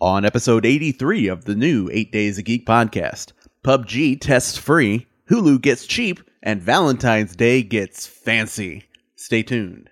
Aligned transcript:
On 0.00 0.26
episode 0.26 0.66
83 0.66 1.26
of 1.26 1.46
the 1.46 1.54
new 1.54 1.88
8 1.90 2.12
Days 2.12 2.38
of 2.38 2.44
Geek 2.44 2.66
podcast, 2.66 3.32
PUBG 3.64 4.20
tests 4.20 4.58
free, 4.58 5.06
Hulu 5.30 5.62
gets 5.62 5.86
cheap, 5.86 6.20
and 6.42 6.60
Valentine's 6.60 7.34
Day 7.34 7.62
gets 7.62 8.06
fancy. 8.06 8.84
Stay 9.14 9.42
tuned. 9.42 9.88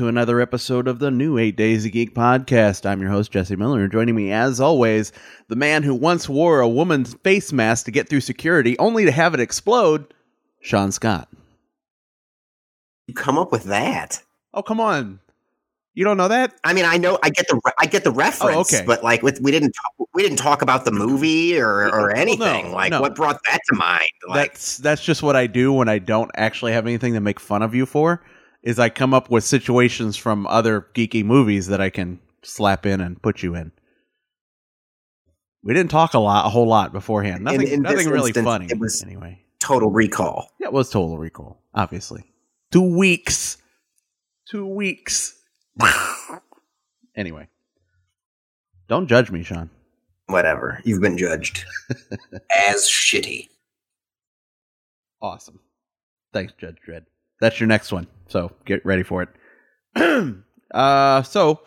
To 0.00 0.08
another 0.08 0.40
episode 0.40 0.88
of 0.88 0.98
the 0.98 1.10
new 1.10 1.36
8 1.36 1.54
Days 1.56 1.84
of 1.84 1.92
Geek 1.92 2.14
podcast. 2.14 2.86
I'm 2.86 3.02
your 3.02 3.10
host, 3.10 3.30
Jesse 3.30 3.54
Miller, 3.54 3.82
and 3.82 3.92
joining 3.92 4.14
me, 4.14 4.32
as 4.32 4.58
always, 4.58 5.12
the 5.48 5.56
man 5.56 5.82
who 5.82 5.94
once 5.94 6.26
wore 6.26 6.60
a 6.60 6.68
woman's 6.68 7.12
face 7.16 7.52
mask 7.52 7.84
to 7.84 7.90
get 7.90 8.08
through 8.08 8.22
security 8.22 8.78
only 8.78 9.04
to 9.04 9.10
have 9.10 9.34
it 9.34 9.40
explode, 9.40 10.14
Sean 10.62 10.90
Scott. 10.90 11.28
you 13.08 13.12
come 13.12 13.36
up 13.36 13.52
with 13.52 13.64
that? 13.64 14.22
Oh, 14.54 14.62
come 14.62 14.80
on. 14.80 15.20
You 15.92 16.04
don't 16.04 16.16
know 16.16 16.28
that? 16.28 16.54
I 16.64 16.72
mean, 16.72 16.86
I 16.86 16.96
know 16.96 17.18
I 17.22 17.28
get 17.28 17.46
the 17.48 17.60
I 17.78 17.84
get 17.84 18.02
the 18.02 18.10
oh, 18.10 18.14
reference, 18.14 18.72
Oh, 18.72 18.76
okay. 18.78 18.86
but 18.86 19.04
like 19.04 19.22
with 19.22 19.38
we 19.42 19.50
didn't 19.50 19.72
talk, 19.72 20.08
we 20.14 20.22
didn't 20.22 20.38
talk 20.38 20.62
about 20.62 20.86
the 20.86 20.92
movie 20.92 21.60
or 21.60 21.90
or 21.94 22.06
Well, 22.08 22.16
anything. 22.16 22.68
no, 22.70 22.74
like 22.74 22.92
no. 22.92 23.02
what 23.02 23.14
brought 23.14 23.38
that 23.50 23.58
to 23.68 23.76
mind? 23.76 24.08
Like 24.26 24.52
that's 24.52 24.78
that's 24.78 25.04
just 25.04 25.22
what 25.22 25.36
I 25.36 25.46
do 25.46 25.74
when 25.74 25.90
I 25.90 25.98
don't 25.98 26.30
actually 26.36 26.72
have 26.72 26.86
anything 26.86 27.12
to 27.12 27.20
make 27.20 27.38
fun 27.38 27.60
of 27.60 27.74
you 27.74 27.84
for. 27.84 28.22
Is 28.62 28.78
I 28.78 28.88
come 28.90 29.14
up 29.14 29.30
with 29.30 29.44
situations 29.44 30.16
from 30.16 30.46
other 30.46 30.86
geeky 30.94 31.24
movies 31.24 31.68
that 31.68 31.80
I 31.80 31.88
can 31.90 32.20
slap 32.42 32.84
in 32.86 33.00
and 33.00 33.20
put 33.22 33.42
you 33.42 33.54
in. 33.54 33.72
We 35.62 35.74
didn't 35.74 35.90
talk 35.90 36.14
a 36.14 36.18
lot, 36.18 36.46
a 36.46 36.48
whole 36.50 36.66
lot 36.66 36.92
beforehand. 36.92 37.44
Nothing, 37.44 37.62
in 37.62 37.82
this 37.82 37.92
nothing 37.92 38.08
really 38.08 38.28
instance, 38.30 38.44
funny. 38.46 38.66
it 38.70 38.78
was- 38.78 39.02
anyway. 39.02 39.42
Total 39.60 39.90
Recall. 39.90 40.50
Yeah, 40.58 40.68
it 40.68 40.72
was 40.72 40.88
Total 40.88 41.18
Recall, 41.18 41.62
obviously. 41.74 42.24
Two 42.72 42.96
weeks. 42.96 43.58
Two 44.48 44.66
weeks. 44.66 45.36
Anyway, 47.16 47.48
don't 48.88 49.08
judge 49.08 49.30
me, 49.32 49.42
Sean. 49.42 49.68
Whatever. 50.26 50.80
You've 50.84 51.02
been 51.02 51.18
judged 51.18 51.64
as 52.56 52.88
shitty. 52.88 53.48
Awesome. 55.20 55.58
Thanks, 56.32 56.52
Judge 56.58 56.76
Dredd. 56.86 57.04
That's 57.40 57.58
your 57.58 57.66
next 57.66 57.92
one. 57.92 58.06
So 58.28 58.52
get 58.64 58.84
ready 58.84 59.02
for 59.02 59.22
it. 59.96 60.36
uh, 60.74 61.22
so 61.22 61.60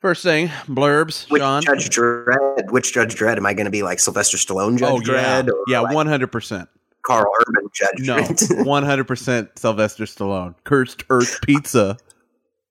first 0.00 0.22
thing, 0.22 0.48
blurbs, 0.66 1.30
Which. 1.30 1.42
Judge 1.42 1.90
Dredd? 1.90 2.70
Which 2.70 2.92
Judge 2.92 3.14
Dredd? 3.14 3.36
Am 3.36 3.46
I 3.46 3.54
going 3.54 3.66
to 3.66 3.70
be 3.70 3.82
like 3.82 4.00
Sylvester 4.00 4.36
Stallone 4.36 4.78
Judge 4.78 5.08
oh 5.08 5.12
yeah, 5.12 5.42
Dredd? 5.42 5.50
Yeah, 5.68 5.80
one 5.92 6.06
hundred 6.06 6.32
percent. 6.32 6.68
Karl 7.04 7.30
Urban 7.40 7.68
Judge 7.74 8.00
No, 8.00 8.62
one 8.64 8.82
hundred 8.82 9.04
percent 9.04 9.58
Sylvester 9.58 10.04
Stallone. 10.04 10.54
Cursed 10.64 11.04
Earth 11.10 11.40
Pizza. 11.46 11.98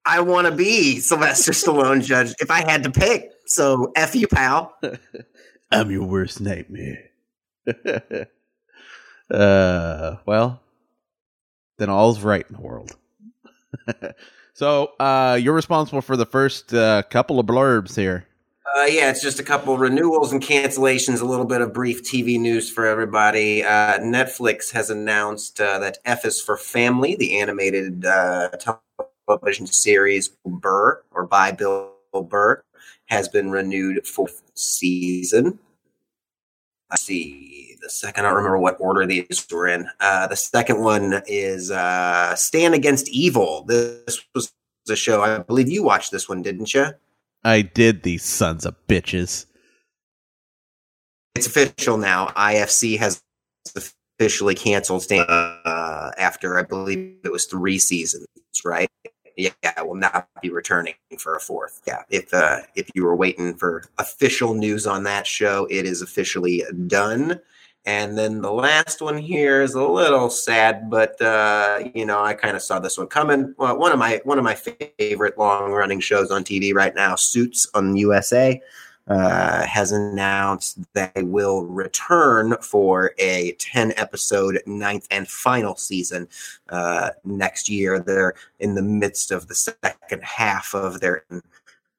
I 0.06 0.20
want 0.20 0.48
to 0.48 0.52
be 0.54 1.00
Sylvester 1.00 1.52
Stallone 1.54 2.04
Judge 2.04 2.34
if 2.40 2.52
I 2.52 2.70
had 2.70 2.84
to 2.84 2.92
pick. 2.92 3.32
So 3.46 3.92
f 3.96 4.16
you, 4.16 4.28
pal. 4.28 4.76
I'm 5.72 5.92
your 5.92 6.04
worst 6.04 6.42
nightmare. 6.42 7.10
uh, 9.32 10.16
well, 10.26 10.62
then 11.84 11.90
all's 11.90 12.22
right 12.22 12.46
in 12.50 12.56
the 12.56 12.62
world. 12.62 12.96
so, 14.54 14.94
uh, 15.00 15.38
you're 15.42 15.54
responsible 15.54 16.02
for 16.02 16.16
the 16.16 16.26
first 16.26 16.74
uh, 16.74 17.04
couple 17.10 17.40
of 17.40 17.46
blurbs 17.46 17.96
here. 17.96 18.26
Uh, 18.76 18.86
yeah, 18.86 19.10
it's 19.10 19.22
just 19.22 19.40
a 19.40 19.44
couple 19.44 19.78
renewals 19.78 20.32
and 20.32 20.42
cancellations, 20.42 21.22
a 21.22 21.26
little 21.26 21.46
bit 21.46 21.60
of 21.60 21.74
brief 21.74 22.02
TV 22.02 22.40
news 22.40 22.72
for 22.72 22.88
everybody. 22.88 23.64
Uh, 23.64 24.00
Netflix 24.00 24.72
has 24.72 24.90
announced 24.90 25.60
uh, 25.60 25.78
that 25.80 25.98
F 26.06 26.26
is 26.26 26.42
for 26.42 26.56
Family, 26.56 27.16
the 27.16 27.38
animated 27.40 28.06
uh, 28.06 28.50
television 29.28 29.68
series 29.68 30.30
Burr, 30.46 31.04
or 31.12 31.28
by 31.28 31.52
Bill 31.52 31.92
Burr, 32.14 32.64
has 33.08 33.28
been 33.28 33.52
renewed 33.52 34.08
for 34.08 34.30
season. 34.56 35.60
I 36.90 36.96
see 36.96 37.73
the 37.84 37.90
second. 37.90 38.26
I 38.26 38.30
don't 38.30 38.38
remember 38.38 38.58
what 38.58 38.78
order 38.80 39.06
these 39.06 39.46
were 39.52 39.68
in. 39.68 39.88
Uh, 40.00 40.26
the 40.28 40.36
second 40.36 40.80
one 40.80 41.22
is 41.28 41.70
uh, 41.70 42.34
Stan 42.36 42.74
Against 42.74 43.10
Evil. 43.10 43.66
This 43.66 44.24
was 44.34 44.52
a 44.90 44.96
show. 44.96 45.22
I 45.22 45.40
believe 45.40 45.70
you 45.70 45.84
watched 45.84 46.12
this 46.12 46.28
one, 46.28 46.42
didn't 46.42 46.74
you? 46.74 46.88
I 47.44 47.62
did 47.62 48.04
these 48.04 48.24
sons 48.24 48.66
of 48.66 48.76
bitches. 48.88 49.46
it's 51.36 51.46
official 51.48 51.98
now. 51.98 52.28
IFC 52.28 52.98
has 52.98 53.22
officially 53.76 54.56
canceled 54.56 55.04
Stan 55.04 55.26
uh, 55.28 56.12
after 56.18 56.58
I 56.58 56.64
believe 56.64 57.18
it 57.24 57.32
was 57.32 57.46
three 57.46 57.78
seasons, 57.78 58.28
right? 58.64 58.90
Yeah, 59.36 59.50
it 59.64 59.86
will 59.86 59.96
not 59.96 60.30
be 60.42 60.52
returning 60.52 60.94
for 61.18 61.36
a 61.36 61.40
fourth. 61.40 61.82
Yeah, 61.88 62.04
if 62.10 62.34
uh, 62.34 62.60
if 62.76 62.88
you 62.94 63.04
were 63.04 63.16
waiting 63.16 63.56
for 63.56 63.84
official 63.98 64.54
news 64.54 64.86
on 64.86 65.04
that 65.04 65.26
show, 65.26 65.68
it 65.72 65.86
is 65.86 66.04
officially 66.04 66.64
done. 66.86 67.42
And 67.86 68.18
then 68.18 68.42
the 68.42 68.52
last 68.52 69.02
one 69.02 69.18
here 69.18 69.62
is 69.62 69.74
a 69.74 69.84
little 69.84 70.30
sad, 70.30 70.90
but 70.90 71.22
uh, 71.22 71.84
you 71.94 72.06
know 72.06 72.24
I 72.24 72.34
kind 72.34 72.56
of 72.56 72.62
saw 72.62 72.80
this 72.80 72.98
one 72.98 73.08
coming. 73.08 73.54
Well, 73.58 73.78
one 73.78 73.92
of 73.92 74.00
my 74.00 74.22
one 74.24 74.38
of 74.38 74.44
my 74.46 74.56
favorite 74.56 75.38
long 75.38 75.72
running 75.72 76.00
shows 76.00 76.32
on 76.32 76.46
TV 76.46 76.74
right 76.74 76.96
now, 76.96 77.16
Suits 77.16 77.68
on 77.74 77.98
USA 77.98 78.62
uh, 79.08 79.66
has 79.66 79.92
announced 79.92 80.80
they 80.94 81.12
will 81.18 81.66
return 81.66 82.56
for 82.62 83.14
a 83.18 83.52
10 83.60 83.94
episode 83.98 84.62
ninth 84.66 85.08
and 85.12 85.28
final 85.28 85.76
season 85.76 86.28
uh, 86.70 87.10
next 87.26 87.68
year. 87.68 88.00
They're 88.00 88.34
in 88.60 88.76
the 88.76 88.82
midst 88.82 89.32
of 89.32 89.48
the 89.48 89.56
second 89.56 90.24
half 90.24 90.74
of 90.74 91.02
their 91.02 91.26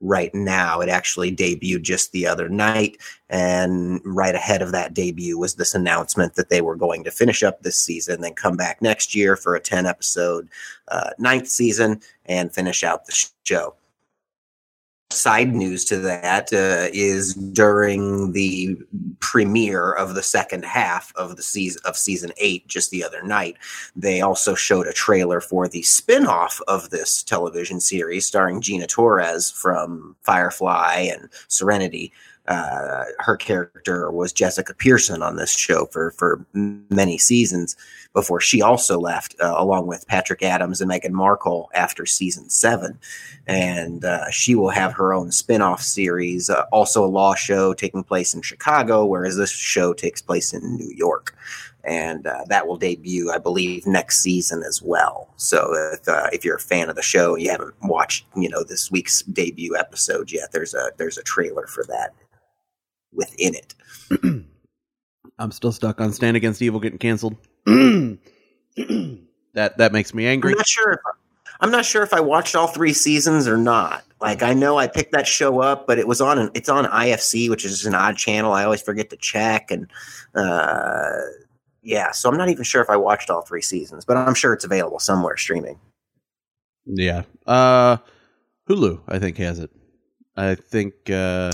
right 0.01 0.35
now. 0.35 0.81
It 0.81 0.89
actually 0.89 1.35
debuted 1.35 1.83
just 1.83 2.13
the 2.13 2.27
other 2.27 2.49
night. 2.49 2.99
And 3.31 4.01
right 4.05 4.35
ahead 4.35 4.63
of 4.63 4.73
that 4.73 4.95
debut 4.95 5.39
was 5.39 5.55
this 5.55 5.75
announcement 5.75 6.35
that 6.35 6.49
they 6.49 6.61
were 6.61 6.77
going 6.77 7.05
to 7.05 7.11
finish 7.11 7.43
up 7.43 7.63
this 7.63 7.81
season, 7.81 8.21
then 8.21 8.35
come 8.35 8.57
back 8.57 8.83
next 8.83 9.15
year 9.15 9.37
for 9.37 9.55
a 9.55 9.61
10 9.61 9.87
episode 9.87 10.49
uh, 10.89 11.11
ninth 11.19 11.49
season 11.49 12.01
and 12.27 12.53
finish 12.53 12.85
out 12.85 13.07
the 13.07 13.27
show 13.45 13.75
side 15.11 15.55
news 15.55 15.85
to 15.85 15.99
that 15.99 16.53
uh, 16.53 16.89
is 16.93 17.35
during 17.35 18.33
the 18.33 18.77
premiere 19.21 19.93
of 19.93 20.15
the 20.15 20.23
second 20.23 20.65
half 20.65 21.13
of 21.17 21.37
the 21.37 21.43
season 21.43 21.81
of 21.85 21.97
season 21.97 22.33
eight 22.39 22.67
just 22.67 22.91
the 22.91 23.05
other 23.05 23.23
night. 23.23 23.57
They 23.95 24.21
also 24.21 24.55
showed 24.55 24.87
a 24.87 24.93
trailer 24.93 25.41
for 25.41 25.69
the 25.69 25.83
spin-off 25.83 26.61
of 26.69 26.91
this 26.91 27.23
television 27.23 27.81
series 27.81 28.27
starring 28.27 28.61
gina 28.61 28.87
torres 28.87 29.51
from 29.51 30.17
firefly 30.23 31.09
and 31.13 31.29
serenity. 31.49 32.13
Uh, 32.47 33.05
her 33.21 33.37
character 33.37 34.11
was 34.11 34.33
Jessica 34.33 34.75
Pearson 34.75 35.23
on 35.23 35.37
this 35.37 35.57
show 35.57 35.87
for 35.87 36.11
for 36.11 36.45
many 36.53 37.17
seasons 37.17 37.75
before 38.15 38.41
she 38.41 38.63
also 38.63 38.99
left, 38.99 39.35
uh, 39.41 39.55
along 39.59 39.87
with 39.89 40.07
Patrick 40.07 40.43
Adams 40.43 40.81
and 40.81 40.91
Meghan 40.91 41.11
Markle 41.11 41.69
after 41.75 42.07
season 42.07 42.49
seven. 42.49 42.99
And 43.47 44.05
uh, 44.05 44.31
she 44.31 44.55
will 44.55 44.71
have 44.71 44.93
her 44.95 45.13
own 45.13 45.33
spin 45.33 45.61
off 45.61 45.83
series, 45.83 46.49
uh, 46.49 46.65
also 46.73 47.05
a 47.05 47.07
law 47.07 47.35
show 47.35 47.75
taking 47.75 48.05
place 48.05 48.33
in 48.33 48.41
Chicago, 48.41 49.05
whereas 49.05 49.37
this 49.37 49.51
show 49.51 49.93
takes 49.93 50.23
place 50.23 50.55
in 50.55 50.77
New 50.77 50.93
York. 50.97 51.37
And 51.83 52.27
uh, 52.27 52.45
that 52.49 52.67
will 52.67 52.79
debut, 52.79 53.31
I 53.31 53.37
believe, 53.37 53.87
next 53.87 54.23
season 54.23 54.63
as 54.63 54.81
well. 54.81 55.29
So 55.37 55.75
if 55.93 56.09
uh, 56.09 56.31
if 56.33 56.43
you're 56.43 56.57
a 56.57 56.61
fan 56.61 56.89
of 56.89 56.97
the 56.97 57.03
show, 57.03 57.37
you 57.37 57.51
haven't 57.51 57.75
watched, 57.83 58.25
you 58.35 58.49
know, 58.49 58.65
this 58.65 58.91
week's 58.91 59.21
debut 59.25 59.77
episode 59.77 60.33
yet. 60.33 60.51
There's 60.51 60.73
a 60.73 60.93
there's 60.97 61.19
a 61.19 61.23
trailer 61.23 61.67
for 61.67 61.85
that 61.89 62.15
within 63.13 63.55
it. 63.55 63.75
I'm 65.39 65.51
still 65.51 65.73
stuck 65.73 66.01
on 66.01 66.13
Stan 66.13 66.37
Against 66.37 66.63
Evil 66.63 66.81
getting 66.81 66.99
canceled. 66.99 67.37
that 67.67 68.19
that 69.55 69.93
makes 69.93 70.15
me 70.15 70.27
angry. 70.27 70.53
I'm 70.53 70.59
not 70.59 70.69
sure. 70.69 70.93
If, 70.93 71.01
I'm 71.61 71.71
not 71.71 71.85
sure 71.85 72.03
if 72.03 72.13
I 72.13 72.21
watched 72.21 72.55
all 72.55 72.67
three 72.67 72.93
seasons 72.93 73.49
or 73.49 73.57
not. 73.57 74.05
Like 74.21 74.43
I 74.43 74.55
know 74.55 74.79
I 74.79 74.87
picked 74.87 75.13
that 75.13 75.27
show 75.27 75.61
up, 75.61 75.87
but 75.87 75.99
it 75.99 76.07
was 76.07 76.21
on 76.21 76.39
an, 76.39 76.51
it's 76.55 76.69
on 76.69 76.85
IFC, 76.85 77.51
which 77.51 77.65
is 77.65 77.85
an 77.85 77.95
odd 77.95 78.17
channel. 78.17 78.53
I 78.53 78.65
always 78.65 78.83
forget 78.83 79.11
to 79.11 79.17
check, 79.17 79.71
and 79.71 79.91
uh, 80.35 81.21
yeah, 81.83 82.11
so 82.13 82.31
I'm 82.31 82.37
not 82.37 82.49
even 82.49 82.65
sure 82.65 82.83
if 82.83 82.89
I 82.89 82.97
watched 82.97 83.31
all 83.31 83.43
three 83.43 83.63
seasons, 83.63 84.05
but 84.05 84.17
I'm 84.17 84.35
sure 84.35 84.55
it's 84.55 84.65
available 84.65 84.99
somewhere 84.99 85.37
streaming. 85.37 85.79
Yeah. 86.87 87.23
Uh 87.47 87.99
Hulu, 88.69 89.03
I 89.09 89.19
think 89.19 89.37
has 89.39 89.59
it. 89.59 89.71
I 90.37 90.55
think 90.55 90.95
uh 91.11 91.53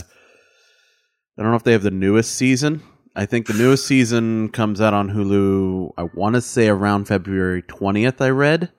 I 1.38 1.42
don't 1.42 1.50
know 1.50 1.56
if 1.56 1.64
they 1.64 1.72
have 1.72 1.82
the 1.82 1.90
newest 1.90 2.36
season. 2.36 2.82
I 3.16 3.26
think 3.26 3.46
the 3.46 3.54
newest 3.54 3.86
season 3.86 4.48
comes 4.50 4.80
out 4.80 4.94
on 4.94 5.10
Hulu 5.10 5.92
I 5.98 6.04
want 6.14 6.34
to 6.36 6.40
say 6.40 6.68
around 6.68 7.06
February 7.06 7.62
20th 7.62 8.20
I 8.20 8.30
read. 8.30 8.70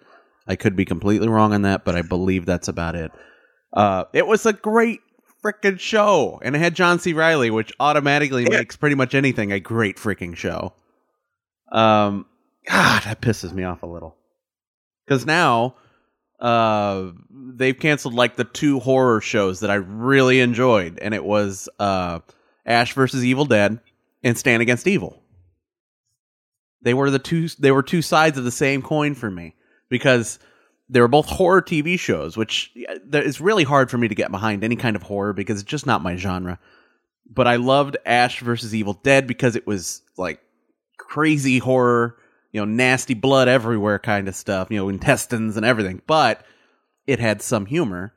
I 0.48 0.56
could 0.56 0.76
be 0.76 0.86
completely 0.86 1.28
wrong 1.28 1.54
on 1.54 1.62
that, 1.64 1.86
but 1.86 1.96
I 1.96 2.02
believe 2.02 2.46
that's 2.46 2.68
about 2.68 2.96
it. 2.96 3.12
Uh 3.74 4.06
it 4.14 4.26
was 4.28 4.46
a 4.46 4.54
great 4.54 5.02
freaking 5.44 5.80
show 5.80 6.40
and 6.44 6.56
it 6.56 6.60
had 6.60 6.76
John 6.76 7.00
C. 7.00 7.14
Reilly, 7.14 7.50
which 7.50 7.74
automatically 7.80 8.44
Yeah. 8.44 8.60
makes 8.60 8.76
pretty 8.76 8.96
much 8.96 9.14
anything 9.16 9.52
a 9.52 9.60
great 9.60 9.98
freaking 9.98 10.36
show. 10.36 10.74
Um 11.72 12.26
God, 12.68 13.04
that 13.04 13.22
pisses 13.22 13.54
me 13.54 13.64
off 13.64 13.84
a 13.84 13.88
little. 13.88 14.16
Cuz 15.10 15.26
now 15.26 15.76
uh 16.40 17.12
they've 17.54 17.78
canceled 17.78 18.14
like 18.14 18.36
the 18.36 18.44
two 18.46 18.80
horror 18.80 19.22
shows 19.22 19.60
that 19.60 19.70
I 19.70 19.76
really 19.76 20.40
enjoyed 20.40 20.98
and 21.00 21.14
it 21.14 21.24
was 21.24 21.68
uh 21.80 22.20
Ash 22.66 22.94
versus 22.94 23.24
Evil 23.26 23.46
Dead 23.46 23.80
and 24.24 24.38
Stan 24.38 24.62
Against 24.62 24.88
Evil. 24.88 25.22
They 26.82 26.94
were 26.94 27.10
the 27.10 27.20
two 27.20 27.48
they 27.60 27.72
were 27.72 27.84
two 27.84 28.02
sides 28.02 28.38
of 28.38 28.44
the 28.44 28.52
same 28.52 28.82
coin 28.82 29.14
for 29.14 29.30
me 29.30 29.56
because 29.90 30.40
they 30.90 31.00
were 31.00 31.08
both 31.08 31.28
horror 31.28 31.62
TV 31.62 31.98
shows 31.98 32.36
which 32.36 32.72
it's 32.76 33.40
really 33.40 33.64
hard 33.64 33.92
for 33.92 33.98
me 33.98 34.08
to 34.08 34.16
get 34.16 34.32
behind 34.32 34.64
any 34.64 34.76
kind 34.76 34.96
of 34.96 35.04
horror 35.04 35.34
because 35.34 35.62
it's 35.62 35.70
just 35.70 35.86
not 35.86 36.02
my 36.02 36.16
genre. 36.16 36.60
But 37.30 37.48
I 37.48 37.58
loved 37.58 37.98
Ash 38.06 38.42
versus 38.42 38.76
Evil 38.76 38.94
Dead 38.94 39.28
because 39.28 39.56
it 39.56 39.68
was 39.68 40.02
like 40.18 40.42
crazy 40.98 41.60
horror 41.60 42.18
you 42.52 42.60
know, 42.60 42.66
nasty 42.66 43.14
blood 43.14 43.48
everywhere 43.48 44.00
kind 44.00 44.28
of 44.28 44.36
stuff, 44.36 44.70
you 44.70 44.78
know, 44.78 44.90
intestines 44.90 45.58
and 45.58 45.66
everything, 45.66 46.02
but 46.06 46.44
it 47.08 47.20
had 47.20 47.42
some 47.42 47.66
humor. 47.66 48.14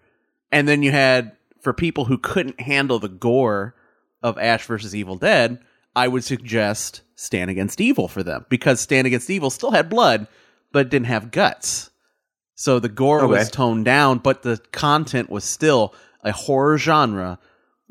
And 0.50 0.66
then 0.66 0.82
you 0.82 0.90
had, 0.90 1.32
for 1.60 1.72
people 1.72 2.04
who 2.04 2.18
couldn't 2.18 2.60
handle 2.60 2.98
the 2.98 3.08
gore 3.08 3.74
of 4.22 4.38
Ash 4.38 4.66
versus 4.66 4.94
Evil 4.94 5.16
Dead, 5.16 5.60
I 5.96 6.08
would 6.08 6.24
suggest 6.24 7.02
Stan 7.16 7.48
Against 7.48 7.80
Evil 7.80 8.08
for 8.08 8.22
them 8.22 8.46
because 8.48 8.80
Stan 8.80 9.06
Against 9.06 9.30
Evil 9.30 9.50
still 9.50 9.70
had 9.70 9.88
blood, 9.88 10.26
but 10.72 10.88
didn't 10.88 11.06
have 11.06 11.30
guts. 11.30 11.90
So 12.56 12.78
the 12.78 12.88
gore 12.88 13.26
was 13.26 13.50
toned 13.50 13.84
down, 13.84 14.18
but 14.18 14.42
the 14.42 14.60
content 14.72 15.30
was 15.30 15.44
still 15.44 15.94
a 16.22 16.32
horror 16.32 16.78
genre 16.78 17.38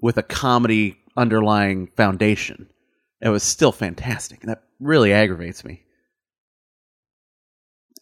with 0.01 0.17
a 0.17 0.23
comedy 0.23 0.97
underlying 1.15 1.87
foundation. 1.87 2.69
It 3.21 3.29
was 3.29 3.43
still 3.43 3.71
fantastic, 3.71 4.41
and 4.41 4.49
that 4.49 4.63
really 4.79 5.13
aggravates 5.13 5.63
me. 5.63 5.83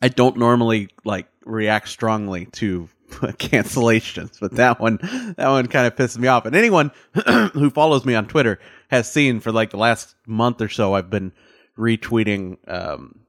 I 0.01 0.09
don't 0.09 0.37
normally 0.37 0.89
like 1.03 1.27
react 1.45 1.89
strongly 1.89 2.45
to 2.53 2.89
cancellations, 3.11 4.39
but 4.39 4.55
that 4.55 4.79
one 4.79 4.97
that 5.37 5.49
one 5.49 5.67
kind 5.67 5.85
of 5.85 5.95
pisses 5.95 6.17
me 6.17 6.27
off. 6.27 6.45
And 6.45 6.55
anyone 6.55 6.91
who 7.53 7.69
follows 7.69 8.05
me 8.05 8.15
on 8.15 8.27
Twitter 8.27 8.59
has 8.91 9.11
seen 9.11 9.39
for 9.39 9.51
like 9.51 9.71
the 9.71 9.77
last 9.77 10.13
month 10.27 10.61
or 10.61 10.69
so 10.69 10.93
I've 10.93 11.09
been 11.09 11.31
retweeting 11.77 12.57
um 12.67 13.21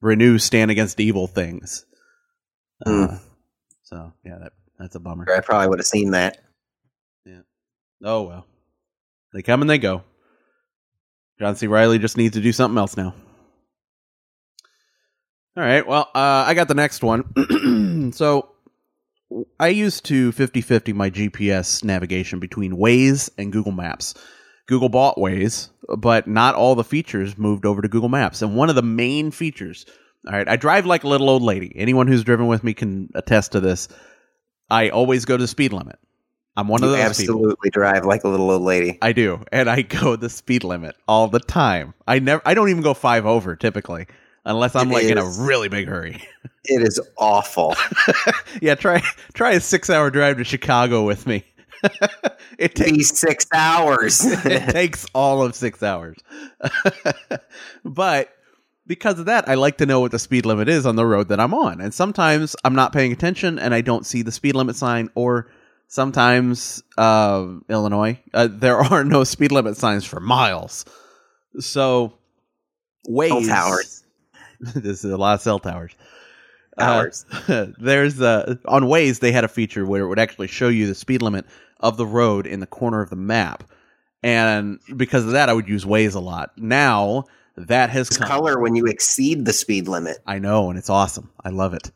renew 0.00 0.38
stan 0.38 0.70
against 0.70 0.98
evil 0.98 1.26
things. 1.28 1.86
Uh, 2.84 3.06
Hmm. 3.08 3.14
so 3.84 4.12
yeah, 4.24 4.38
that 4.42 4.52
that's 4.78 4.96
a 4.96 5.00
bummer. 5.00 5.26
I 5.30 5.40
probably 5.40 5.68
would 5.68 5.78
have 5.78 5.86
seen 5.86 6.10
that. 6.10 6.38
Yeah. 7.24 7.42
Oh 8.02 8.22
well. 8.22 8.46
They 9.32 9.42
come 9.42 9.60
and 9.60 9.70
they 9.70 9.78
go. 9.78 10.02
John 11.38 11.56
C. 11.56 11.66
Reilly 11.66 11.98
just 11.98 12.16
needs 12.16 12.34
to 12.34 12.40
do 12.40 12.52
something 12.52 12.78
else 12.78 12.96
now. 12.96 13.14
All 15.56 15.62
right. 15.62 15.86
Well, 15.86 16.08
uh, 16.14 16.44
I 16.46 16.54
got 16.54 16.68
the 16.68 16.74
next 16.74 17.02
one. 17.02 18.12
so 18.12 18.48
I 19.58 19.68
used 19.68 20.04
to 20.06 20.32
50 20.32 20.60
50 20.60 20.92
my 20.92 21.10
GPS 21.10 21.82
navigation 21.84 22.38
between 22.40 22.76
Waze 22.76 23.30
and 23.38 23.52
Google 23.52 23.72
Maps. 23.72 24.14
Google 24.66 24.88
bought 24.88 25.16
Waze, 25.16 25.68
but 25.98 26.26
not 26.26 26.54
all 26.54 26.74
the 26.74 26.84
features 26.84 27.36
moved 27.36 27.66
over 27.66 27.82
to 27.82 27.88
Google 27.88 28.08
Maps. 28.08 28.42
And 28.42 28.56
one 28.56 28.68
of 28.68 28.74
the 28.74 28.82
main 28.82 29.30
features, 29.30 29.84
all 30.26 30.32
right, 30.32 30.48
I 30.48 30.56
drive 30.56 30.86
like 30.86 31.04
a 31.04 31.08
little 31.08 31.28
old 31.28 31.42
lady. 31.42 31.72
Anyone 31.76 32.06
who's 32.06 32.24
driven 32.24 32.46
with 32.46 32.64
me 32.64 32.72
can 32.74 33.10
attest 33.14 33.52
to 33.52 33.60
this. 33.60 33.88
I 34.70 34.88
always 34.88 35.24
go 35.26 35.36
to 35.36 35.42
the 35.42 35.48
speed 35.48 35.72
limit. 35.72 35.98
I'm 36.56 36.68
one 36.68 36.82
of 36.82 36.90
You 36.90 36.96
those 36.96 37.18
people. 37.18 37.34
absolutely 37.34 37.70
drive 37.70 38.06
like 38.06 38.22
a 38.24 38.28
little 38.28 38.50
old 38.50 38.62
lady. 38.62 38.96
I 39.02 39.12
do, 39.12 39.42
and 39.50 39.68
I 39.68 39.82
go 39.82 40.16
the 40.16 40.30
speed 40.30 40.62
limit 40.64 40.94
all 41.08 41.26
the 41.28 41.40
time. 41.40 41.94
I 42.06 42.20
never, 42.20 42.40
I 42.46 42.54
don't 42.54 42.68
even 42.70 42.82
go 42.82 42.94
five 42.94 43.26
over 43.26 43.56
typically, 43.56 44.06
unless 44.44 44.76
I'm 44.76 44.90
It 44.90 44.94
like 44.94 45.04
in 45.06 45.18
a 45.18 45.24
really 45.26 45.68
big 45.68 45.88
hurry. 45.88 46.22
It 46.64 46.80
is 46.80 46.98
awful. 47.18 47.74
yeah, 48.62 48.74
try 48.76 49.02
try 49.34 49.50
a 49.50 49.60
six 49.60 49.90
hour 49.90 50.10
drive 50.10 50.38
to 50.38 50.44
Chicago 50.44 51.04
with 51.04 51.26
me. 51.26 51.44
it 52.58 52.74
takes 52.74 53.10
six 53.10 53.46
hours. 53.52 54.24
it 54.44 54.70
takes 54.70 55.06
all 55.14 55.42
of 55.42 55.54
six 55.54 55.82
hours, 55.82 56.18
but 57.84 58.30
because 58.86 59.18
of 59.18 59.26
that, 59.26 59.48
I 59.48 59.54
like 59.54 59.78
to 59.78 59.86
know 59.86 60.00
what 60.00 60.12
the 60.12 60.18
speed 60.18 60.46
limit 60.46 60.68
is 60.68 60.86
on 60.86 60.96
the 60.96 61.06
road 61.06 61.28
that 61.28 61.40
I'm 61.40 61.54
on, 61.54 61.80
and 61.80 61.92
sometimes 61.92 62.56
I'm 62.64 62.74
not 62.74 62.92
paying 62.92 63.12
attention 63.12 63.58
and 63.58 63.74
I 63.74 63.80
don't 63.80 64.06
see 64.06 64.22
the 64.22 64.32
speed 64.32 64.54
limit 64.54 64.76
sign, 64.76 65.10
or 65.14 65.50
sometimes 65.88 66.82
uh, 66.98 67.46
Illinois 67.68 68.18
uh, 68.32 68.48
there 68.50 68.78
are 68.78 69.04
no 69.04 69.24
speed 69.24 69.52
limit 69.52 69.76
signs 69.76 70.04
for 70.04 70.20
miles. 70.20 70.84
So, 71.60 72.14
Waze 73.08 73.28
Cell 73.28 73.42
towers. 73.42 74.04
this 74.60 75.04
is 75.04 75.10
a 75.10 75.16
lot 75.16 75.34
of 75.34 75.40
cell 75.40 75.58
towers. 75.58 75.92
Towers. 76.78 77.24
Uh, 77.48 77.66
there's 77.78 78.20
uh, 78.20 78.56
on 78.66 78.84
Waze 78.84 79.20
they 79.20 79.32
had 79.32 79.44
a 79.44 79.48
feature 79.48 79.86
where 79.86 80.02
it 80.02 80.08
would 80.08 80.18
actually 80.18 80.48
show 80.48 80.68
you 80.68 80.86
the 80.86 80.94
speed 80.94 81.22
limit 81.22 81.46
of 81.84 81.96
the 81.96 82.06
road 82.06 82.46
in 82.48 82.58
the 82.58 82.66
corner 82.66 83.00
of 83.00 83.10
the 83.10 83.16
map, 83.16 83.62
and 84.22 84.80
because 84.96 85.24
of 85.24 85.32
that, 85.32 85.48
I 85.48 85.52
would 85.52 85.68
use 85.68 85.84
Waze 85.84 86.14
a 86.16 86.20
lot. 86.20 86.50
Now 86.56 87.24
that 87.56 87.90
has 87.90 88.08
It's 88.08 88.16
come. 88.16 88.26
color 88.26 88.58
when 88.58 88.74
you 88.74 88.86
exceed 88.86 89.44
the 89.44 89.52
speed 89.52 89.86
limit. 89.86 90.18
I 90.26 90.40
know, 90.40 90.70
and 90.70 90.78
it's 90.78 90.90
awesome. 90.90 91.30
I 91.44 91.50
love 91.50 91.74
it. 91.74 91.92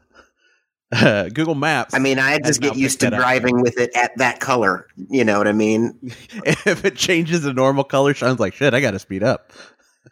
Uh, 0.92 1.28
Google 1.34 1.54
Maps. 1.56 1.94
I 1.94 1.98
mean, 1.98 2.18
I 2.18 2.38
just 2.38 2.60
get 2.60 2.76
used 2.76 3.00
to 3.00 3.06
that 3.06 3.14
up. 3.14 3.20
driving 3.20 3.60
with 3.60 3.78
it 3.78 3.90
at 3.96 4.16
that 4.18 4.38
color. 4.40 4.86
You 5.08 5.24
know 5.24 5.38
what 5.38 5.48
I 5.48 5.52
mean? 5.52 5.98
if 6.44 6.84
it 6.84 6.96
changes 6.96 7.40
to 7.40 7.52
normal 7.52 7.82
color, 7.84 8.14
sounds 8.14 8.38
like 8.38 8.54
shit. 8.54 8.72
I 8.74 8.80
got 8.80 8.92
to 8.92 8.98
speed 8.98 9.22
up. 9.22 9.50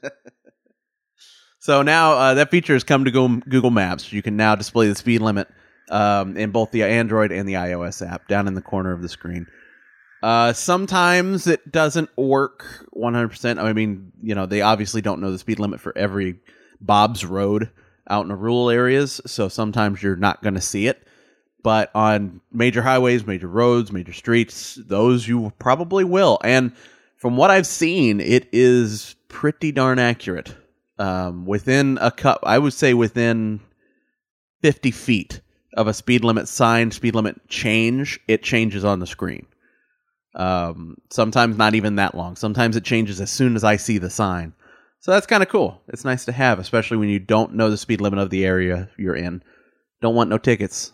so 1.60 1.81
now 1.81 2.13
uh, 2.13 2.33
that 2.33 2.51
feature 2.51 2.74
has 2.74 2.83
come 2.83 3.05
to 3.05 3.12
Google 3.12 3.72
Maps. 3.72 4.12
You 4.12 4.22
can 4.22 4.36
now 4.36 4.55
display 4.55 4.88
the 4.89 4.95
speed 4.95 5.22
limit 5.22 5.48
um, 5.89 6.37
in 6.37 6.51
both 6.51 6.71
the 6.71 6.83
Android 6.83 7.31
and 7.31 7.47
the 7.47 7.53
iOS 7.53 8.05
app 8.07 8.27
down 8.27 8.47
in 8.47 8.53
the 8.53 8.61
corner 8.61 8.91
of 8.91 9.01
the 9.01 9.09
screen. 9.09 9.47
Uh, 10.21 10.53
sometimes 10.53 11.47
it 11.47 11.69
doesn't 11.69 12.09
work 12.17 12.87
100%. 12.95 13.61
I 13.61 13.73
mean, 13.73 14.13
you 14.21 14.35
know, 14.35 14.45
they 14.45 14.61
obviously 14.61 15.01
don't 15.01 15.19
know 15.19 15.31
the 15.31 15.39
speed 15.39 15.59
limit 15.59 15.81
for 15.81 15.95
every 15.97 16.39
Bob's 16.79 17.25
Road 17.25 17.69
out 18.09 18.23
in 18.23 18.29
the 18.29 18.35
rural 18.35 18.69
areas, 18.69 19.19
so 19.25 19.49
sometimes 19.49 20.01
you're 20.01 20.15
not 20.15 20.41
going 20.41 20.55
to 20.55 20.61
see 20.61 20.87
it. 20.87 21.05
But 21.61 21.91
on 21.95 22.41
major 22.51 22.81
highways, 22.81 23.25
major 23.25 23.47
roads, 23.47 23.91
major 23.91 24.13
streets, 24.13 24.75
those 24.75 25.27
you 25.27 25.51
probably 25.59 26.03
will. 26.03 26.39
And 26.43 26.73
from 27.17 27.37
what 27.37 27.51
I've 27.51 27.67
seen, 27.67 28.19
it 28.19 28.47
is 28.51 29.15
pretty 29.29 29.71
darn 29.71 29.99
accurate. 29.99 30.55
Um, 30.99 31.45
within 31.45 31.97
a 32.01 32.11
cup, 32.11 32.41
I 32.43 32.59
would 32.59 32.73
say 32.73 32.93
within 32.93 33.61
50 34.61 34.91
feet 34.91 35.41
of 35.75 35.88
a 35.88 35.94
speed 35.94 36.24
limit 36.24 36.48
sign, 36.48 36.92
speed 36.92 37.15
limit 37.15 37.48
change, 37.48 38.20
it 38.27 38.44
changes 38.44 38.84
on 38.84 39.00
the 39.00 39.08
screen. 39.08 39.46
Um, 40.36 40.98
sometimes 41.12 41.58
not 41.58 41.75
even 41.75 41.98
that 41.98 42.15
long. 42.15 42.36
Sometimes 42.36 42.75
it 42.75 42.84
changes 42.84 43.22
as 43.22 43.30
soon 43.30 43.56
as 43.56 43.63
I 43.63 43.75
see 43.77 43.98
the 43.98 44.10
sign. 44.10 44.53
So 45.00 45.12
that's 45.12 45.27
kind 45.27 45.44
of 45.44 45.50
cool. 45.50 45.82
It's 45.89 46.06
nice 46.06 46.25
to 46.25 46.32
have, 46.32 46.60
especially 46.60 46.98
when 46.98 47.10
you 47.10 47.20
don't 47.20 47.56
know 47.56 47.70
the 47.70 47.77
speed 47.77 48.01
limit 48.01 48.20
of 48.20 48.30
the 48.30 48.46
area 48.46 48.89
you're 48.98 49.15
in. 49.15 49.44
Don't 50.01 50.15
want 50.15 50.30
no 50.30 50.38
tickets. 50.38 50.94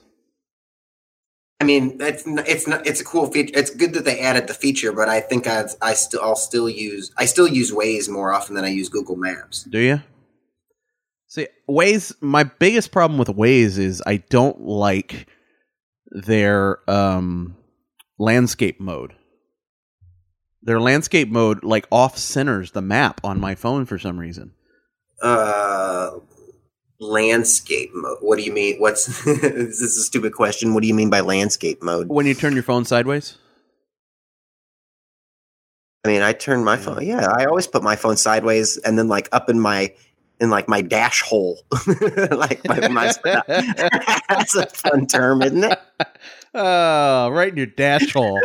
I 1.62 1.66
mean, 1.66 1.98
it's 2.00 2.24
it's 2.26 2.68
not 2.68 2.88
it's 2.88 3.02
a 3.02 3.04
cool 3.04 3.30
feature. 3.30 3.52
It's 3.54 3.70
good 3.70 3.94
that 3.94 4.06
they 4.06 4.20
added 4.22 4.48
the 4.48 4.54
feature, 4.54 4.94
but 4.94 5.10
I 5.10 5.20
think 5.20 5.46
I 5.46 5.66
I 5.82 5.94
still 5.94 6.22
I'll 6.22 6.36
still 6.36 6.70
use 6.70 7.12
I 7.18 7.26
still 7.26 7.48
use 7.48 7.72
Waze 7.72 8.10
more 8.10 8.34
often 8.34 8.56
than 8.56 8.64
I 8.64 8.70
use 8.70 8.88
Google 8.88 9.18
Maps. 9.18 9.64
Do 9.64 9.80
you? 9.80 10.02
See, 11.30 11.48
Waze. 11.70 12.14
My 12.22 12.44
biggest 12.44 12.92
problem 12.92 13.18
with 13.18 13.30
Waze 13.30 13.78
is 13.78 14.02
I 14.06 14.18
don't 14.18 14.62
like 14.62 15.28
their 16.08 16.80
um, 16.90 17.56
landscape 18.18 18.80
mode. 18.80 19.14
Their 20.64 20.82
landscape 20.82 21.30
mode 21.30 21.64
like 21.64 21.88
off 21.92 22.18
centers 22.18 22.72
the 22.72 22.82
map 22.82 23.22
on 23.24 23.40
my 23.40 23.56
phone 23.56 23.86
for 23.86 23.98
some 23.98 24.20
reason. 24.20 24.54
Uh, 25.22 26.12
Landscape 27.00 27.92
mode. 27.94 28.18
What 28.20 28.38
do 28.38 28.44
you 28.44 28.52
mean? 28.52 28.78
What's 28.80 29.06
this 29.24 29.82
is 29.82 29.98
a 29.98 30.04
stupid 30.04 30.34
question. 30.34 30.74
What 30.74 30.82
do 30.82 30.88
you 30.88 30.94
mean 30.94 31.10
by 31.10 31.22
landscape 31.22 31.82
mode? 31.82 32.10
When 32.10 32.26
you 32.26 32.34
turn 32.34 32.54
your 32.54 32.64
phone 32.64 32.84
sideways? 32.84 33.38
I 36.04 36.10
mean, 36.10 36.22
I 36.22 36.34
turn 36.34 36.64
my 36.64 36.76
phone. 36.76 37.06
Yeah, 37.06 37.32
I 37.38 37.46
always 37.46 37.68
put 37.68 37.84
my 37.84 37.96
phone 37.96 38.18
sideways 38.18 38.78
and 38.78 38.98
then 38.98 39.08
like 39.08 39.30
up 39.32 39.50
in 39.50 39.60
my 39.60 39.94
in 40.40 40.50
like 40.50 40.68
my 40.68 40.82
dash 40.82 41.22
hole. 41.22 41.60
like 42.32 42.66
my, 42.68 42.88
my 42.88 43.14
that's 44.30 44.56
a 44.56 44.66
fun 44.68 45.08
term, 45.08 45.42
isn't 45.42 45.64
it? 45.64 45.80
Oh, 46.54 47.30
right 47.30 47.50
in 47.50 47.58
your 47.58 47.66
dash 47.66 48.14
hole. 48.14 48.40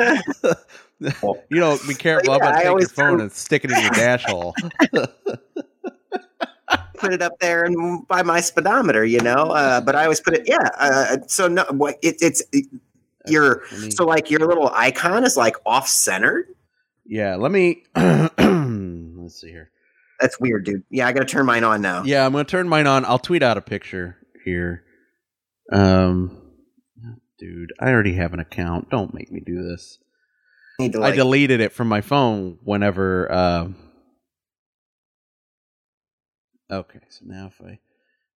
you 1.00 1.60
know, 1.60 1.78
be 1.86 1.94
careful. 1.94 2.36
Yeah, 2.36 2.48
I 2.48 2.62
take 2.62 2.80
your 2.80 2.88
phone 2.88 3.20
and 3.20 3.32
stick 3.32 3.64
it 3.64 3.70
in 3.70 3.80
your 3.80 3.90
dash 3.90 4.24
hole. 4.24 4.54
put 6.94 7.12
it 7.12 7.22
up 7.22 7.38
there 7.40 7.64
and 7.64 8.06
by 8.08 8.22
my 8.22 8.40
speedometer, 8.40 9.04
you 9.04 9.20
know. 9.20 9.50
Uh, 9.50 9.80
but 9.80 9.94
I 9.94 10.04
always 10.04 10.20
put 10.20 10.34
it, 10.34 10.42
yeah. 10.46 10.68
Uh, 10.78 11.16
so 11.26 11.48
no, 11.48 11.64
what 11.70 11.96
it, 12.02 12.16
it's 12.20 12.42
it, 12.52 12.66
your 13.26 13.62
so 13.90 14.04
like 14.04 14.30
your 14.30 14.40
little 14.40 14.70
icon 14.74 15.24
is 15.24 15.36
like 15.36 15.56
off 15.64 15.88
centered. 15.88 16.48
yeah, 17.06 17.36
let 17.36 17.52
me. 17.52 17.84
let's 17.96 19.40
see 19.40 19.48
here. 19.48 19.70
That's 20.25 20.40
weird, 20.40 20.64
dude. 20.64 20.85
Yeah, 20.88 21.07
I 21.07 21.12
got 21.12 21.21
to 21.21 21.26
turn 21.26 21.45
mine 21.45 21.64
on 21.64 21.83
now. 21.83 22.02
Yeah, 22.02 22.25
I'm 22.25 22.33
gonna 22.33 22.45
turn 22.45 22.66
mine 22.66 22.87
on. 22.87 23.04
I'll 23.04 23.19
tweet 23.19 23.43
out 23.43 23.59
a 23.59 23.61
picture 23.61 24.16
here. 24.43 24.83
Um, 25.71 26.40
dude, 27.38 27.75
I 27.78 27.90
already 27.90 28.14
have 28.14 28.33
an 28.33 28.40
account. 28.40 28.88
Don't 28.88 29.12
make 29.12 29.31
me 29.31 29.43
do 29.45 29.62
this. 29.62 29.99
I 30.81 30.88
to 30.88 31.02
I 31.02 31.11
deleted 31.11 31.61
it 31.61 31.73
from 31.73 31.88
my 31.88 32.00
phone 32.00 32.57
whenever. 32.64 33.31
Uh, 33.31 33.69
okay, 36.73 37.00
so 37.11 37.26
now 37.26 37.49
if 37.49 37.61
I 37.61 37.73
if 37.73 37.78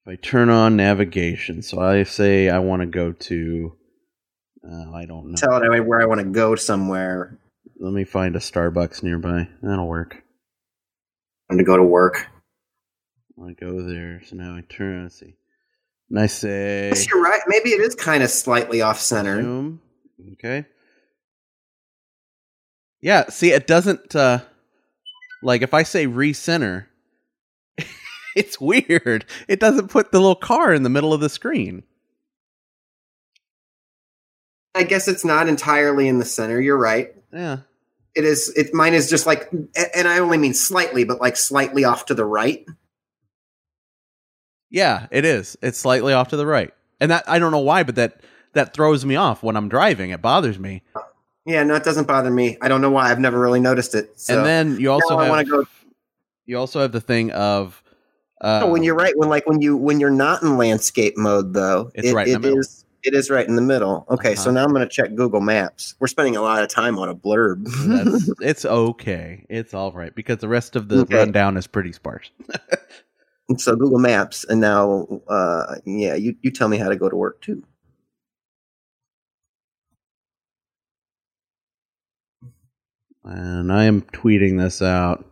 I 0.07 0.15
turn 0.15 0.49
on 0.49 0.75
navigation, 0.75 1.61
so 1.61 1.79
I 1.79 2.01
say 2.01 2.49
I 2.49 2.57
want 2.57 2.81
to 2.81 2.87
go 2.87 3.11
to. 3.11 3.77
Uh, 4.67 4.91
I 4.91 5.05
don't 5.05 5.27
know. 5.27 5.35
tell 5.35 5.61
it 5.61 5.85
where 5.85 6.01
I 6.01 6.05
want 6.05 6.21
to 6.21 6.25
go 6.25 6.55
somewhere. 6.55 7.37
Let 7.79 7.93
me 7.93 8.05
find 8.05 8.35
a 8.35 8.39
Starbucks 8.39 9.03
nearby. 9.03 9.49
That'll 9.61 9.87
work. 9.87 10.24
I'm 11.49 11.57
to 11.57 11.63
go 11.63 11.77
to 11.77 11.83
work. 11.83 12.27
I 13.43 13.53
go 13.53 13.81
there. 13.81 14.21
So 14.25 14.35
now 14.35 14.55
I 14.55 14.61
turn. 14.69 15.03
Let's 15.03 15.19
see. 15.19 15.35
And 16.09 16.19
I 16.19 16.27
say 16.27 16.89
Yes, 16.89 17.07
you're 17.07 17.21
right. 17.21 17.41
Maybe 17.47 17.71
it 17.71 17.81
is 17.81 17.95
kind 17.95 18.23
of 18.23 18.29
slightly 18.29 18.81
off 18.81 18.99
center. 18.99 19.41
zoom. 19.41 19.81
Okay. 20.33 20.65
Yeah. 23.01 23.25
See, 23.29 23.51
it 23.51 23.67
doesn't. 23.67 24.15
uh 24.15 24.39
Like 25.43 25.61
if 25.61 25.73
I 25.73 25.83
say 25.83 26.07
recenter, 26.07 26.85
it's 28.35 28.59
weird. 28.59 29.25
It 29.47 29.59
doesn't 29.59 29.89
put 29.89 30.11
the 30.11 30.19
little 30.19 30.35
car 30.35 30.73
in 30.73 30.83
the 30.83 30.89
middle 30.89 31.13
of 31.13 31.21
the 31.21 31.29
screen. 31.29 31.83
I 34.73 34.83
guess 34.83 35.07
it's 35.07 35.23
not 35.25 35.47
entirely 35.47 36.07
in 36.07 36.19
the 36.19 36.25
center. 36.25 36.59
You're 36.59 36.77
right. 36.77 37.13
Yeah. 37.33 37.59
It 38.15 38.23
is. 38.23 38.49
It 38.55 38.73
mine 38.73 38.93
is 38.93 39.09
just 39.09 39.25
like, 39.25 39.51
and 39.51 40.07
I 40.07 40.19
only 40.19 40.37
mean 40.37 40.53
slightly, 40.53 41.03
but 41.03 41.19
like 41.19 41.35
slightly 41.35 41.83
off 41.83 42.05
to 42.05 42.13
the 42.13 42.25
right. 42.25 42.65
Yeah, 44.69 45.07
it 45.11 45.25
is. 45.25 45.57
It's 45.61 45.77
slightly 45.77 46.13
off 46.13 46.29
to 46.29 46.37
the 46.37 46.45
right. 46.45 46.73
And 46.99 47.11
that 47.11 47.27
I 47.27 47.39
don't 47.39 47.51
know 47.51 47.59
why, 47.59 47.83
but 47.83 47.95
that 47.95 48.21
that 48.53 48.73
throws 48.73 49.05
me 49.05 49.15
off 49.15 49.43
when 49.43 49.57
I'm 49.57 49.69
driving. 49.69 50.11
It 50.11 50.21
bothers 50.21 50.57
me. 50.57 50.81
Yeah, 51.45 51.63
no, 51.63 51.75
it 51.75 51.83
doesn't 51.83 52.07
bother 52.07 52.31
me. 52.31 52.57
I 52.61 52.67
don't 52.67 52.81
know 52.81 52.89
why. 52.89 53.11
I've 53.11 53.19
never 53.19 53.39
really 53.39 53.59
noticed 53.59 53.93
it. 53.93 54.19
So. 54.19 54.37
and 54.37 54.45
then 54.45 54.79
you 54.79 54.91
also 54.91 55.17
Now 55.17 55.33
have 55.33 55.49
go- 55.49 55.67
you 56.45 56.57
also 56.57 56.79
have 56.79 56.91
the 56.91 57.01
thing 57.01 57.31
of 57.31 57.83
uh, 58.41 58.67
when 58.67 58.83
you're 58.83 58.95
right, 58.95 59.13
when 59.17 59.29
like 59.29 59.45
when 59.47 59.61
you 59.61 59.77
when 59.77 59.99
you're 59.99 60.09
not 60.09 60.41
in 60.41 60.57
landscape 60.57 61.17
mode 61.17 61.53
though, 61.53 61.91
It's 61.93 62.07
it, 62.09 62.13
right 62.13 62.27
it 62.27 62.45
is- 62.45 62.84
it 63.05 63.13
is 63.13 63.29
right 63.29 63.47
in 63.47 63.55
the 63.55 63.61
middle. 63.61 64.05
Okay, 64.09 64.35
so 64.35 64.49
Uh-huh. 64.49 64.51
now 64.51 64.63
I'm 64.65 64.73
going 64.73 64.81
to 64.87 64.93
check 64.93 65.15
Google 65.15 65.41
Maps. 65.41 65.95
We're 65.99 66.07
spending 66.07 66.35
a 66.35 66.41
lot 66.41 66.63
of 66.63 66.69
time 66.69 66.97
on 66.99 67.09
a 67.09 67.15
blurb. 67.15 67.65
that's 67.87 68.29
it's 68.41 68.65
okay. 68.65 69.45
It's 69.49 69.73
all 69.73 69.91
right 69.91 70.13
because 70.15 70.37
the 70.39 70.47
rest 70.47 70.75
of 70.75 70.89
the 70.89 71.01
Okay. 71.01 71.15
rundown 71.15 71.57
is 71.57 71.67
pretty 71.67 71.91
sparse. 71.91 72.31
so 73.57 73.75
Google 73.75 73.99
Maps, 73.99 74.43
and 74.45 74.59
now, 74.59 75.07
uh, 75.27 75.75
yeah, 75.85 76.15
you 76.15 76.35
you 76.41 76.51
tell 76.51 76.67
me 76.67 76.77
how 76.77 76.89
to 76.89 76.95
go 76.95 77.09
to 77.09 77.15
work 77.15 77.41
too. 77.41 77.63
And 83.23 83.71
I 83.71 83.85
am 83.85 84.01
tweeting 84.03 84.59
this 84.59 84.81
out. 84.81 85.25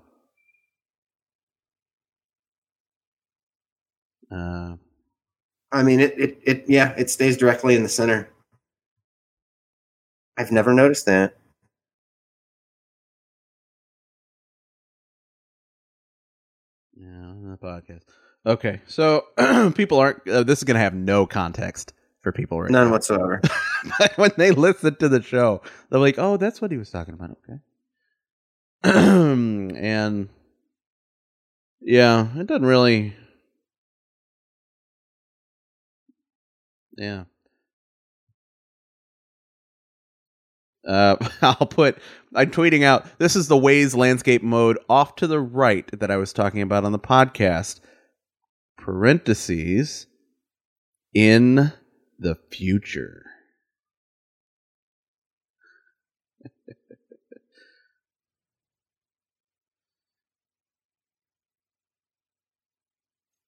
Uh, 4.32 4.76
I 5.74 5.82
mean, 5.84 6.00
it, 6.00 6.14
it 6.18 6.38
it 6.44 6.64
yeah, 6.68 6.94
it 6.98 7.10
stays 7.10 7.36
directly 7.36 7.76
in 7.76 7.84
the 7.84 7.90
center. 7.90 8.30
I've 10.38 10.52
never 10.52 10.74
noticed 10.74 11.06
that. 11.08 11.36
yeah, 16.96 17.08
on 17.08 17.50
the 17.50 17.58
podcast. 17.58 18.04
Okay, 18.46 18.82
so 18.88 19.26
people 19.76 20.00
aren't. 20.00 20.28
Uh, 20.28 20.44
this 20.44 20.60
is 20.60 20.64
going 20.64 20.76
to 20.76 20.82
have 20.82 20.94
no 20.94 21.26
context 21.26 21.94
for 22.22 22.32
people 22.32 22.62
right 22.62 22.72
None 22.72 22.88
now. 22.88 22.92
whatsoever. 22.92 23.42
When 24.16 24.32
they 24.38 24.52
listen 24.52 24.96
to 24.96 25.10
the 25.10 25.22
show, 25.22 25.62
they're 25.90 26.00
like, 26.00 26.16
"Oh, 26.18 26.38
that's 26.38 26.62
what 26.62 26.72
he 26.72 26.78
was 26.78 26.90
talking 26.90 27.14
about." 27.14 27.32
Okay. 27.50 27.60
and 28.84 30.30
yeah, 31.82 32.28
it 32.38 32.48
doesn't 32.48 32.66
really. 32.66 33.14
Yeah. 36.98 37.26
Uh, 40.88 41.16
I'll 41.42 41.68
put. 41.68 41.98
I'm 42.36 42.52
tweeting 42.52 42.84
out. 42.84 43.06
This 43.20 43.36
is 43.36 43.48
the 43.48 43.56
Waze 43.56 43.96
landscape 43.96 44.44
mode 44.44 44.78
off 44.90 45.16
to 45.18 45.28
the 45.28 45.40
right 45.40 45.88
that 46.00 46.12
I 46.12 46.18
was 46.18 46.34
talking 46.34 46.62
about 46.62 46.86
on 46.86 46.92
the 46.92 47.00
podcast. 47.00 47.80
Parentheses. 48.78 50.08
In 51.14 51.72
the 52.20 52.36
future. 52.52 53.24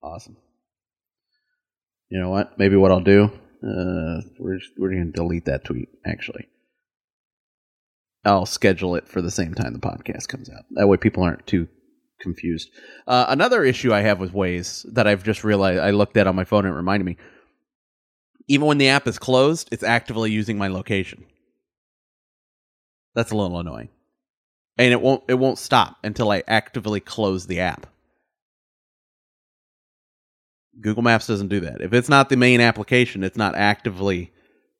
Awesome. 0.02 0.38
You 2.10 2.22
know 2.22 2.30
what? 2.30 2.58
Maybe 2.58 2.76
what 2.76 2.92
I'll 2.92 3.02
do. 3.02 3.32
Uh, 3.64 4.22
we're 4.40 4.58
just, 4.60 4.72
we're 4.78 4.92
going 4.92 5.06
to 5.06 5.12
delete 5.12 5.46
that 5.46 5.66
tweet. 5.66 5.90
Actually, 6.06 6.48
I'll 8.24 8.46
schedule 8.46 8.96
it 8.96 9.08
for 9.08 9.22
the 9.22 9.32
same 9.32 9.56
time 9.56 9.74
the 9.74 9.80
podcast 9.80 10.28
comes 10.28 10.50
out. 10.50 10.66
That 10.72 10.88
way, 10.88 10.98
people 10.98 11.24
aren't 11.24 11.48
too 11.48 11.68
confused. 12.22 12.70
Uh, 13.08 13.26
another 13.28 13.64
issue 13.64 13.94
I 13.94 14.02
have 14.02 14.20
with 14.20 14.34
Waze 14.34 14.86
that 14.94 15.08
I've 15.08 15.24
just 15.24 15.44
realized 15.44 15.80
I 15.80 15.92
looked 15.92 16.18
at 16.18 16.28
on 16.28 16.36
my 16.36 16.44
phone 16.44 16.66
and 16.66 16.74
it 16.74 16.78
reminded 16.78 17.06
me. 17.06 17.18
Even 18.48 18.68
when 18.68 18.78
the 18.78 18.90
app 18.90 19.08
is 19.08 19.18
closed, 19.18 19.70
it's 19.72 19.84
actively 19.84 20.32
using 20.32 20.58
my 20.58 20.68
location. 20.68 21.26
That's 23.16 23.32
a 23.32 23.36
little 23.36 23.60
annoying, 23.60 23.90
and 24.78 24.92
it 24.92 25.02
won't 25.02 25.24
it 25.28 25.36
won't 25.36 25.58
stop 25.58 25.98
until 26.04 26.30
I 26.30 26.44
actively 26.48 27.00
close 27.00 27.48
the 27.48 27.62
app. 27.62 27.88
Google 30.82 31.03
Maps 31.03 31.27
doesn't 31.27 31.48
do 31.48 31.60
that. 31.62 31.82
If 31.82 31.94
it's 31.94 32.10
not 32.10 32.29
the 32.29 32.38
main 32.38 32.62
application, 32.62 33.24
it's 33.24 33.38
not 33.38 33.55
actively 33.55 34.32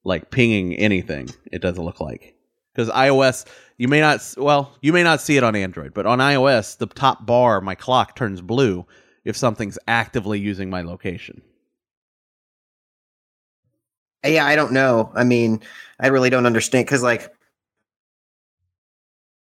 like 0.04 0.32
pinging 0.32 0.76
anything. 0.76 1.30
It 1.52 1.62
doesn't 1.62 1.84
look 1.84 2.00
like 2.00 2.36
because 2.74 2.90
iOS, 2.90 3.46
you 3.78 3.88
may 3.88 4.02
not. 4.02 4.22
Well, 4.38 4.72
you 4.82 4.94
may 4.94 5.04
not 5.04 5.22
see 5.22 5.38
it 5.38 5.44
on 5.44 5.56
Android, 5.56 5.94
but 5.94 6.06
on 6.06 6.20
iOS, 6.20 6.78
the 6.78 6.88
top 6.88 7.26
bar, 7.26 7.62
my 7.62 7.76
clock 7.76 8.16
turns 8.16 8.42
blue 8.42 8.86
if 9.24 9.36
something's 9.36 9.80
actively 9.88 10.40
using 10.40 10.70
my 10.70 10.82
location. 10.82 11.42
Yeah, 14.26 14.46
I 14.46 14.56
don't 14.56 14.72
know. 14.72 15.12
I 15.16 15.24
mean, 15.24 15.62
I 16.00 16.08
really 16.08 16.30
don't 16.30 16.46
understand 16.46 16.86
because, 16.86 17.04
like, 17.04 17.32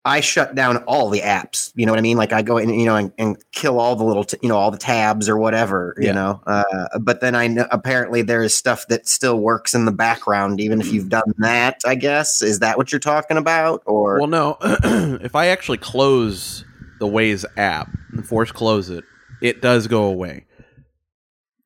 I 0.08 0.20
shut 0.20 0.54
down 0.54 0.78
all 0.84 1.10
the 1.10 1.20
apps. 1.20 1.70
You 1.74 1.84
know 1.86 1.92
what 1.92 1.98
I 1.98 2.02
mean? 2.02 2.16
Like, 2.16 2.32
I 2.32 2.40
go 2.42 2.56
in, 2.56 2.70
you 2.70 2.86
know, 2.86 2.96
and, 2.96 3.12
and 3.18 3.36
kill 3.52 3.78
all 3.78 3.94
the 3.94 4.04
little, 4.04 4.24
t- 4.24 4.38
you 4.42 4.48
know, 4.48 4.56
all 4.56 4.70
the 4.70 4.78
tabs 4.78 5.28
or 5.28 5.36
whatever. 5.36 5.94
You 5.98 6.06
Yeah. 6.06 6.12
know, 6.12 6.40
uh, 6.46 6.98
but 7.00 7.20
then 7.20 7.34
I 7.34 7.46
know 7.48 7.66
apparently 7.70 8.22
there 8.22 8.42
is 8.42 8.54
stuff 8.54 8.86
that 8.88 9.06
still 9.06 9.38
works 9.38 9.74
in 9.74 9.84
the 9.84 9.92
background, 9.92 10.60
even 10.60 10.80
if 10.80 10.92
you've 10.92 11.10
done 11.10 11.34
that. 11.38 11.82
I 11.84 11.94
guess 11.94 12.40
is 12.42 12.60
that 12.60 12.78
what 12.78 12.90
you're 12.90 12.98
talking 13.00 13.36
about? 13.36 13.82
Or 13.86 14.18
Well, 14.18 14.26
no. 14.28 14.56
if 15.22 15.36
I 15.36 15.48
actually 15.48 15.78
close 15.78 16.64
the 17.00 17.06
Waze 17.06 17.44
app 17.56 17.88
and 18.12 18.26
force 18.26 18.50
close 18.50 18.88
it, 18.90 19.04
it 19.42 19.60
does 19.60 19.86
go 19.88 20.04
away. 20.04 20.46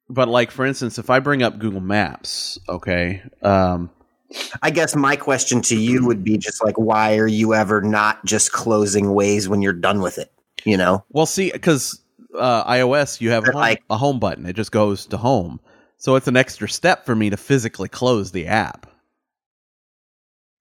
But 0.08 0.28
like 0.28 0.50
for 0.50 0.66
instance, 0.66 0.99
if 0.99 1.08
I 1.11 1.20
bring 1.20 1.42
up 1.42 1.58
Google 1.58 1.80
Maps, 1.80 2.58
okay, 2.68 3.22
um, 3.42 3.90
I 4.62 4.70
guess 4.70 4.94
my 4.96 5.16
question 5.16 5.60
to 5.62 5.76
you 5.76 6.06
would 6.06 6.24
be 6.24 6.38
just 6.38 6.64
like, 6.64 6.76
why 6.76 7.16
are 7.18 7.26
you 7.26 7.54
ever 7.54 7.80
not 7.80 8.24
just 8.24 8.52
closing 8.52 9.06
Waze 9.06 9.48
when 9.48 9.62
you're 9.62 9.72
done 9.72 10.00
with 10.00 10.18
it? 10.18 10.32
You 10.64 10.76
know? 10.76 11.04
well, 11.10 11.26
see, 11.26 11.50
because 11.50 12.00
uh, 12.38 12.64
iOS, 12.70 13.20
you 13.20 13.30
have 13.30 13.44
a 13.48 13.52
home, 13.52 13.60
like- 13.60 13.82
a 13.90 13.96
home 13.96 14.18
button. 14.20 14.46
It 14.46 14.54
just 14.54 14.72
goes 14.72 15.06
to 15.06 15.16
home. 15.16 15.60
So 15.98 16.16
it's 16.16 16.28
an 16.28 16.36
extra 16.36 16.68
step 16.68 17.04
for 17.06 17.14
me 17.14 17.30
to 17.30 17.36
physically 17.36 17.88
close 17.88 18.32
the 18.32 18.46
app. 18.46 18.86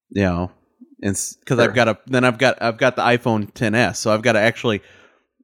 You 0.09 0.23
know, 0.23 0.51
because 0.99 1.37
Sure. 1.47 1.61
I've 1.61 1.73
got 1.73 1.87
a 1.87 1.97
then 2.05 2.25
I've 2.25 2.37
got 2.37 2.61
I've 2.61 2.77
got 2.77 2.95
the 2.95 3.01
iPhone 3.01 3.51
10s, 3.53 3.95
so 3.95 4.13
I've 4.13 4.21
got 4.21 4.33
to 4.33 4.39
actually, 4.39 4.81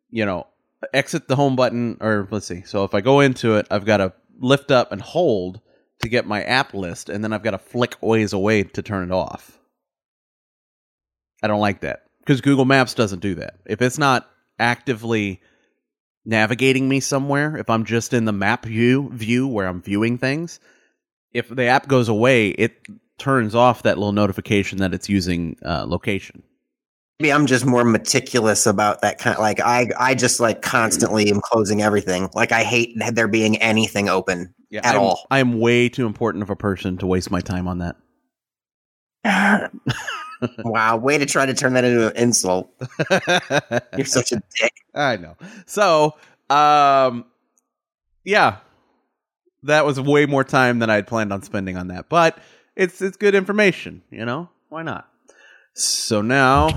you 0.09 0.25
know, 0.25 0.45
exit 0.93 1.27
the 1.27 1.35
home 1.35 1.55
button 1.55 1.97
or 2.01 2.27
let's 2.31 2.45
see. 2.47 2.63
So 2.63 2.83
if 2.83 2.93
I 2.93 3.01
go 3.01 3.21
into 3.21 3.55
it, 3.55 3.65
I've 3.71 3.85
got 3.85 3.97
to 3.97 4.13
lift 4.39 4.69
up 4.71 4.91
and 4.91 5.01
hold 5.01 5.61
to 6.01 6.09
get 6.09 6.25
my 6.25 6.43
app 6.43 6.73
list, 6.73 7.09
and 7.09 7.23
then 7.23 7.33
I've 7.33 7.43
got 7.43 7.51
to 7.51 7.57
flick 7.57 7.99
Waze 8.01 8.33
away 8.33 8.63
to 8.63 8.81
turn 8.81 9.09
it 9.09 9.13
off. 9.13 9.57
I 11.41 11.47
don't 11.47 11.61
like 11.61 11.81
that 11.81 12.03
because 12.19 12.41
Google 12.41 12.65
Maps 12.65 12.93
doesn't 12.93 13.19
do 13.19 13.35
that. 13.35 13.55
If 13.65 13.81
it's 13.81 13.97
not 13.97 14.29
actively 14.59 15.41
navigating 16.25 16.89
me 16.89 16.99
somewhere, 16.99 17.57
if 17.57 17.69
I'm 17.69 17.85
just 17.85 18.13
in 18.13 18.25
the 18.25 18.31
map 18.31 18.65
view 18.65 19.09
view 19.13 19.47
where 19.47 19.67
I'm 19.67 19.81
viewing 19.81 20.17
things, 20.17 20.59
if 21.31 21.47
the 21.49 21.65
app 21.65 21.87
goes 21.87 22.09
away, 22.09 22.49
it 22.49 22.81
turns 23.17 23.55
off 23.55 23.83
that 23.83 23.97
little 23.97 24.13
notification 24.13 24.79
that 24.79 24.93
it's 24.93 25.09
using 25.09 25.57
uh, 25.63 25.85
location. 25.87 26.43
Maybe 27.19 27.33
I'm 27.33 27.47
just 27.47 27.65
more 27.65 27.83
meticulous 27.83 28.67
about 28.67 29.01
that 29.01 29.17
kind. 29.17 29.35
Of 29.35 29.41
like 29.41 29.59
I, 29.59 29.87
I 29.97 30.13
just 30.13 30.39
like 30.39 30.61
constantly 30.61 31.31
am 31.31 31.41
closing 31.41 31.81
everything. 31.81 32.29
Like 32.33 32.51
I 32.51 32.63
hate 32.63 32.95
there 33.13 33.27
being 33.27 33.57
anything 33.57 34.07
open. 34.07 34.53
Yeah, 34.69 34.81
At 34.83 34.95
I'm, 34.95 35.01
all. 35.01 35.25
I'm 35.31 35.59
way 35.59 35.89
too 35.89 36.05
important 36.05 36.43
of 36.43 36.49
a 36.49 36.55
person 36.55 36.97
to 36.97 37.07
waste 37.07 37.31
my 37.31 37.41
time 37.41 37.67
on 37.67 37.79
that. 37.79 37.95
wow, 40.63 40.97
way 40.97 41.17
to 41.17 41.25
try 41.25 41.45
to 41.45 41.53
turn 41.53 41.73
that 41.73 41.83
into 41.83 42.07
an 42.07 42.15
insult. 42.15 42.69
You're 43.97 44.05
such 44.05 44.31
a 44.31 44.41
dick. 44.59 44.73
I 44.93 45.17
know. 45.17 45.35
So, 45.65 46.15
um, 46.49 47.25
yeah, 48.23 48.57
that 49.63 49.85
was 49.85 49.99
way 49.99 50.25
more 50.25 50.43
time 50.43 50.79
than 50.79 50.89
I 50.89 50.95
had 50.95 51.07
planned 51.07 51.33
on 51.33 51.41
spending 51.41 51.77
on 51.77 51.87
that, 51.87 52.09
but 52.09 52.37
it's 52.75 53.01
it's 53.01 53.17
good 53.17 53.35
information. 53.35 54.03
You 54.11 54.25
know, 54.25 54.49
why 54.69 54.83
not? 54.83 55.09
So 55.79 56.21
now, 56.23 56.69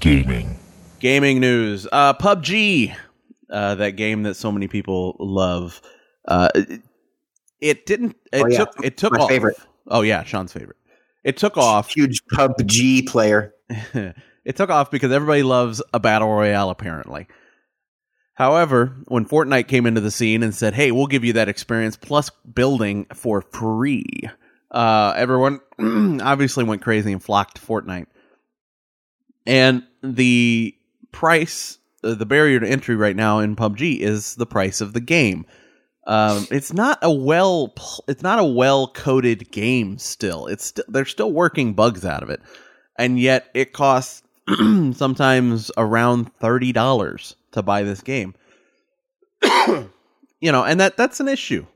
Gaming. 0.00 0.58
gaming 0.98 1.40
news. 1.40 1.86
Uh, 1.92 2.14
PUBG, 2.14 2.96
uh, 3.50 3.74
that 3.74 3.90
game 3.92 4.22
that 4.22 4.34
so 4.36 4.50
many 4.50 4.66
people 4.66 5.14
love. 5.18 5.82
Uh, 6.26 6.48
it, 6.54 6.80
it 7.60 7.86
didn't. 7.86 8.16
It 8.32 8.42
Oh, 8.42 8.46
yeah. 8.46 8.56
took. 8.58 8.70
It 8.84 8.96
took 8.96 9.12
My 9.12 9.18
off. 9.24 9.28
favorite. 9.28 9.58
Oh 9.88 10.00
yeah, 10.00 10.22
Sean's 10.24 10.54
favorite. 10.54 10.78
It 11.22 11.36
took 11.36 11.58
off. 11.58 11.90
Huge 11.90 12.22
PUBG 12.32 13.06
player. 13.06 13.52
it 13.68 14.56
took 14.56 14.70
off 14.70 14.90
because 14.90 15.12
everybody 15.12 15.42
loves 15.42 15.82
a 15.92 16.00
battle 16.00 16.28
royale, 16.28 16.70
apparently. 16.70 17.26
However, 18.34 18.96
when 19.06 19.26
Fortnite 19.26 19.68
came 19.68 19.84
into 19.86 20.00
the 20.00 20.10
scene 20.10 20.42
and 20.42 20.54
said, 20.54 20.72
"Hey, 20.72 20.92
we'll 20.92 21.06
give 21.08 21.24
you 21.24 21.34
that 21.34 21.48
experience 21.50 21.96
plus 21.96 22.30
building 22.54 23.06
for 23.12 23.42
free," 23.42 24.06
uh, 24.70 25.12
everyone 25.14 25.60
obviously 26.22 26.64
went 26.64 26.80
crazy 26.80 27.12
and 27.12 27.22
flocked 27.22 27.56
to 27.56 27.62
Fortnite. 27.66 28.06
And 29.46 29.84
the 30.02 30.74
price, 31.12 31.78
uh, 32.02 32.14
the 32.14 32.26
barrier 32.26 32.60
to 32.60 32.68
entry 32.68 32.96
right 32.96 33.16
now 33.16 33.38
in 33.38 33.56
PUBG 33.56 33.98
is 33.98 34.34
the 34.34 34.46
price 34.46 34.80
of 34.80 34.92
the 34.92 35.00
game. 35.00 35.46
Um, 36.06 36.46
it's 36.50 36.72
not 36.72 36.98
a 37.02 37.10
well, 37.10 37.74
it's 38.06 38.22
not 38.22 38.38
a 38.38 38.44
well 38.44 38.88
coded 38.88 39.50
game. 39.50 39.98
Still, 39.98 40.46
it's 40.46 40.66
st- 40.66 40.86
they're 40.88 41.04
still 41.04 41.32
working 41.32 41.74
bugs 41.74 42.04
out 42.04 42.22
of 42.22 42.30
it, 42.30 42.40
and 42.96 43.18
yet 43.18 43.50
it 43.54 43.72
costs 43.72 44.22
sometimes 44.92 45.72
around 45.76 46.32
thirty 46.34 46.70
dollars 46.72 47.34
to 47.52 47.62
buy 47.62 47.82
this 47.82 48.02
game. 48.02 48.34
you 50.40 50.52
know, 50.52 50.64
and 50.64 50.78
that 50.78 50.96
that's 50.96 51.18
an 51.18 51.26
issue. 51.26 51.66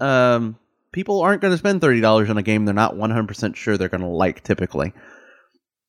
Um, 0.00 0.58
people 0.92 1.20
aren't 1.20 1.42
going 1.42 1.52
to 1.52 1.58
spend 1.58 1.82
thirty 1.82 2.00
dollars 2.00 2.30
on 2.30 2.38
a 2.38 2.42
game 2.42 2.64
they're 2.64 2.74
not 2.74 2.96
one 2.96 3.10
hundred 3.10 3.28
percent 3.28 3.58
sure 3.58 3.76
they're 3.76 3.90
going 3.90 4.00
to 4.00 4.06
like. 4.06 4.42
Typically, 4.42 4.94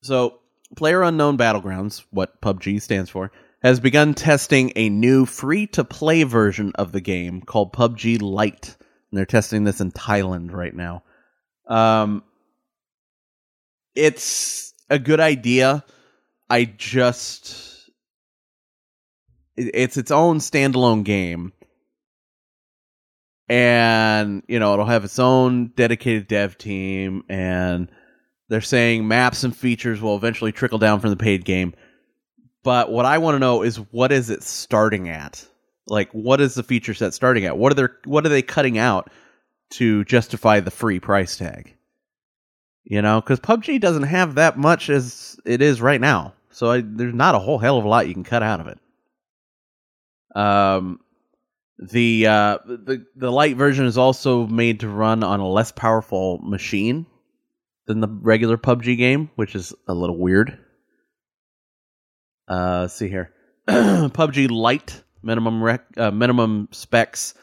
so 0.01 0.39
Player 0.75 1.01
Unknown 1.03 1.37
Battlegrounds, 1.37 2.03
what 2.11 2.41
PUBG 2.41 2.81
stands 2.81 3.09
for, 3.09 3.31
has 3.63 3.79
begun 3.79 4.13
testing 4.13 4.71
a 4.75 4.89
new 4.89 5.25
free 5.25 5.67
to 5.67 5.83
play 5.83 6.23
version 6.23 6.71
of 6.75 6.91
the 6.91 7.01
game 7.01 7.41
called 7.41 7.73
PUBG 7.73 8.21
Lite. 8.21 8.75
And 9.09 9.17
they're 9.17 9.25
testing 9.25 9.63
this 9.63 9.81
in 9.81 9.91
Thailand 9.91 10.51
right 10.51 10.75
now. 10.75 11.03
Um, 11.67 12.23
it's 13.95 14.73
a 14.89 14.99
good 14.99 15.19
idea. 15.19 15.83
I 16.49 16.65
just. 16.65 17.89
It's 19.55 19.97
its 19.97 20.11
own 20.11 20.37
standalone 20.37 21.03
game. 21.03 21.51
And, 23.49 24.43
you 24.47 24.59
know, 24.59 24.73
it'll 24.73 24.85
have 24.85 25.05
its 25.05 25.19
own 25.19 25.67
dedicated 25.75 26.27
dev 26.27 26.57
team. 26.57 27.23
And 27.27 27.89
they're 28.49 28.61
saying 28.61 29.07
maps 29.07 29.43
and 29.43 29.55
features 29.55 30.01
will 30.01 30.15
eventually 30.15 30.51
trickle 30.51 30.79
down 30.79 30.99
from 30.99 31.09
the 31.09 31.17
paid 31.17 31.45
game. 31.45 31.73
But 32.63 32.91
what 32.91 33.05
I 33.05 33.17
want 33.17 33.35
to 33.35 33.39
know 33.39 33.63
is 33.63 33.77
what 33.77 34.11
is 34.11 34.29
it 34.29 34.43
starting 34.43 35.09
at? 35.09 35.45
Like 35.87 36.09
what 36.11 36.41
is 36.41 36.55
the 36.55 36.63
feature 36.63 36.93
set 36.93 37.13
starting 37.13 37.45
at? 37.45 37.57
What 37.57 37.71
are 37.71 37.75
they 37.75 37.93
what 38.05 38.25
are 38.25 38.29
they 38.29 38.41
cutting 38.41 38.77
out 38.77 39.09
to 39.71 40.03
justify 40.05 40.59
the 40.59 40.71
free 40.71 40.99
price 40.99 41.37
tag? 41.37 41.75
You 42.83 43.01
know, 43.01 43.21
cuz 43.21 43.39
PUBG 43.39 43.79
doesn't 43.79 44.03
have 44.03 44.35
that 44.35 44.57
much 44.57 44.89
as 44.89 45.37
it 45.45 45.61
is 45.61 45.81
right 45.81 45.99
now. 46.01 46.33
So 46.51 46.71
I, 46.71 46.81
there's 46.81 47.13
not 47.13 47.35
a 47.35 47.39
whole 47.39 47.57
hell 47.57 47.77
of 47.77 47.85
a 47.85 47.87
lot 47.87 48.07
you 48.07 48.13
can 48.13 48.23
cut 48.23 48.43
out 48.43 48.59
of 48.59 48.67
it. 48.67 48.79
Um 50.35 50.99
the 51.79 52.27
uh 52.27 52.57
the 52.65 53.05
the 53.15 53.31
light 53.31 53.55
version 53.55 53.85
is 53.85 53.97
also 53.97 54.47
made 54.47 54.79
to 54.79 54.89
run 54.89 55.23
on 55.23 55.39
a 55.39 55.47
less 55.47 55.71
powerful 55.71 56.39
machine 56.39 57.05
than 57.87 58.01
the 58.01 58.07
regular 58.07 58.57
PUBG 58.57 58.97
game, 58.97 59.31
which 59.35 59.55
is 59.55 59.73
a 59.87 59.93
little 59.93 60.17
weird. 60.17 60.59
Uh, 62.49 62.81
let's 62.81 62.93
see 62.93 63.09
here, 63.09 63.33
PUBG 63.67 64.49
Lite 64.51 65.03
minimum 65.23 65.63
rec, 65.63 65.83
uh, 65.97 66.11
minimum 66.11 66.69
specs. 66.71 67.33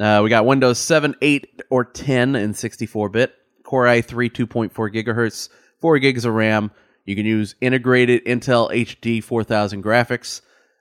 Uh, 0.00 0.20
we 0.24 0.30
got 0.30 0.46
Windows 0.46 0.78
7, 0.78 1.14
8, 1.20 1.62
or 1.70 1.84
10 1.84 2.34
in 2.34 2.54
64 2.54 3.08
bit, 3.10 3.34
Core 3.64 3.84
i3 3.84 4.30
2.4 4.30 4.72
gigahertz, 4.72 5.48
4 5.80 5.98
gigs 5.98 6.24
of 6.24 6.34
RAM. 6.34 6.70
You 7.04 7.14
can 7.14 7.26
use 7.26 7.54
integrated 7.60 8.24
Intel 8.24 8.70
HD 8.70 9.22
4000 9.22 9.84
graphics 9.84 10.40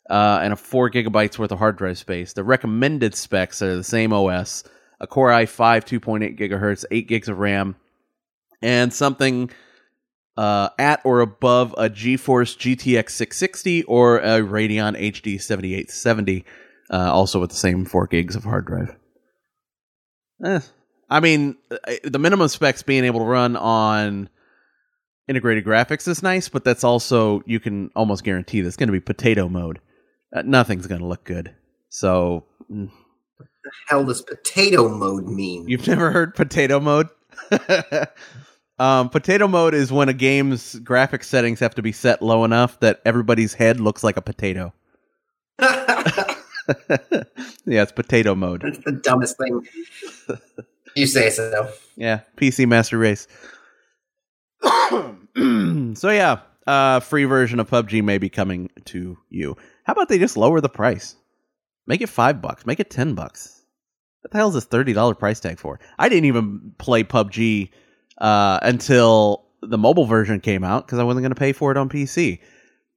uh, 0.10 0.40
and 0.42 0.54
a 0.54 0.56
4 0.56 0.90
gigabytes 0.90 1.38
worth 1.38 1.52
of 1.52 1.60
hard 1.60 1.78
drive 1.78 1.98
space. 1.98 2.34
The 2.34 2.44
recommended 2.44 3.16
specs 3.16 3.62
are 3.62 3.76
the 3.76 3.84
same 3.84 4.14
OS, 4.14 4.64
a 5.00 5.08
Core 5.08 5.30
i5 5.30 6.00
2.8 6.00 6.40
gigahertz, 6.40 6.86
8 6.90 7.08
gigs 7.08 7.28
of 7.28 7.40
RAM, 7.40 7.76
and 8.62 8.94
something 8.94 9.50
uh, 10.38 10.70
at 10.80 11.02
or 11.04 11.22
above 11.22 11.74
a 11.78 11.90
GeForce 11.90 12.58
GTX 12.58 13.10
660 13.12 13.84
or 13.84 14.20
a 14.20 14.40
Radeon 14.40 15.00
HD 15.00 15.42
7870, 15.42 16.46
uh, 16.92 17.12
also 17.12 17.40
with 17.40 17.50
the 17.50 17.56
same 17.56 17.86
4 17.86 18.08
gigs 18.08 18.36
of 18.36 18.44
hard 18.44 18.66
drive. 18.66 18.96
Eh, 20.44 20.60
I 21.10 21.20
mean, 21.20 21.58
uh, 21.70 21.78
the 22.04 22.20
minimum 22.20 22.48
specs 22.48 22.84
being 22.84 23.04
able 23.04 23.20
to 23.20 23.26
run 23.26 23.56
on 23.56 24.30
integrated 25.28 25.66
graphics 25.66 26.08
is 26.08 26.24
nice, 26.24 26.50
but 26.50 26.64
that's 26.64 26.84
also, 26.84 27.44
you 27.46 27.60
can 27.60 27.92
almost 27.96 28.24
guarantee 28.24 28.62
that's 28.62 28.78
going 28.78 28.88
to 28.88 28.94
be 28.94 29.00
potato 29.00 29.48
mode. 29.48 29.80
Uh, 30.34 30.42
nothing's 30.44 30.88
going 30.88 31.02
to 31.02 31.08
look 31.08 31.24
good. 31.24 31.54
So, 31.90 32.46
mm, 32.72 32.90
hell 33.88 34.06
does 34.06 34.22
potato 34.22 34.90
mode 34.90 35.28
mean? 35.28 35.68
You've 35.68 35.88
never 35.88 36.12
heard 36.12 36.34
potato 36.36 36.80
mode? 36.80 37.10
um, 38.82 39.10
potato 39.10 39.48
mode 39.48 39.76
is 39.76 39.92
when 39.92 40.10
a 40.10 40.14
game's 40.14 40.74
graphic 40.80 41.24
settings 41.24 41.60
have 41.60 41.76
to 41.76 41.84
be 41.84 41.92
set 41.92 42.24
low 42.24 42.44
enough 42.44 42.80
that 42.80 43.00
everybody's 43.06 43.54
head 43.54 43.80
looks 43.80 44.04
like 44.04 44.18
a 44.18 44.24
potato. 44.24 44.74
yeah, 45.60 45.76
it's 47.66 47.92
potato 47.92 48.34
mode. 48.34 48.64
It's 48.64 48.80
the 48.80 48.92
dumbest 48.92 49.38
thing. 49.38 49.68
You 50.96 51.06
say 51.06 51.30
so. 51.30 51.72
Yeah, 51.96 52.22
PC 52.38 52.68
Master 52.68 52.98
Race. 52.98 53.28
so 54.64 56.10
yeah, 56.10 56.40
uh, 56.66 57.02
free 57.02 57.26
version 57.26 57.60
of 57.60 57.70
PUBG 57.70 58.04
may 58.04 58.18
be 58.18 58.30
coming 58.30 58.72
to 58.86 59.16
you. 59.30 59.58
How 59.84 59.94
about 59.94 60.10
they 60.10 60.18
just 60.18 60.38
lower 60.38 60.60
the 60.60 60.70
price? 60.70 61.16
Make 61.86 62.02
it 62.02 62.10
five 62.10 62.42
bucks. 62.42 62.66
Make 62.66 62.80
it 62.80 62.90
ten 62.90 63.14
bucks. 63.14 63.62
What 64.22 64.32
the 64.32 64.40
hell 64.40 64.48
is 64.48 64.56
this 64.56 64.66
thirty 64.66 64.94
dollar 64.94 65.14
price 65.14 65.40
tag 65.40 65.60
for? 65.60 65.80
I 66.00 66.10
didn't 66.10 66.26
even 66.26 66.74
play 66.80 67.04
PUBG 67.04 67.70
uh, 68.22 68.60
until 68.62 69.44
the 69.62 69.78
mobile 69.78 70.06
version 70.06 70.40
came 70.40 70.64
out 70.64 70.86
because 70.86 71.00
I 71.00 71.04
wasn't 71.04 71.24
going 71.24 71.34
to 71.34 71.40
pay 71.40 71.52
for 71.52 71.72
it 71.72 71.78
on 71.78 71.90
PC. 71.90 72.40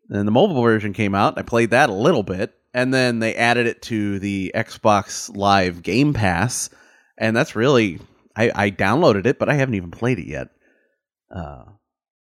Then 0.08 0.26
the 0.26 0.32
mobile 0.32 0.62
version 0.62 0.92
came 0.92 1.14
out. 1.14 1.38
I 1.38 1.42
played 1.42 1.70
that 1.70 1.90
a 1.90 1.94
little 1.94 2.22
bit, 2.22 2.54
and 2.72 2.94
then 2.94 3.18
they 3.18 3.34
added 3.34 3.66
it 3.66 3.82
to 3.82 4.18
the 4.18 4.52
Xbox 4.54 5.34
Live 5.34 5.82
Game 5.82 6.12
Pass, 6.12 6.70
and 7.18 7.34
that's 7.36 7.56
really 7.56 7.98
I, 8.36 8.52
I 8.54 8.70
downloaded 8.70 9.26
it, 9.26 9.38
but 9.38 9.48
I 9.48 9.54
haven't 9.54 9.74
even 9.74 9.90
played 9.90 10.18
it 10.18 10.26
yet. 10.28 10.48
Uh, 11.34 11.64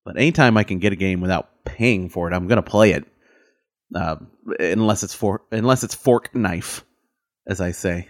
but 0.05 0.17
anytime 0.17 0.57
I 0.57 0.63
can 0.63 0.79
get 0.79 0.93
a 0.93 0.97
game 0.97 1.21
without 1.21 1.65
paying 1.65 2.09
for 2.09 2.29
it, 2.31 2.33
I'm 2.35 2.47
going 2.47 2.63
to 2.63 2.69
play 2.69 2.91
it. 2.91 3.05
uh, 3.95 4.15
unless 4.59 5.03
it's 5.03 5.13
for 5.13 5.41
unless 5.51 5.83
it's 5.83 5.95
fork 5.95 6.33
knife, 6.35 6.83
as 7.47 7.61
I 7.61 7.71
say. 7.71 8.07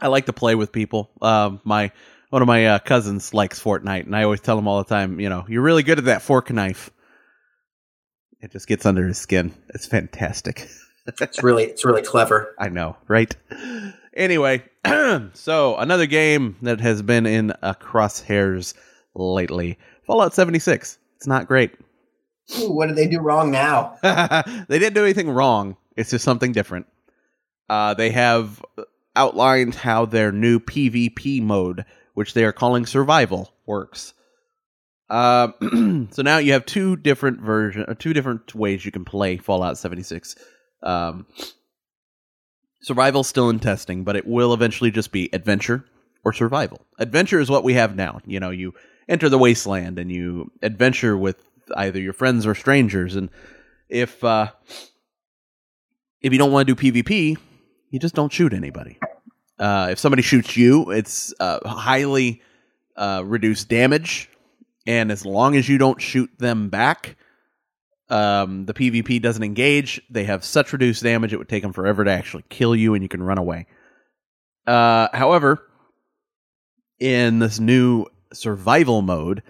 I 0.00 0.08
like 0.08 0.26
to 0.26 0.32
play 0.32 0.54
with 0.54 0.72
people. 0.72 1.10
Um, 1.22 1.60
my 1.64 1.92
one 2.36 2.42
of 2.42 2.48
my 2.48 2.66
uh, 2.66 2.78
cousins 2.78 3.32
likes 3.32 3.58
Fortnite, 3.58 4.04
and 4.04 4.14
I 4.14 4.24
always 4.24 4.42
tell 4.42 4.58
him 4.58 4.68
all 4.68 4.76
the 4.76 4.88
time, 4.90 5.20
you 5.20 5.30
know, 5.30 5.46
you're 5.48 5.62
really 5.62 5.82
good 5.82 5.96
at 5.96 6.04
that 6.04 6.20
fork 6.20 6.50
knife. 6.50 6.90
It 8.42 8.52
just 8.52 8.68
gets 8.68 8.84
under 8.84 9.06
his 9.06 9.16
skin. 9.16 9.54
It's 9.70 9.86
fantastic. 9.86 10.68
It's 11.20 11.40
really 11.40 11.62
it's 11.62 11.84
really 11.84 12.02
clever. 12.02 12.52
I 12.58 12.68
know, 12.68 12.96
right? 13.06 13.32
Anyway, 14.12 14.64
so 15.34 15.76
another 15.76 16.06
game 16.06 16.56
that 16.62 16.80
has 16.80 17.00
been 17.00 17.26
in 17.26 17.52
uh, 17.62 17.74
crosshairs 17.74 18.74
lately 19.14 19.78
Fallout 20.04 20.34
76. 20.34 20.98
It's 21.14 21.26
not 21.28 21.46
great. 21.46 21.76
Ooh, 22.58 22.72
what 22.72 22.88
did 22.88 22.96
they 22.96 23.06
do 23.06 23.20
wrong 23.20 23.52
now? 23.52 23.96
they 24.68 24.80
didn't 24.80 24.94
do 24.94 25.04
anything 25.04 25.30
wrong. 25.30 25.76
It's 25.96 26.10
just 26.10 26.24
something 26.24 26.50
different. 26.50 26.86
Uh, 27.68 27.94
they 27.94 28.10
have 28.10 28.60
outlined 29.14 29.76
how 29.76 30.06
their 30.06 30.32
new 30.32 30.58
PvP 30.58 31.40
mode, 31.40 31.84
which 32.16 32.32
they 32.32 32.44
are 32.44 32.52
calling 32.52 32.86
survival, 32.86 33.52
works. 33.66 34.14
Uh, 35.10 35.48
so 36.10 36.22
now 36.22 36.38
you 36.38 36.52
have 36.52 36.64
two 36.64 36.96
different 36.96 37.42
version, 37.42 37.84
uh, 37.86 37.92
two 37.92 38.14
different 38.14 38.54
ways 38.54 38.86
you 38.86 38.90
can 38.90 39.04
play 39.04 39.36
Fallout 39.36 39.76
76. 39.76 40.34
Um, 40.82 41.26
survival 42.80 43.22
still 43.22 43.50
in 43.50 43.58
testing, 43.58 44.02
but 44.02 44.16
it 44.16 44.26
will 44.26 44.54
eventually 44.54 44.90
just 44.90 45.12
be 45.12 45.28
adventure 45.34 45.84
or 46.24 46.32
survival. 46.32 46.80
Adventure 46.98 47.38
is 47.38 47.50
what 47.50 47.64
we 47.64 47.74
have 47.74 47.94
now. 47.94 48.20
You 48.24 48.40
know, 48.40 48.48
you 48.48 48.72
enter 49.10 49.28
the 49.28 49.38
wasteland 49.38 49.98
and 49.98 50.10
you 50.10 50.50
adventure 50.62 51.18
with 51.18 51.36
either 51.76 52.00
your 52.00 52.14
friends 52.14 52.46
or 52.46 52.54
strangers, 52.54 53.14
and 53.14 53.28
if 53.90 54.24
uh, 54.24 54.52
if 56.22 56.32
you 56.32 56.38
don't 56.38 56.50
want 56.50 56.66
to 56.66 56.74
do 56.74 56.92
PvP, 56.92 57.36
you 57.90 57.98
just 57.98 58.14
don't 58.14 58.32
shoot 58.32 58.54
anybody. 58.54 58.98
Uh, 59.58 59.88
if 59.90 59.98
somebody 59.98 60.22
shoots 60.22 60.56
you, 60.56 60.90
it's 60.90 61.32
uh, 61.40 61.66
highly 61.66 62.42
uh, 62.96 63.22
reduced 63.24 63.68
damage, 63.68 64.28
and 64.86 65.10
as 65.10 65.24
long 65.24 65.56
as 65.56 65.68
you 65.68 65.78
don't 65.78 66.00
shoot 66.00 66.30
them 66.38 66.68
back, 66.68 67.16
um, 68.08 68.66
the 68.66 68.74
PvP 68.74 69.20
doesn't 69.20 69.42
engage. 69.42 70.00
They 70.10 70.24
have 70.24 70.44
such 70.44 70.72
reduced 70.72 71.02
damage; 71.02 71.32
it 71.32 71.38
would 71.38 71.48
take 71.48 71.62
them 71.62 71.72
forever 71.72 72.04
to 72.04 72.10
actually 72.10 72.44
kill 72.48 72.76
you, 72.76 72.94
and 72.94 73.02
you 73.02 73.08
can 73.08 73.22
run 73.22 73.38
away. 73.38 73.66
Uh, 74.66 75.08
however, 75.12 75.62
in 76.98 77.38
this 77.38 77.58
new 77.58 78.06
survival 78.32 79.00
mode, 79.02 79.42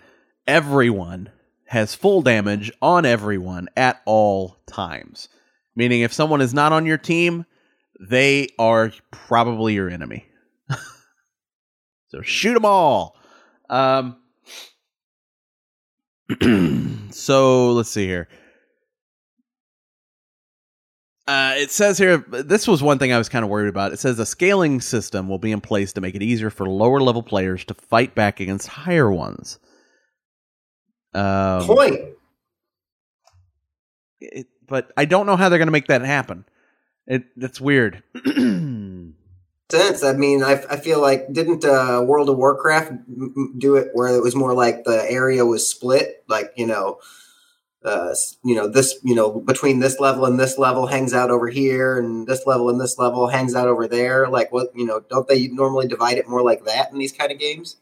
everyone 0.46 1.30
has 1.66 1.94
full 1.94 2.22
damage 2.22 2.70
on 2.80 3.04
everyone 3.04 3.68
at 3.76 4.00
all 4.04 4.56
times. 4.66 5.28
Meaning, 5.74 6.02
if 6.02 6.12
someone 6.12 6.40
is 6.40 6.54
not 6.54 6.72
on 6.72 6.86
your 6.86 6.98
team, 6.98 7.44
they 8.00 8.48
are 8.58 8.92
probably 9.10 9.74
your 9.74 9.88
enemy. 9.88 10.26
so 12.08 12.22
shoot 12.22 12.54
them 12.54 12.64
all. 12.64 13.16
Um, 13.70 14.16
so 17.10 17.72
let's 17.72 17.90
see 17.90 18.06
here. 18.06 18.28
Uh, 21.28 21.54
it 21.56 21.72
says 21.72 21.98
here, 21.98 22.18
this 22.28 22.68
was 22.68 22.84
one 22.84 22.98
thing 22.98 23.12
I 23.12 23.18
was 23.18 23.28
kind 23.28 23.44
of 23.44 23.50
worried 23.50 23.68
about. 23.68 23.92
It 23.92 23.98
says 23.98 24.18
a 24.20 24.26
scaling 24.26 24.80
system 24.80 25.28
will 25.28 25.38
be 25.38 25.50
in 25.50 25.60
place 25.60 25.92
to 25.94 26.00
make 26.00 26.14
it 26.14 26.22
easier 26.22 26.50
for 26.50 26.68
lower 26.68 27.00
level 27.00 27.22
players 27.22 27.64
to 27.64 27.74
fight 27.74 28.14
back 28.14 28.38
against 28.38 28.68
higher 28.68 29.10
ones. 29.10 29.58
Um, 31.14 31.66
Point. 31.66 32.00
it, 34.20 34.46
but 34.68 34.92
I 34.96 35.04
don't 35.04 35.26
know 35.26 35.34
how 35.34 35.48
they're 35.48 35.58
going 35.58 35.66
to 35.66 35.72
make 35.72 35.88
that 35.88 36.02
happen. 36.02 36.44
It 37.06 37.24
that's 37.36 37.60
weird. 37.60 38.02
sense. 39.70 40.04
I 40.04 40.12
mean, 40.12 40.42
I, 40.42 40.62
I 40.70 40.76
feel 40.76 41.00
like 41.00 41.32
didn't 41.32 41.64
uh, 41.64 42.02
World 42.06 42.28
of 42.28 42.36
Warcraft 42.36 42.90
m- 42.90 43.54
do 43.58 43.76
it 43.76 43.90
where 43.92 44.14
it 44.14 44.22
was 44.22 44.34
more 44.34 44.54
like 44.54 44.84
the 44.84 45.04
area 45.10 45.44
was 45.44 45.68
split, 45.68 46.24
like 46.28 46.52
you 46.56 46.66
know, 46.66 47.00
uh, 47.84 48.14
you 48.44 48.54
know 48.54 48.68
this, 48.68 48.98
you 49.02 49.14
know, 49.14 49.40
between 49.40 49.80
this 49.80 49.98
level 50.00 50.24
and 50.24 50.38
this 50.38 50.58
level 50.58 50.86
hangs 50.86 51.12
out 51.12 51.30
over 51.30 51.48
here, 51.48 51.98
and 51.98 52.26
this 52.26 52.46
level 52.46 52.70
and 52.70 52.80
this 52.80 52.98
level 52.98 53.26
hangs 53.28 53.54
out 53.54 53.68
over 53.68 53.88
there. 53.88 54.28
Like 54.28 54.52
what, 54.52 54.68
you 54.74 54.86
know, 54.86 55.00
don't 55.00 55.28
they 55.28 55.48
normally 55.48 55.88
divide 55.88 56.18
it 56.18 56.28
more 56.28 56.42
like 56.42 56.64
that 56.64 56.92
in 56.92 56.98
these 56.98 57.12
kind 57.12 57.32
of 57.32 57.38
games? 57.38 57.76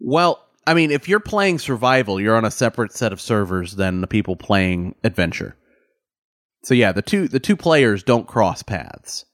well, 0.00 0.44
I 0.66 0.74
mean, 0.74 0.90
if 0.90 1.08
you're 1.08 1.18
playing 1.18 1.58
survival, 1.58 2.20
you're 2.20 2.36
on 2.36 2.44
a 2.44 2.50
separate 2.50 2.92
set 2.92 3.12
of 3.12 3.20
servers 3.22 3.76
than 3.76 4.02
the 4.02 4.06
people 4.06 4.36
playing 4.36 4.94
adventure. 5.02 5.56
So 6.62 6.74
yeah, 6.74 6.92
the 6.92 7.02
two 7.02 7.28
the 7.28 7.40
two 7.40 7.56
players 7.56 8.02
don't 8.02 8.26
cross 8.26 8.62
paths. 8.62 9.24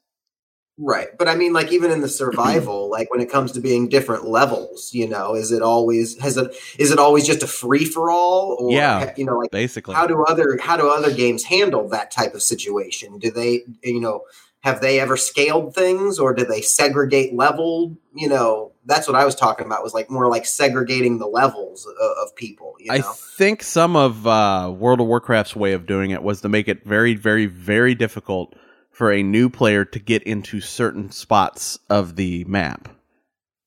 Right, 0.76 1.06
but 1.16 1.28
I 1.28 1.36
mean, 1.36 1.52
like 1.52 1.70
even 1.70 1.92
in 1.92 2.00
the 2.00 2.08
survival, 2.08 2.90
like 2.90 3.08
when 3.12 3.20
it 3.20 3.30
comes 3.30 3.52
to 3.52 3.60
being 3.60 3.88
different 3.88 4.26
levels, 4.26 4.90
you 4.92 5.08
know, 5.08 5.36
is 5.36 5.52
it 5.52 5.62
always 5.62 6.18
has 6.20 6.36
it 6.36 6.52
is 6.78 6.90
it 6.90 6.98
always 6.98 7.26
just 7.26 7.44
a 7.44 7.46
free 7.46 7.84
for 7.84 8.10
all, 8.10 8.56
or 8.58 8.72
Yeah. 8.72 9.12
you 9.16 9.24
know, 9.24 9.38
like 9.38 9.52
Basically, 9.52 9.94
how 9.94 10.06
do 10.08 10.24
other 10.24 10.58
how 10.60 10.76
do 10.76 10.88
other 10.88 11.12
games 11.12 11.44
handle 11.44 11.88
that 11.90 12.10
type 12.10 12.34
of 12.34 12.42
situation? 12.42 13.18
Do 13.18 13.30
they 13.30 13.62
you 13.84 14.00
know 14.00 14.22
have 14.64 14.80
they 14.80 14.98
ever 14.98 15.14
scaled 15.14 15.74
things 15.74 16.18
or 16.18 16.32
do 16.32 16.42
they 16.42 16.62
segregate 16.62 17.34
level? 17.34 17.98
You 18.14 18.30
know, 18.30 18.72
that's 18.86 19.06
what 19.06 19.14
I 19.14 19.26
was 19.26 19.34
talking 19.34 19.66
about. 19.66 19.82
Was 19.82 19.92
like 19.92 20.10
more 20.10 20.26
like 20.30 20.46
segregating 20.46 21.18
the 21.18 21.26
levels 21.26 21.84
of, 21.86 21.94
of 22.22 22.34
people. 22.34 22.74
You 22.80 22.92
know, 22.92 22.94
I 22.94 23.00
think 23.02 23.62
some 23.62 23.94
of 23.94 24.26
uh, 24.26 24.74
World 24.74 25.02
of 25.02 25.06
Warcraft's 25.06 25.54
way 25.54 25.74
of 25.74 25.84
doing 25.84 26.12
it 26.12 26.22
was 26.22 26.40
to 26.40 26.48
make 26.48 26.66
it 26.66 26.82
very, 26.82 27.14
very, 27.14 27.44
very 27.44 27.94
difficult 27.94 28.54
for 28.90 29.12
a 29.12 29.22
new 29.22 29.50
player 29.50 29.84
to 29.84 29.98
get 29.98 30.22
into 30.22 30.62
certain 30.62 31.10
spots 31.10 31.78
of 31.90 32.16
the 32.16 32.44
map. 32.44 32.88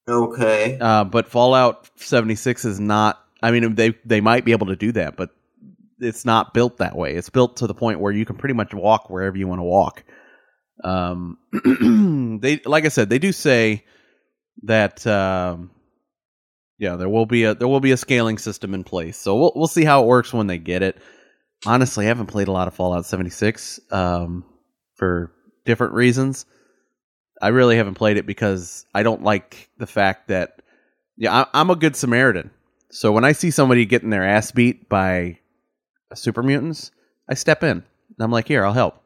okay, 0.07 0.79
Uh, 0.81 1.03
but 1.03 1.27
Fallout 1.27 1.91
76 1.97 2.65
is 2.65 2.79
not. 2.79 3.23
I 3.43 3.51
mean, 3.51 3.75
they 3.75 3.93
they 4.03 4.19
might 4.19 4.45
be 4.45 4.51
able 4.51 4.65
to 4.65 4.75
do 4.75 4.91
that, 4.93 5.15
but 5.15 5.29
it's 5.99 6.25
not 6.25 6.55
built 6.55 6.77
that 6.77 6.95
way. 6.95 7.13
It's 7.13 7.29
built 7.29 7.57
to 7.57 7.67
the 7.67 7.75
point 7.75 7.99
where 7.99 8.11
you 8.11 8.25
can 8.25 8.35
pretty 8.35 8.55
much 8.55 8.73
walk 8.73 9.11
wherever 9.11 9.37
you 9.37 9.47
want 9.47 9.59
to 9.59 9.63
walk. 9.63 10.03
Um, 10.83 11.37
they 12.41 12.59
like 12.65 12.85
I 12.85 12.89
said, 12.89 13.09
they 13.09 13.19
do 13.19 13.31
say 13.31 13.83
that 14.63 15.05
um, 15.07 15.71
yeah, 16.77 16.95
there 16.95 17.09
will 17.09 17.25
be 17.25 17.43
a 17.43 17.55
there 17.55 17.67
will 17.67 17.79
be 17.79 17.91
a 17.91 17.97
scaling 17.97 18.37
system 18.37 18.73
in 18.73 18.83
place. 18.83 19.17
So 19.17 19.35
we'll 19.35 19.53
we'll 19.55 19.67
see 19.67 19.83
how 19.83 20.03
it 20.03 20.07
works 20.07 20.33
when 20.33 20.47
they 20.47 20.57
get 20.57 20.83
it. 20.83 20.97
Honestly, 21.65 22.05
I 22.05 22.09
haven't 22.09 22.27
played 22.27 22.47
a 22.47 22.51
lot 22.51 22.67
of 22.67 22.75
Fallout 22.75 23.05
76 23.05 23.79
um, 23.91 24.45
for 24.93 25.31
different 25.65 25.93
reasons. 25.93 26.45
I 27.41 27.49
really 27.49 27.77
haven't 27.77 27.95
played 27.95 28.17
it 28.17 28.27
because 28.27 28.85
I 28.93 29.03
don't 29.03 29.23
like 29.23 29.69
the 29.77 29.87
fact 29.87 30.27
that 30.27 30.61
yeah, 31.17 31.33
I, 31.33 31.59
I'm 31.59 31.71
a 31.71 31.75
good 31.75 31.95
Samaritan. 31.95 32.51
So 32.91 33.11
when 33.11 33.25
I 33.25 33.31
see 33.31 33.51
somebody 33.51 33.85
getting 33.85 34.11
their 34.11 34.25
ass 34.25 34.51
beat 34.51 34.87
by 34.87 35.39
super 36.13 36.43
mutants, 36.43 36.91
I 37.29 37.33
step 37.33 37.63
in. 37.63 37.71
And 37.71 37.83
I'm 38.19 38.31
like, 38.31 38.47
here, 38.47 38.63
I'll 38.63 38.73
help. 38.73 39.03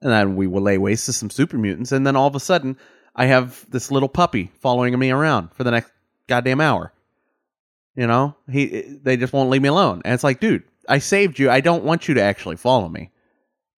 And 0.00 0.12
then 0.12 0.36
we 0.36 0.46
will 0.46 0.62
lay 0.62 0.78
waste 0.78 1.06
to 1.06 1.12
some 1.12 1.30
super 1.30 1.58
mutants, 1.58 1.90
and 1.92 2.06
then 2.06 2.14
all 2.14 2.28
of 2.28 2.36
a 2.36 2.40
sudden, 2.40 2.76
I 3.16 3.26
have 3.26 3.66
this 3.68 3.90
little 3.90 4.08
puppy 4.08 4.52
following 4.60 4.96
me 4.98 5.10
around 5.10 5.52
for 5.54 5.64
the 5.64 5.72
next 5.72 5.90
goddamn 6.28 6.60
hour. 6.60 6.92
You 7.96 8.06
know, 8.06 8.36
he 8.50 8.82
they 9.02 9.16
just 9.16 9.32
won't 9.32 9.50
leave 9.50 9.62
me 9.62 9.68
alone, 9.68 10.02
and 10.04 10.14
it's 10.14 10.22
like, 10.22 10.38
dude, 10.38 10.62
I 10.88 10.98
saved 10.98 11.38
you. 11.40 11.50
I 11.50 11.60
don't 11.60 11.82
want 11.82 12.06
you 12.06 12.14
to 12.14 12.22
actually 12.22 12.56
follow 12.56 12.88
me. 12.88 13.10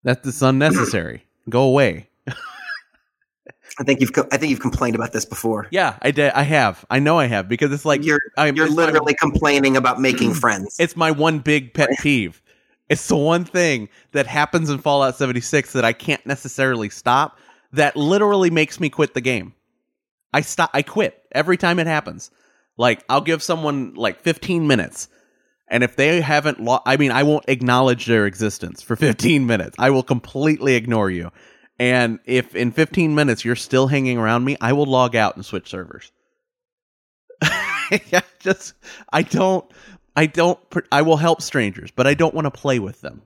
That's 0.05 0.43
unnecessary. 0.43 1.25
Go 1.49 1.63
away. 1.63 2.09
I 3.79 3.85
think 3.85 4.01
you've 4.01 4.11
I 4.31 4.37
think 4.37 4.51
you've 4.51 4.61
complained 4.61 4.95
about 4.95 5.13
this 5.13 5.25
before. 5.25 5.69
Yeah, 5.71 5.97
I 6.03 6.11
did. 6.11 6.33
I 6.33 6.43
have. 6.43 6.85
I 6.91 6.99
know 6.99 7.19
I 7.19 7.27
have 7.27 7.49
because 7.49 7.73
it's 7.73 7.85
like 7.85 8.05
you're 8.05 8.21
I'm, 8.37 8.57
you're 8.57 8.67
it's 8.67 8.75
my- 8.75 8.85
literally 8.85 9.15
complaining 9.15 9.77
about 9.77 10.01
making 10.01 10.35
friends. 10.35 10.77
It's 10.79 10.97
my 10.97 11.11
one 11.11 11.39
big 11.39 11.73
pet 11.73 11.89
peeve. 12.01 12.43
It's 12.91 13.07
the 13.07 13.17
one 13.17 13.45
thing 13.45 13.89
that 14.11 14.27
happens 14.27 14.69
in 14.69 14.79
Fallout 14.79 15.17
76 15.17 15.73
that 15.75 15.85
I 15.85 15.93
can't 15.93 16.27
necessarily 16.27 16.91
stop 16.91 17.39
that 17.73 17.97
literally 17.97 18.51
makes 18.51 18.81
me 18.81 18.91
quit 18.91 19.15
the 19.15 19.21
game. 19.21 19.55
I 20.35 20.41
stop 20.41 20.71
I 20.75 20.83
quit 20.83 21.23
every 21.31 21.57
time 21.57 21.79
it 21.79 21.87
happens. 21.87 22.33
Like 22.77 23.05
I'll 23.09 23.21
give 23.21 23.45
someone 23.45 23.95
like 23.95 24.21
15 24.21 24.67
minutes 24.67 25.09
and 25.69 25.85
if 25.85 25.95
they 25.95 26.21
haven't 26.21 26.61
lo- 26.61 26.83
I 26.85 26.97
mean 26.97 27.13
I 27.13 27.23
won't 27.23 27.45
acknowledge 27.49 28.07
their 28.07 28.27
existence 28.27 28.83
for 28.83 28.97
15 28.97 29.47
minutes. 29.47 29.77
I 29.79 29.91
will 29.91 30.03
completely 30.03 30.75
ignore 30.75 31.11
you. 31.11 31.31
And 31.79 32.19
if 32.25 32.57
in 32.57 32.73
15 32.73 33.15
minutes 33.15 33.45
you're 33.45 33.55
still 33.57 33.87
hanging 33.87 34.19
around 34.19 34.45
me, 34.45 34.57
I 34.61 34.73
will 34.73 34.87
log 34.87 35.15
out 35.15 35.37
and 35.37 35.47
switch 35.47 35.71
servers. 35.71 36.11
yeah, 38.11 38.21
just 38.41 38.75
I 39.13 39.23
don't 39.23 39.65
I 40.21 40.27
don't 40.27 40.61
I 40.93 41.01
will 41.01 41.17
help 41.17 41.41
strangers, 41.41 41.91
but 41.91 42.07
I 42.07 42.13
don't 42.13 42.35
want 42.35 42.45
to 42.45 42.51
play 42.51 42.79
with 42.79 43.01
them. 43.01 43.23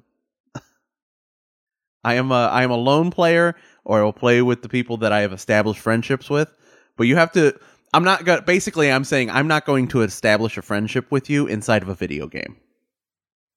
I 2.04 2.14
am 2.14 2.30
a 2.30 2.46
I 2.52 2.62
am 2.62 2.70
a 2.70 2.76
lone 2.76 3.10
player 3.10 3.56
or 3.84 3.98
I 3.98 4.04
will 4.04 4.12
play 4.12 4.42
with 4.42 4.62
the 4.62 4.68
people 4.68 4.98
that 4.98 5.10
I 5.10 5.22
have 5.22 5.32
established 5.32 5.80
friendships 5.80 6.30
with, 6.30 6.56
but 6.96 7.08
you 7.08 7.16
have 7.16 7.32
to 7.32 7.58
I'm 7.92 8.04
not 8.04 8.24
going 8.24 8.44
basically 8.44 8.92
I'm 8.92 9.02
saying 9.02 9.28
I'm 9.28 9.48
not 9.48 9.66
going 9.66 9.88
to 9.88 10.02
establish 10.02 10.56
a 10.56 10.62
friendship 10.62 11.10
with 11.10 11.28
you 11.28 11.48
inside 11.48 11.82
of 11.82 11.88
a 11.88 11.96
video 11.96 12.28
game. 12.28 12.58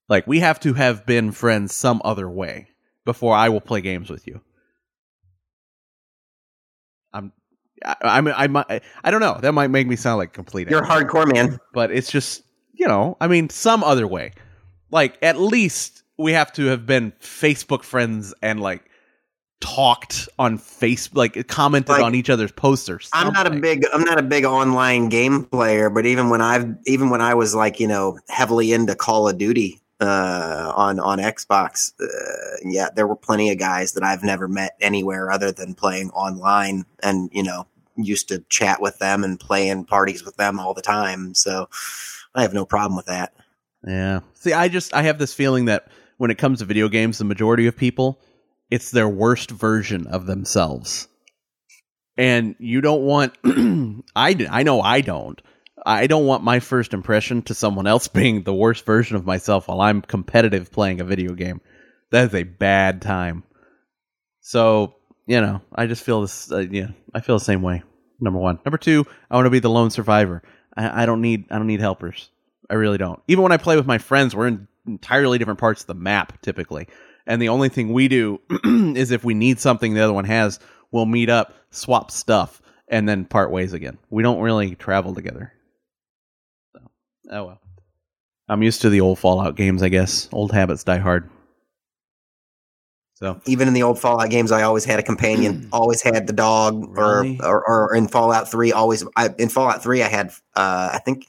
Like 0.10 0.26
we 0.26 0.40
have 0.40 0.60
to 0.62 0.74
have 0.74 1.06
been 1.06 1.32
friends 1.32 1.76
some 1.76 2.02
other 2.04 2.28
way. 2.28 2.70
before 3.06 3.36
I 3.36 3.50
will 3.50 3.62
play 3.62 3.82
games 3.82 4.10
with 4.10 4.26
you. 4.26 4.42
I'm 7.14 7.32
I, 7.86 7.98
I'm 8.02 8.28
I 8.30 8.48
might 8.48 8.82
I 9.04 9.12
don't 9.12 9.22
know. 9.22 9.38
That 9.40 9.54
might 9.54 9.70
make 9.70 9.86
me 9.86 9.96
sound 9.96 10.18
like 10.18 10.34
complete 10.34 10.72
You're 10.72 10.84
a 10.84 10.88
hardcore 10.88 11.32
man. 11.32 11.60
but 11.72 11.92
it's 11.92 12.10
just 12.12 12.42
you 12.78 12.88
know 12.88 13.18
i 13.20 13.28
mean 13.28 13.50
some 13.50 13.84
other 13.84 14.08
way. 14.08 14.32
Like 14.90 15.18
at 15.22 15.38
least 15.38 16.04
we 16.18 16.32
have 16.32 16.54
to 16.54 16.68
have 16.68 16.86
been 16.86 17.12
facebook 17.20 17.84
friends 17.84 18.34
and 18.42 18.60
like 18.62 18.90
talked 19.60 20.30
on 20.38 20.58
face 20.58 21.14
like 21.14 21.48
commented 21.48 21.90
Like, 21.90 22.04
on 22.04 22.16
each 22.16 22.30
other's 22.30 22.52
posters. 22.52 23.10
I'm 23.14 23.34
not 23.34 23.48
a 23.48 23.60
big 23.60 23.86
I'm 23.92 24.04
not 24.04 24.20
a 24.20 24.24
big 24.24 24.46
online 24.46 25.10
game 25.10 25.46
player, 25.46 25.90
but 25.90 26.06
even 26.06 26.30
when 26.30 26.42
I've 26.42 26.76
even 26.86 27.10
when 27.10 27.22
I 27.22 27.34
was 27.34 27.56
like 27.56 27.80
you 27.80 27.88
know 27.88 28.20
heavily 28.30 28.72
into 28.72 28.96
Call 28.96 29.28
of 29.28 29.38
Duty 29.38 29.82
uh, 30.00 30.72
on 30.76 31.00
on 31.00 31.18
Xbox, 31.18 31.92
uh, 32.00 32.58
yeah, 32.64 32.90
there 32.96 33.08
were 33.08 33.16
plenty 33.16 33.52
of 33.52 33.58
guys 33.58 33.94
that 33.94 34.04
I've 34.04 34.24
never 34.24 34.48
met 34.48 34.76
anywhere 34.80 35.32
other 35.32 35.52
than 35.52 35.74
playing 35.74 36.12
online, 36.12 36.86
and 37.02 37.30
you 37.34 37.44
know 37.44 37.66
used 37.96 38.28
to 38.30 38.44
chat 38.50 38.80
with 38.80 39.00
them 39.00 39.24
and 39.24 39.40
play 39.40 39.68
in 39.70 39.84
parties 39.84 40.24
with 40.24 40.38
them 40.38 40.60
all 40.60 40.76
the 40.76 40.84
time. 40.84 41.34
So 41.34 41.68
I 42.38 42.44
have 42.44 42.54
no 42.54 42.66
problem 42.66 42.96
with 42.96 43.08
that. 43.08 43.34
yeah. 43.86 44.22
See 44.36 44.54
i 44.54 44.70
just 44.70 44.94
i 44.94 45.02
have 45.02 45.18
this 45.18 45.34
feeling 45.34 45.66
that 45.66 45.88
when 46.18 46.32
it 46.32 46.38
comes 46.38 46.60
to 46.60 46.66
video 46.66 46.88
games 46.88 47.18
the 47.18 47.26
majority 47.26 47.68
of 47.68 47.76
people 47.76 48.20
it's 48.70 48.92
their 48.92 49.10
worst 49.10 49.50
version 49.52 50.08
of 50.08 50.26
themselves. 50.26 51.08
And 52.18 52.56
you 52.60 52.82
don't 52.82 53.02
want 53.04 53.38
I 54.16 54.48
I 54.50 54.64
know 54.64 54.82
i 54.82 55.02
don't. 55.02 55.42
I 55.86 56.08
don't 56.08 56.26
want 56.26 56.44
my 56.44 56.60
first 56.60 56.94
impression 56.94 57.44
to 57.44 57.54
someone 57.54 57.88
else 57.88 58.08
being 58.20 58.44
the 58.44 58.54
worst 58.54 58.86
version 58.86 59.16
of 59.16 59.26
myself 59.26 59.68
while 59.68 59.82
i'm 59.82 60.02
competitive 60.02 60.72
playing 60.72 61.02
a 61.02 61.06
video 61.06 61.34
game. 61.34 61.62
That 62.12 62.28
is 62.28 62.36
a 62.36 62.44
bad 62.44 63.02
time. 63.02 63.44
So 64.42 64.96
you 65.26 65.42
know 65.42 65.62
i 65.74 65.88
just 65.88 66.04
feel 66.04 66.22
this 66.22 66.52
uh, 66.52 66.60
yeah 66.60 66.90
i 67.14 67.20
feel 67.22 67.38
the 67.38 67.46
same 67.46 67.62
way. 67.62 67.84
Number 68.20 68.40
one. 68.40 68.60
Number 68.66 68.78
two 68.78 69.06
i 69.32 69.36
want 69.36 69.46
to 69.46 69.52
be 69.52 69.60
the 69.60 69.70
lone 69.70 69.90
survivor 69.92 70.44
I, 70.78 71.04
I 71.04 71.06
don't 71.06 71.22
need 71.22 71.46
i 71.52 71.58
don't 71.58 71.68
need 71.68 71.82
helpers. 71.82 72.30
I 72.70 72.76
really 72.76 72.98
don't. 72.98 73.22
Even 73.28 73.44
when 73.44 73.52
i 73.52 73.58
play 73.58 73.76
with 73.76 73.86
my 73.86 73.98
friends 73.98 74.36
we're 74.36 74.48
in 74.48 74.68
entirely 74.86 75.38
different 75.38 75.60
parts 75.60 75.82
of 75.82 75.88
the 75.88 75.96
map 75.96 76.42
typically. 76.42 76.88
And 77.26 77.42
the 77.42 77.50
only 77.50 77.68
thing 77.68 77.92
we 77.92 78.08
do 78.08 78.40
is 78.96 79.12
if 79.12 79.24
we 79.24 79.34
need 79.34 79.60
something 79.60 79.94
the 79.94 80.02
other 80.02 80.14
one 80.14 80.26
has 80.26 80.60
we'll 80.92 81.06
meet 81.06 81.30
up 81.30 81.54
swap 81.72 82.12
stuff 82.12 82.62
and 82.88 83.08
then 83.10 83.26
part 83.26 83.52
ways 83.52 83.74
again. 83.74 83.98
We 84.10 84.24
don't 84.24 84.40
really 84.40 84.76
travel 84.76 85.14
together. 85.14 85.52
So 86.74 86.80
oh 87.32 87.46
well. 87.46 87.62
I'm 88.50 88.64
used 88.64 88.82
to 88.84 88.90
the 88.90 89.02
old 89.02 89.20
fallout 89.20 89.56
games 89.56 89.84
i 89.84 89.90
guess. 89.90 90.30
Old 90.32 90.52
habits 90.52 90.84
die 90.84 91.00
hard 91.00 91.30
so 93.20 93.42
Even 93.46 93.68
in 93.68 93.74
the 93.74 93.82
old 93.84 94.00
Fallout 94.00 94.30
games, 94.30 94.52
I 94.52 94.62
always 94.62 94.86
had 94.86 95.00
a 95.00 95.04
companion. 95.04 95.70
always 95.74 96.02
had 96.04 96.28
the 96.28 96.34
dog, 96.34 96.86
Really? 96.98 97.40
or, 97.42 97.68
or 97.68 97.90
or 97.90 97.96
in 97.96 98.08
Fallout 98.08 98.52
Three, 98.52 98.72
always. 98.72 99.04
I, 99.16 99.30
in 99.40 99.50
Fallout 99.50 99.82
Three, 99.82 100.04
I 100.04 100.08
had. 100.08 100.28
Uh, 100.56 100.90
I 100.94 101.00
think. 101.04 101.26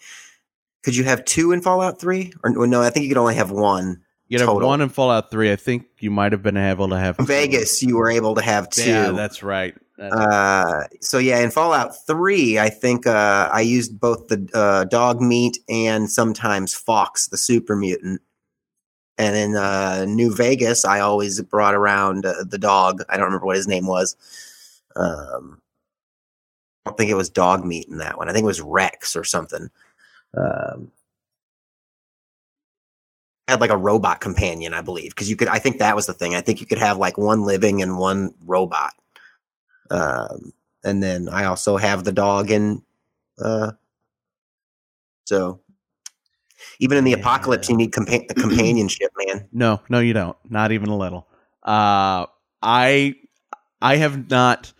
Could 0.84 0.94
you 0.96 1.04
have 1.04 1.24
two 1.24 1.52
in 1.52 1.60
Fallout 1.62 1.98
Three, 2.00 2.32
or 2.44 2.66
no? 2.66 2.82
I 2.82 2.90
think 2.90 3.04
you 3.04 3.10
could 3.10 3.18
only 3.20 3.34
have 3.36 3.50
one. 3.50 4.02
you 4.28 4.38
have 4.38 4.48
one 4.54 4.82
in 4.82 4.90
fallout 4.90 5.30
3 5.30 5.50
i 5.52 5.56
think 5.56 5.86
you 6.00 6.10
might 6.10 6.32
have 6.32 6.42
been 6.42 6.56
able 6.58 6.88
to 6.90 6.98
have 6.98 7.16
two. 7.16 7.24
Vegas, 7.24 7.82
you 7.82 7.96
were 7.96 8.10
able 8.10 8.34
to 8.34 8.42
have 8.42 8.68
two. 8.68 8.84
yeah 8.88 9.10
that's 9.12 9.42
right 9.42 9.74
That's- 9.96 10.12
Uh, 10.12 10.84
so 11.00 11.16
yeah, 11.18 11.38
in 11.40 11.50
Fallout 11.50 11.90
Three, 12.06 12.58
I 12.58 12.68
think 12.68 13.06
uh, 13.06 13.48
I 13.52 13.62
used 13.62 13.98
both 13.98 14.28
the 14.28 14.46
uh, 14.54 14.84
dog 14.84 15.20
meat 15.22 15.58
and 15.68 16.08
sometimes 16.10 16.74
Fawkes, 16.74 17.28
the 17.28 17.36
super 17.38 17.74
mutant. 17.74 18.20
And 19.18 19.36
in 19.36 19.56
uh, 19.56 20.04
New 20.06 20.34
Vegas, 20.34 20.84
I 20.84 21.00
always 21.00 21.42
brought 21.42 21.74
around 21.74 22.24
uh, 22.24 22.44
the 22.48 22.58
dog. 22.58 23.02
I 23.08 23.16
don't 23.16 23.26
remember 23.26 23.46
what 23.46 23.56
his 23.56 23.66
name 23.66 23.86
was. 23.86 24.16
Um, 24.94 25.60
I 26.86 26.90
don't 26.90 26.96
think 26.96 27.10
it 27.10 27.14
was 27.14 27.28
dog 27.28 27.64
meat 27.64 27.88
in 27.88 27.98
that 27.98 28.16
one. 28.16 28.28
I 28.28 28.32
think 28.32 28.44
it 28.44 28.46
was 28.46 28.60
Rex 28.60 29.16
or 29.16 29.24
something. 29.24 29.70
Um, 30.36 30.92
had 33.48 33.60
like 33.60 33.70
a 33.70 33.76
robot 33.76 34.20
companion, 34.20 34.74
I 34.74 34.82
believe, 34.82 35.10
because 35.10 35.28
you 35.28 35.36
could. 35.36 35.48
I 35.48 35.58
think 35.58 35.78
that 35.78 35.96
was 35.96 36.06
the 36.06 36.12
thing. 36.12 36.34
I 36.34 36.40
think 36.40 36.60
you 36.60 36.66
could 36.66 36.78
have 36.78 36.98
like 36.98 37.18
one 37.18 37.42
living 37.42 37.82
and 37.82 37.98
one 37.98 38.34
robot. 38.44 38.92
Um, 39.90 40.52
and 40.84 41.02
then 41.02 41.28
I 41.28 41.44
also 41.44 41.76
have 41.76 42.04
the 42.04 42.12
dog 42.12 42.50
and 42.50 42.82
uh, 43.42 43.72
so 45.24 45.60
even 46.80 46.98
in 46.98 47.04
the 47.04 47.10
Yeah. 47.12 47.18
apocalypse, 47.18 47.68
you 47.68 47.76
need 47.76 47.92
compa- 47.92 48.28
companionship, 48.36 49.10
man. 49.26 49.48
No, 49.52 49.80
no, 49.88 49.98
you 50.00 50.12
don't. 50.12 50.36
Not 50.48 50.72
even 50.72 50.88
a 50.88 50.96
little. 50.96 51.26
Uh, 51.62 52.26
I, 52.62 53.14
I 53.80 53.96
have 53.96 54.30
not. 54.30 54.72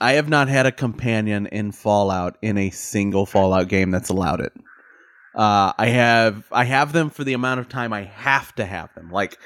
I 0.00 0.12
have 0.12 0.28
not 0.28 0.48
had 0.48 0.64
a 0.66 0.72
companion 0.72 1.46
in 1.46 1.72
Fallout 1.72 2.38
in 2.40 2.56
a 2.56 2.70
single 2.70 3.26
Fallout 3.26 3.68
game 3.68 3.90
that's 3.90 4.08
allowed 4.08 4.40
it. 4.40 4.52
Uh, 5.34 5.72
I 5.78 5.88
have 5.88 6.44
I 6.50 6.64
have 6.64 6.92
them 6.92 7.10
for 7.10 7.22
the 7.22 7.34
amount 7.34 7.60
of 7.60 7.68
time 7.68 7.92
I 7.92 8.04
have 8.04 8.54
to 8.56 8.64
have 8.64 8.92
them. 8.94 9.10
Like, 9.10 9.38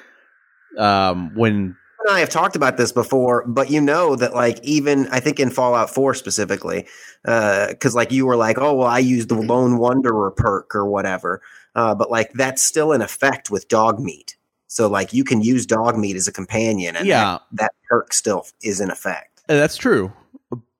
um, 0.78 1.34
when 1.34 1.76
and 2.04 2.16
I 2.16 2.20
have 2.20 2.28
talked 2.28 2.54
about 2.54 2.76
this 2.76 2.92
before, 2.92 3.44
but 3.46 3.70
you 3.70 3.80
know 3.80 4.14
that 4.16 4.34
like 4.34 4.60
even 4.62 5.08
I 5.08 5.20
think 5.20 5.40
in 5.40 5.50
Fallout 5.50 5.90
4 5.90 6.14
specifically, 6.14 6.86
uh, 7.24 7.68
because 7.68 7.94
like 7.94 8.12
you 8.12 8.26
were 8.26 8.36
like, 8.36 8.58
oh 8.58 8.74
well, 8.74 8.88
I 8.88 8.98
used 8.98 9.28
the 9.28 9.36
Lone 9.36 9.78
Wanderer 9.78 10.30
perk 10.30 10.74
or 10.74 10.86
whatever, 10.86 11.40
uh, 11.74 11.94
but 11.94 12.10
like 12.10 12.32
that's 12.34 12.62
still 12.62 12.92
in 12.92 13.02
effect 13.02 13.50
with 13.50 13.68
dog 13.68 13.98
meat. 13.98 14.36
So 14.66 14.88
like 14.88 15.12
you 15.12 15.24
can 15.24 15.40
use 15.40 15.66
dog 15.66 15.96
meat 15.96 16.16
as 16.16 16.28
a 16.28 16.32
companion, 16.32 16.96
and 16.96 17.06
yeah, 17.06 17.24
that, 17.24 17.42
that 17.52 17.72
perk 17.88 18.12
still 18.12 18.46
is 18.62 18.80
in 18.80 18.90
effect. 18.90 19.42
that's 19.46 19.76
true. 19.76 20.12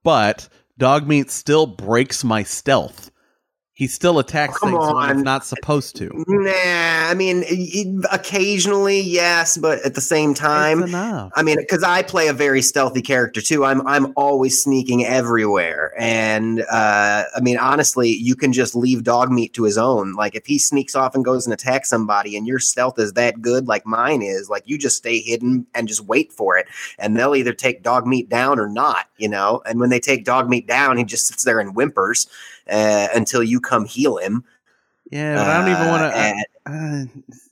But 0.03 0.49
dog 0.77 1.09
meat 1.09 1.31
still 1.31 1.67
breaks 1.67 2.25
my 2.25 2.43
stealth. 2.43 3.11
He 3.77 3.89
still 3.89 4.21
attacks 4.21 4.59
Come 4.59 4.71
things 4.71 4.95
when 4.95 5.11
it's 5.11 5.25
not 5.25 5.45
supposed 5.45 5.97
to. 5.97 6.09
Nah, 6.29 6.53
I 6.53 7.15
mean 7.15 8.05
occasionally 8.13 9.01
yes, 9.01 9.59
but 9.59 9.85
at 9.85 9.95
the 9.97 10.01
same 10.01 10.33
time. 10.33 10.95
I 10.95 11.43
mean, 11.43 11.57
because 11.59 11.83
I 11.83 12.03
play 12.03 12.29
a 12.29 12.33
very 12.33 12.63
stealthy 12.63 13.03
character 13.03 13.41
too. 13.41 13.65
I'm 13.65 13.85
I'm 13.85 14.13
always 14.15 14.63
sneaking 14.63 15.05
everywhere, 15.05 15.93
and 15.99 16.61
uh, 16.71 17.25
I 17.37 17.41
mean, 17.41 17.59
honestly, 17.59 18.11
you 18.11 18.37
can 18.37 18.53
just 18.53 18.77
leave 18.77 19.03
dog 19.03 19.33
meat 19.33 19.55
to 19.55 19.65
his 19.65 19.77
own. 19.77 20.13
Like 20.13 20.37
if 20.37 20.47
he 20.47 20.57
sneaks 20.57 20.95
off 20.95 21.17
and 21.17 21.25
goes 21.25 21.45
and 21.45 21.53
attacks 21.53 21.89
somebody, 21.89 22.37
and 22.37 22.47
your 22.47 22.61
stealth 22.61 23.01
is 23.01 23.15
that 23.15 23.43
good, 23.43 23.67
like 23.67 23.85
mine 23.85 24.23
is, 24.23 24.49
like 24.49 24.63
you 24.67 24.79
just 24.79 24.99
stay 24.99 25.19
hidden 25.19 25.67
and 25.75 25.89
just 25.89 26.05
wait 26.05 26.33
for 26.33 26.57
it, 26.57 26.69
and 26.97 27.17
they'll 27.17 27.35
either 27.35 27.53
take 27.53 27.83
dog 27.83 28.07
meat 28.07 28.29
down 28.29 28.61
or 28.61 28.69
not, 28.69 29.07
you 29.17 29.29
know. 29.29 29.63
And 29.67 29.81
when 29.81 29.91
they 29.91 29.99
take 29.99 30.25
dog 30.25 30.49
meat 30.49 30.69
down, 30.69 30.97
he 30.97 31.03
just 31.03 31.27
sits 31.27 31.43
there 31.43 31.59
and 31.59 31.75
whimpers 31.75 32.29
uh, 32.70 33.09
until 33.14 33.42
you 33.42 33.61
come 33.61 33.85
heal 33.85 34.16
him. 34.16 34.44
Yeah, 35.11 35.37
but 35.37 35.46
I 35.46 35.59
don't 35.59 35.68
even 35.70 35.87
Uh, 35.87 35.90
want 35.90 36.12
to. 36.12 36.18
Uh, 36.18 36.35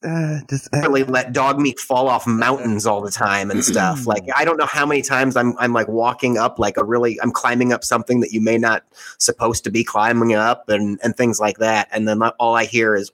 uh, 0.09 0.41
just 0.49 0.75
uh, 0.75 0.81
really 0.81 1.05
let 1.05 1.33
dog 1.35 1.61
meat 1.61 1.79
fall 1.79 2.09
off 2.09 2.27
mountains 2.27 2.87
all 2.87 3.03
the 3.03 3.11
time 3.11 3.51
and 3.51 3.63
stuff. 3.63 4.07
Like 4.13 4.25
I 4.35 4.45
don't 4.45 4.57
know 4.57 4.67
how 4.67 4.87
many 4.87 5.03
times 5.03 5.37
I'm 5.37 5.55
I'm 5.59 5.73
like 5.73 5.87
walking 5.87 6.39
up 6.39 6.59
like 6.59 6.77
a 6.77 6.85
really 6.85 7.21
I'm 7.21 7.31
climbing 7.31 7.73
up 7.73 7.85
something 7.85 8.21
that 8.21 8.33
you 8.33 8.41
may 8.41 8.57
not 8.59 8.85
supposed 9.19 9.65
to 9.65 9.71
be 9.71 9.85
climbing 9.85 10.33
up 10.35 10.69
and 10.69 10.99
and 11.05 11.15
things 11.15 11.39
like 11.39 11.59
that. 11.59 11.89
And 11.93 12.09
then 12.09 12.23
all 12.23 12.55
I 12.55 12.65
hear 12.65 12.95
is 12.97 13.11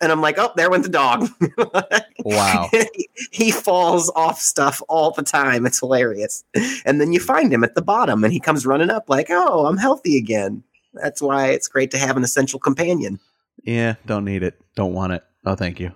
and 0.00 0.12
I'm 0.12 0.20
like, 0.20 0.38
oh, 0.38 0.52
there 0.56 0.70
went 0.70 0.84
the 0.84 0.88
dog. 0.88 1.28
wow. 2.24 2.68
he, 2.72 3.08
he 3.32 3.50
falls 3.50 4.10
off 4.14 4.40
stuff 4.40 4.80
all 4.88 5.10
the 5.10 5.22
time. 5.22 5.66
It's 5.66 5.80
hilarious. 5.80 6.44
And 6.84 7.00
then 7.00 7.12
you 7.12 7.18
find 7.20 7.52
him 7.52 7.64
at 7.64 7.74
the 7.74 7.82
bottom 7.82 8.22
and 8.22 8.32
he 8.32 8.38
comes 8.38 8.64
running 8.66 8.90
up 8.90 9.08
like, 9.08 9.26
oh, 9.30 9.66
I'm 9.66 9.76
healthy 9.76 10.16
again. 10.16 10.62
That's 11.02 11.20
why 11.22 11.48
it's 11.48 11.68
great 11.68 11.90
to 11.92 11.98
have 11.98 12.16
an 12.16 12.24
essential 12.24 12.58
companion. 12.58 13.18
Yeah, 13.64 13.94
don't 14.06 14.24
need 14.24 14.42
it. 14.42 14.60
Don't 14.76 14.92
want 14.94 15.12
it. 15.12 15.24
Oh, 15.44 15.54
thank 15.54 15.80
you. 15.80 15.92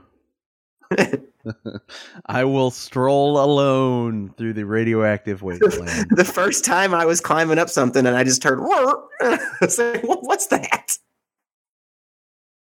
I 2.27 2.45
will 2.45 2.71
stroll 2.71 3.43
alone 3.43 4.33
through 4.37 4.53
the 4.53 4.65
radioactive 4.65 5.43
wasteland. 5.43 6.07
the 6.17 6.25
first 6.25 6.65
time 6.65 6.95
I 6.95 7.05
was 7.05 7.21
climbing 7.21 7.59
up 7.59 7.69
something 7.69 8.07
and 8.07 8.17
I 8.17 8.23
just 8.25 8.45
heard, 8.45 8.59
and 8.61 8.69
I 8.71 9.39
was 9.61 9.79
like, 9.79 10.03
"What- 10.05 10.23
what's 10.23 10.47
that? 10.49 10.99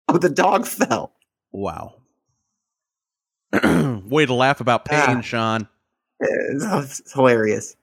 Oh, 0.07 0.17
the 0.17 0.29
dog 0.29 0.65
fell. 0.65 1.13
wow. 1.51 1.95
Way 3.63 4.25
to 4.27 4.33
laugh 4.33 4.61
about 4.61 4.85
pain, 4.85 5.17
Ah. 5.17 5.21
Sean. 5.21 5.67
Oh, 6.21 6.79
it's 6.81 7.13
hilarious. 7.13 7.75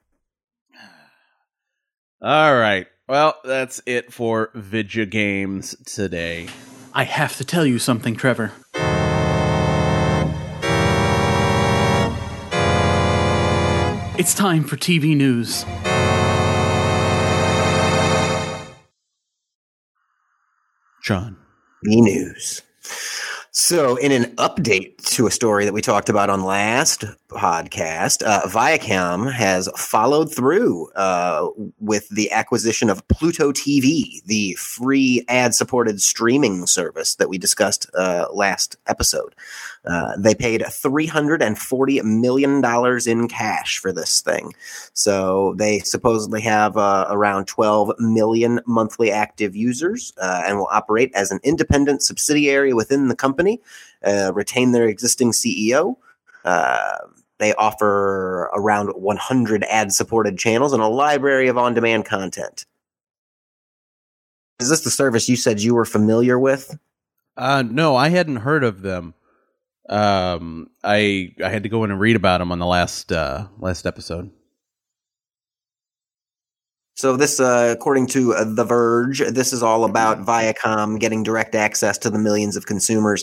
All 2.22 2.54
right. 2.56 2.86
Well, 3.08 3.36
that's 3.44 3.80
it 3.86 4.12
for 4.12 4.50
Vidya 4.52 5.06
Games 5.06 5.76
today. 5.84 6.48
I 6.92 7.04
have 7.04 7.36
to 7.36 7.44
tell 7.44 7.64
you 7.64 7.78
something, 7.78 8.16
Trevor. 8.16 8.50
It's 14.18 14.34
time 14.34 14.64
for 14.64 14.76
TV 14.76 15.16
news. 15.16 15.64
John. 21.04 21.36
B 21.84 22.00
news. 22.00 22.62
So, 23.58 23.96
in 23.96 24.12
an 24.12 24.36
update 24.36 25.02
to 25.14 25.26
a 25.26 25.30
story 25.30 25.64
that 25.64 25.72
we 25.72 25.80
talked 25.80 26.10
about 26.10 26.28
on 26.28 26.44
last 26.44 27.06
podcast, 27.30 28.22
uh, 28.22 28.42
Viacom 28.42 29.32
has 29.32 29.66
followed 29.78 30.26
through 30.30 30.90
uh, 30.92 31.48
with 31.80 32.06
the 32.10 32.30
acquisition 32.32 32.90
of 32.90 33.08
Pluto 33.08 33.52
TV, 33.52 34.22
the 34.26 34.52
free 34.56 35.24
ad 35.28 35.54
supported 35.54 36.02
streaming 36.02 36.66
service 36.66 37.14
that 37.14 37.30
we 37.30 37.38
discussed 37.38 37.86
uh, 37.94 38.26
last 38.30 38.76
episode. 38.86 39.34
Uh, 39.86 40.16
they 40.18 40.34
paid 40.34 40.62
$340 40.62 42.02
million 42.04 42.64
in 43.06 43.28
cash 43.28 43.78
for 43.78 43.92
this 43.92 44.20
thing. 44.20 44.52
So, 44.92 45.54
they 45.56 45.78
supposedly 45.80 46.40
have 46.42 46.76
uh, 46.76 47.06
around 47.08 47.46
12 47.46 47.92
million 47.98 48.60
monthly 48.66 49.10
active 49.10 49.54
users 49.54 50.12
uh, 50.20 50.42
and 50.46 50.58
will 50.58 50.68
operate 50.70 51.12
as 51.14 51.30
an 51.30 51.40
independent 51.42 52.02
subsidiary 52.02 52.72
within 52.72 53.08
the 53.08 53.16
company 53.16 53.60
uh, 54.04 54.32
retain 54.34 54.72
their 54.72 54.88
existing 54.88 55.32
CEO. 55.32 55.96
Uh, 56.44 56.96
they 57.38 57.52
offer 57.54 58.50
around 58.54 58.88
100 58.90 59.64
ad 59.64 59.92
supported 59.92 60.38
channels 60.38 60.72
and 60.72 60.82
a 60.82 60.88
library 60.88 61.48
of 61.48 61.58
on 61.58 61.74
demand 61.74 62.04
content. 62.06 62.64
Is 64.58 64.70
this 64.70 64.82
the 64.82 64.90
service 64.90 65.28
you 65.28 65.36
said 65.36 65.60
you 65.60 65.74
were 65.74 65.84
familiar 65.84 66.38
with? 66.38 66.78
Uh, 67.36 67.62
no, 67.68 67.94
I 67.94 68.08
hadn't 68.08 68.36
heard 68.36 68.64
of 68.64 68.80
them. 68.80 69.14
Um, 69.88 70.70
I 70.82 71.34
I 71.42 71.48
had 71.48 71.62
to 71.62 71.68
go 71.68 71.84
in 71.84 71.90
and 71.90 72.00
read 72.00 72.16
about 72.16 72.40
him 72.40 72.52
on 72.52 72.58
the 72.58 72.66
last 72.66 73.12
uh, 73.12 73.48
last 73.58 73.86
episode. 73.86 74.30
So 76.96 77.14
this, 77.14 77.38
uh, 77.38 77.74
according 77.76 78.06
to 78.08 78.32
uh, 78.32 78.44
The 78.44 78.64
Verge, 78.64 79.18
this 79.18 79.52
is 79.52 79.62
all 79.62 79.84
about 79.84 80.24
Viacom 80.24 80.98
getting 80.98 81.22
direct 81.22 81.54
access 81.54 81.98
to 81.98 82.08
the 82.08 82.18
millions 82.18 82.56
of 82.56 82.64
consumers, 82.64 83.22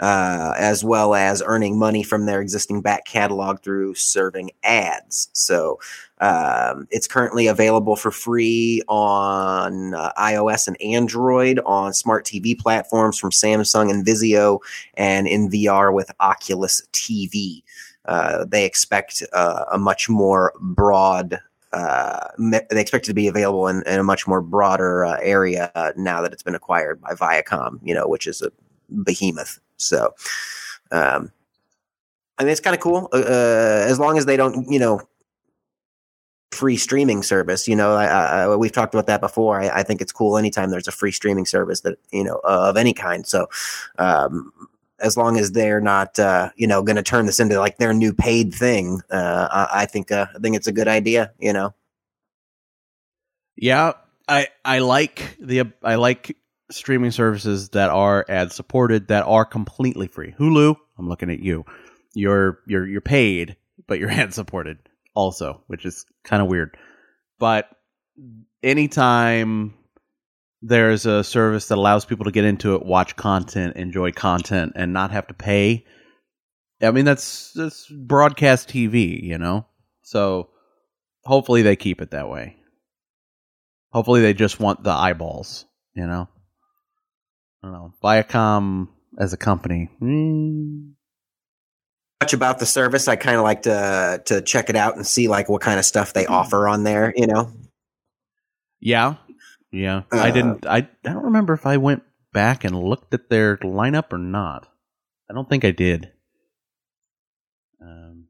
uh, 0.00 0.54
as 0.56 0.82
well 0.82 1.14
as 1.14 1.42
earning 1.44 1.78
money 1.78 2.02
from 2.02 2.24
their 2.24 2.40
existing 2.40 2.80
back 2.80 3.04
catalog 3.04 3.60
through 3.60 3.94
serving 3.94 4.52
ads. 4.62 5.28
So 5.34 5.78
um, 6.22 6.88
it's 6.90 7.06
currently 7.06 7.46
available 7.46 7.94
for 7.94 8.10
free 8.10 8.80
on 8.88 9.92
uh, 9.92 10.12
iOS 10.14 10.66
and 10.66 10.80
Android 10.80 11.60
on 11.66 11.92
smart 11.92 12.24
TV 12.24 12.58
platforms 12.58 13.18
from 13.18 13.32
Samsung 13.32 13.90
and 13.90 14.02
Vizio, 14.02 14.60
and 14.94 15.28
in 15.28 15.50
VR 15.50 15.92
with 15.92 16.10
Oculus 16.20 16.88
TV. 16.94 17.62
Uh, 18.06 18.46
they 18.46 18.64
expect 18.64 19.22
uh, 19.34 19.66
a 19.70 19.76
much 19.76 20.08
more 20.08 20.54
broad 20.58 21.38
uh, 21.72 22.28
they 22.38 22.80
expect 22.80 23.04
it 23.04 23.10
to 23.10 23.14
be 23.14 23.28
available 23.28 23.68
in, 23.68 23.82
in 23.86 24.00
a 24.00 24.02
much 24.02 24.26
more 24.26 24.40
broader 24.40 25.04
uh, 25.04 25.18
area 25.22 25.70
uh, 25.74 25.92
now 25.96 26.20
that 26.20 26.32
it's 26.32 26.42
been 26.42 26.54
acquired 26.54 27.00
by 27.00 27.14
Viacom, 27.14 27.78
you 27.82 27.94
know, 27.94 28.08
which 28.08 28.26
is 28.26 28.42
a 28.42 28.50
behemoth. 29.04 29.60
So, 29.76 30.14
um, 30.90 31.30
I 32.38 32.44
mean, 32.44 32.52
it's 32.52 32.60
kind 32.60 32.74
of 32.74 32.80
cool 32.80 33.08
uh, 33.12 33.18
uh, 33.18 33.86
as 33.88 34.00
long 34.00 34.18
as 34.18 34.26
they 34.26 34.36
don't, 34.36 34.70
you 34.70 34.78
know, 34.78 35.00
free 36.50 36.76
streaming 36.76 37.22
service. 37.22 37.68
You 37.68 37.76
know, 37.76 37.94
I, 37.94 38.06
I, 38.06 38.56
we've 38.56 38.72
talked 38.72 38.94
about 38.94 39.06
that 39.06 39.20
before. 39.20 39.60
I, 39.60 39.68
I, 39.68 39.82
think 39.84 40.00
it's 40.00 40.10
cool 40.10 40.36
anytime 40.36 40.70
there's 40.70 40.88
a 40.88 40.92
free 40.92 41.12
streaming 41.12 41.46
service 41.46 41.82
that 41.82 41.98
you 42.10 42.24
know 42.24 42.40
of 42.42 42.76
any 42.76 42.92
kind. 42.92 43.26
So, 43.26 43.48
um, 43.98 44.52
as 45.00 45.16
long 45.16 45.38
as 45.38 45.52
they're 45.52 45.80
not, 45.80 46.18
uh, 46.18 46.50
you 46.56 46.66
know, 46.66 46.82
going 46.82 46.96
to 46.96 47.02
turn 47.02 47.26
this 47.26 47.40
into 47.40 47.58
like 47.58 47.78
their 47.78 47.92
new 47.92 48.12
paid 48.12 48.54
thing, 48.54 49.00
uh, 49.10 49.48
I, 49.50 49.82
I, 49.82 49.86
think 49.86 50.12
uh, 50.12 50.26
I 50.34 50.38
think 50.38 50.56
it's 50.56 50.66
a 50.66 50.72
good 50.72 50.88
idea. 50.88 51.32
You 51.38 51.52
know. 51.52 51.74
Yeah, 53.56 53.92
I 54.28 54.48
I 54.64 54.78
like 54.78 55.36
the 55.40 55.64
I 55.82 55.96
like 55.96 56.36
streaming 56.70 57.10
services 57.10 57.70
that 57.70 57.90
are 57.90 58.24
ad 58.28 58.52
supported 58.52 59.08
that 59.08 59.24
are 59.26 59.44
completely 59.44 60.06
free. 60.06 60.34
Hulu, 60.38 60.76
I'm 60.98 61.08
looking 61.08 61.30
at 61.30 61.40
you. 61.40 61.64
You're 62.14 62.60
you're 62.66 62.86
you're 62.86 63.00
paid, 63.00 63.56
but 63.86 63.98
you're 63.98 64.10
ad 64.10 64.34
supported 64.34 64.78
also, 65.14 65.62
which 65.66 65.84
is 65.84 66.06
kind 66.24 66.42
of 66.42 66.48
weird. 66.48 66.76
But 67.38 67.68
anytime 68.62 69.74
there's 70.62 71.06
a 71.06 71.24
service 71.24 71.68
that 71.68 71.78
allows 71.78 72.04
people 72.04 72.24
to 72.24 72.30
get 72.30 72.44
into 72.44 72.74
it, 72.74 72.84
watch 72.84 73.16
content, 73.16 73.76
enjoy 73.76 74.12
content, 74.12 74.72
and 74.76 74.92
not 74.92 75.10
have 75.10 75.26
to 75.28 75.34
pay. 75.34 75.84
I 76.82 76.90
mean, 76.90 77.04
that's 77.04 77.52
that's 77.52 77.86
broadcast 77.90 78.68
TV, 78.68 79.22
you 79.22 79.38
know. 79.38 79.66
So 80.02 80.50
hopefully 81.24 81.62
they 81.62 81.76
keep 81.76 82.00
it 82.00 82.10
that 82.10 82.28
way. 82.28 82.56
Hopefully 83.92 84.20
they 84.20 84.34
just 84.34 84.60
want 84.60 84.84
the 84.84 84.90
eyeballs, 84.90 85.64
you 85.94 86.06
know. 86.06 86.28
I 87.62 87.66
don't 87.66 87.72
know. 87.72 87.92
Viacom 88.02 88.88
as 89.18 89.32
a 89.32 89.36
company. 89.36 89.90
Mm. 90.00 90.92
Much 92.22 92.32
about 92.32 92.58
the 92.58 92.66
service, 92.66 93.08
I 93.08 93.16
kind 93.16 93.36
of 93.36 93.42
like 93.42 93.62
to 93.62 94.22
to 94.26 94.42
check 94.42 94.68
it 94.68 94.76
out 94.76 94.96
and 94.96 95.06
see 95.06 95.28
like 95.28 95.48
what 95.48 95.62
kind 95.62 95.78
of 95.78 95.86
stuff 95.86 96.12
they 96.12 96.26
offer 96.26 96.68
on 96.68 96.84
there, 96.84 97.12
you 97.16 97.26
know. 97.26 97.50
Yeah, 98.78 99.16
yeah, 99.72 100.02
uh, 100.12 100.18
I 100.18 100.30
didn't. 100.30 100.66
I, 100.66 100.78
I 100.78 101.12
don't 101.12 101.24
remember 101.24 101.54
if 101.54 101.66
I 101.66 101.76
went 101.76 102.02
back 102.32 102.64
and 102.64 102.76
looked 102.76 103.14
at 103.14 103.28
their 103.28 103.56
lineup 103.58 104.12
or 104.12 104.18
not. 104.18 104.68
I 105.30 105.34
don't 105.34 105.48
think 105.48 105.64
I 105.64 105.70
did. 105.70 106.10
Um, 107.80 108.24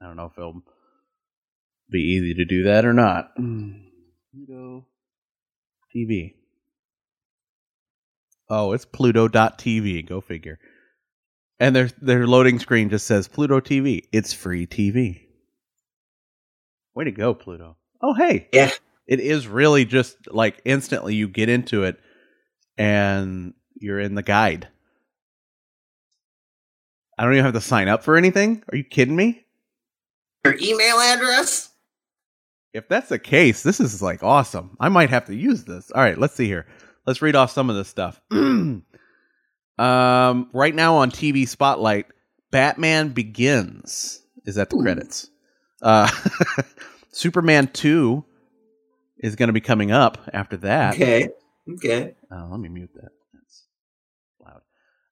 I 0.00 0.06
don't 0.06 0.16
know 0.16 0.26
if 0.26 0.38
it'll 0.38 0.62
be 1.90 1.98
easy 1.98 2.34
to 2.34 2.44
do 2.44 2.64
that 2.64 2.84
or 2.84 2.92
not. 2.92 3.34
Pluto 3.34 4.86
TV. 5.94 6.34
Oh, 8.48 8.72
it's 8.72 8.84
Pluto.tv. 8.84 10.08
Go 10.08 10.20
figure. 10.20 10.58
And 11.58 11.74
their 11.74 11.90
their 12.00 12.26
loading 12.28 12.60
screen 12.60 12.90
just 12.90 13.06
says 13.06 13.26
Pluto 13.26 13.58
TV. 13.58 14.04
It's 14.12 14.32
free 14.32 14.66
TV. 14.66 15.22
Way 16.94 17.04
to 17.04 17.10
go, 17.10 17.34
Pluto. 17.34 17.76
Oh, 18.00 18.14
hey. 18.14 18.48
Yeah 18.52 18.70
it 19.08 19.20
is 19.20 19.48
really 19.48 19.86
just 19.86 20.16
like 20.30 20.60
instantly 20.66 21.14
you 21.14 21.26
get 21.26 21.48
into 21.48 21.84
it 21.84 21.98
and 22.76 23.54
you're 23.74 23.98
in 23.98 24.14
the 24.14 24.22
guide. 24.22 24.68
I 27.18 27.24
don't 27.24 27.32
even 27.32 27.46
have 27.46 27.54
to 27.54 27.60
sign 27.60 27.88
up 27.88 28.04
for 28.04 28.16
anything. 28.16 28.62
Are 28.70 28.76
you 28.76 28.84
kidding 28.84 29.16
me? 29.16 29.44
Your 30.44 30.56
email 30.60 30.98
address? 30.98 31.70
If 32.74 32.86
that's 32.88 33.08
the 33.08 33.18
case, 33.18 33.62
this 33.62 33.80
is 33.80 34.02
like 34.02 34.22
awesome. 34.22 34.76
I 34.78 34.90
might 34.90 35.10
have 35.10 35.24
to 35.24 35.34
use 35.34 35.64
this. 35.64 35.90
All 35.90 36.02
right, 36.02 36.18
let's 36.18 36.34
see 36.34 36.46
here. 36.46 36.66
Let's 37.06 37.22
read 37.22 37.34
off 37.34 37.50
some 37.50 37.70
of 37.70 37.76
this 37.76 37.88
stuff. 37.88 38.20
um, 38.30 38.84
right 39.78 40.74
now 40.74 40.96
on 40.96 41.10
TV 41.10 41.48
Spotlight, 41.48 42.06
Batman 42.50 43.08
Begins 43.08 44.22
is 44.44 44.58
at 44.58 44.68
the 44.68 44.76
Ooh. 44.76 44.82
credits. 44.82 45.30
Uh, 45.80 46.08
Superman 47.10 47.68
2 47.72 48.24
is 49.18 49.36
going 49.36 49.48
to 49.48 49.52
be 49.52 49.60
coming 49.60 49.90
up 49.90 50.18
after 50.32 50.56
that. 50.58 50.94
Okay. 50.94 51.30
Okay. 51.74 52.14
Oh, 52.30 52.48
let 52.50 52.60
me 52.60 52.68
mute 52.68 52.90
that. 52.94 53.10
That's 53.34 53.66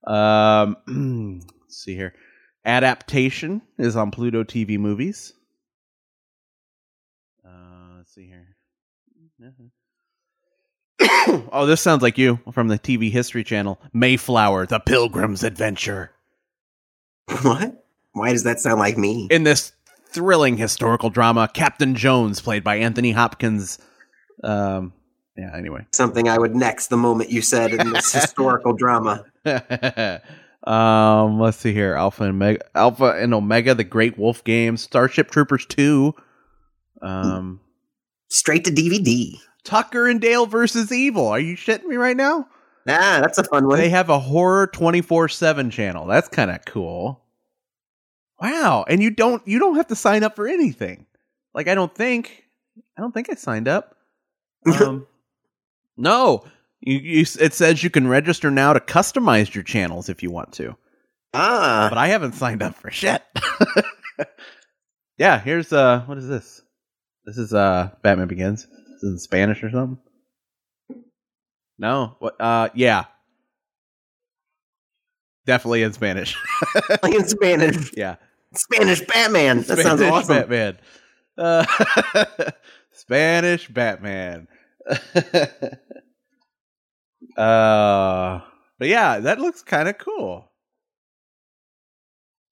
loud. 0.07 0.73
Um, 0.87 1.43
let's 1.63 1.77
see 1.77 1.95
here. 1.95 2.15
Adaptation 2.65 3.63
is 3.79 3.95
on 3.97 4.11
Pluto 4.11 4.43
TV 4.43 4.79
Movies. 4.79 5.33
Uh, 7.45 7.99
let's 7.99 8.15
see 8.15 8.27
here. 8.27 8.57
oh, 11.53 11.67
this 11.67 11.81
sounds 11.81 12.03
like 12.03 12.19
you 12.19 12.41
from 12.53 12.69
the 12.69 12.79
TV 12.79 13.11
History 13.11 13.45
Channel. 13.45 13.81
Mayflower: 13.93 14.67
The 14.67 14.81
Pilgrim's 14.81 15.45
Adventure. 15.45 16.11
What? 17.43 17.85
Why 18.13 18.33
does 18.33 18.45
that 18.45 18.61
sound 18.61 18.79
like 18.81 18.97
me? 18.97 19.29
In 19.31 19.43
this 19.45 19.73
thrilling 20.09 20.57
historical 20.57 21.11
drama, 21.11 21.51
Captain 21.53 21.95
Jones, 21.95 22.41
played 22.41 22.65
by 22.65 22.77
Anthony 22.77 23.13
Hopkins, 23.13 23.79
um, 24.43 24.93
yeah. 25.37 25.51
Anyway, 25.55 25.87
something 25.93 26.29
I 26.29 26.39
would 26.39 26.55
next 26.55 26.89
the 26.89 26.97
moment 26.97 27.31
you 27.31 27.43
said 27.43 27.73
in 27.73 27.93
this 27.93 28.13
historical 28.21 28.73
drama. 28.73 29.25
um, 30.65 31.41
let's 31.41 31.59
see 31.59 31.73
here: 31.73 31.95
Alpha 31.95 32.25
and 32.25 32.33
Omega, 32.33 32.65
Alpha 32.75 33.17
and 33.19 33.35
Omega, 33.35 33.75
the 33.75 33.85
Great 33.85 34.19
Wolf 34.19 34.45
Game, 34.45 34.77
Starship 34.77 35.31
Troopers 35.31 35.67
two. 35.67 36.15
Um, 37.03 37.61
straight 38.29 38.65
to 38.65 38.71
DVD. 38.71 39.39
Tucker 39.65 40.07
and 40.07 40.21
Dale 40.21 40.47
versus 40.47 40.93
Evil. 40.93 41.27
Are 41.27 41.41
you 41.41 41.57
shitting 41.57 41.87
me 41.87 41.97
right 41.97 42.17
now? 42.17 42.49
Nah, 42.87 43.21
that's 43.21 43.37
a 43.37 43.45
fun 43.45 43.67
one. 43.67 43.79
They 43.79 43.89
have 43.89 44.09
a 44.11 44.19
horror 44.19 44.69
twenty 44.69 45.03
four 45.03 45.29
seven 45.29 45.71
channel. 45.71 46.07
That's 46.07 46.29
kind 46.29 46.51
of 46.51 46.65
cool. 46.65 47.21
Wow, 48.41 48.85
and 48.89 49.03
you 49.03 49.11
don't 49.11 49.47
you 49.47 49.59
don't 49.59 49.77
have 49.77 49.89
to 49.89 49.97
sign 49.97 50.23
up 50.23 50.37
for 50.37 50.47
anything. 50.47 51.07
Like 51.53 51.69
I 51.69 51.75
don't 51.75 51.95
think 51.95 52.45
I 52.97 53.01
don't 53.01 53.13
think 53.13 53.29
I 53.29 53.35
signed 53.35 53.67
up. 53.67 53.96
Um, 54.81 55.07
no, 55.97 56.45
you, 56.81 56.99
you, 56.99 57.21
it 57.41 57.55
says 57.55 57.83
you 57.83 57.89
can 57.91 58.09
register 58.09 58.51
now 58.51 58.73
to 58.73 58.81
customize 58.81 59.55
your 59.55 59.65
channels 59.65 60.09
if 60.09 60.23
you 60.23 60.31
want 60.31 60.53
to. 60.55 60.77
Ah, 61.33 61.87
but 61.89 61.99
I 61.99 62.09
haven't 62.09 62.35
signed 62.35 62.63
up 62.63 62.75
for 62.75 62.91
shit. 62.91 63.23
yeah, 65.19 65.39
here's 65.39 65.73
uh, 65.73 66.03
what 66.07 66.19
is 66.19 66.29
this? 66.29 66.63
This 67.25 67.39
is 67.39 67.53
uh, 67.53 67.91
Batman 68.03 68.29
Begins. 68.29 68.67
This 68.67 69.03
is 69.03 69.13
in 69.13 69.19
Spanish 69.19 69.63
or 69.63 69.71
something. 69.71 69.99
No, 71.79 72.17
what? 72.19 72.41
Uh, 72.41 72.71
yeah. 72.75 73.05
Definitely 75.45 75.83
in 75.83 75.93
Spanish. 75.93 76.37
in 77.05 77.27
Spanish. 77.29 77.93
yeah. 77.97 78.17
Spanish 78.55 79.01
Batman. 79.03 79.63
That 79.63 79.79
sounds 79.79 80.01
Spanish 80.01 80.13
awesome. 80.13 80.37
Batman. 80.37 80.79
Uh, 81.39 81.65
Spanish 82.93 83.69
Batman. 83.69 84.49
uh, 87.37 88.41
but 88.79 88.89
yeah, 88.89 89.19
that 89.21 89.39
looks 89.41 89.63
kind 89.63 89.89
of 89.89 89.99
cool. 89.99 90.51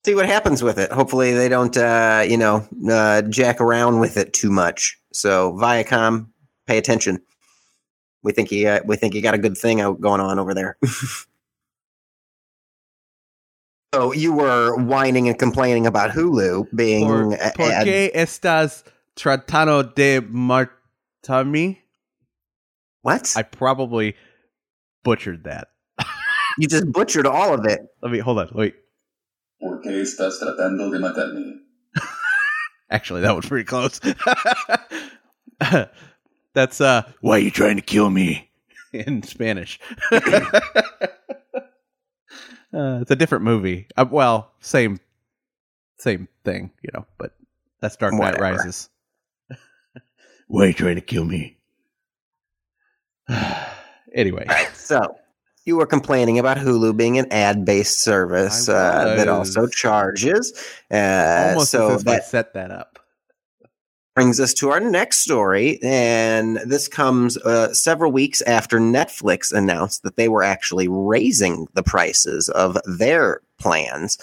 See 0.05 0.15
what 0.15 0.27
happens 0.27 0.63
with 0.63 0.79
it. 0.79 0.93
Hopefully, 0.93 1.33
they 1.33 1.49
don't, 1.49 1.75
uh, 1.77 2.25
you 2.29 2.37
know, 2.37 2.67
uh, 2.91 3.23
jack 3.23 3.61
around 3.61 4.01
with 4.01 4.17
it 4.19 4.33
too 4.35 4.51
much. 4.51 4.99
So, 5.13 5.55
Viacom, 5.55 6.27
pay 6.67 6.77
attention. 6.77 7.21
We 8.23 8.33
think 8.33 8.51
you, 8.53 8.69
uh, 8.69 8.81
we 8.85 8.97
think 8.97 9.15
you 9.15 9.23
got 9.23 9.35
a 9.35 9.39
good 9.39 9.57
thing 9.57 9.81
out 9.81 10.01
going 10.01 10.21
on 10.21 10.39
over 10.39 10.53
there. 10.55 10.77
so 13.95 14.13
you 14.13 14.33
were 14.35 14.77
whining 14.77 15.29
and 15.29 15.39
complaining 15.39 15.87
about 15.87 16.11
Hulu 16.11 16.67
being 16.75 17.07
Por, 17.07 17.33
a- 17.35 17.53
¿por 17.55 17.71
ad- 17.71 17.87
qué 17.87 18.11
estás 18.15 18.83
tratando 19.17 19.83
de 19.95 20.21
matarme? 20.21 21.79
What? 23.05 23.35
I 23.37 23.43
probably 23.43 24.17
butchered 25.03 25.45
that. 25.45 25.69
you 26.59 26.67
just 26.67 26.91
butchered 26.91 27.27
all 27.27 27.53
of 27.53 27.67
it. 27.67 27.81
Let 28.03 28.11
me 28.11 28.19
hold 28.19 28.39
on. 28.39 28.49
Wait. 28.55 28.75
¿Por 29.61 29.83
estás 29.83 30.41
tratando 30.41 30.91
de 30.91 30.99
matarme? 30.99 31.59
Actually, 32.91 33.21
that 33.21 33.37
was 33.37 33.45
pretty 33.45 33.65
close. 33.65 34.01
That's 36.55 36.81
uh 36.81 37.03
why 37.21 37.37
are 37.37 37.41
you 37.41 37.51
trying 37.51 37.77
to 37.77 37.83
kill 37.83 38.09
me 38.09 38.51
in 38.93 39.23
Spanish. 39.23 39.79
uh, 40.11 40.21
it's 42.73 43.11
a 43.11 43.17
different 43.17 43.45
movie. 43.45 43.87
Uh, 43.99 44.07
well, 44.11 44.53
same 44.61 44.99
same 45.99 46.27
thing, 46.43 46.71
you 46.83 46.89
know, 46.95 47.05
but 47.19 47.35
that's 47.81 47.97
Dark 47.97 48.15
Knight 48.15 48.39
Whatever. 48.39 48.57
Rises. 48.57 48.89
why 50.49 50.65
are 50.65 50.69
you 50.69 50.73
trying 50.73 50.95
to 50.97 51.03
kill 51.03 51.25
me? 51.25 51.59
anyway, 54.15 54.47
So 54.75 55.17
you 55.65 55.77
were 55.77 55.87
complaining 55.87 56.39
about 56.39 56.59
Hulu 56.59 56.97
being 56.97 57.19
an 57.19 57.27
ad-based 57.31 58.01
service 58.01 58.69
uh, 58.69 59.15
that 59.17 59.29
also 59.29 59.67
charges. 59.67 60.53
Uh, 60.91 61.49
almost 61.51 61.71
so 61.71 61.93
as 61.93 62.03
if 62.03 62.09
I 62.09 62.21
set 62.21 62.53
that 62.55 62.71
up. 62.71 62.99
brings 64.15 64.41
us 64.41 64.53
to 64.55 64.71
our 64.71 64.81
next 64.81 65.19
story, 65.19 65.79
and 65.83 66.57
this 66.67 66.87
comes 66.87 67.39
uh, 67.39 67.73
several 67.73 68.13
weeks 68.13 68.43
after 68.43 68.79
Netflix 68.79 69.53
announced 69.53 70.03
that 70.03 70.17
they 70.17 70.29
were 70.29 70.43
actually 70.43 70.87
raising 70.89 71.67
the 71.73 71.83
prices 71.83 72.49
of 72.51 72.77
their 72.85 73.41
plans. 73.59 74.19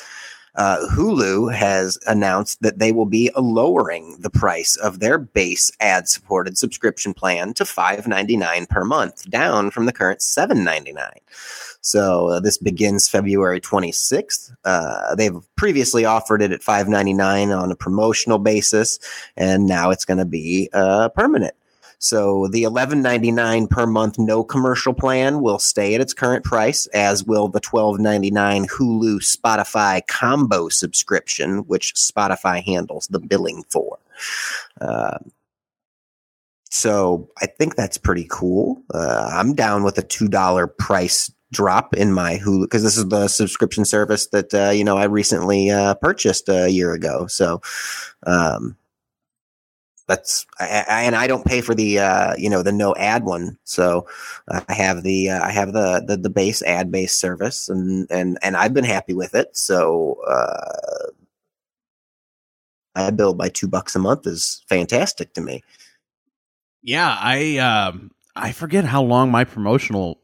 Uh, 0.56 0.86
Hulu 0.91 1.54
has 1.54 1.97
announced 2.08 2.62
that 2.62 2.80
they 2.80 2.91
will 2.91 3.06
be 3.06 3.32
lowering 3.38 4.18
the 4.20 4.30
price 4.30 4.76
of 4.76 4.99
their 4.99 5.18
base 5.18 5.72
ad-supported 5.80 6.58
subscription 6.58 7.14
plan 7.14 7.54
to 7.54 7.64
$5.99 7.64 8.70
per 8.70 8.84
month, 8.84 9.30
down 9.30 9.72
from 9.72 9.86
the 9.86 9.93
current 9.93 10.20
$7.99. 10.20 11.10
So 11.82 12.28
uh, 12.30 12.39
this 12.39 12.58
begins 12.58 13.10
February 13.10 13.60
26th. 13.60 14.56
Uh, 14.66 15.16
they've 15.16 15.36
previously 15.56 16.06
offered 16.06 16.41
it 16.41 16.52
at 16.52 16.62
$5.99 16.62 17.58
on 17.58 17.72
a 17.72 17.76
promotional 17.76 18.38
basis 18.38 18.99
and 19.36 19.66
now 19.66 19.89
it's 19.89 20.06
going 20.06 20.20
to 20.20 20.26
be 20.26 20.70
uh, 20.74 21.10
permanent. 21.10 21.56
So 22.02 22.47
the 22.47 22.64
eleven 22.64 23.04
ninety 23.04 23.32
nine 23.32 23.68
per 23.68 23.86
month 23.86 24.18
no 24.18 24.43
commercial 24.43 24.91
plan 24.91 25.39
will 25.39 25.60
stay 25.60 25.93
at 25.93 26.02
its 26.02 26.16
current 26.16 26.43
price, 26.43 26.88
as 26.88 27.24
will 27.24 27.47
the 27.47 27.60
twelve 27.60 27.99
ninety 27.99 28.32
nine 28.32 28.66
Hulu 28.66 29.20
Spotify 29.20 30.02
combo 30.08 30.68
subscription, 30.68 31.60
which 31.68 31.93
Spotify 31.93 32.64
handles 32.64 33.06
the 33.08 33.20
billing 33.20 33.64
for. 33.70 33.99
Uh, 34.82 35.20
so 36.72 37.30
I 37.39 37.45
think 37.45 37.76
that's 37.76 37.99
pretty 37.99 38.26
cool. 38.32 38.82
Uh, 38.91 39.30
I'm 39.32 39.54
down 39.54 39.84
with 39.84 39.99
a 39.99 40.04
two 40.04 40.28
dollar 40.28 40.66
price 40.66 41.32
drop 41.52 41.93
in 41.93 42.14
my 42.14 42.39
Hulu 42.39 42.64
because 42.64 42.82
this 42.82 42.97
is 42.97 43.10
the 43.10 43.28
subscription 43.28 43.86
service 43.86 44.26
that 44.30 44.52
uh, 44.56 44.72
you 44.72 44.84
know 44.84 44.97
I 44.97 45.04
recently 45.04 45.70
uh, 45.70 45.93
purchased 45.93 46.49
a 46.49 46.68
year 46.68 46.93
ago. 46.93 47.28
So. 47.28 47.62
Um, 48.26 48.76
that's 50.08 50.45
I, 50.60 50.86
I, 50.88 51.02
and 51.04 51.16
I 51.16 51.28
don't 51.28 51.45
pay 51.45 51.62
for 51.62 51.74
the 51.76 51.99
uh, 51.99 52.36
you 52.38 52.49
know 52.49 52.64
the 52.64 52.72
no 52.72 52.95
ad 52.95 53.24
one, 53.24 53.58
so 53.64 54.08
I 54.49 54.74
have 54.74 55.04
the 55.04 55.30
uh, 55.30 55.43
I 55.43 55.52
have 55.52 55.74
the, 55.74 56.04
the 56.06 56.18
the 56.18 56.30
base 56.30 56.62
ad 56.64 56.91
based 56.91 57.20
service, 57.20 57.70
and 57.70 58.08
and 58.10 58.38
and 58.41 58.58
I've 58.58 58.74
been 58.74 58.84
happy 58.84 59.14
with 59.14 59.36
it. 59.36 59.56
So 59.56 60.18
uh, 60.28 61.12
I 62.95 63.12
bill 63.12 63.34
by 63.34 63.49
two 63.49 63.68
bucks 63.68 63.95
a 63.95 63.99
month 63.99 64.28
is 64.28 64.64
fantastic 64.68 65.34
to 65.34 65.41
me. 65.41 65.64
Yeah, 66.82 67.16
I 67.20 67.58
um 67.58 68.12
I 68.36 68.52
forget 68.52 68.86
how 68.86 69.04
long 69.04 69.32
my 69.32 69.43
promotional 69.43 70.20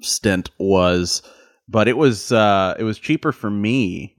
stint 0.00 0.50
was, 0.58 1.22
but 1.68 1.88
it 1.88 1.96
was 1.96 2.32
uh 2.32 2.74
it 2.78 2.84
was 2.84 2.98
cheaper 2.98 3.32
for 3.32 3.50
me. 3.50 4.16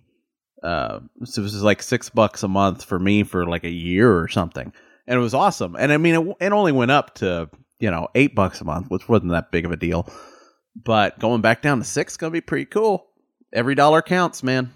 Uh 0.61 1.01
so 1.23 1.41
it 1.41 1.43
was 1.43 1.61
like 1.61 1.83
6 1.83 2.09
bucks 2.09 2.43
a 2.43 2.47
month 2.47 2.83
for 2.83 2.99
me 2.99 3.23
for 3.23 3.45
like 3.45 3.63
a 3.63 3.69
year 3.69 4.17
or 4.17 4.27
something. 4.27 4.73
And 5.07 5.17
it 5.17 5.21
was 5.21 5.33
awesome. 5.33 5.75
And 5.77 5.91
I 5.91 5.97
mean 5.97 6.15
it, 6.15 6.37
it 6.39 6.51
only 6.51 6.71
went 6.71 6.91
up 6.91 7.15
to, 7.15 7.49
you 7.79 7.91
know, 7.91 8.07
8 8.15 8.35
bucks 8.35 8.61
a 8.61 8.65
month, 8.65 8.89
which 8.89 9.09
wasn't 9.09 9.31
that 9.31 9.51
big 9.51 9.65
of 9.65 9.71
a 9.71 9.77
deal. 9.77 10.07
But 10.75 11.19
going 11.19 11.41
back 11.41 11.61
down 11.61 11.79
to 11.79 11.85
6 11.85 12.17
going 12.17 12.31
to 12.31 12.33
be 12.33 12.41
pretty 12.41 12.65
cool. 12.65 13.07
Every 13.51 13.75
dollar 13.75 14.01
counts, 14.01 14.41
man. 14.41 14.73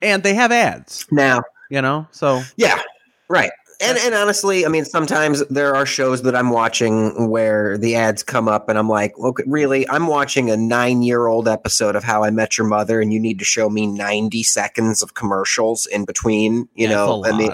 And 0.00 0.22
they 0.22 0.34
have 0.34 0.52
ads, 0.52 1.06
Now, 1.10 1.42
you 1.70 1.80
know? 1.80 2.06
So 2.10 2.42
yeah, 2.56 2.80
right. 3.28 3.50
And 3.82 3.98
and 3.98 4.14
honestly, 4.14 4.64
I 4.64 4.68
mean, 4.68 4.84
sometimes 4.84 5.44
there 5.48 5.74
are 5.74 5.84
shows 5.86 6.22
that 6.22 6.36
I'm 6.36 6.50
watching 6.50 7.28
where 7.28 7.76
the 7.76 7.96
ads 7.96 8.22
come 8.22 8.46
up, 8.46 8.68
and 8.68 8.78
I'm 8.78 8.88
like, 8.88 9.18
okay, 9.18 9.42
really? 9.46 9.88
I'm 9.88 10.06
watching 10.06 10.50
a 10.50 10.56
nine 10.56 11.02
year 11.02 11.26
old 11.26 11.48
episode 11.48 11.96
of 11.96 12.04
How 12.04 12.22
I 12.22 12.30
Met 12.30 12.56
Your 12.56 12.66
Mother, 12.66 13.00
and 13.00 13.12
you 13.12 13.18
need 13.18 13.40
to 13.40 13.44
show 13.44 13.68
me 13.68 13.86
90 13.88 14.44
seconds 14.44 15.02
of 15.02 15.14
commercials 15.14 15.86
in 15.86 16.04
between. 16.04 16.68
You 16.74 16.86
it's 16.86 16.90
know, 16.90 17.24
I 17.24 17.36
mean. 17.36 17.52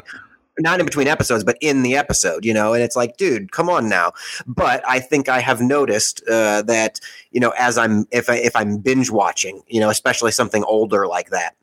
Not 0.59 0.81
in 0.81 0.87
between 0.87 1.09
episodes, 1.09 1.45
but 1.45 1.57
in 1.61 1.83
the 1.83 1.97
episode, 1.97 2.45
you 2.45 2.53
know, 2.53 2.75
and 2.75 2.83
it's 2.83 2.97
like, 2.97 3.17
dude, 3.17 3.53
come 3.53 3.69
on 3.69 3.89
now. 3.89 4.13
But 4.47 4.83
I 4.89 5.01
think 5.01 5.29
I 5.29 5.41
have 5.41 5.61
noticed 5.61 6.23
uh, 6.29 6.63
that, 6.63 7.01
you 7.31 7.41
know, 7.41 7.53
as 7.59 7.79
I'm 7.79 8.07
if 8.11 8.29
I 8.29 8.37
if 8.37 8.55
I'm 8.57 8.79
binge 8.79 9.11
watching, 9.11 9.63
you 9.69 9.81
know, 9.81 9.91
especially 9.91 10.33
something 10.33 10.65
older 10.65 11.07
like 11.07 11.31
that, 11.31 11.57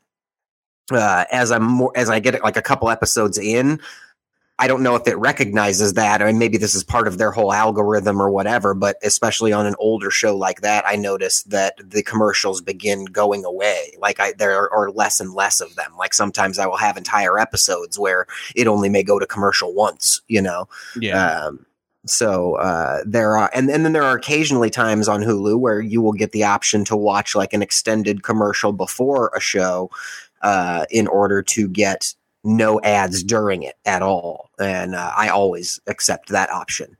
uh, 0.90 1.24
as 1.30 1.50
I'm 1.50 1.64
more 1.64 1.92
as 1.94 2.10
I 2.10 2.20
get 2.20 2.42
like 2.42 2.56
a 2.56 2.62
couple 2.62 2.90
episodes 2.90 3.38
in. 3.38 3.80
I 4.58 4.68
don't 4.68 4.82
know 4.82 4.94
if 4.94 5.06
it 5.06 5.18
recognizes 5.18 5.92
that, 5.94 6.22
or 6.22 6.32
maybe 6.32 6.56
this 6.56 6.74
is 6.74 6.82
part 6.82 7.06
of 7.06 7.18
their 7.18 7.30
whole 7.30 7.52
algorithm 7.52 8.22
or 8.22 8.30
whatever. 8.30 8.72
But 8.72 8.96
especially 9.02 9.52
on 9.52 9.66
an 9.66 9.74
older 9.78 10.10
show 10.10 10.34
like 10.34 10.62
that, 10.62 10.82
I 10.86 10.96
notice 10.96 11.42
that 11.42 11.74
the 11.78 12.02
commercials 12.02 12.62
begin 12.62 13.04
going 13.04 13.44
away. 13.44 13.94
Like 13.98 14.18
I, 14.18 14.32
there 14.32 14.72
are 14.72 14.90
less 14.90 15.20
and 15.20 15.34
less 15.34 15.60
of 15.60 15.74
them. 15.76 15.92
Like 15.98 16.14
sometimes 16.14 16.58
I 16.58 16.66
will 16.66 16.78
have 16.78 16.96
entire 16.96 17.38
episodes 17.38 17.98
where 17.98 18.26
it 18.54 18.66
only 18.66 18.88
may 18.88 19.02
go 19.02 19.18
to 19.18 19.26
commercial 19.26 19.74
once. 19.74 20.22
You 20.26 20.40
know, 20.40 20.68
Yeah. 20.98 21.22
um, 21.28 21.66
so 22.06 22.54
uh, 22.54 23.00
there 23.04 23.36
are, 23.36 23.50
and, 23.52 23.68
and 23.68 23.84
then 23.84 23.92
there 23.92 24.04
are 24.04 24.16
occasionally 24.16 24.70
times 24.70 25.06
on 25.06 25.22
Hulu 25.22 25.58
where 25.58 25.80
you 25.80 26.00
will 26.00 26.12
get 26.12 26.32
the 26.32 26.44
option 26.44 26.84
to 26.86 26.96
watch 26.96 27.34
like 27.34 27.52
an 27.52 27.62
extended 27.62 28.22
commercial 28.22 28.72
before 28.72 29.32
a 29.36 29.40
show, 29.40 29.90
uh, 30.42 30.86
in 30.90 31.08
order 31.08 31.42
to 31.42 31.68
get 31.68 32.14
no 32.46 32.80
ads 32.82 33.22
during 33.22 33.62
it 33.62 33.74
at 33.84 34.02
all. 34.02 34.50
And 34.58 34.94
uh, 34.94 35.12
I 35.16 35.28
always 35.28 35.80
accept 35.86 36.28
that 36.30 36.50
option. 36.50 36.96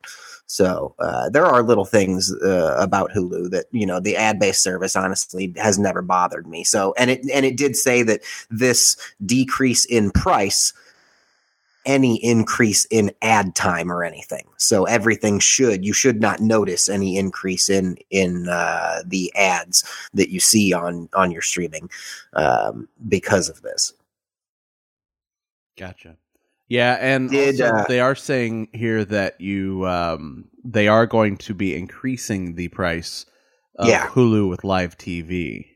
So 0.47 0.95
uh, 0.99 1.29
there 1.31 1.47
are 1.47 1.63
little 1.63 1.85
things 1.85 2.33
uh, 2.43 2.77
about 2.79 3.11
Hulu 3.11 3.51
that 3.51 3.67
you 3.73 3.85
know 3.85 3.99
the 3.99 4.17
ad 4.17 4.39
based 4.39 4.63
service 4.63 4.95
honestly 4.95 5.53
has 5.57 5.79
never 5.79 6.03
bothered 6.03 6.47
me. 6.47 6.63
So 6.63 6.95
and 6.97 7.11
it 7.11 7.21
and 7.33 7.45
it 7.45 7.57
did 7.57 7.77
say 7.77 8.03
that 8.05 8.23
this 8.49 8.97
decrease 9.25 9.85
in 9.85 10.11
price 10.13 10.73
any 11.87 12.23
increase 12.23 12.85
in 12.87 13.13
ad 13.23 13.55
time 13.55 13.91
or 13.91 14.03
anything. 14.03 14.47
So 14.57 14.85
everything 14.85 15.39
should 15.39 15.85
you 15.85 15.93
should 15.93 16.21
not 16.21 16.41
notice 16.41 16.89
any 16.89 17.17
increase 17.17 17.69
in 17.69 17.97
in 18.11 18.49
uh, 18.49 19.03
the 19.07 19.35
ads 19.35 19.85
that 20.15 20.31
you 20.31 20.41
see 20.41 20.73
on 20.73 21.09
on 21.15 21.31
your 21.31 21.43
streaming 21.43 21.89
um, 22.35 22.89
because 23.09 23.49
of 23.49 23.63
this. 23.63 23.95
Gotcha. 25.79 26.17
Yeah, 26.69 26.97
and 27.01 27.31
Did, 27.31 27.61
also 27.61 27.77
uh, 27.77 27.85
they 27.87 28.01
are 28.01 28.15
saying 28.17 28.69
here 28.73 29.05
that 29.05 29.41
you 29.41 29.87
um 29.87 30.49
they 30.65 30.89
are 30.89 31.07
going 31.07 31.37
to 31.39 31.55
be 31.55 31.77
increasing 31.77 32.57
the 32.57 32.69
price 32.69 33.25
of 33.77 33.89
Yeah. 33.89 34.07
Hulu 34.09 34.49
with 34.49 34.65
live 34.65 34.99
TV. 34.99 35.67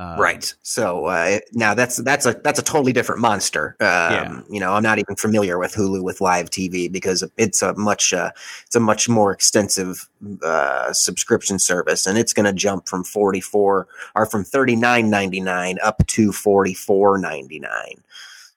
Uh, 0.00 0.16
right. 0.18 0.54
So 0.62 1.04
uh, 1.04 1.40
now 1.52 1.74
that's 1.74 1.98
that's 1.98 2.24
a 2.24 2.32
that's 2.42 2.58
a 2.58 2.62
totally 2.62 2.94
different 2.94 3.20
monster. 3.20 3.76
Um, 3.80 3.86
Yeah. 3.86 4.40
You 4.48 4.58
know, 4.58 4.72
I'm 4.72 4.82
not 4.82 4.98
even 4.98 5.14
familiar 5.14 5.58
with 5.58 5.74
Hulu 5.74 6.02
with 6.02 6.22
live 6.22 6.48
TV 6.48 6.90
because 6.90 7.22
it's 7.36 7.60
a 7.60 7.74
much 7.74 8.14
uh, 8.14 8.30
it's 8.64 8.74
a 8.74 8.80
much 8.80 9.10
more 9.10 9.30
extensive 9.30 10.08
uh, 10.42 10.90
subscription 10.94 11.58
service, 11.58 12.06
and 12.06 12.16
it's 12.16 12.32
going 12.32 12.46
to 12.46 12.54
jump 12.54 12.88
from 12.88 13.04
44 13.04 13.86
or 14.14 14.26
from 14.26 14.42
39.99 14.42 15.76
up 15.82 16.06
to 16.06 16.30
44.99. 16.30 17.68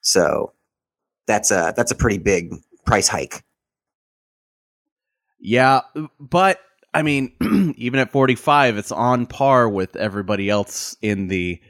So 0.00 0.52
that's 1.26 1.50
a 1.50 1.74
that's 1.76 1.90
a 1.90 1.94
pretty 1.94 2.18
big 2.18 2.54
price 2.86 3.08
hike. 3.08 3.44
Yeah, 5.38 5.82
but 6.18 6.60
I 6.94 7.02
mean, 7.02 7.32
even 7.76 7.98
at 7.98 8.12
45, 8.12 8.78
it's 8.78 8.92
on 8.92 9.26
par 9.26 9.68
with 9.68 9.96
everybody 9.96 10.48
else 10.48 10.96
in 11.02 11.26
the 11.28 11.60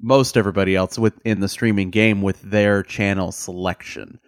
most 0.00 0.36
everybody 0.36 0.74
else 0.74 0.98
within 0.98 1.40
the 1.40 1.48
streaming 1.48 1.90
game 1.90 2.20
with 2.20 2.42
their 2.42 2.82
channel 2.82 3.32
selection. 3.32 4.18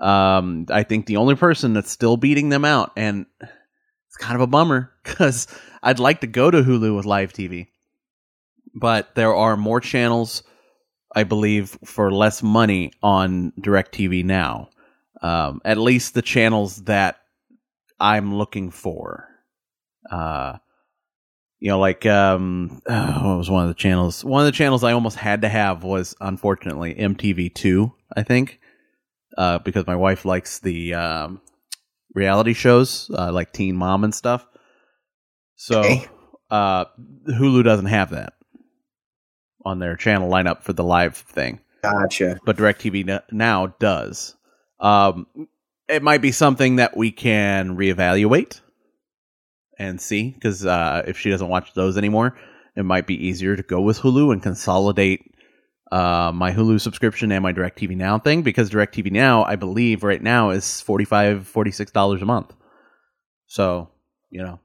Um, 0.00 0.66
I 0.70 0.84
think 0.84 1.06
the 1.06 1.18
only 1.18 1.34
person 1.34 1.74
that's 1.74 1.90
still 1.90 2.16
beating 2.16 2.48
them 2.48 2.64
out, 2.64 2.92
and 2.96 3.26
it's 3.40 4.16
kind 4.16 4.36
of 4.36 4.40
a 4.40 4.46
bummer 4.46 4.92
because 5.04 5.46
I'd 5.82 5.98
like 5.98 6.20
to 6.20 6.26
go 6.26 6.50
to 6.50 6.62
Hulu 6.62 6.96
with 6.96 7.04
live 7.04 7.32
TV, 7.32 7.66
but 8.74 9.14
there 9.16 9.34
are 9.34 9.56
more 9.56 9.80
channels, 9.80 10.42
I 11.14 11.24
believe, 11.24 11.76
for 11.84 12.12
less 12.12 12.42
money 12.42 12.92
on 13.02 13.52
DirecTV 13.60 14.24
now. 14.24 14.70
Um, 15.20 15.60
at 15.66 15.76
least 15.76 16.14
the 16.14 16.22
channels 16.22 16.84
that 16.84 17.16
I'm 17.98 18.34
looking 18.34 18.70
for. 18.70 19.29
Uh, 20.08 20.58
you 21.58 21.68
know, 21.68 21.78
like 21.78 22.06
um, 22.06 22.80
oh, 22.88 23.28
what 23.28 23.38
was 23.38 23.50
one 23.50 23.62
of 23.64 23.68
the 23.68 23.74
channels? 23.74 24.24
One 24.24 24.40
of 24.40 24.46
the 24.46 24.56
channels 24.56 24.84
I 24.84 24.92
almost 24.92 25.16
had 25.16 25.42
to 25.42 25.48
have 25.48 25.82
was 25.84 26.14
unfortunately 26.20 26.94
MTV2, 26.94 27.92
I 28.16 28.22
think, 28.22 28.60
uh, 29.36 29.58
because 29.58 29.86
my 29.86 29.96
wife 29.96 30.24
likes 30.24 30.60
the 30.60 30.94
um, 30.94 31.40
reality 32.14 32.54
shows 32.54 33.10
uh, 33.16 33.32
like 33.32 33.52
Teen 33.52 33.76
Mom 33.76 34.04
and 34.04 34.14
stuff. 34.14 34.46
So 35.56 35.80
Okay. 35.80 36.08
uh, 36.50 36.86
Hulu 37.28 37.62
doesn't 37.64 37.86
have 37.86 38.10
that 38.10 38.32
on 39.64 39.78
their 39.78 39.96
channel 39.96 40.30
lineup 40.30 40.62
for 40.62 40.72
the 40.72 40.82
live 40.82 41.16
thing 41.16 41.60
Gotcha. 41.82 42.40
but 42.46 42.56
DirecTV 42.56 43.20
now 43.30 43.66
does. 43.78 44.34
Um, 44.80 45.26
it 45.86 46.02
might 46.02 46.22
be 46.22 46.32
something 46.32 46.76
that 46.76 46.96
we 46.96 47.10
can 47.12 47.76
reevaluate 47.76 48.60
and 49.80 50.00
see 50.00 50.30
because 50.30 50.64
uh, 50.66 51.02
if 51.06 51.18
she 51.18 51.30
doesn't 51.30 51.48
watch 51.48 51.72
those 51.74 51.96
anymore, 51.96 52.36
it 52.76 52.84
might 52.84 53.06
be 53.06 53.26
easier 53.26 53.56
to 53.56 53.62
go 53.62 53.80
with 53.80 53.98
Hulu 53.98 54.32
and 54.32 54.42
consolidate 54.42 55.34
uh, 55.90 56.30
my 56.32 56.52
Hulu 56.52 56.80
subscription 56.80 57.32
and 57.32 57.42
my 57.42 57.52
DirecTV 57.52 57.96
Now 57.96 58.18
thing 58.18 58.42
because 58.42 58.70
DirecTV 58.70 59.10
Now, 59.10 59.42
I 59.42 59.56
believe, 59.56 60.04
right 60.04 60.22
now 60.22 60.50
is 60.50 60.64
$45, 60.86 61.50
$46 61.50 62.22
a 62.22 62.24
month. 62.24 62.52
So, 63.46 63.88
you 64.30 64.42
know, 64.42 64.60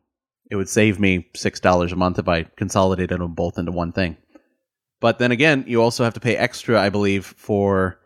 it 0.51 0.57
would 0.57 0.69
save 0.69 0.99
me 0.99 1.27
$6 1.33 1.91
a 1.91 1.95
month 1.95 2.19
if 2.19 2.27
I 2.27 2.43
consolidated 2.43 3.19
them 3.19 3.33
both 3.33 3.57
into 3.57 3.71
one 3.71 3.93
thing. 3.93 4.17
But 4.99 5.17
then 5.17 5.31
again, 5.31 5.63
you 5.67 5.81
also 5.81 6.03
have 6.03 6.13
to 6.15 6.19
pay 6.19 6.35
extra, 6.35 6.79
I 6.79 6.89
believe, 6.89 7.25
for 7.25 7.99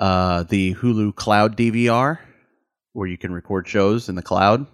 uh, 0.00 0.44
the 0.44 0.74
Hulu 0.74 1.14
Cloud 1.14 1.56
DVR, 1.56 2.18
where 2.92 3.06
you 3.06 3.18
can 3.18 3.32
record 3.32 3.68
shows 3.68 4.08
in 4.08 4.16
the 4.16 4.22
cloud, 4.22 4.66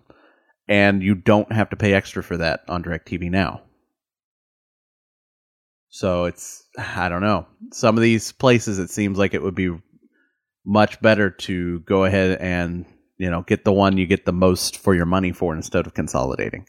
and 0.68 1.02
you 1.02 1.14
don't 1.14 1.52
have 1.52 1.70
to 1.70 1.76
pay 1.76 1.92
extra 1.92 2.22
for 2.22 2.36
that 2.36 2.64
on 2.68 2.82
DirecTV 2.82 3.30
now. 3.30 3.62
So 5.88 6.24
it's 6.24 6.64
I 6.78 7.08
don't 7.08 7.22
know. 7.22 7.46
Some 7.72 7.96
of 7.96 8.02
these 8.02 8.32
places, 8.32 8.78
it 8.78 8.90
seems 8.90 9.18
like 9.18 9.34
it 9.34 9.42
would 9.42 9.54
be 9.54 9.76
much 10.64 11.00
better 11.00 11.30
to 11.30 11.78
go 11.80 12.04
ahead 12.04 12.38
and 12.40 12.84
you 13.18 13.30
know 13.30 13.42
get 13.42 13.64
the 13.64 13.72
one 13.72 13.96
you 13.96 14.06
get 14.06 14.26
the 14.26 14.32
most 14.32 14.78
for 14.78 14.94
your 14.94 15.06
money 15.06 15.32
for 15.32 15.54
instead 15.54 15.86
of 15.86 15.94
consolidating. 15.94 16.66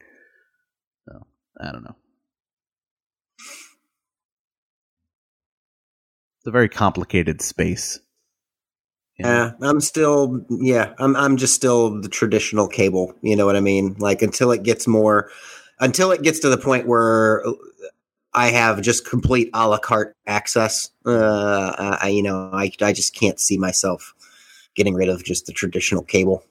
So 1.07 1.25
I 1.59 1.71
don't 1.71 1.83
know. 1.83 1.95
It's 6.39 6.47
a 6.47 6.51
very 6.51 6.69
complicated 6.69 7.41
space. 7.41 7.99
Yeah, 9.19 9.53
I'm 9.61 9.81
still 9.81 10.45
yeah, 10.49 10.93
I'm 10.99 11.15
I'm 11.15 11.37
just 11.37 11.55
still 11.55 11.99
the 12.01 12.09
traditional 12.09 12.67
cable, 12.67 13.15
you 13.21 13.35
know 13.35 13.45
what 13.47 13.55
I 13.55 13.61
mean? 13.61 13.95
Like 13.97 14.21
until 14.21 14.51
it 14.51 14.61
gets 14.63 14.85
more 14.87 15.31
until 15.79 16.11
it 16.11 16.21
gets 16.21 16.39
to 16.39 16.49
the 16.49 16.57
point 16.57 16.87
where 16.87 17.43
I 18.33 18.49
have 18.49 18.81
just 18.81 19.07
complete 19.09 19.49
a 19.53 19.67
la 19.67 19.79
carte 19.79 20.15
access. 20.27 20.91
Uh 21.05 21.97
I 22.01 22.09
you 22.09 22.23
know, 22.23 22.49
I 22.53 22.71
I 22.81 22.93
just 22.93 23.15
can't 23.15 23.39
see 23.39 23.57
myself 23.57 24.13
getting 24.75 24.95
rid 24.95 25.09
of 25.09 25.23
just 25.23 25.47
the 25.47 25.53
traditional 25.53 26.03
cable. 26.03 26.43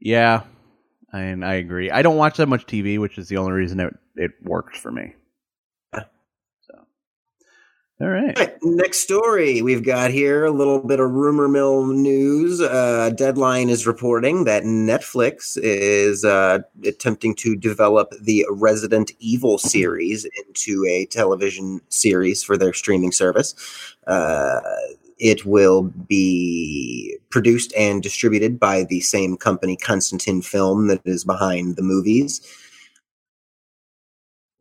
Yeah, 0.00 0.42
I 1.12 1.20
I 1.20 1.54
agree. 1.54 1.90
I 1.90 2.02
don't 2.02 2.16
watch 2.16 2.36
that 2.38 2.48
much 2.48 2.66
TV, 2.66 2.98
which 2.98 3.18
is 3.18 3.28
the 3.28 3.36
only 3.38 3.52
reason 3.52 3.80
it 3.80 3.94
it 4.16 4.32
worked 4.42 4.76
for 4.76 4.90
me. 4.92 5.14
All 8.00 8.08
right. 8.08 8.38
All 8.38 8.46
right, 8.46 8.56
next 8.62 9.00
story 9.00 9.60
we've 9.60 9.84
got 9.84 10.10
here 10.10 10.46
a 10.46 10.50
little 10.50 10.80
bit 10.80 11.00
of 11.00 11.10
rumor 11.10 11.48
mill 11.48 11.84
news. 11.84 12.58
Uh, 12.58 13.10
Deadline 13.14 13.68
is 13.68 13.86
reporting 13.86 14.44
that 14.44 14.62
Netflix 14.62 15.58
is 15.62 16.24
uh, 16.24 16.60
attempting 16.82 17.34
to 17.36 17.54
develop 17.54 18.14
the 18.18 18.46
Resident 18.50 19.12
Evil 19.18 19.58
series 19.58 20.24
into 20.24 20.86
a 20.88 21.04
television 21.06 21.82
series 21.90 22.42
for 22.42 22.56
their 22.56 22.72
streaming 22.72 23.12
service. 23.12 23.54
Uh, 24.06 24.60
it 25.18 25.44
will 25.44 25.82
be 25.82 27.18
produced 27.28 27.70
and 27.76 28.02
distributed 28.02 28.58
by 28.58 28.84
the 28.84 29.00
same 29.00 29.36
company, 29.36 29.76
Constantine 29.76 30.40
Film, 30.40 30.86
that 30.86 31.02
is 31.04 31.22
behind 31.22 31.76
the 31.76 31.82
movies 31.82 32.40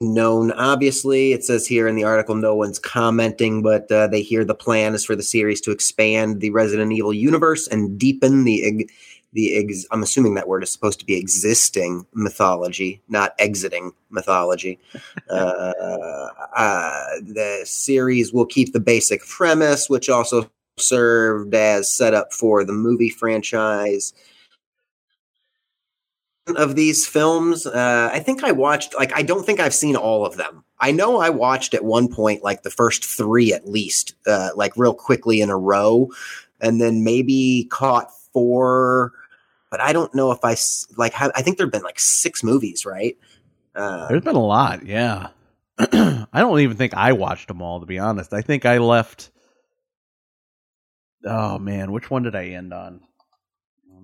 known 0.02 0.52
obviously. 0.54 1.34
It 1.34 1.44
says 1.44 1.68
here 1.68 1.88
in 1.88 1.96
the 1.96 2.06
article 2.06 2.36
no 2.36 2.56
one's 2.56 2.80
commenting 2.80 3.62
but 3.62 3.92
uh, 3.92 4.08
they 4.08 4.22
hear 4.22 4.46
the 4.46 4.56
plan 4.56 4.94
is 4.94 5.04
for 5.04 5.16
the 5.16 5.24
series 5.24 5.60
to 5.62 5.72
expand 5.72 6.40
the 6.40 6.52
resident 6.52 6.94
evil 6.94 7.14
universe 7.14 7.68
and 7.68 7.98
deepen 8.00 8.46
the 8.46 8.90
the 9.34 9.58
ex- 9.58 9.86
i'm 9.92 10.02
assuming 10.02 10.34
that 10.34 10.48
word 10.48 10.64
is 10.64 10.72
supposed 10.72 11.00
to 11.00 11.06
be 11.06 11.16
existing 11.16 12.06
mythology 12.14 13.02
not 13.10 13.36
exiting 13.40 13.92
mythology. 14.10 14.80
Uh, 15.30 16.28
uh, 16.56 17.06
the 17.22 17.62
series 17.64 18.34
will 18.34 18.46
keep 18.46 18.74
the 18.74 18.80
basic 18.80 19.24
premise 19.28 19.88
which 19.88 20.10
also 20.10 20.50
served 20.78 21.54
as 21.54 21.92
setup 21.92 22.34
for 22.34 22.64
the 22.64 22.74
movie 22.74 23.10
franchise 23.10 24.12
of 26.58 26.76
these 26.76 27.06
films. 27.08 27.66
Uh, 27.66 28.10
I 28.12 28.20
think 28.20 28.44
I 28.44 28.52
watched 28.52 28.96
like 28.96 29.16
I 29.16 29.22
don't 29.22 29.46
think 29.46 29.60
I've 29.60 29.74
seen 29.74 29.96
all 29.96 30.26
of 30.26 30.38
them. 30.38 30.64
I 30.80 30.92
know 30.92 31.20
I 31.20 31.30
watched 31.30 31.74
at 31.74 31.84
one 31.84 32.08
point 32.08 32.44
like 32.44 32.64
the 32.64 32.70
first 32.70 33.04
three 33.06 33.54
at 33.54 33.68
least, 33.68 34.16
uh, 34.28 34.50
like 34.56 34.78
real 34.78 34.94
quickly 34.94 35.42
in 35.42 35.50
a 35.50 35.58
row, 35.58 36.10
and 36.62 36.80
then 36.80 37.04
maybe 37.04 37.68
caught 37.70 38.12
four. 38.34 39.14
But 39.72 39.82
I 39.82 39.94
don't 39.94 40.14
know 40.16 40.32
if 40.32 40.40
I 40.44 40.56
like. 40.98 41.14
I 41.20 41.42
think 41.42 41.58
there've 41.58 41.72
been 41.72 41.84
like 41.84 42.00
six 42.00 42.44
movies, 42.44 42.86
right? 42.86 43.18
Uh, 43.76 44.08
There's 44.08 44.24
been 44.24 44.36
a 44.36 44.44
lot, 44.44 44.86
yeah. 44.86 45.28
I 45.80 46.26
don't 46.34 46.60
even 46.60 46.76
think 46.76 46.94
I 46.96 47.14
watched 47.14 47.48
them 47.48 47.62
all, 47.62 47.80
to 47.80 47.86
be 47.86 48.00
honest. 48.00 48.34
I 48.34 48.42
think 48.42 48.66
I 48.66 48.80
left. 48.80 49.30
Oh 51.26 51.60
man, 51.60 51.92
which 51.92 52.10
one 52.10 52.24
did 52.24 52.36
I 52.36 52.48
end 52.48 52.74
on? 52.74 53.02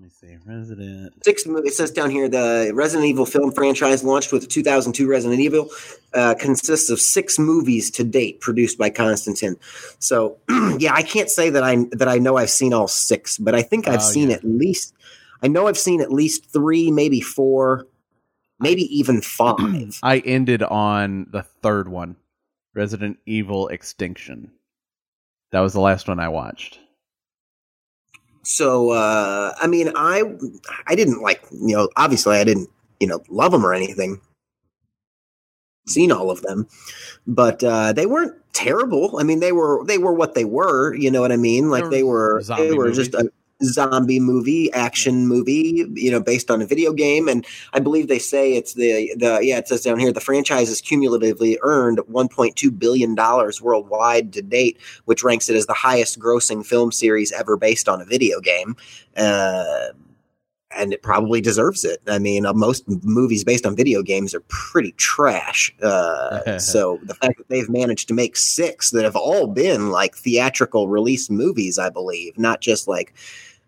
Me 0.06 0.12
see. 0.12 0.38
Resident. 0.46 1.14
six 1.26 1.48
movies. 1.48 1.72
It 1.72 1.76
says 1.78 1.90
down 1.90 2.12
here 2.12 2.30
the 2.30 2.70
Resident 2.76 3.08
Evil 3.08 3.26
film 3.26 3.52
franchise 3.52 4.04
launched 4.04 4.32
with 4.32 4.48
2002 4.48 5.08
Resident 5.10 5.40
Evil 5.40 5.68
uh, 6.14 6.36
consists 6.40 6.92
of 6.92 7.00
six 7.02 7.40
movies 7.40 7.90
to 7.90 8.04
date 8.04 8.40
produced 8.40 8.78
by 8.78 8.92
Constantine. 8.92 9.56
So 9.98 10.38
yeah, 10.78 10.94
I 10.94 11.02
can't 11.02 11.30
say 11.32 11.50
that 11.50 11.64
I 11.64 11.86
that 11.94 12.08
I 12.08 12.20
know 12.20 12.38
I've 12.38 12.52
seen 12.52 12.72
all 12.72 12.88
six, 12.88 13.40
but 13.40 13.56
I 13.56 13.64
think 13.64 13.88
I've 13.88 13.96
Oh, 14.02 14.12
seen 14.12 14.30
yeah. 14.30 14.36
at 14.36 14.44
least. 14.44 14.94
I 15.42 15.48
know 15.48 15.66
I've 15.68 15.78
seen 15.78 16.02
at 16.02 16.12
least 16.12 16.52
three, 16.54 16.92
maybe 16.92 17.20
four, 17.20 17.88
maybe 18.60 18.84
even 18.96 19.22
five. 19.24 19.98
I 20.04 20.20
ended 20.20 20.62
on 20.62 21.26
the 21.32 21.42
third 21.42 21.88
one, 21.90 22.16
Resident 22.76 23.18
Evil 23.26 23.70
Extinction. 23.70 24.52
That 25.52 25.62
was 25.62 25.74
the 25.74 25.82
last 25.82 26.08
one 26.08 26.20
I 26.20 26.30
watched. 26.30 26.78
So 28.46 28.92
uh, 28.92 29.54
I 29.60 29.68
mean, 29.68 29.92
I 29.96 30.24
I 30.88 30.96
didn't 30.96 31.22
like 31.22 31.44
you 31.52 31.76
know 31.76 31.90
obviously 31.98 32.38
I 32.38 32.44
didn't 32.44 32.70
you 33.00 33.08
know 33.08 33.22
love 33.30 33.52
them 33.52 33.66
or 33.66 33.74
anything. 33.74 34.22
Seen 35.88 36.12
all 36.12 36.32
of 36.32 36.42
them, 36.42 36.68
but 37.28 37.64
uh, 37.64 37.94
they 37.94 38.06
weren't 38.06 38.34
terrible. 38.54 39.18
I 39.20 39.24
mean, 39.24 39.40
they 39.40 39.52
were 39.52 39.84
they 39.86 39.98
were 39.98 40.14
what 40.14 40.34
they 40.34 40.46
were. 40.46 40.96
You 40.96 41.12
know 41.12 41.22
what 41.22 41.32
I 41.32 41.38
mean? 41.38 41.70
Like 41.70 41.86
They 41.86 41.98
they 41.98 42.04
were 42.04 42.36
were 42.36 42.44
they 42.44 42.74
were 42.74 42.92
just 42.92 43.14
a, 43.14 43.30
zombie 43.64 44.20
movie, 44.20 44.72
action 44.74 45.28
movie, 45.28 45.86
you 45.94 46.12
know, 46.12 46.20
based 46.20 46.52
on 46.52 46.62
a 46.62 46.66
video 46.66 46.94
game. 46.94 47.28
And 47.28 47.46
I 47.74 47.80
believe 47.80 48.08
they 48.08 48.20
say 48.20 48.54
it's 48.54 48.74
the 48.74 49.14
the 49.18 49.40
yeah, 49.42 49.58
it 49.58 49.68
says 49.68 49.84
down 49.84 50.00
here 50.00 50.12
the 50.12 50.20
franchise 50.20 50.70
has 50.70 50.82
cumulatively 50.82 51.58
earned 51.62 52.00
1.2 52.00 52.80
billion 52.80 53.16
dollars 53.16 53.62
worldwide 53.62 54.34
to 54.34 54.42
date, 54.42 54.78
which 55.06 55.24
ranks 55.24 55.50
it 55.50 55.56
as 55.56 55.66
the 55.66 55.74
highest 55.74 56.20
grossing 56.20 56.66
film 56.66 56.92
series 56.92 57.32
ever 57.32 57.58
based 57.58 57.88
on 57.88 58.02
a 58.02 58.06
video 58.06 58.40
game. 58.40 58.76
Uh, 59.16 59.88
and 60.76 60.94
it 60.94 61.02
probably 61.02 61.42
deserves 61.42 61.86
it. 61.86 62.02
I 62.08 62.20
mean, 62.20 62.46
uh, 62.46 62.54
most 62.54 62.84
movies 63.04 63.44
based 63.44 63.66
on 63.66 63.76
video 63.76 64.02
games 64.02 64.34
are 64.36 64.42
pretty 64.42 64.92
trash. 64.94 65.74
Uh, 65.82 66.58
so 66.60 67.00
the 67.04 67.16
fact 67.16 67.38
that 67.38 67.50
they've 67.50 67.70
managed 67.70 68.08
to 68.10 68.14
make 68.14 68.36
six 68.36 68.92
that 68.92 69.04
have 69.04 69.16
all 69.16 69.48
been 69.48 69.90
like 69.90 70.16
theatrical 70.16 70.88
release 70.88 71.30
movies, 71.30 71.80
I 71.80 71.90
believe, 71.90 72.38
not 72.38 72.62
just 72.62 72.88
like. 72.88 73.14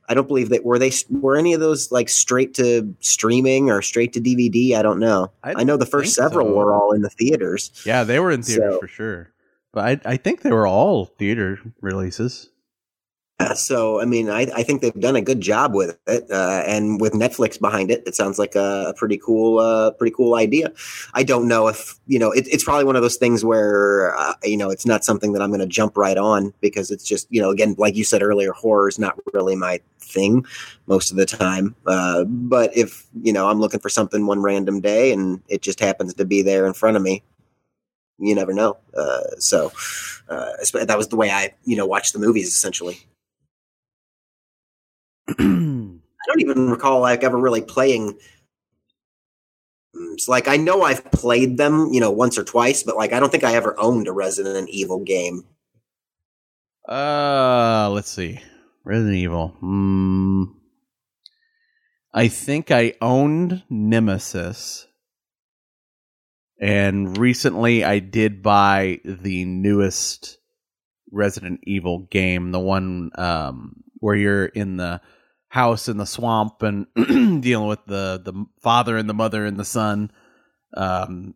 I 0.09 0.13
don't 0.13 0.27
believe 0.27 0.49
that 0.49 0.63
were 0.63 0.79
they 0.79 0.91
were 1.09 1.35
any 1.35 1.53
of 1.53 1.59
those 1.59 1.91
like 1.91 2.09
straight 2.09 2.53
to 2.55 2.95
streaming 2.99 3.69
or 3.69 3.81
straight 3.81 4.13
to 4.13 4.21
DVD. 4.21 4.73
I 4.75 4.81
don't 4.81 4.99
know. 4.99 5.31
I 5.43 5.55
I, 5.57 5.63
know 5.63 5.77
the 5.77 5.85
first 5.85 6.13
several 6.15 6.47
so. 6.47 6.53
were 6.53 6.73
all 6.73 6.93
in 6.93 7.01
the 7.01 7.09
theaters. 7.09 7.71
Yeah, 7.85 8.03
they 8.03 8.19
were 8.19 8.31
in 8.31 8.41
theaters 8.43 8.75
So- 8.75 8.79
for 8.79 8.87
sure. 8.87 9.33
But 9.73 10.05
I, 10.05 10.13
I 10.13 10.17
think 10.17 10.41
they 10.41 10.51
were 10.51 10.65
all 10.65 11.05
theater 11.05 11.59
releases. 11.81 12.49
So 13.55 14.01
I 14.01 14.05
mean, 14.05 14.29
I, 14.29 14.47
I 14.55 14.63
think 14.63 14.81
they've 14.81 14.99
done 14.99 15.15
a 15.15 15.21
good 15.21 15.41
job 15.41 15.73
with 15.75 15.97
it, 16.07 16.29
uh, 16.31 16.63
and 16.65 16.99
with 16.99 17.13
Netflix 17.13 17.59
behind 17.59 17.91
it, 17.91 18.03
it 18.05 18.15
sounds 18.15 18.39
like 18.39 18.55
a, 18.55 18.87
a 18.89 18.93
pretty 18.93 19.17
cool, 19.17 19.59
uh, 19.59 19.91
pretty 19.91 20.13
cool 20.15 20.35
idea. 20.35 20.71
I 21.13 21.23
don't 21.23 21.47
know 21.47 21.67
if 21.67 21.99
you 22.07 22.17
know, 22.17 22.31
it, 22.31 22.47
it's 22.47 22.63
probably 22.63 22.85
one 22.85 22.95
of 22.95 23.01
those 23.01 23.17
things 23.17 23.45
where 23.45 24.17
uh, 24.17 24.33
you 24.43 24.57
know, 24.57 24.69
it's 24.69 24.85
not 24.85 25.03
something 25.03 25.33
that 25.33 25.41
I'm 25.41 25.49
going 25.49 25.59
to 25.59 25.67
jump 25.67 25.97
right 25.97 26.17
on 26.17 26.53
because 26.61 26.89
it's 26.91 27.03
just 27.03 27.27
you 27.29 27.41
know, 27.41 27.51
again, 27.51 27.75
like 27.77 27.95
you 27.95 28.03
said 28.03 28.23
earlier, 28.23 28.53
horror 28.53 28.89
is 28.89 28.97
not 28.97 29.19
really 29.33 29.55
my 29.55 29.81
thing 29.99 30.45
most 30.87 31.11
of 31.11 31.17
the 31.17 31.25
time. 31.25 31.75
Uh, 31.85 32.23
but 32.25 32.75
if 32.75 33.05
you 33.21 33.33
know, 33.33 33.49
I'm 33.49 33.59
looking 33.59 33.79
for 33.79 33.89
something 33.89 34.25
one 34.25 34.41
random 34.41 34.81
day 34.81 35.11
and 35.11 35.41
it 35.47 35.61
just 35.61 35.79
happens 35.79 36.13
to 36.15 36.25
be 36.25 36.41
there 36.41 36.65
in 36.65 36.73
front 36.73 36.97
of 36.97 37.03
me, 37.03 37.23
you 38.17 38.33
never 38.33 38.53
know. 38.53 38.77
Uh, 38.95 39.21
so 39.37 39.71
uh, 40.29 40.53
that 40.73 40.97
was 40.97 41.09
the 41.09 41.17
way 41.17 41.29
I 41.29 41.53
you 41.65 41.77
know 41.77 41.85
watched 41.85 42.13
the 42.13 42.19
movies 42.19 42.47
essentially. 42.47 42.99
I 45.29 45.33
don't 45.37 46.01
even 46.39 46.69
recall 46.69 47.01
like 47.01 47.23
ever 47.23 47.37
really 47.37 47.61
playing. 47.61 48.17
It's 50.13 50.27
like 50.27 50.47
I 50.47 50.57
know 50.57 50.83
I've 50.83 51.11
played 51.11 51.57
them, 51.57 51.89
you 51.91 51.99
know, 51.99 52.11
once 52.11 52.37
or 52.37 52.43
twice, 52.43 52.83
but 52.83 52.95
like 52.95 53.13
I 53.13 53.19
don't 53.19 53.31
think 53.31 53.43
I 53.43 53.55
ever 53.55 53.79
owned 53.79 54.07
a 54.07 54.11
Resident 54.11 54.69
Evil 54.69 54.99
game. 54.99 55.45
Uh, 56.87 57.89
let's 57.91 58.09
see. 58.09 58.39
Resident 58.83 59.15
Evil. 59.17 59.49
Hmm. 59.59 60.43
I 62.13 62.29
think 62.29 62.71
I 62.71 62.93
owned 63.01 63.63
Nemesis. 63.69 64.87
And 66.59 67.17
recently 67.17 67.83
I 67.83 67.99
did 67.99 68.41
buy 68.41 68.99
the 69.05 69.45
newest 69.45 70.39
Resident 71.11 71.59
Evil 71.63 72.07
game, 72.09 72.51
the 72.51 72.59
one 72.59 73.11
um 73.15 73.83
where 73.99 74.15
you're 74.15 74.45
in 74.45 74.77
the 74.77 75.01
house 75.49 75.87
in 75.87 75.97
the 75.97 76.05
swamp 76.05 76.61
and 76.61 76.87
dealing 77.41 77.67
with 77.67 77.85
the 77.85 78.21
the 78.23 78.45
father 78.61 78.97
and 78.97 79.09
the 79.09 79.13
mother 79.13 79.45
and 79.45 79.57
the 79.57 79.65
son. 79.65 80.11
Um 80.73 81.35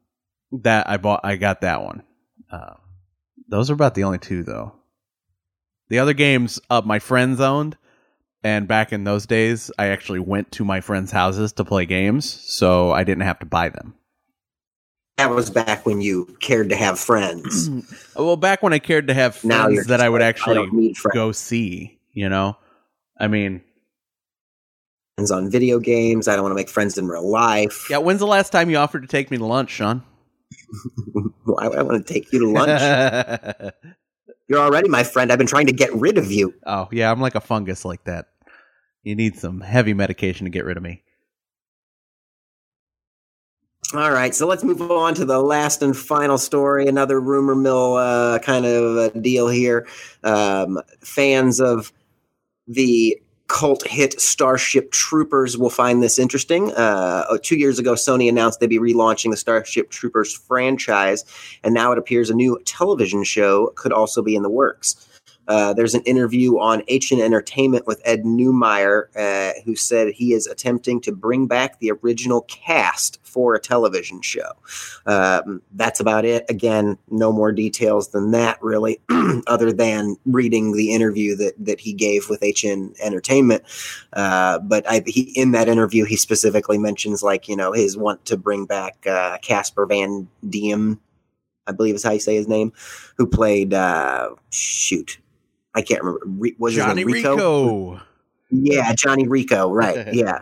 that 0.52 0.90
I 0.90 0.98
bought 0.98 1.22
I 1.24 1.36
got 1.38 1.62
that 1.62 1.84
one. 1.84 2.04
Uh, 2.52 2.76
those 3.48 3.70
are 3.70 3.74
about 3.74 3.96
the 3.96 4.04
only 4.04 4.20
two 4.20 4.44
though. 4.44 4.74
The 5.90 6.00
other 6.00 6.14
games 6.14 6.60
uh, 6.70 6.82
my 6.84 7.00
friends 7.00 7.40
owned, 7.40 7.78
and 8.44 8.68
back 8.68 8.92
in 8.92 9.04
those 9.04 9.26
days, 9.26 9.72
I 9.78 9.88
actually 9.88 10.20
went 10.20 10.52
to 10.54 10.66
my 10.66 10.82
friends' 10.82 11.12
houses 11.12 11.54
to 11.54 11.66
play 11.66 11.86
games, 11.86 12.30
so 12.30 12.92
I 12.92 13.04
didn't 13.04 13.24
have 13.24 13.40
to 13.40 13.46
buy 13.46 13.70
them. 13.70 13.96
That 15.18 15.30
was 15.30 15.50
back 15.50 15.86
when 15.86 16.02
you 16.02 16.36
cared 16.40 16.70
to 16.70 16.76
have 16.76 17.00
friends. 17.00 17.70
well, 18.16 18.38
back 18.38 18.64
when 18.64 18.74
I 18.74 18.80
cared 18.80 19.08
to 19.08 19.14
have 19.14 19.44
now 19.44 19.66
friends 19.66 19.88
that 19.88 20.02
I 20.02 20.10
would 20.10 20.22
actually 20.22 20.94
friends 20.94 21.02
go 21.14 21.32
see, 21.32 22.00
you 22.14 22.30
know? 22.30 22.58
I 23.20 23.28
mean, 23.28 23.62
on 25.18 25.52
video 25.52 25.78
games. 25.80 26.28
I 26.28 26.34
don't 26.34 26.44
want 26.44 26.52
to 26.52 26.56
make 26.56 26.70
friends 26.70 26.98
in 26.98 27.08
real 27.08 27.30
life. 27.30 27.88
yeah, 27.90 27.98
when's 27.98 28.20
the 28.20 28.28
last 28.28 28.52
time 28.52 28.70
you 28.70 28.78
offered 28.78 29.02
to 29.02 29.08
take 29.08 29.30
me 29.30 29.38
to 29.38 29.46
lunch, 29.46 29.70
Sean? 29.70 30.04
I, 31.60 31.68
I 31.68 31.82
want 31.84 32.06
to 32.06 32.14
take 32.14 32.32
you 32.32 32.40
to 32.40 32.50
lunch. 32.50 33.74
You're 34.48 34.60
already 34.60 34.90
my 34.90 35.04
friend. 35.04 35.32
I've 35.32 35.38
been 35.38 35.48
trying 35.48 35.68
to 35.68 35.74
get 35.74 35.94
rid 35.94 36.18
of 36.18 36.32
you. 36.32 36.54
oh, 36.66 36.88
yeah, 36.92 37.12
I'm 37.12 37.22
like 37.22 37.36
a 37.36 37.42
fungus 37.42 37.86
like 37.86 38.04
that. 38.06 38.28
You 39.04 39.16
need 39.16 39.38
some 39.38 39.62
heavy 39.62 39.94
medication 39.94 40.46
to 40.46 40.50
get 40.50 40.66
rid 40.66 40.78
of 40.78 40.84
me. 40.84 41.04
All 43.94 44.12
right, 44.12 44.34
so 44.34 44.48
let's 44.48 44.64
move 44.64 44.82
on 44.82 45.16
to 45.16 45.26
the 45.26 45.42
last 45.42 45.82
and 45.82 45.96
final 45.96 46.38
story. 46.38 46.88
Another 46.88 47.20
rumor 47.20 47.56
mill 47.56 47.96
uh, 47.96 48.40
kind 48.40 48.66
of 48.66 48.98
a 48.98 49.20
deal 49.20 49.50
here. 49.50 49.86
Um, 50.24 50.80
fans 51.02 51.60
of 51.60 51.92
the 52.68 53.22
cult 53.52 53.86
hit 53.86 54.20
Starship 54.20 54.92
Troopers 54.92 55.58
will 55.58 55.70
find 55.70 56.02
this 56.02 56.18
interesting. 56.18 56.72
Uh, 56.72 57.38
two 57.44 57.58
years 57.58 57.80
ago, 57.80 57.96
Sony 57.96 58.30
announced 58.30 58.62
they'd 58.62 58.68
be 58.68 58.80
relaunching 58.80 59.30
the 59.30 59.36
Starship 59.36 59.90
Troopers 59.90 60.34
franchise, 60.34 61.26
and 61.62 61.74
now 61.74 61.92
it 61.92 61.98
appears 61.98 62.30
a 62.30 62.34
new 62.34 62.58
television 62.64 63.26
show 63.26 63.68
could 63.76 63.92
also 63.92 64.22
be 64.22 64.38
in 64.38 64.42
the 64.42 64.50
works. 64.50 65.06
Uh, 65.52 65.74
there's 65.74 65.94
an 65.94 66.02
interview 66.04 66.58
on 66.60 66.82
HN 66.90 67.20
Entertainment 67.20 67.86
with 67.86 68.02
Ed 68.06 68.24
Neumeier, 68.24 69.08
uh, 69.18 69.60
who 69.66 69.76
said 69.76 70.14
he 70.14 70.32
is 70.32 70.48
attempting 70.48 71.02
to 71.02 71.12
bring 71.12 71.46
back 71.46 71.78
the 71.80 71.92
original 71.92 72.44
cast 72.44 73.20
for 73.22 73.54
a 73.54 73.60
television 73.60 74.22
show. 74.22 74.54
Um, 75.06 75.62
that's 75.74 76.00
about 76.00 76.24
it. 76.24 76.46
Again, 76.48 76.98
no 77.10 77.34
more 77.34 77.52
details 77.52 78.12
than 78.12 78.32
that, 78.32 78.64
really, 78.64 79.02
other 79.48 79.74
than 79.74 80.16
reading 80.26 80.72
the 80.72 80.94
interview 80.94 81.36
that 81.36 81.54
that 81.60 81.82
he 81.82 81.92
gave 81.92 82.30
with 82.30 82.42
HN 82.42 82.94
Entertainment. 83.04 83.64
Uh, 84.14 84.60
but 84.60 84.90
I, 84.90 85.04
he, 85.06 85.34
in 85.36 85.52
that 85.52 85.68
interview, 85.68 86.06
he 86.06 86.16
specifically 86.16 86.78
mentions 86.78 87.24
like 87.24 87.50
you 87.50 87.58
know 87.58 87.74
his 87.74 87.98
want 87.98 88.24
to 88.28 88.38
bring 88.38 88.66
back 88.66 89.06
uh, 89.06 89.38
Casper 89.40 89.86
Van 89.86 90.30
Dien. 90.48 90.98
I 91.68 91.74
believe 91.74 91.96
is 91.96 92.04
how 92.04 92.12
you 92.12 92.22
say 92.22 92.36
his 92.36 92.48
name, 92.48 92.72
who 93.18 93.28
played 93.28 93.74
uh, 93.74 94.30
shoot. 94.50 95.21
I 95.76 95.82
can't 95.82 96.02
remember. 96.02 96.26
Re- 96.26 96.56
was 96.60 96.74
his 96.74 96.84
Johnny 96.84 97.04
name 97.04 97.14
Rico? 97.14 97.36
Rico. 97.36 98.02
Yeah, 98.50 98.94
Johnny 98.94 99.28
Rico. 99.28 99.72
Right. 99.72 100.08
Yeah. 100.14 100.40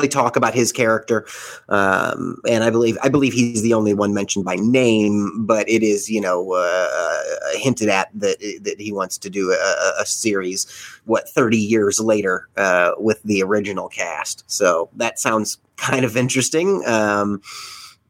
Really 0.00 0.08
talk 0.08 0.34
about 0.34 0.54
his 0.54 0.72
character, 0.72 1.24
um, 1.68 2.38
and 2.48 2.64
I 2.64 2.70
believe 2.70 2.98
I 3.04 3.08
believe 3.08 3.32
he's 3.32 3.62
the 3.62 3.74
only 3.74 3.94
one 3.94 4.12
mentioned 4.12 4.44
by 4.44 4.56
name, 4.56 5.46
but 5.46 5.68
it 5.68 5.84
is 5.84 6.10
you 6.10 6.20
know 6.20 6.52
uh, 6.52 7.28
hinted 7.52 7.88
at 7.88 8.08
that 8.14 8.40
that 8.62 8.80
he 8.80 8.92
wants 8.92 9.18
to 9.18 9.30
do 9.30 9.52
a, 9.52 9.92
a 10.00 10.04
series. 10.04 10.66
What 11.04 11.28
thirty 11.28 11.58
years 11.58 12.00
later 12.00 12.48
uh, 12.56 12.90
with 12.98 13.22
the 13.22 13.40
original 13.44 13.88
cast, 13.88 14.42
so 14.50 14.90
that 14.96 15.20
sounds 15.20 15.58
kind 15.76 16.04
of 16.04 16.16
interesting. 16.16 16.82
Um, 16.86 17.40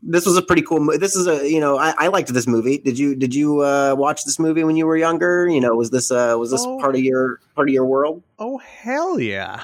this 0.06 0.26
was 0.26 0.36
a 0.36 0.42
pretty 0.42 0.62
cool. 0.62 0.80
Mo- 0.80 0.96
this 0.96 1.16
is 1.16 1.26
a 1.26 1.48
you 1.50 1.60
know 1.60 1.78
I, 1.78 1.94
I 1.98 2.06
liked 2.08 2.32
this 2.32 2.46
movie. 2.46 2.78
Did 2.78 2.98
you 2.98 3.14
did 3.14 3.34
you 3.34 3.60
uh, 3.60 3.94
watch 3.96 4.24
this 4.24 4.38
movie 4.38 4.62
when 4.64 4.76
you 4.76 4.86
were 4.86 4.96
younger? 4.96 5.48
You 5.48 5.60
know 5.60 5.74
was 5.74 5.90
this 5.90 6.10
uh, 6.10 6.36
was 6.38 6.50
this 6.50 6.62
Oh. 6.66 6.78
part 6.78 6.94
of 6.94 7.00
your 7.02 7.40
part 7.54 7.68
of 7.68 7.72
your 7.72 7.86
world? 7.86 8.22
Oh 8.38 8.58
hell 8.58 9.18
yeah! 9.18 9.62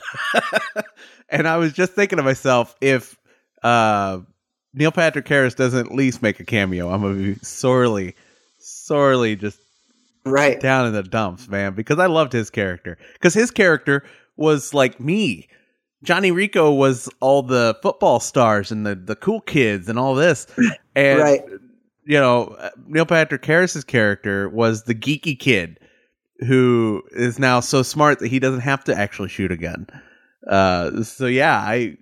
and 1.29 1.47
I 1.47 1.57
was 1.59 1.73
just 1.73 1.93
thinking 1.93 2.17
to 2.17 2.23
myself, 2.23 2.75
if 2.81 3.17
uh, 3.63 4.21
Neil 4.75 4.93
Patrick 4.93 5.27
Harris 5.29 5.55
doesn't 5.55 5.87
at 5.87 5.93
least 5.95 6.23
make 6.23 6.41
a 6.41 6.45
cameo, 6.45 6.91
I'm 6.91 7.03
gonna 7.03 7.15
be 7.15 7.35
sorely, 7.43 8.15
sorely 8.59 9.37
just 9.37 9.59
Right. 10.25 10.61
down 10.61 10.87
in 10.87 10.93
the 10.93 11.03
dumps, 11.03 11.49
man. 11.49 11.73
Because 11.75 11.99
I 11.99 12.05
loved 12.07 12.33
his 12.33 12.51
character. 12.51 12.99
Because 13.15 13.33
his 13.33 13.51
character 13.51 14.05
was 14.37 14.75
like 14.75 15.01
me. 15.01 15.49
Johnny 16.03 16.31
Rico 16.31 16.73
was 16.73 17.09
all 17.21 17.43
the 17.43 17.77
football 17.83 18.21
stars 18.21 18.71
and 18.73 18.87
the 18.87 18.95
the 18.95 19.17
cool 19.17 19.41
kids 19.41 19.89
and 19.89 19.99
all 19.99 20.15
this, 20.15 20.47
and 20.97 21.19
Right. 21.21 21.43
you 22.05 22.19
know 22.19 22.57
Neil 22.87 23.07
Patrick 23.07 23.45
Harris's 23.45 23.85
character 23.85 24.49
was 24.49 24.85
the 24.85 24.95
geeky 24.95 25.39
kid 25.39 25.79
who 26.47 27.03
is 27.13 27.39
now 27.39 27.61
so 27.61 27.83
smart 27.83 28.19
that 28.21 28.29
he 28.29 28.39
doesn't 28.39 28.61
have 28.61 28.83
to 28.85 28.97
actually 28.97 29.29
shoot 29.29 29.53
a 29.53 29.57
gun. 29.59 29.87
Uh, 30.49 31.03
so 31.03 31.27
yeah, 31.27 31.57
I 31.59 31.99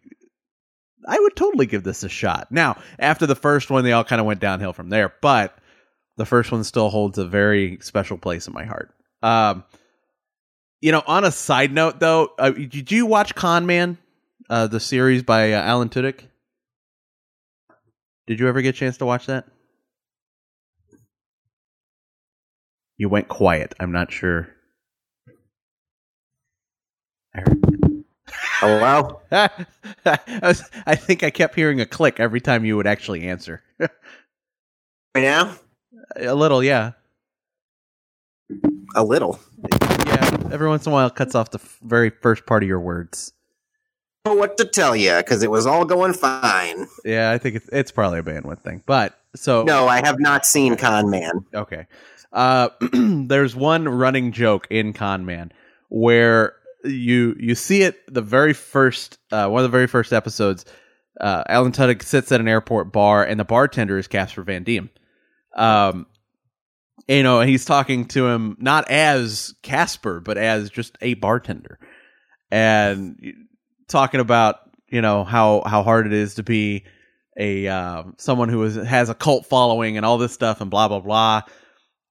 I 1.08 1.18
would 1.18 1.34
totally 1.36 1.66
give 1.66 1.82
this 1.84 2.02
a 2.04 2.08
shot. 2.08 2.48
Now, 2.52 2.80
after 2.98 3.26
the 3.26 3.34
first 3.34 3.70
one, 3.70 3.82
they 3.82 3.92
all 3.92 4.04
kind 4.04 4.20
of 4.20 4.26
went 4.26 4.40
downhill 4.40 4.72
from 4.72 4.90
there, 4.90 5.12
but 5.22 5.56
the 6.18 6.26
first 6.26 6.52
one 6.52 6.62
still 6.64 6.90
holds 6.90 7.18
a 7.18 7.26
very 7.26 7.78
special 7.80 8.18
place 8.18 8.46
in 8.46 8.52
my 8.52 8.64
heart. 8.64 8.92
Um, 9.22 9.64
you 10.80 10.92
know, 10.92 11.02
on 11.06 11.24
a 11.24 11.30
side 11.32 11.72
note 11.72 12.00
though, 12.00 12.32
uh, 12.38 12.50
did 12.50 12.90
you 12.90 13.06
watch 13.06 13.34
Con 13.34 13.66
Man, 13.66 13.98
uh, 14.50 14.66
the 14.66 14.80
series 14.80 15.22
by 15.22 15.52
uh, 15.52 15.60
Alan 15.62 15.88
Tudyk? 15.88 16.20
Did 18.26 18.40
you 18.40 18.48
ever 18.48 18.60
get 18.62 18.74
a 18.74 18.78
chance 18.78 18.98
to 18.98 19.06
watch 19.06 19.26
that? 19.26 19.46
You 22.96 23.08
went 23.08 23.28
quiet. 23.28 23.74
I'm 23.80 23.92
not 23.92 24.12
sure. 24.12 24.48
Hello? 28.60 29.20
I, 29.32 29.48
was- 30.42 30.68
I 30.84 30.94
think 30.96 31.22
I 31.22 31.30
kept 31.30 31.54
hearing 31.54 31.80
a 31.80 31.86
click 31.86 32.18
every 32.20 32.40
time 32.40 32.64
you 32.64 32.76
would 32.76 32.86
actually 32.86 33.22
answer. 33.28 33.62
Right 33.78 33.88
now? 35.16 35.54
a 36.16 36.34
little, 36.34 36.62
yeah. 36.62 36.92
A 38.96 39.04
little. 39.04 39.38
Yeah, 40.22 40.52
every 40.52 40.68
once 40.68 40.86
in 40.86 40.92
a 40.92 40.94
while 40.94 41.06
it 41.06 41.14
cuts 41.14 41.34
off 41.34 41.50
the 41.50 41.58
f- 41.58 41.78
very 41.82 42.10
first 42.10 42.46
part 42.46 42.62
of 42.62 42.68
your 42.68 42.80
words. 42.80 43.32
Know 44.26 44.34
what 44.34 44.56
to 44.58 44.64
tell 44.64 44.96
you 44.96 45.16
because 45.16 45.42
it 45.42 45.50
was 45.50 45.66
all 45.66 45.84
going 45.84 46.12
fine. 46.12 46.86
Yeah, 47.04 47.30
I 47.30 47.38
think 47.38 47.56
it's 47.56 47.68
it's 47.72 47.90
probably 47.90 48.18
a 48.18 48.22
bandwidth 48.22 48.62
thing. 48.62 48.82
But 48.84 49.18
so 49.36 49.62
No, 49.62 49.86
I 49.86 50.04
have 50.04 50.18
not 50.18 50.44
seen 50.44 50.76
Con 50.76 51.08
Man. 51.10 51.44
Okay. 51.54 51.86
Uh, 52.32 52.68
there's 52.92 53.54
one 53.56 53.88
running 53.88 54.32
joke 54.32 54.66
in 54.70 54.92
Con 54.92 55.24
Man 55.24 55.52
where 55.88 56.54
you 56.84 57.36
you 57.38 57.54
see 57.54 57.82
it 57.82 57.96
the 58.12 58.22
very 58.22 58.52
first 58.52 59.18
uh, 59.30 59.48
one 59.48 59.64
of 59.64 59.70
the 59.70 59.76
very 59.76 59.86
first 59.86 60.12
episodes. 60.12 60.64
Uh, 61.20 61.42
Alan 61.48 61.72
Tudyk 61.72 62.02
sits 62.02 62.30
at 62.30 62.40
an 62.40 62.48
airport 62.48 62.92
bar 62.92 63.24
and 63.24 63.40
the 63.40 63.44
bartender 63.44 63.98
is 63.98 64.06
Casper 64.06 64.42
Van 64.42 64.62
Dien. 64.62 64.88
Um, 65.56 66.06
you 67.08 67.22
know, 67.22 67.40
he's 67.40 67.64
talking 67.64 68.06
to 68.08 68.26
him 68.26 68.56
not 68.60 68.90
as 68.90 69.54
Casper 69.62 70.20
but 70.20 70.38
as 70.38 70.70
just 70.70 70.96
a 71.00 71.14
bartender, 71.14 71.78
and 72.50 73.18
talking 73.88 74.20
about 74.20 74.56
you 74.88 75.00
know 75.00 75.24
how 75.24 75.62
how 75.66 75.82
hard 75.82 76.06
it 76.06 76.12
is 76.12 76.34
to 76.36 76.42
be 76.42 76.84
a 77.38 77.66
uh, 77.66 78.04
someone 78.18 78.48
who 78.48 78.62
is, 78.64 78.76
has 78.76 79.08
a 79.08 79.14
cult 79.14 79.46
following 79.46 79.96
and 79.96 80.04
all 80.04 80.18
this 80.18 80.32
stuff 80.32 80.60
and 80.60 80.70
blah 80.70 80.88
blah 80.88 81.00
blah 81.00 81.42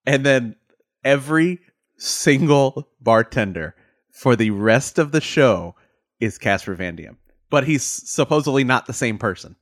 and 0.07 0.25
then 0.25 0.55
every 1.03 1.59
single 1.97 2.89
bartender 3.01 3.75
for 4.11 4.35
the 4.35 4.49
rest 4.51 4.97
of 4.97 5.11
the 5.11 5.21
show 5.21 5.75
is 6.19 6.37
Casper 6.37 6.73
Van 6.73 6.95
Dien. 6.95 7.17
But 7.49 7.65
he's 7.65 7.83
supposedly 7.83 8.63
not 8.63 8.87
the 8.87 8.93
same 8.93 9.17
person. 9.17 9.55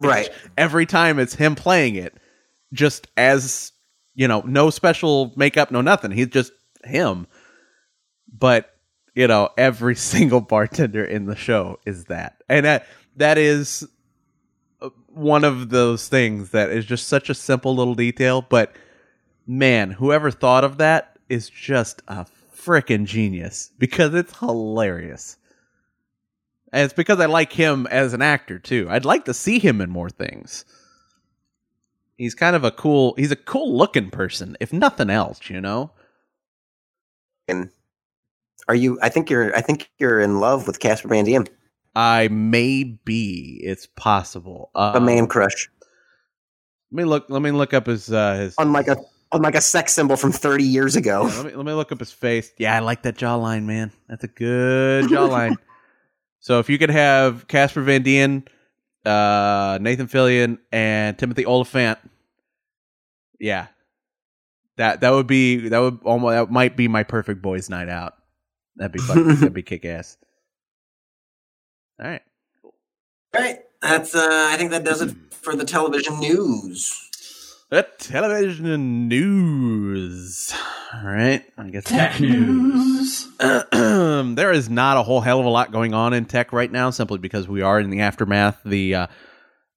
Right. 0.00 0.30
Every 0.56 0.86
time 0.86 1.18
it's 1.18 1.34
him 1.34 1.54
playing 1.56 1.96
it, 1.96 2.14
just 2.72 3.08
as 3.16 3.72
you 4.14 4.28
know, 4.28 4.40
no 4.40 4.70
special 4.70 5.32
makeup, 5.36 5.70
no 5.70 5.80
nothing. 5.80 6.10
He's 6.10 6.28
just 6.28 6.52
him. 6.84 7.26
But 8.32 8.74
you 9.14 9.26
know, 9.26 9.50
every 9.56 9.96
single 9.96 10.40
bartender 10.40 11.04
in 11.04 11.26
the 11.26 11.36
show 11.36 11.78
is 11.86 12.04
that, 12.06 12.42
and 12.48 12.66
that 12.66 12.86
that 13.16 13.38
is 13.38 13.86
uh, 14.80 14.90
one 15.08 15.44
of 15.44 15.70
those 15.70 16.08
things 16.08 16.50
that 16.50 16.70
is 16.70 16.84
just 16.86 17.08
such 17.08 17.30
a 17.30 17.34
simple 17.34 17.74
little 17.74 17.94
detail, 17.94 18.42
but 18.42 18.74
man, 19.46 19.90
whoever 19.90 20.30
thought 20.30 20.64
of 20.64 20.78
that 20.78 21.18
is 21.28 21.50
just 21.50 22.02
a 22.08 22.26
freaking 22.54 23.04
genius 23.04 23.70
because 23.78 24.14
it's 24.14 24.38
hilarious. 24.38 25.36
And 26.72 26.84
it's 26.84 26.94
because 26.94 27.18
I 27.18 27.26
like 27.26 27.52
him 27.52 27.86
as 27.88 28.12
an 28.12 28.22
actor 28.22 28.58
too. 28.58 28.86
I'd 28.88 29.04
like 29.04 29.24
to 29.24 29.34
see 29.34 29.58
him 29.58 29.80
in 29.80 29.90
more 29.90 30.10
things. 30.10 30.64
He's 32.20 32.34
kind 32.34 32.54
of 32.54 32.64
a 32.64 32.70
cool, 32.70 33.14
he's 33.16 33.30
a 33.30 33.36
cool 33.36 33.74
looking 33.74 34.10
person, 34.10 34.54
if 34.60 34.74
nothing 34.74 35.08
else, 35.08 35.48
you 35.48 35.58
know? 35.58 35.90
And 37.48 37.70
are 38.68 38.74
you? 38.74 38.98
I 39.00 39.08
think 39.08 39.30
you're. 39.30 39.56
I 39.56 39.62
think 39.62 39.90
you're 39.98 40.20
in 40.20 40.38
love 40.38 40.66
with 40.66 40.80
Casper 40.80 41.08
Van 41.08 41.24
Dien, 41.24 41.46
I 41.96 42.28
may 42.28 42.84
be. 42.84 43.58
It's 43.64 43.86
possible. 43.86 44.70
Uh, 44.74 44.92
a 44.96 45.00
man 45.00 45.28
crush, 45.28 45.70
Let 46.92 46.96
me 46.98 47.04
look. 47.04 47.24
Let 47.30 47.40
me 47.40 47.52
look 47.52 47.72
up 47.72 47.86
his 47.86 48.12
uh, 48.12 48.34
his. 48.34 48.54
unlike 48.58 48.88
a 48.88 48.98
on 49.32 49.40
like 49.40 49.54
a 49.54 49.62
sex 49.62 49.92
symbol 49.94 50.16
from 50.16 50.30
30 50.30 50.62
years 50.62 50.96
ago. 50.96 51.26
Yeah, 51.26 51.36
let 51.36 51.46
me 51.46 51.54
let 51.54 51.66
me 51.66 51.72
look 51.72 51.90
up 51.90 52.00
his 52.00 52.12
face. 52.12 52.52
Yeah, 52.58 52.76
I 52.76 52.80
like 52.80 53.02
that 53.02 53.16
jawline, 53.16 53.64
man. 53.64 53.92
That's 54.08 54.24
a 54.24 54.28
good 54.28 55.06
jawline. 55.06 55.56
so 56.40 56.58
if 56.58 56.68
you 56.68 56.78
could 56.78 56.90
have 56.90 57.48
Casper 57.48 57.80
Van 57.80 58.02
Dien, 58.02 58.44
uh, 59.04 59.78
Nathan 59.80 60.06
Fillion, 60.06 60.58
and 60.72 61.18
Timothy 61.18 61.46
Olyphant, 61.46 61.98
yeah, 63.38 63.68
that 64.76 65.00
that 65.00 65.10
would 65.10 65.26
be 65.26 65.68
that 65.68 65.78
would 65.78 66.00
almost 66.04 66.32
that 66.32 66.50
might 66.50 66.76
be 66.76 66.88
my 66.88 67.02
perfect 67.02 67.42
boys' 67.42 67.70
night 67.70 67.88
out. 67.88 68.14
That'd 68.76 68.92
be 68.92 68.98
fucking, 69.00 69.26
that'd 69.26 69.52
be 69.52 69.62
kick 69.64 69.84
ass. 69.84 70.16
All 72.02 72.08
right, 72.08 72.22
cool. 72.62 72.74
All 73.34 73.42
right, 73.42 73.58
that's. 73.82 74.14
Uh, 74.14 74.48
I 74.50 74.56
think 74.56 74.70
that 74.70 74.84
does 74.84 75.02
it 75.02 75.14
for 75.30 75.54
the 75.54 75.64
television 75.64 76.18
news. 76.20 77.09
The 77.70 77.86
television 77.98 79.06
news. 79.06 80.52
All 80.92 81.04
right. 81.04 81.44
I 81.56 81.70
guess 81.70 81.84
Tech 81.84 82.18
news. 82.18 83.28
there 83.38 84.50
is 84.50 84.68
not 84.68 84.96
a 84.96 85.04
whole 85.04 85.20
hell 85.20 85.38
of 85.38 85.46
a 85.46 85.50
lot 85.50 85.70
going 85.70 85.94
on 85.94 86.12
in 86.12 86.24
tech 86.24 86.52
right 86.52 86.70
now, 86.70 86.90
simply 86.90 87.18
because 87.18 87.46
we 87.46 87.62
are 87.62 87.78
in 87.78 87.90
the 87.90 88.00
aftermath, 88.00 88.58
the 88.64 88.96
uh, 88.96 89.06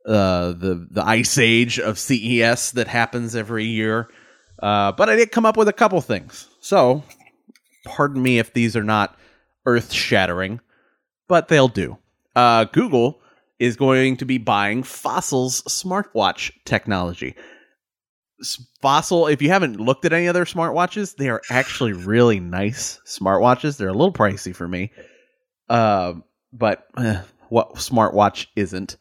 uh, 0.08 0.54
the 0.54 0.88
the 0.90 1.06
ice 1.06 1.38
age 1.38 1.80
of 1.80 2.00
CES 2.00 2.72
that 2.72 2.88
happens 2.88 3.36
every 3.36 3.66
year. 3.66 4.10
Uh, 4.58 4.92
but 4.92 5.08
I 5.08 5.16
did 5.16 5.32
come 5.32 5.46
up 5.46 5.56
with 5.56 5.68
a 5.68 5.74
couple 5.74 6.02
things. 6.02 6.48
So, 6.62 7.04
pardon 7.86 8.24
me 8.24 8.40
if 8.40 8.54
these 8.54 8.76
are 8.76 8.84
not 8.84 9.16
earth 9.68 9.92
shattering, 9.92 10.62
but 11.28 11.48
they'll 11.48 11.68
do. 11.68 12.00
Uh, 12.36 12.64
Google 12.64 13.22
is 13.60 13.76
going 13.76 14.18
to 14.18 14.26
be 14.26 14.40
buying 14.40 14.82
Fossil's 14.82 15.62
smartwatch 15.64 16.52
technology. 16.66 17.36
Fossil, 18.82 19.28
if 19.28 19.42
you 19.42 19.50
haven't 19.50 19.80
looked 19.80 20.06
at 20.06 20.14
any 20.14 20.28
other 20.28 20.46
smartwatches, 20.46 21.16
they 21.16 21.30
are 21.30 21.42
actually 21.50 21.94
really 21.94 22.40
nice 22.40 23.00
smartwatches. 23.06 23.78
They're 23.78 23.90
a 23.90 23.94
little 23.94 24.14
pricey 24.14 24.56
for 24.56 24.68
me. 24.68 24.92
Uh, 25.70 26.14
but 26.52 26.88
eh, 26.98 27.22
what 27.50 27.76
smartwatch 27.76 28.48
isn't? 28.56 28.98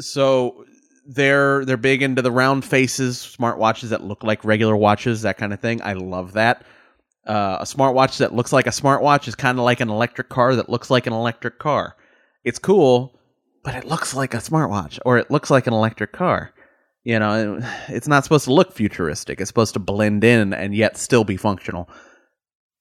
So 0.00 0.64
they're 1.06 1.64
they're 1.64 1.76
big 1.76 2.02
into 2.02 2.22
the 2.22 2.32
round 2.32 2.64
faces, 2.64 3.18
smartwatches 3.38 3.90
that 3.90 4.02
look 4.02 4.24
like 4.24 4.44
regular 4.44 4.76
watches, 4.76 5.22
that 5.22 5.38
kind 5.38 5.52
of 5.52 5.60
thing. 5.60 5.80
I 5.82 5.94
love 5.94 6.32
that. 6.32 6.64
Uh, 7.26 7.58
a 7.60 7.64
smartwatch 7.64 8.18
that 8.18 8.34
looks 8.34 8.52
like 8.52 8.66
a 8.66 8.70
smartwatch 8.70 9.26
is 9.26 9.34
kind 9.34 9.58
of 9.58 9.64
like 9.64 9.80
an 9.80 9.90
electric 9.90 10.28
car 10.28 10.54
that 10.54 10.68
looks 10.68 10.90
like 10.90 11.06
an 11.06 11.12
electric 11.12 11.58
car. 11.58 11.96
It's 12.44 12.58
cool, 12.58 13.18
but 13.64 13.74
it 13.74 13.84
looks 13.84 14.14
like 14.14 14.34
a 14.34 14.38
smartwatch 14.38 14.98
or 15.04 15.18
it 15.18 15.30
looks 15.30 15.50
like 15.50 15.66
an 15.66 15.72
electric 15.72 16.12
car. 16.12 16.52
You 17.06 17.20
know, 17.20 17.60
it's 17.88 18.08
not 18.08 18.24
supposed 18.24 18.46
to 18.46 18.52
look 18.52 18.72
futuristic. 18.72 19.40
It's 19.40 19.46
supposed 19.46 19.74
to 19.74 19.78
blend 19.78 20.24
in 20.24 20.52
and 20.52 20.74
yet 20.74 20.96
still 20.96 21.22
be 21.22 21.36
functional. 21.36 21.88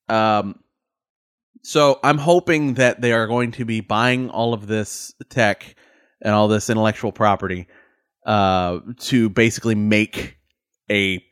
Um, 0.10 0.62
so 1.62 2.00
I'm 2.04 2.18
hoping 2.18 2.74
that 2.74 3.02
they 3.02 3.14
are 3.14 3.28
going 3.28 3.52
to 3.52 3.66
be 3.66 3.82
buying 3.82 4.32
all 4.32 4.56
of 4.56 4.66
this 4.66 5.14
tech 5.30 5.76
and 6.24 6.34
all 6.34 6.48
this 6.48 6.72
intellectual 6.72 7.12
property 7.12 7.68
uh, 8.26 8.80
to 9.02 9.30
basically 9.30 9.76
make 9.76 10.38
a 10.90 11.24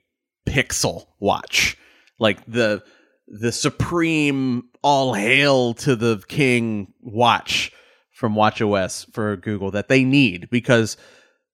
pixel 0.47 1.07
watch, 1.19 1.75
like 2.19 2.45
the 2.45 2.83
the 3.27 3.51
supreme 3.51 4.65
all 4.83 5.15
hail 5.15 5.73
to 5.73 5.95
the 5.95 6.21
king 6.27 6.93
watch 7.01 7.71
from 8.11 8.35
WatchOS 8.35 9.11
for 9.13 9.35
Google 9.37 9.71
that 9.71 9.87
they 9.87 10.03
need 10.03 10.51
because 10.51 10.95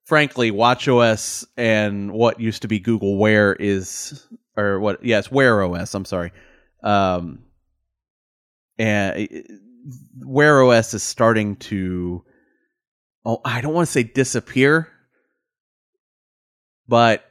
frankly 0.09 0.51
WatchOS 0.51 1.45
and 1.55 2.11
what 2.11 2.39
used 2.39 2.63
to 2.63 2.67
be 2.67 2.79
Google 2.79 3.17
Wear 3.17 3.53
is 3.53 4.27
or 4.57 4.79
what 4.79 5.05
yes 5.05 5.31
Wear 5.31 5.63
OS 5.63 5.93
I'm 5.93 6.05
sorry 6.05 6.33
um 6.83 7.43
and 8.77 9.29
Wear 10.17 10.63
OS 10.63 10.93
is 10.95 11.03
starting 11.03 11.55
to 11.57 12.25
oh 13.23 13.39
I 13.45 13.61
don't 13.61 13.73
want 13.73 13.87
to 13.87 13.91
say 13.91 14.03
disappear 14.03 14.89
but 16.87 17.23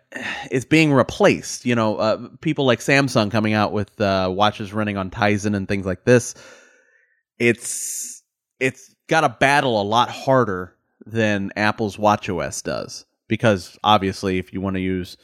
it's 0.51 0.65
being 0.65 0.93
replaced. 0.93 1.67
You 1.67 1.75
know, 1.75 1.97
uh, 1.97 2.29
people 2.41 2.65
like 2.65 2.79
Samsung 2.79 3.31
coming 3.31 3.53
out 3.53 3.73
with 3.73 4.01
uh, 4.01 4.31
watches 4.33 4.73
running 4.73 4.97
on 4.97 5.11
Tizen 5.11 5.55
and 5.55 5.69
things 5.69 5.85
like 5.85 6.05
this. 6.05 6.35
It's 7.39 8.23
it's 8.59 8.95
got 9.09 9.21
to 9.23 9.29
battle 9.29 9.81
a 9.81 9.85
lot 9.85 10.09
harder 10.09 10.78
than 11.11 11.53
Apple's 11.57 11.97
WatchOS 11.97 12.63
does 12.63 13.05
because 13.29 13.79
obviously, 13.85 14.39
if 14.39 14.53
you 14.53 14.61
want 14.61 14.75
to 14.75 14.81
use 14.81 15.17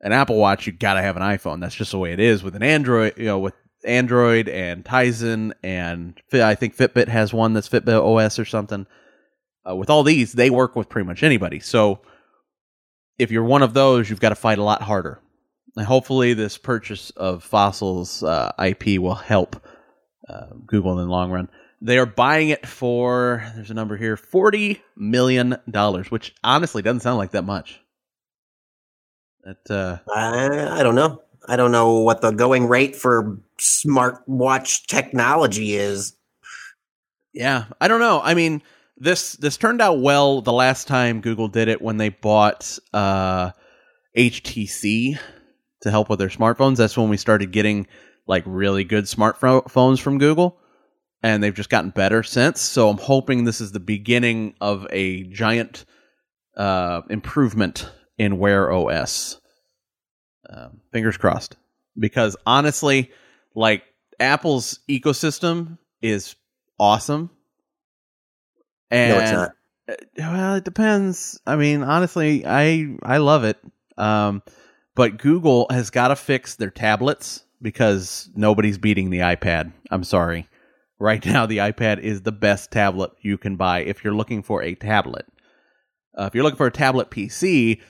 an 0.00 0.12
Apple 0.12 0.36
Watch, 0.36 0.66
you 0.66 0.72
got 0.72 0.94
to 0.94 1.02
have 1.02 1.16
an 1.16 1.22
iPhone. 1.22 1.60
That's 1.60 1.74
just 1.74 1.90
the 1.90 1.98
way 1.98 2.12
it 2.12 2.20
is 2.20 2.42
with 2.42 2.56
an 2.56 2.62
Android. 2.62 3.14
You 3.18 3.26
know, 3.26 3.38
with 3.38 3.54
Android 3.84 4.48
and 4.48 4.84
Tizen 4.84 5.52
and 5.62 6.20
I 6.32 6.54
think 6.54 6.76
Fitbit 6.76 7.08
has 7.08 7.32
one 7.32 7.52
that's 7.52 7.68
Fitbit 7.68 8.02
OS 8.02 8.38
or 8.38 8.44
something. 8.44 8.86
Uh, 9.68 9.76
with 9.76 9.90
all 9.90 10.02
these, 10.02 10.32
they 10.32 10.50
work 10.50 10.74
with 10.74 10.88
pretty 10.88 11.06
much 11.06 11.22
anybody. 11.22 11.60
So 11.60 12.00
if 13.18 13.30
you're 13.30 13.44
one 13.44 13.62
of 13.62 13.74
those, 13.74 14.08
you've 14.08 14.20
got 14.20 14.30
to 14.30 14.34
fight 14.34 14.58
a 14.58 14.64
lot 14.64 14.82
harder. 14.82 15.20
And 15.76 15.86
hopefully, 15.86 16.34
this 16.34 16.58
purchase 16.58 17.10
of 17.10 17.44
Fossil's 17.44 18.22
uh, 18.22 18.52
IP 18.62 19.00
will 19.00 19.14
help 19.14 19.64
uh, 20.28 20.46
Google 20.66 20.98
in 20.98 21.06
the 21.06 21.10
long 21.10 21.30
run. 21.30 21.48
They 21.84 21.98
are 21.98 22.06
buying 22.06 22.50
it 22.50 22.66
for 22.66 23.44
there's 23.56 23.70
a 23.70 23.74
number 23.74 23.96
here 23.96 24.16
forty 24.16 24.80
million 24.96 25.56
dollars, 25.68 26.10
which 26.10 26.34
honestly 26.44 26.80
doesn't 26.80 27.00
sound 27.00 27.18
like 27.18 27.32
that 27.32 27.42
much. 27.42 27.80
That 29.42 29.68
uh, 29.68 29.98
I, 30.14 30.80
I 30.80 30.82
don't 30.84 30.94
know. 30.94 31.22
I 31.48 31.56
don't 31.56 31.72
know 31.72 31.98
what 32.00 32.20
the 32.20 32.30
going 32.30 32.68
rate 32.68 32.94
for 32.94 33.40
smartwatch 33.58 34.86
technology 34.86 35.74
is. 35.74 36.14
Yeah, 37.32 37.64
I 37.80 37.88
don't 37.88 38.00
know. 38.00 38.20
I 38.22 38.34
mean, 38.34 38.62
this 38.96 39.32
this 39.32 39.56
turned 39.56 39.80
out 39.80 40.00
well 40.00 40.40
the 40.42 40.52
last 40.52 40.86
time 40.86 41.20
Google 41.20 41.48
did 41.48 41.66
it 41.66 41.82
when 41.82 41.96
they 41.96 42.10
bought 42.10 42.78
uh, 42.92 43.50
HTC 44.16 45.18
to 45.80 45.90
help 45.90 46.08
with 46.08 46.20
their 46.20 46.28
smartphones. 46.28 46.76
That's 46.76 46.96
when 46.96 47.08
we 47.08 47.16
started 47.16 47.50
getting 47.50 47.88
like 48.28 48.44
really 48.46 48.84
good 48.84 49.04
smartphones 49.04 50.00
from 50.00 50.18
Google, 50.18 50.60
and 51.22 51.42
they've 51.42 51.54
just 51.54 51.70
gotten 51.70 51.90
better 51.90 52.22
since. 52.22 52.60
So 52.60 52.88
I'm 52.88 52.98
hoping 52.98 53.44
this 53.44 53.60
is 53.60 53.72
the 53.72 53.80
beginning 53.80 54.54
of 54.60 54.86
a 54.90 55.24
giant 55.24 55.84
uh, 56.56 57.02
improvement 57.10 57.90
in 58.18 58.38
Wear 58.38 58.70
OS. 58.72 59.40
Uh, 60.48 60.68
fingers 60.92 61.16
crossed, 61.16 61.56
because 61.98 62.36
honestly, 62.44 63.10
like 63.54 63.84
Apple's 64.20 64.80
ecosystem 64.88 65.78
is 66.02 66.34
awesome. 66.78 67.30
And 68.90 69.16
no, 69.16 69.22
it's 69.22 69.32
not. 69.32 69.50
uh, 69.88 69.94
well, 70.18 70.54
it 70.56 70.64
depends. 70.64 71.40
I 71.46 71.56
mean, 71.56 71.82
honestly, 71.82 72.44
I 72.44 72.96
I 73.02 73.18
love 73.18 73.44
it. 73.44 73.58
Um, 73.96 74.42
but 74.94 75.16
Google 75.16 75.66
has 75.70 75.90
got 75.90 76.08
to 76.08 76.16
fix 76.16 76.56
their 76.56 76.70
tablets 76.70 77.44
because 77.62 78.28
nobody's 78.34 78.76
beating 78.76 79.08
the 79.10 79.20
iPad. 79.20 79.72
I'm 79.90 80.04
sorry. 80.04 80.48
Right 81.02 81.26
now, 81.26 81.46
the 81.46 81.58
iPad 81.58 81.98
is 81.98 82.22
the 82.22 82.30
best 82.30 82.70
tablet 82.70 83.10
you 83.20 83.36
can 83.36 83.56
buy 83.56 83.80
if 83.80 84.04
you're 84.04 84.14
looking 84.14 84.40
for 84.40 84.62
a 84.62 84.76
tablet. 84.76 85.26
Uh, 86.16 86.26
if 86.26 86.34
you're 86.36 86.44
looking 86.44 86.56
for 86.56 86.68
a 86.68 86.70
tablet 86.70 87.10
PC, 87.10 87.80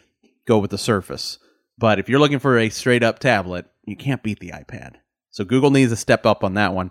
go 0.47 0.59
with 0.59 0.71
the 0.71 0.79
Surface. 0.79 1.39
But 1.77 1.99
if 1.99 2.09
you're 2.09 2.19
looking 2.19 2.39
for 2.39 2.59
a 2.59 2.71
straight 2.71 3.03
up 3.03 3.19
tablet, 3.19 3.67
you 3.85 3.97
can't 3.97 4.23
beat 4.23 4.41
the 4.41 4.53
iPad. 4.53 4.95
So 5.29 5.45
Google 5.45 5.71
needs 5.71 5.93
to 5.93 5.97
step 5.97 6.25
up 6.25 6.43
on 6.43 6.55
that 6.55 6.73
one. 6.73 6.91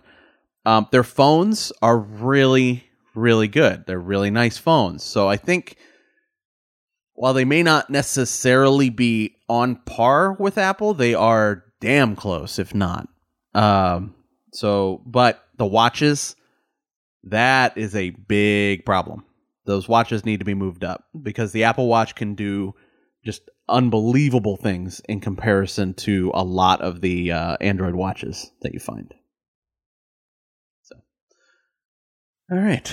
Um, 0.64 0.88
their 0.92 1.04
phones 1.04 1.72
are 1.82 1.98
really, 1.98 2.84
really 3.16 3.48
good. 3.48 3.86
They're 3.88 4.00
really 4.00 4.30
nice 4.30 4.60
phones. 4.60 5.04
So 5.04 5.28
I 5.28 5.38
think 5.38 5.76
while 7.16 7.34
they 7.34 7.46
may 7.46 7.64
not 7.64 7.90
necessarily 7.90 8.92
be 8.92 9.38
on 9.50 9.78
par 9.88 10.34
with 10.34 10.60
Apple, 10.60 10.94
they 10.94 11.16
are 11.16 11.64
damn 11.80 12.16
close, 12.16 12.60
if 12.60 12.76
not. 12.76 13.10
Um, 13.56 14.14
so, 14.54 15.02
but 15.08 15.44
the 15.62 15.68
watches, 15.68 16.36
that 17.26 17.78
is 17.78 17.96
a 17.96 18.10
big 18.10 18.84
problem. 18.84 19.24
Those 19.66 19.88
watches 19.88 20.26
need 20.26 20.40
to 20.40 20.46
be 20.46 20.56
moved 20.56 20.84
up 20.84 21.06
because 21.22 21.52
the 21.52 21.66
Apple 21.66 21.88
Watch 21.88 22.16
can 22.16 22.34
do 22.34 22.74
just 23.24 23.48
unbelievable 23.70 24.58
things 24.58 25.02
in 25.08 25.20
comparison 25.20 25.94
to 25.94 26.32
a 26.34 26.44
lot 26.44 26.82
of 26.82 27.02
the 27.02 27.32
uh, 27.32 27.58
Android 27.62 27.94
watches 27.94 28.52
that 28.64 28.74
you 28.74 28.80
find. 28.80 29.14
So, 30.82 30.96
all 32.52 32.58
right, 32.58 32.92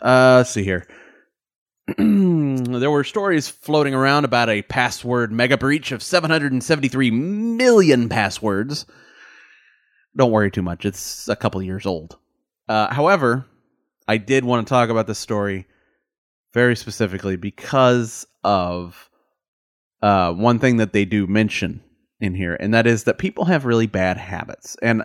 uh, 0.00 0.36
let's 0.38 0.52
see 0.52 0.64
here. 0.64 0.88
there 1.98 2.90
were 2.90 3.04
stories 3.04 3.46
floating 3.46 3.92
around 3.92 4.24
about 4.24 4.48
a 4.48 4.62
password 4.62 5.32
mega 5.32 5.58
breach 5.58 5.92
of 5.92 6.02
773 6.02 7.10
million 7.10 8.08
passwords. 8.08 8.86
Don't 10.16 10.30
worry 10.30 10.50
too 10.50 10.62
much; 10.62 10.84
it's 10.84 11.28
a 11.28 11.36
couple 11.36 11.62
years 11.62 11.86
old. 11.86 12.16
Uh, 12.68 12.92
however, 12.92 13.46
I 14.08 14.16
did 14.16 14.44
want 14.44 14.66
to 14.66 14.70
talk 14.70 14.88
about 14.88 15.06
this 15.06 15.18
story 15.18 15.66
very 16.54 16.76
specifically 16.76 17.36
because 17.36 18.26
of 18.42 19.10
uh, 20.02 20.32
one 20.32 20.58
thing 20.58 20.78
that 20.78 20.92
they 20.92 21.04
do 21.04 21.26
mention 21.26 21.82
in 22.20 22.34
here, 22.34 22.56
and 22.58 22.72
that 22.72 22.86
is 22.86 23.04
that 23.04 23.18
people 23.18 23.44
have 23.44 23.64
really 23.64 23.86
bad 23.86 24.16
habits, 24.16 24.76
and 24.82 25.04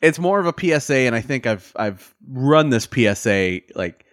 it's 0.00 0.18
more 0.18 0.38
of 0.38 0.46
a 0.46 0.54
PSA. 0.80 0.94
And 0.94 1.14
I 1.14 1.20
think 1.20 1.46
I've 1.46 1.72
I've 1.76 2.14
run 2.28 2.70
this 2.70 2.88
PSA 2.92 3.60
like 3.74 4.04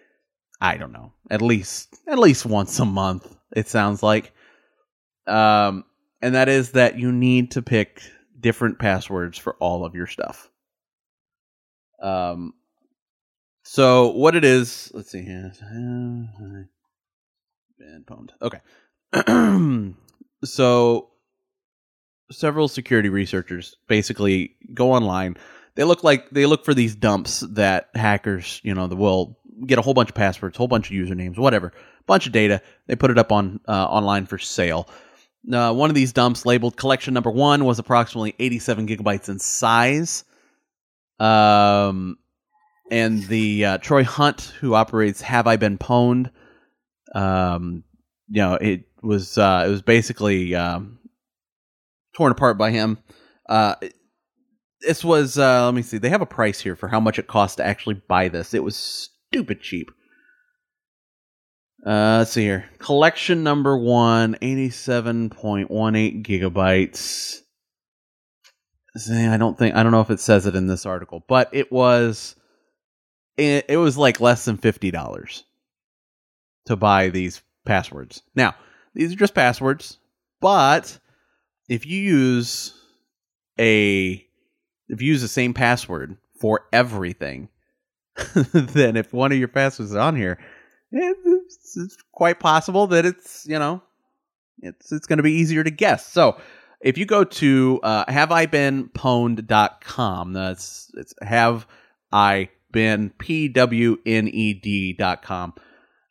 I 0.60 0.76
don't 0.76 0.92
know 0.92 1.12
at 1.30 1.42
least 1.42 1.96
at 2.08 2.18
least 2.18 2.44
once 2.44 2.78
a 2.80 2.84
month. 2.84 3.36
It 3.54 3.68
sounds 3.68 4.02
like, 4.02 4.32
um, 5.26 5.84
and 6.20 6.34
that 6.34 6.48
is 6.48 6.72
that 6.72 6.98
you 6.98 7.12
need 7.12 7.52
to 7.52 7.62
pick 7.62 8.02
different 8.40 8.78
passwords 8.78 9.38
for 9.38 9.54
all 9.60 9.84
of 9.84 9.94
your 9.94 10.06
stuff. 10.06 10.50
Um, 12.02 12.54
so 13.62 14.08
what 14.10 14.34
it 14.34 14.44
is, 14.44 14.90
let's 14.94 15.10
see 15.10 15.22
here. 15.22 15.52
Been 17.78 18.04
pwned. 18.06 18.30
Okay. 18.42 18.60
so 20.44 21.10
several 22.30 22.68
security 22.68 23.08
researchers 23.08 23.76
basically 23.88 24.56
go 24.72 24.92
online. 24.92 25.36
They 25.76 25.84
look 25.84 26.04
like 26.04 26.30
they 26.30 26.46
look 26.46 26.64
for 26.64 26.74
these 26.74 26.94
dumps 26.94 27.40
that 27.40 27.90
hackers, 27.94 28.60
you 28.64 28.74
know, 28.74 28.86
the 28.86 28.96
will 28.96 29.38
get 29.66 29.78
a 29.78 29.82
whole 29.82 29.94
bunch 29.94 30.10
of 30.10 30.14
passwords, 30.14 30.56
whole 30.56 30.68
bunch 30.68 30.90
of 30.90 30.94
usernames, 30.94 31.38
whatever, 31.38 31.72
bunch 32.06 32.26
of 32.26 32.32
data. 32.32 32.62
They 32.86 32.96
put 32.96 33.10
it 33.10 33.18
up 33.18 33.32
on 33.32 33.60
uh, 33.68 33.86
online 33.86 34.26
for 34.26 34.38
sale. 34.38 34.88
Uh, 35.50 35.72
one 35.72 35.90
of 35.90 35.94
these 35.94 36.12
dumps, 36.12 36.44
labeled 36.44 36.76
collection 36.76 37.14
number 37.14 37.30
one, 37.30 37.64
was 37.64 37.78
approximately 37.78 38.34
87 38.38 38.86
gigabytes 38.86 39.28
in 39.28 39.38
size. 39.38 40.24
Um, 41.18 42.18
and 42.90 43.22
the 43.24 43.64
uh, 43.64 43.78
Troy 43.78 44.04
Hunt, 44.04 44.52
who 44.60 44.74
operates 44.74 45.20
Have 45.22 45.46
I 45.46 45.56
Been 45.56 45.78
Pwned, 45.78 46.30
um, 47.14 47.84
you 48.28 48.42
know, 48.42 48.54
it 48.54 48.84
was 49.02 49.38
uh, 49.38 49.64
it 49.66 49.70
was 49.70 49.82
basically 49.82 50.54
um, 50.54 50.98
torn 52.14 52.32
apart 52.32 52.58
by 52.58 52.70
him. 52.70 52.98
Uh, 53.48 53.74
this 54.80 55.04
was 55.04 55.38
uh, 55.38 55.64
let 55.64 55.74
me 55.74 55.82
see. 55.82 55.98
They 55.98 56.08
have 56.08 56.22
a 56.22 56.26
price 56.26 56.60
here 56.60 56.76
for 56.76 56.88
how 56.88 57.00
much 57.00 57.18
it 57.18 57.26
cost 57.26 57.56
to 57.56 57.66
actually 57.66 58.00
buy 58.08 58.28
this. 58.28 58.54
It 58.54 58.62
was 58.62 58.76
stupid 58.76 59.60
cheap. 59.60 59.90
Uh, 61.84 62.18
let's 62.18 62.32
see 62.32 62.42
here. 62.42 62.66
Collection 62.78 63.42
number 63.42 63.76
one, 63.76 64.34
87.18 64.42 66.22
gigabytes. 66.22 67.40
I 69.10 69.36
don't 69.36 69.56
think 69.56 69.74
I 69.76 69.82
don't 69.82 69.92
know 69.92 70.00
if 70.00 70.10
it 70.10 70.20
says 70.20 70.46
it 70.46 70.56
in 70.56 70.66
this 70.66 70.84
article, 70.84 71.24
but 71.28 71.48
it 71.52 71.70
was 71.70 72.34
it, 73.36 73.66
it 73.68 73.76
was 73.76 73.96
like 73.96 74.20
less 74.20 74.44
than 74.44 74.56
fifty 74.56 74.90
dollars 74.90 75.44
to 76.66 76.76
buy 76.76 77.08
these 77.08 77.40
passwords. 77.64 78.22
Now, 78.34 78.56
these 78.94 79.12
are 79.12 79.16
just 79.16 79.34
passwords, 79.34 79.98
but 80.40 80.98
if 81.68 81.86
you 81.86 82.00
use 82.00 82.74
a 83.58 84.26
if 84.88 85.00
you 85.00 85.08
use 85.08 85.22
the 85.22 85.28
same 85.28 85.54
password 85.54 86.16
for 86.40 86.66
everything, 86.72 87.48
then 88.52 88.96
if 88.96 89.12
one 89.12 89.30
of 89.30 89.38
your 89.38 89.48
passwords 89.48 89.92
is 89.92 89.96
on 89.96 90.16
here, 90.16 90.38
it's, 90.92 91.76
it's 91.76 91.96
quite 92.12 92.40
possible 92.40 92.86
that 92.88 93.04
it's 93.04 93.46
you 93.48 93.58
know 93.58 93.82
it's 94.62 94.92
it's 94.92 95.06
going 95.06 95.18
to 95.18 95.22
be 95.22 95.32
easier 95.32 95.64
to 95.64 95.70
guess. 95.70 96.06
So 96.06 96.40
if 96.80 96.98
you 96.98 97.06
go 97.06 97.24
to 97.24 97.80
uh, 97.82 98.10
have 98.10 98.32
I 98.32 98.46
been 98.46 98.88
pwned.com, 98.88 100.32
that's 100.32 100.90
it's 100.96 101.14
have 101.22 101.66
I 102.12 102.48
been 102.72 103.10
p 103.10 103.48
w 103.48 103.98
n 104.06 104.28
e 104.28 104.54
d 104.54 104.92
dot 104.92 105.22
com. 105.22 105.54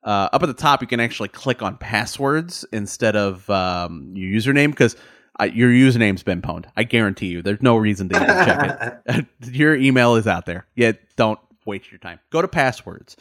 Uh, 0.03 0.29
up 0.31 0.41
at 0.41 0.45
the 0.45 0.53
top, 0.53 0.81
you 0.81 0.87
can 0.87 0.99
actually 0.99 1.29
click 1.29 1.61
on 1.61 1.77
passwords 1.77 2.65
instead 2.71 3.15
of 3.15 3.49
um, 3.49 4.13
your 4.15 4.39
username 4.39 4.69
because 4.69 4.95
uh, 5.39 5.43
your 5.43 5.69
username's 5.69 6.23
been 6.23 6.41
pwned. 6.41 6.65
I 6.77 6.83
guarantee 6.83 7.27
you. 7.27 7.41
There's 7.41 7.61
no 7.61 7.75
reason 7.75 8.07
to 8.09 8.15
even 8.15 8.27
check 8.27 9.01
it. 9.05 9.25
your 9.53 9.75
email 9.75 10.15
is 10.15 10.25
out 10.25 10.45
there. 10.45 10.65
Yet 10.75 10.99
don't 11.17 11.39
waste 11.65 11.91
your 11.91 11.99
time. 11.99 12.19
Go 12.29 12.41
to 12.41 12.47
passwords 12.47 13.17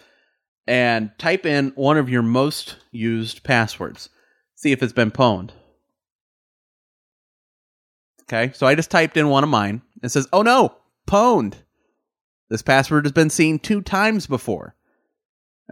and 0.68 1.10
type 1.18 1.46
in 1.46 1.72
one 1.74 1.96
of 1.96 2.10
your 2.10 2.22
most 2.22 2.76
used 2.92 3.42
passwords. 3.42 4.10
See 4.54 4.70
if 4.70 4.82
it's 4.82 4.92
been 4.92 5.10
pwned. 5.10 5.50
Okay, 8.24 8.52
so 8.54 8.66
I 8.66 8.74
just 8.74 8.90
typed 8.90 9.16
in 9.16 9.30
one 9.30 9.42
of 9.42 9.50
mine. 9.50 9.80
It 10.02 10.10
says, 10.10 10.28
"Oh 10.32 10.42
no, 10.42 10.76
pwned." 11.08 11.54
This 12.50 12.62
password 12.62 13.06
has 13.06 13.12
been 13.12 13.30
seen 13.30 13.58
two 13.58 13.80
times 13.80 14.26
before. 14.26 14.74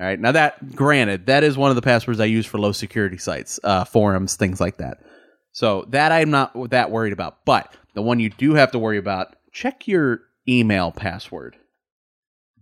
All 0.01 0.07
right, 0.07 0.19
now 0.19 0.33
that 0.33 0.75
granted, 0.75 1.27
that 1.27 1.45
is 1.45 1.57
one 1.57 1.71
of 1.71 1.77
the 1.77 1.83
passwords 1.83 2.21
I 2.21 2.27
use 2.27 2.47
for 2.47 2.59
low 2.59 2.73
security 2.73 3.19
sites, 3.19 3.61
uh, 3.65 3.85
forums, 3.85 4.37
things 4.37 4.61
like 4.61 4.79
that. 4.79 4.99
So 5.53 5.87
that 5.89 6.13
I'm 6.13 6.31
not 6.31 6.71
that 6.71 6.91
worried 6.91 7.13
about. 7.13 7.45
But 7.45 7.73
the 7.95 8.03
one 8.03 8.21
you 8.21 8.31
do 8.31 8.55
have 8.55 8.73
to 8.73 8.79
worry 8.79 8.99
about, 8.99 9.37
check 9.53 9.87
your 9.87 10.21
email 10.49 10.93
password. 10.93 11.57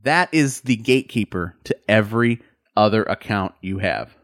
That 0.05 0.29
is 0.33 0.61
the 0.61 0.77
gatekeeper 0.77 1.57
to 1.65 1.77
every 1.89 2.43
other 2.77 3.03
account 3.05 3.55
you 3.61 3.79
have. 3.79 4.15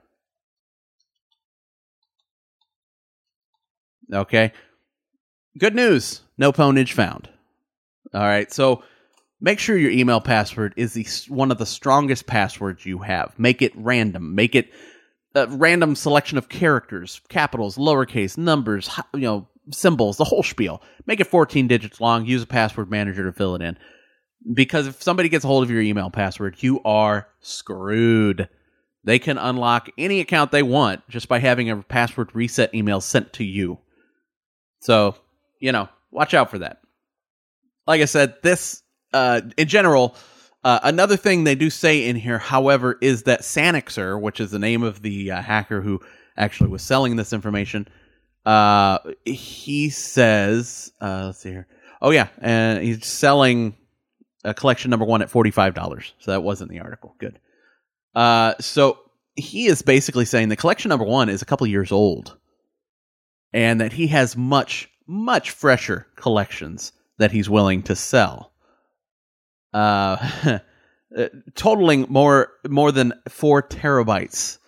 Okay. 4.12 4.52
Good 5.58 5.74
news. 5.74 6.20
No 6.36 6.52
pwnage 6.52 6.92
found. 6.92 7.28
All 8.12 8.20
right. 8.20 8.52
So 8.52 8.82
make 9.40 9.58
sure 9.58 9.76
your 9.76 9.90
email 9.90 10.20
password 10.20 10.74
is 10.76 10.92
the, 10.92 11.06
one 11.28 11.50
of 11.50 11.58
the 11.58 11.66
strongest 11.66 12.26
passwords 12.26 12.84
you 12.84 12.98
have. 12.98 13.38
Make 13.38 13.62
it 13.62 13.72
random. 13.74 14.34
Make 14.34 14.54
it 14.54 14.70
a 15.34 15.46
random 15.46 15.94
selection 15.94 16.36
of 16.38 16.48
characters, 16.48 17.20
capitals, 17.28 17.78
lowercase, 17.78 18.36
numbers, 18.36 18.90
you 19.14 19.20
know, 19.20 19.48
symbols, 19.70 20.16
the 20.16 20.24
whole 20.24 20.42
spiel. 20.42 20.82
Make 21.06 21.20
it 21.20 21.26
14 21.26 21.68
digits 21.68 22.00
long. 22.00 22.26
Use 22.26 22.42
a 22.42 22.46
password 22.46 22.90
manager 22.90 23.24
to 23.24 23.32
fill 23.32 23.54
it 23.54 23.62
in. 23.62 23.78
Because 24.52 24.86
if 24.86 25.02
somebody 25.02 25.28
gets 25.28 25.44
a 25.44 25.48
hold 25.48 25.62
of 25.62 25.70
your 25.70 25.82
email 25.82 26.10
password, 26.10 26.62
you 26.62 26.80
are 26.84 27.28
screwed. 27.40 28.48
They 29.04 29.18
can 29.18 29.38
unlock 29.38 29.88
any 29.96 30.20
account 30.20 30.52
they 30.52 30.62
want 30.62 31.08
just 31.08 31.28
by 31.28 31.38
having 31.38 31.70
a 31.70 31.82
password 31.82 32.34
reset 32.34 32.74
email 32.74 33.00
sent 33.00 33.32
to 33.34 33.44
you. 33.44 33.78
So, 34.80 35.16
you 35.58 35.72
know, 35.72 35.88
watch 36.10 36.34
out 36.34 36.50
for 36.50 36.58
that. 36.58 36.80
Like 37.86 38.00
I 38.00 38.06
said, 38.06 38.34
this, 38.42 38.82
uh, 39.12 39.40
in 39.56 39.68
general, 39.68 40.14
uh, 40.62 40.80
another 40.82 41.16
thing 41.16 41.44
they 41.44 41.54
do 41.54 41.70
say 41.70 42.06
in 42.06 42.16
here, 42.16 42.38
however, 42.38 42.98
is 43.00 43.24
that 43.24 43.40
Sanixer, 43.40 44.20
which 44.20 44.40
is 44.40 44.50
the 44.50 44.58
name 44.58 44.82
of 44.82 45.02
the 45.02 45.32
uh, 45.32 45.42
hacker 45.42 45.80
who 45.80 46.00
actually 46.36 46.70
was 46.70 46.82
selling 46.82 47.16
this 47.16 47.32
information, 47.32 47.88
uh, 48.44 48.98
he 49.24 49.90
says, 49.90 50.92
uh, 51.00 51.24
let's 51.26 51.40
see 51.40 51.50
here. 51.50 51.66
Oh 52.02 52.10
yeah, 52.10 52.28
and 52.38 52.82
he's 52.82 53.06
selling 53.06 53.76
a 54.44 54.54
collection 54.54 54.90
number 54.90 55.04
one 55.04 55.22
at 55.22 55.30
forty 55.30 55.50
five 55.50 55.74
dollars. 55.74 56.12
So 56.18 56.30
that 56.30 56.42
wasn't 56.42 56.70
the 56.70 56.80
article. 56.80 57.14
Good. 57.18 57.38
Uh, 58.14 58.54
so 58.60 58.98
he 59.34 59.66
is 59.66 59.82
basically 59.82 60.24
saying 60.24 60.48
the 60.48 60.56
collection 60.56 60.88
number 60.88 61.04
one 61.04 61.28
is 61.28 61.42
a 61.42 61.46
couple 61.46 61.66
years 61.66 61.92
old, 61.92 62.36
and 63.52 63.80
that 63.80 63.92
he 63.92 64.08
has 64.08 64.36
much 64.36 64.88
much 65.06 65.50
fresher 65.50 66.06
collections 66.16 66.92
that 67.18 67.32
he's 67.32 67.50
willing 67.50 67.82
to 67.84 67.96
sell. 67.96 68.52
Uh, 69.72 70.58
totaling 71.54 72.06
more 72.08 72.52
more 72.68 72.92
than 72.92 73.12
four 73.28 73.62
terabytes 73.62 74.58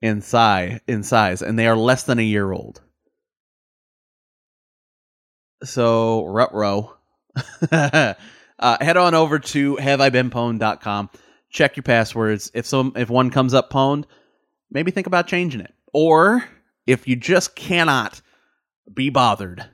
in 0.00 0.20
size 0.20 0.80
in 0.86 1.02
size, 1.02 1.42
and 1.42 1.58
they 1.58 1.66
are 1.66 1.76
less 1.76 2.04
than 2.04 2.18
a 2.18 2.22
year 2.22 2.52
old. 2.52 2.80
So, 5.64 6.24
Rutro, 6.24 6.96
uh, 8.62 8.82
head 8.82 8.96
on 8.96 9.14
over 9.14 9.38
to 9.38 9.76
haveibeenpwned.com. 9.76 11.10
Check 11.50 11.76
your 11.76 11.82
passwords. 11.82 12.50
If 12.54 12.66
some 12.66 12.92
if 12.96 13.10
one 13.10 13.30
comes 13.30 13.52
up 13.52 13.70
pwned, 13.70 14.04
maybe 14.70 14.90
think 14.90 15.06
about 15.06 15.26
changing 15.26 15.60
it. 15.60 15.74
Or 15.92 16.44
if 16.86 17.06
you 17.06 17.16
just 17.16 17.54
cannot 17.54 18.22
be 18.94 19.10
bothered 19.10 19.68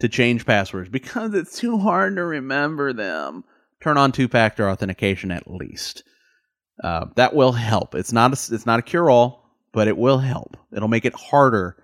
to 0.00 0.08
change 0.08 0.44
passwords 0.44 0.90
because 0.90 1.32
it's 1.34 1.58
too 1.58 1.78
hard 1.78 2.16
to 2.16 2.24
remember 2.24 2.92
them, 2.92 3.44
turn 3.80 3.96
on 3.96 4.12
two-factor 4.12 4.68
authentication 4.68 5.30
at 5.30 5.50
least. 5.50 6.04
Uh, 6.82 7.06
that 7.14 7.34
will 7.34 7.52
help. 7.52 7.94
It's 7.94 8.12
not 8.12 8.30
a, 8.32 8.54
it's 8.54 8.66
not 8.66 8.80
a 8.80 8.82
cure-all, 8.82 9.48
but 9.72 9.88
it 9.88 9.96
will 9.96 10.18
help. 10.18 10.56
It'll 10.72 10.88
make 10.88 11.04
it 11.04 11.14
harder 11.14 11.76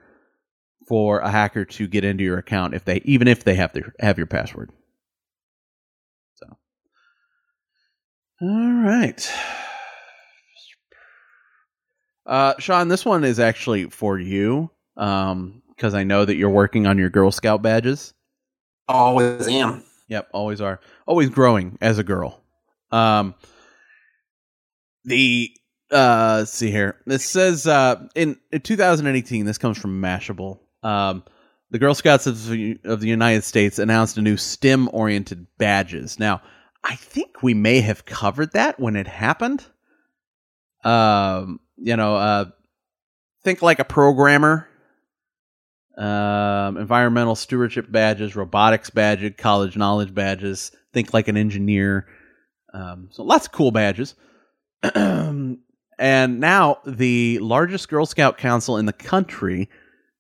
for 0.88 1.20
a 1.20 1.30
hacker 1.30 1.64
to 1.64 1.86
get 1.86 2.05
into 2.05 2.24
your 2.24 2.38
account 2.38 2.74
if 2.74 2.84
they 2.84 2.96
even 3.05 3.28
if 3.28 3.44
they 3.44 3.55
have 3.55 3.72
to 3.74 3.92
have 4.01 4.18
your 4.18 4.26
password. 4.26 4.70
So, 6.34 6.57
all 8.41 8.72
right, 8.72 9.30
uh, 12.26 12.55
Sean, 12.59 12.88
this 12.88 13.05
one 13.05 13.24
is 13.24 13.41
actually 13.41 13.91
for 13.91 14.18
you 14.18 14.70
um, 14.97 15.62
because 15.68 15.95
I 15.95 16.05
know 16.05 16.24
that 16.24 16.36
you're 16.36 16.49
working 16.49 16.86
on 16.86 16.97
your 16.97 17.11
Girl 17.11 17.30
Scout 17.30 17.61
badges. 17.61 18.14
Always 18.88 19.49
am. 19.49 19.84
Yep, 20.09 20.28
always 20.32 20.61
are. 20.61 20.80
Always 21.07 21.30
growing 21.30 21.78
as 21.80 21.99
a 21.99 22.05
girl. 22.05 22.41
Um, 22.91 23.34
the 25.05 25.51
uh, 25.91 26.36
let's 26.41 26.53
see 26.53 26.70
here. 26.70 26.97
This 27.07 27.24
says 27.24 27.66
uh, 27.66 28.07
in, 28.14 28.38
in 28.53 28.61
2018. 28.61 29.45
This 29.45 29.59
comes 29.59 29.78
from 29.78 30.01
Mashable. 30.01 30.61
Um, 30.82 31.24
the 31.70 31.78
Girl 31.78 31.95
Scouts 31.95 32.26
of 32.26 32.36
of 32.84 33.01
the 33.01 33.09
United 33.09 33.45
States 33.45 33.78
announced 33.78 34.18
a 34.18 34.22
new 34.22 34.36
STEM 34.36 34.88
oriented 34.93 35.47
badges. 35.59 36.18
Now, 36.18 36.43
I 36.83 36.97
think 36.97 37.43
we 37.43 37.55
may 37.55 37.81
have 37.81 38.05
covered 38.05 38.53
that 38.53 38.81
when 38.81 38.97
it 38.97 39.07
happened. 39.07 39.64
Um, 40.85 41.61
you 41.76 41.97
know, 41.97 42.16
uh, 42.16 42.45
think 43.43 43.62
like 43.62 43.78
a 43.78 43.85
programmer, 43.85 44.66
um, 45.99 46.78
environmental 46.78 47.35
stewardship 47.37 47.91
badges, 47.91 48.35
robotics 48.35 48.91
badges, 48.91 49.33
college 49.37 49.76
knowledge 49.76 50.14
badges. 50.14 50.72
Think 50.93 51.12
like 51.12 51.28
an 51.28 51.37
engineer. 51.37 52.07
Um, 52.72 53.09
so 53.12 53.22
lots 53.22 53.47
of 53.47 53.53
cool 53.53 53.70
badges. 53.70 54.14
and 54.95 55.61
now 55.99 56.78
the 56.87 57.39
largest 57.41 57.89
Girl 57.89 58.07
Scout 58.07 58.39
council 58.39 58.78
in 58.78 58.87
the 58.87 58.93
country 58.93 59.68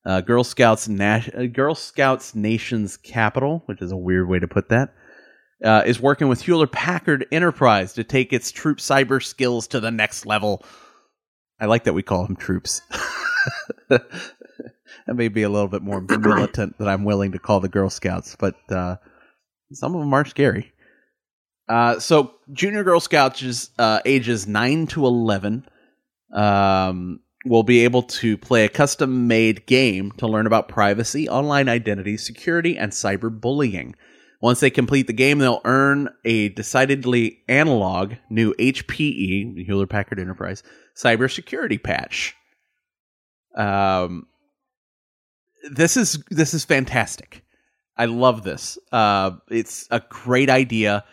uh, 0.04 0.20
Girl 0.20 0.44
Scouts 0.44 0.88
Na- 0.88 1.20
uh, 1.36 1.46
Girl 1.46 1.74
Scouts 1.74 2.34
Nation's 2.34 2.96
capital, 2.96 3.62
which 3.66 3.82
is 3.82 3.92
a 3.92 3.96
weird 3.96 4.28
way 4.28 4.38
to 4.38 4.48
put 4.48 4.68
that, 4.70 4.94
uh, 5.64 5.82
is 5.86 6.00
working 6.00 6.28
with 6.28 6.42
Hewlett 6.42 6.72
Packard 6.72 7.26
Enterprise 7.30 7.92
to 7.94 8.04
take 8.04 8.32
its 8.32 8.50
troop 8.50 8.78
cyber 8.78 9.22
skills 9.22 9.66
to 9.68 9.80
the 9.80 9.90
next 9.90 10.26
level. 10.26 10.64
I 11.60 11.66
like 11.66 11.84
that 11.84 11.92
we 11.92 12.02
call 12.02 12.26
them 12.26 12.36
troops. 12.36 12.80
that 13.88 14.04
may 15.06 15.28
be 15.28 15.42
a 15.42 15.48
little 15.48 15.68
bit 15.68 15.82
more 15.82 16.00
militant 16.08 16.78
than 16.78 16.88
I'm 16.88 17.04
willing 17.04 17.32
to 17.32 17.38
call 17.38 17.60
the 17.60 17.68
Girl 17.68 17.90
Scouts, 17.90 18.36
but 18.38 18.56
uh, 18.70 18.96
some 19.72 19.94
of 19.94 20.00
them 20.00 20.14
are 20.14 20.24
scary. 20.24 20.72
Uh, 21.68 22.00
so, 22.00 22.34
junior 22.52 22.82
Girl 22.82 23.00
Scouts 23.00 23.42
is 23.42 23.70
uh, 23.78 24.00
ages 24.04 24.46
9 24.46 24.88
to 24.88 25.06
11. 25.06 25.66
Um, 26.34 27.20
will 27.44 27.62
be 27.62 27.84
able 27.84 28.02
to 28.02 28.36
play 28.36 28.64
a 28.64 28.68
custom 28.68 29.26
made 29.26 29.66
game 29.66 30.12
to 30.12 30.26
learn 30.26 30.46
about 30.46 30.68
privacy, 30.68 31.28
online 31.28 31.68
identity, 31.68 32.16
security, 32.16 32.76
and 32.76 32.92
cyberbullying. 32.92 33.94
Once 34.40 34.60
they 34.60 34.70
complete 34.70 35.06
the 35.06 35.12
game, 35.12 35.38
they'll 35.38 35.60
earn 35.64 36.08
a 36.24 36.48
decidedly 36.50 37.42
analog 37.48 38.14
new 38.30 38.54
HPE, 38.54 39.66
Hewlett 39.66 39.90
Packard 39.90 40.18
Enterprise, 40.18 40.62
cybersecurity 40.96 41.82
patch. 41.82 42.34
Um, 43.54 44.26
this 45.70 45.96
is 45.96 46.24
this 46.30 46.54
is 46.54 46.64
fantastic. 46.64 47.44
I 47.98 48.06
love 48.06 48.42
this. 48.42 48.78
Uh, 48.90 49.32
it's 49.50 49.86
a 49.90 50.00
great 50.08 50.48
idea. 50.48 51.04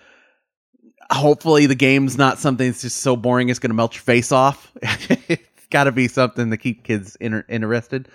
Hopefully, 1.12 1.66
the 1.66 1.76
game's 1.76 2.18
not 2.18 2.40
something 2.40 2.68
that's 2.68 2.82
just 2.82 3.00
so 3.00 3.18
boring 3.18 3.50
it's 3.50 3.60
going 3.60 3.72
to 3.72 3.76
melt 3.76 3.96
your 3.96 4.04
face 4.04 4.32
off. 4.32 4.72
It's 5.68 5.74
got 5.74 5.84
to 5.84 5.92
be 5.92 6.08
something 6.08 6.50
to 6.52 6.56
keep 6.56 6.86
kids 6.86 7.18
inter- 7.18 7.44
interested. 7.50 8.08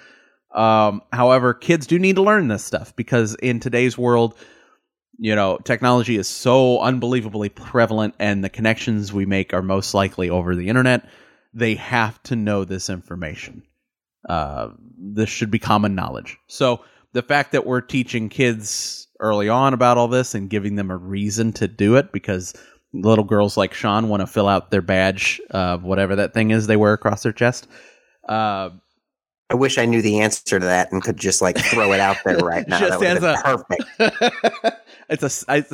Um, 0.54 1.02
however, 1.12 1.52
kids 1.52 1.86
do 1.86 1.98
need 1.98 2.16
to 2.16 2.22
learn 2.22 2.48
this 2.48 2.64
stuff 2.64 2.96
because 2.96 3.34
in 3.34 3.60
today's 3.60 3.98
world, 3.98 4.38
you 5.22 5.36
know, 5.36 5.56
technology 5.58 6.16
is 6.16 6.26
so 6.26 6.80
unbelievably 6.80 7.50
prevalent, 7.50 8.12
and 8.18 8.42
the 8.42 8.48
connections 8.48 9.12
we 9.12 9.24
make 9.24 9.54
are 9.54 9.62
most 9.62 9.94
likely 9.94 10.28
over 10.28 10.56
the 10.56 10.68
internet. 10.68 11.08
They 11.54 11.76
have 11.76 12.20
to 12.24 12.34
know 12.34 12.64
this 12.64 12.90
information. 12.90 13.62
Uh, 14.28 14.70
this 14.98 15.28
should 15.28 15.52
be 15.52 15.60
common 15.60 15.94
knowledge. 15.94 16.38
So 16.48 16.80
the 17.12 17.22
fact 17.22 17.52
that 17.52 17.64
we're 17.64 17.82
teaching 17.82 18.30
kids 18.30 19.06
early 19.20 19.48
on 19.48 19.74
about 19.74 19.96
all 19.96 20.08
this 20.08 20.34
and 20.34 20.50
giving 20.50 20.74
them 20.74 20.90
a 20.90 20.96
reason 20.96 21.52
to 21.52 21.68
do 21.68 21.94
it 21.94 22.10
because 22.10 22.52
little 22.92 23.24
girls 23.24 23.56
like 23.56 23.74
Sean 23.74 24.08
want 24.08 24.22
to 24.22 24.26
fill 24.26 24.48
out 24.48 24.72
their 24.72 24.82
badge 24.82 25.40
of 25.50 25.84
whatever 25.84 26.16
that 26.16 26.34
thing 26.34 26.50
is 26.50 26.66
they 26.66 26.76
wear 26.76 26.94
across 26.94 27.22
their 27.22 27.32
chest. 27.32 27.68
Uh, 28.28 28.70
I 29.50 29.54
wish 29.54 29.78
I 29.78 29.84
knew 29.84 30.02
the 30.02 30.18
answer 30.18 30.58
to 30.58 30.66
that 30.66 30.90
and 30.90 31.00
could 31.00 31.16
just 31.16 31.40
like 31.40 31.58
throw 31.58 31.92
it 31.92 32.00
out 32.00 32.16
there 32.24 32.38
right 32.38 32.66
now. 32.66 32.80
Just 32.80 32.98
that 32.98 33.20
would 33.20 33.22
have 33.44 33.68
been 33.68 34.10
perfect. 34.10 34.78
it's 35.08 35.44
a 35.46 35.50
I, 35.50 35.64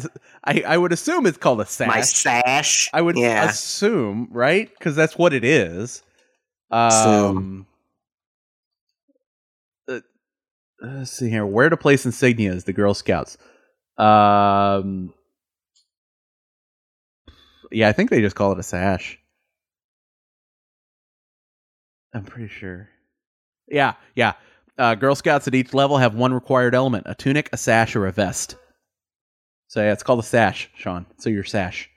I 0.44 0.62
I 0.66 0.76
would 0.76 0.92
assume 0.92 1.26
it's 1.26 1.38
called 1.38 1.60
a 1.60 1.66
sash. 1.66 1.88
My 1.88 2.00
sash. 2.00 2.88
I 2.92 3.00
would 3.02 3.16
Yeah. 3.16 3.44
assume, 3.48 4.28
right? 4.30 4.70
Because 4.78 4.96
that's 4.96 5.16
what 5.16 5.32
it 5.32 5.44
is. 5.44 6.02
Um, 6.70 7.66
uh, 9.88 10.00
let's 10.82 11.10
see 11.10 11.30
here. 11.30 11.46
Where 11.46 11.68
to 11.68 11.76
place 11.76 12.04
insignias? 12.04 12.64
The 12.64 12.72
Girl 12.72 12.94
Scouts. 12.94 13.38
Um, 13.96 15.14
yeah, 17.72 17.88
I 17.88 17.92
think 17.92 18.10
they 18.10 18.20
just 18.20 18.36
call 18.36 18.52
it 18.52 18.58
a 18.58 18.62
sash. 18.62 19.18
I'm 22.14 22.24
pretty 22.24 22.48
sure. 22.48 22.88
Yeah, 23.66 23.94
yeah. 24.14 24.34
Uh, 24.78 24.94
Girl 24.94 25.14
Scouts 25.14 25.48
at 25.48 25.54
each 25.54 25.74
level 25.74 25.98
have 25.98 26.14
one 26.14 26.32
required 26.32 26.74
element: 26.74 27.04
a 27.06 27.14
tunic, 27.14 27.48
a 27.52 27.56
sash, 27.56 27.96
or 27.96 28.06
a 28.06 28.12
vest. 28.12 28.56
So 29.68 29.80
yeah, 29.82 29.92
it's 29.92 30.02
called 30.02 30.18
a 30.20 30.22
sash, 30.24 30.70
Sean. 30.76 31.06
So 31.18 31.30
your 31.30 31.44
sash. 31.44 31.88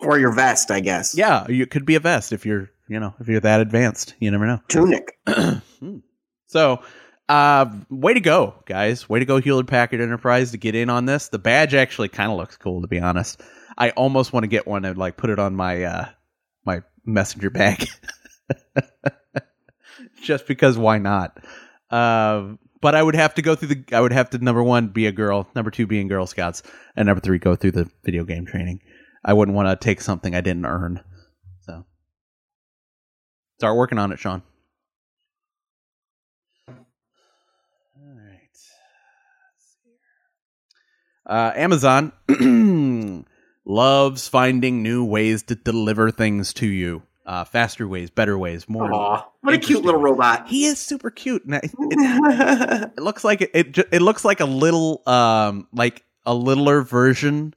or 0.00 0.18
your 0.18 0.32
vest, 0.32 0.70
I 0.70 0.80
guess. 0.80 1.16
Yeah, 1.16 1.46
you 1.48 1.66
could 1.66 1.86
be 1.86 1.94
a 1.94 2.00
vest 2.00 2.32
if 2.32 2.44
you're, 2.44 2.68
you 2.88 3.00
know, 3.00 3.14
if 3.20 3.28
you're 3.28 3.40
that 3.40 3.60
advanced. 3.60 4.14
You 4.20 4.30
never 4.30 4.46
know. 4.46 4.60
Tunic. 4.68 5.18
So, 6.48 6.80
uh, 7.28 7.66
way 7.90 8.14
to 8.14 8.20
go, 8.20 8.54
guys! 8.66 9.08
Way 9.08 9.18
to 9.18 9.24
go, 9.24 9.40
Hewlett 9.40 9.66
Packard 9.66 10.00
Enterprise, 10.00 10.52
to 10.52 10.58
get 10.58 10.76
in 10.76 10.88
on 10.88 11.04
this. 11.06 11.26
The 11.26 11.40
badge 11.40 11.74
actually 11.74 12.08
kind 12.08 12.30
of 12.30 12.38
looks 12.38 12.56
cool, 12.56 12.82
to 12.82 12.86
be 12.86 13.00
honest. 13.00 13.42
I 13.76 13.90
almost 13.90 14.32
want 14.32 14.44
to 14.44 14.48
get 14.48 14.64
one 14.64 14.84
and 14.84 14.96
like 14.96 15.16
put 15.16 15.30
it 15.30 15.40
on 15.40 15.56
my 15.56 15.82
uh 15.82 16.08
my 16.64 16.82
messenger 17.04 17.50
bag, 17.50 17.88
just 20.22 20.46
because 20.46 20.78
why 20.78 20.98
not? 20.98 21.36
Um, 21.90 22.60
but 22.80 22.94
I 22.94 23.02
would 23.02 23.14
have 23.14 23.34
to 23.34 23.42
go 23.42 23.54
through 23.54 23.68
the. 23.68 23.84
I 23.96 24.00
would 24.00 24.12
have 24.12 24.30
to 24.30 24.38
number 24.38 24.62
one 24.62 24.88
be 24.88 25.06
a 25.06 25.12
girl, 25.12 25.48
number 25.54 25.70
two 25.70 25.86
be 25.86 26.00
in 26.00 26.08
Girl 26.08 26.26
Scouts, 26.26 26.62
and 26.94 27.06
number 27.06 27.20
three 27.20 27.38
go 27.38 27.56
through 27.56 27.72
the 27.72 27.90
video 28.04 28.24
game 28.24 28.46
training. 28.46 28.80
I 29.24 29.32
wouldn't 29.32 29.56
want 29.56 29.68
to 29.68 29.76
take 29.82 30.00
something 30.00 30.34
I 30.34 30.40
didn't 30.40 30.66
earn. 30.66 31.00
So 31.62 31.84
start 33.58 33.76
working 33.76 33.98
on 33.98 34.12
it, 34.12 34.18
Sean. 34.18 34.42
All 36.68 36.74
right. 37.96 38.50
Uh, 41.26 41.52
Amazon 41.56 42.12
loves 43.64 44.28
finding 44.28 44.82
new 44.82 45.04
ways 45.04 45.42
to 45.44 45.54
deliver 45.54 46.10
things 46.10 46.52
to 46.54 46.66
you. 46.66 47.02
Uh, 47.26 47.42
faster 47.44 47.88
ways, 47.88 48.08
better 48.08 48.38
ways, 48.38 48.68
more. 48.68 48.92
Aw, 48.92 49.28
what 49.40 49.52
a 49.54 49.58
cute 49.58 49.84
little 49.84 50.00
robot. 50.00 50.46
He 50.46 50.64
is 50.64 50.78
super 50.78 51.10
cute. 51.10 51.44
and 51.44 51.56
I- 51.56 51.60
It, 51.64 52.92
it 52.96 53.02
looks 53.02 53.24
like 53.24 53.40
it. 53.40 53.50
It, 53.52 53.78
it 53.90 54.00
looks 54.00 54.24
like 54.24 54.38
a 54.38 54.44
little, 54.44 55.02
um, 55.06 55.66
like 55.72 56.04
a 56.24 56.32
littler 56.32 56.82
version 56.82 57.52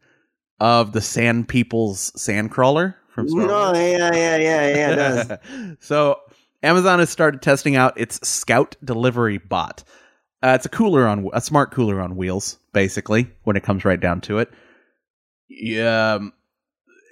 of 0.60 0.92
the 0.92 1.02
Sand 1.02 1.48
People's 1.48 2.12
Sandcrawler 2.14 2.96
from 3.14 3.30
Star 3.30 3.46
no, 3.46 3.66
Wars. 3.68 3.78
yeah, 3.78 4.12
yeah, 4.14 4.38
yeah, 4.38 4.68
yeah. 4.70 4.92
It 4.92 4.96
does. 4.96 5.78
so 5.80 6.20
Amazon 6.64 6.98
has 6.98 7.12
started 7.12 7.42
testing 7.44 7.76
out 7.76 7.96
its 8.00 8.28
Scout 8.28 8.76
delivery 8.84 9.38
bot. 9.38 9.84
Uh, 10.42 10.54
it's 10.56 10.66
a 10.66 10.70
cooler 10.70 11.06
on 11.08 11.30
a 11.34 11.42
smart 11.42 11.70
cooler 11.72 12.02
on 12.02 12.16
wheels, 12.16 12.58
basically. 12.74 13.30
When 13.44 13.56
it 13.56 13.62
comes 13.64 13.86
right 13.86 14.00
down 14.00 14.22
to 14.22 14.40
it, 14.40 14.50
yeah, 15.48 16.14
um, 16.16 16.34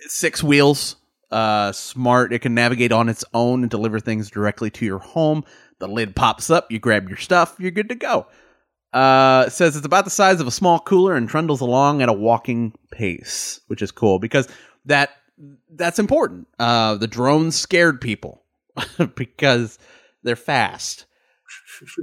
six 0.07 0.41
wheels, 0.43 0.95
uh, 1.31 1.71
smart. 1.71 2.33
It 2.33 2.39
can 2.39 2.53
navigate 2.53 2.91
on 2.91 3.09
its 3.09 3.25
own 3.33 3.63
and 3.63 3.69
deliver 3.69 3.99
things 3.99 4.29
directly 4.29 4.69
to 4.71 4.85
your 4.85 4.99
home. 4.99 5.43
The 5.79 5.87
lid 5.87 6.15
pops 6.15 6.49
up, 6.49 6.71
you 6.71 6.79
grab 6.79 7.07
your 7.07 7.17
stuff, 7.17 7.55
you're 7.59 7.71
good 7.71 7.89
to 7.89 7.95
go. 7.95 8.27
Uh, 8.93 9.45
it 9.47 9.51
says 9.51 9.75
it's 9.75 9.85
about 9.85 10.05
the 10.05 10.11
size 10.11 10.39
of 10.39 10.47
a 10.47 10.51
small 10.51 10.79
cooler 10.79 11.15
and 11.15 11.29
trundles 11.29 11.61
along 11.61 12.01
at 12.01 12.09
a 12.09 12.13
walking 12.13 12.73
pace, 12.91 13.59
which 13.67 13.81
is 13.81 13.91
cool 13.91 14.17
because 14.17 14.47
that 14.85 15.11
that's 15.69 15.99
important. 15.99 16.47
Uh, 16.57 16.95
the 16.95 17.07
drones 17.07 17.55
scared 17.55 18.01
people 18.01 18.43
because 19.15 19.77
they're 20.23 20.35
fast. 20.35 21.05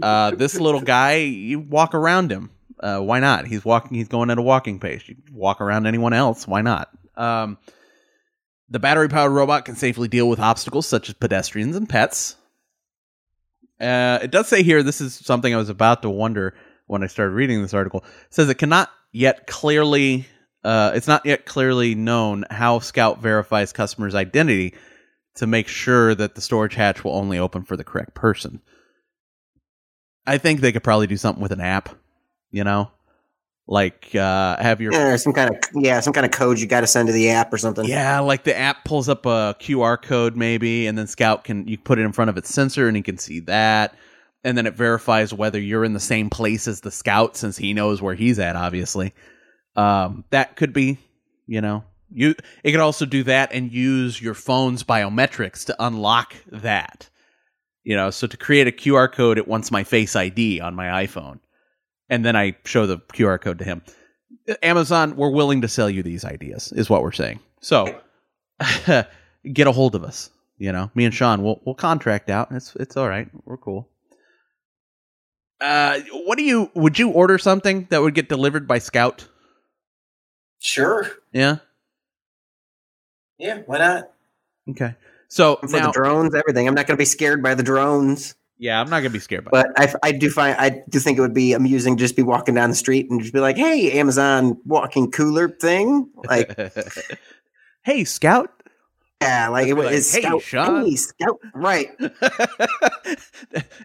Uh, 0.03 0.31
this 0.33 0.61
little 0.61 0.81
guy, 0.97 1.17
you 1.17 1.59
walk 1.59 1.95
around 1.95 2.31
him. 2.31 2.51
Uh, 2.79 3.01
why 3.01 3.19
not? 3.19 3.47
He's 3.47 3.65
walking. 3.65 3.97
He's 3.97 4.09
going 4.09 4.31
at 4.31 4.39
a 4.39 4.43
walking 4.43 4.79
pace. 4.79 5.09
You 5.09 5.17
walk 5.33 5.61
around 5.61 5.87
anyone 5.87 6.13
else. 6.13 6.47
Why 6.47 6.61
not? 6.61 6.91
Um, 7.17 7.59
the 8.69 8.79
battery 8.79 9.09
powered 9.09 9.33
robot 9.33 9.65
can 9.65 9.77
safely 9.77 10.09
deal 10.09 10.29
with 10.29 10.41
obstacles 10.41 10.87
such 10.87 11.09
as 11.09 11.15
pedestrians 11.15 11.77
and 11.77 11.89
pets. 11.89 12.37
Uh, 13.81 14.19
it 14.23 14.31
does 14.31 14.49
say 14.49 14.63
here, 14.63 14.83
this 14.83 15.01
is 15.01 15.15
something 15.15 15.53
I 15.53 15.59
was 15.59 15.69
about 15.69 16.03
to 16.03 16.11
wonder 16.11 16.55
when 16.87 17.03
I 17.03 17.07
started 17.07 17.33
reading 17.33 17.61
this 17.61 17.75
article. 17.75 18.05
It 18.27 18.35
says 18.35 18.49
it 18.49 18.59
cannot 18.59 18.91
yet 19.13 19.47
clearly, 19.47 20.27
uh, 20.63 20.93
it's 20.95 21.09
not 21.09 21.27
yet 21.27 21.45
clearly 21.45 21.95
known 21.95 22.45
how 22.51 22.79
Scout 22.79 23.21
verifies 23.21 23.73
customers' 23.73 24.15
identity 24.15 24.75
to 25.37 25.47
make 25.47 25.69
sure 25.69 26.15
that 26.15 26.35
the 26.35 26.41
storage 26.41 26.75
hatch 26.75 27.05
will 27.05 27.15
only 27.15 27.39
open 27.39 27.65
for 27.65 27.77
the 27.77 27.85
correct 27.85 28.15
person. 28.15 28.61
I 30.27 30.39
think 30.39 30.61
they 30.61 30.73
could 30.73 30.85
probably 30.85 31.07
do 31.07 31.17
something 31.17 31.43
with 31.43 31.53
an 31.53 31.61
app, 31.61 31.91
you 32.51 32.65
know, 32.65 32.91
like 33.67 34.15
uh, 34.15 34.61
have 34.63 34.81
your 34.81 34.93
Yeah, 34.93 35.17
some 35.17 35.33
kind 35.33 35.51
of 35.51 35.57
yeah, 35.75 36.01
some 36.01 36.13
kind 36.13 36.27
of 36.27 36.33
code 36.33 36.59
you 36.59 36.67
got 36.67 36.83
to 36.83 36.87
send 36.87 37.07
to 37.09 37.13
the 37.13 37.31
app 37.31 37.53
or 37.53 37.59
something. 37.59 37.87
yeah, 37.87 38.21
like 38.21 38.45
the 38.45 38.57
app 38.57 38.85
pulls 38.85 39.09
up 39.09 39.25
a 39.27 39.57
QR 39.61 40.01
code 40.01 40.37
maybe, 40.37 40.87
and 40.87 40.99
then 40.99 41.07
Scout 41.07 41.45
can 41.45 41.67
you 41.67 41.79
put 41.79 41.99
it 41.99 42.03
in 42.03 42.13
front 42.13 42.29
of 42.29 42.37
its 42.37 42.53
sensor 42.53 42.89
and 42.89 42.97
he 42.97 43.03
can 43.03 43.17
see 43.19 43.41
that, 43.41 43.95
and 44.43 44.59
then 44.59 44.67
it 44.67 44.75
verifies 44.75 45.33
whether 45.33 45.59
you're 45.61 45.85
in 45.85 45.95
the 45.95 46.01
same 46.01 46.29
place 46.29 46.69
as 46.69 46.83
the 46.83 46.91
Scout 46.91 47.37
since 47.37 47.57
he 47.57 47.73
knows 47.73 48.03
where 48.03 48.15
he's 48.15 48.39
at. 48.39 48.55
Obviously, 48.57 49.15
um, 49.77 50.25
that 50.31 50.57
could 50.57 50.73
be, 50.73 50.99
you 51.47 51.61
know, 51.63 51.85
you. 52.11 52.35
It 52.63 52.73
could 52.73 52.81
also 52.81 53.07
do 53.07 53.23
that 53.25 53.53
and 53.53 53.73
use 53.73 54.21
your 54.21 54.35
phone's 54.35 54.85
biometrics 54.85 55.65
to 55.67 55.77
unlock 55.79 56.35
that. 56.49 57.09
You 57.83 57.97
know, 57.97 58.11
so 58.11 58.27
to 58.27 58.37
create 58.37 58.67
a 58.67 58.73
QR 58.73 59.13
code, 59.13 59.37
it 59.37 59.49
wants 59.49 59.71
my 59.71 59.85
Face 59.85 60.17
ID 60.17 60.61
on 60.61 60.75
my 60.75 61.07
iPhone, 61.07 61.41
and 62.09 62.25
then 62.25 62.37
I 62.37 62.57
show 62.65 62.87
the 62.87 62.99
QR 62.99 63.41
code 63.41 63.59
to 63.59 63.65
him. 63.65 63.83
Amazon, 64.63 65.17
we're 65.17 65.31
willing 65.31 65.63
to 65.63 65.69
sell 65.69 65.89
you 65.89 66.03
these 66.03 66.25
ideas, 66.25 66.73
is 66.73 66.91
what 66.91 67.03
we're 67.03 67.13
saying. 67.13 67.41
So 67.61 67.99
get 69.53 69.67
a 69.67 69.73
hold 69.73 69.95
of 69.95 70.05
us. 70.05 70.31
You 70.59 70.73
know, 70.73 70.91
me 70.95 71.05
and 71.05 71.13
Sean, 71.13 71.43
we'll 71.43 71.61
we'll 71.65 71.75
contract 71.75 72.31
out. 72.31 72.49
It's 72.53 72.77
it's 72.77 72.97
all 72.97 73.09
right. 73.09 73.29
We're 73.45 73.57
cool. 73.57 73.89
Uh, 75.61 76.01
what 76.27 76.39
do 76.39 76.45
you 76.45 76.71
would 76.75 76.99
you 76.99 77.11
order 77.11 77.39
something 77.39 77.87
that 77.91 78.03
would 78.03 78.15
get 78.15 78.29
delivered 78.29 78.69
by 78.69 78.79
Scout? 78.79 79.27
Sure. 80.61 81.11
Yeah. 81.33 81.57
Yeah, 83.39 83.63
why 83.67 83.79
not? 83.79 84.13
Okay. 84.71 84.95
So 85.29 85.57
For 85.57 85.69
now, 85.79 85.87
the 85.87 85.93
drones, 85.93 86.35
everything. 86.35 86.69
I'm 86.69 86.75
not 86.75 86.87
going 86.87 86.97
to 86.97 87.01
be 87.01 87.05
scared 87.05 87.43
by 87.43 87.55
the 87.55 87.63
drones, 87.63 88.35
yeah, 88.59 88.81
I'm 88.81 88.89
not 88.91 89.01
gonna 89.01 89.11
be 89.11 89.19
scared 89.19 89.45
by. 89.45 89.51
but 89.51 89.67
I, 89.77 89.93
I 90.03 90.13
do 90.13 90.31
find 90.31 90.57
I 90.59 90.83
do 90.89 90.99
think 90.99 91.19
it 91.19 91.21
would 91.21 91.35
be 91.35 91.53
amusing 91.53 91.97
just 91.97 92.17
be 92.17 92.23
walking 92.23 92.55
down 92.55 92.71
the 92.71 92.77
street 92.77 93.11
and 93.11 93.21
just 93.21 93.33
be 93.35 93.41
like, 93.41 93.57
"Hey, 93.57 93.93
Amazon 93.99 94.57
walking 94.65 95.11
cooler 95.11 95.49
thing." 95.49 96.09
Like, 96.29 96.57
hey, 97.83 98.05
Scout. 98.05 98.51
yeah, 99.21 99.49
like 99.49 99.67
it 99.69 99.75
Be 99.75 99.83
like, 99.83 99.93
was 99.95 100.13
"Hey, 100.13 100.23
scout, 100.23 100.43
Sean." 100.43 100.85
hey, 100.87 100.97
scout, 100.97 101.39
right? 101.55 101.91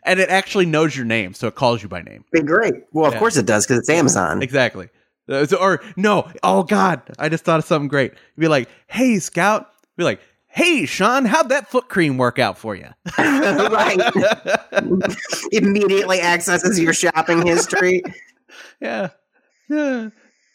and 0.04 0.20
it 0.20 0.30
actually 0.30 0.66
knows 0.66 0.96
your 0.96 1.06
name, 1.06 1.34
so 1.34 1.48
it 1.48 1.56
calls 1.56 1.82
you 1.84 1.90
by 1.90 2.02
name. 2.02 2.24
Be 2.32 2.42
great. 2.42 2.74
Well, 2.92 3.06
of 3.06 3.14
Yeah. 3.14 3.20
course 3.20 3.38
it 3.38 3.46
does 3.46 3.66
because 3.66 3.80
it's 3.80 3.90
Amazon. 3.90 4.42
Exactly. 4.42 4.90
So- 5.30 5.58
or 5.60 5.82
no, 5.96 6.28
oh 6.44 6.64
God, 6.64 7.02
I 7.20 7.30
just 7.30 7.44
thought 7.44 7.60
of 7.60 7.66
something 7.66 7.88
great. 7.88 8.14
You'd 8.36 8.42
be 8.42 8.48
like, 8.48 8.68
"Hey, 8.88 9.20
Scout." 9.20 9.68
Be 9.98 10.04
like, 10.06 10.22
"Hey, 10.50 10.86
Sean, 10.86 11.26
how'd 11.26 11.50
that 11.50 11.70
foot 11.70 11.90
cream 11.90 12.18
work 12.18 12.40
out 12.40 12.58
for 12.58 12.76
you?" 12.76 12.88
right. 13.18 14.00
Immediately 15.52 16.22
accesses 16.22 16.80
your 16.80 16.94
shopping 16.94 17.46
history. 17.46 18.04
yeah. 18.82 19.10
Yeah. 19.70 20.10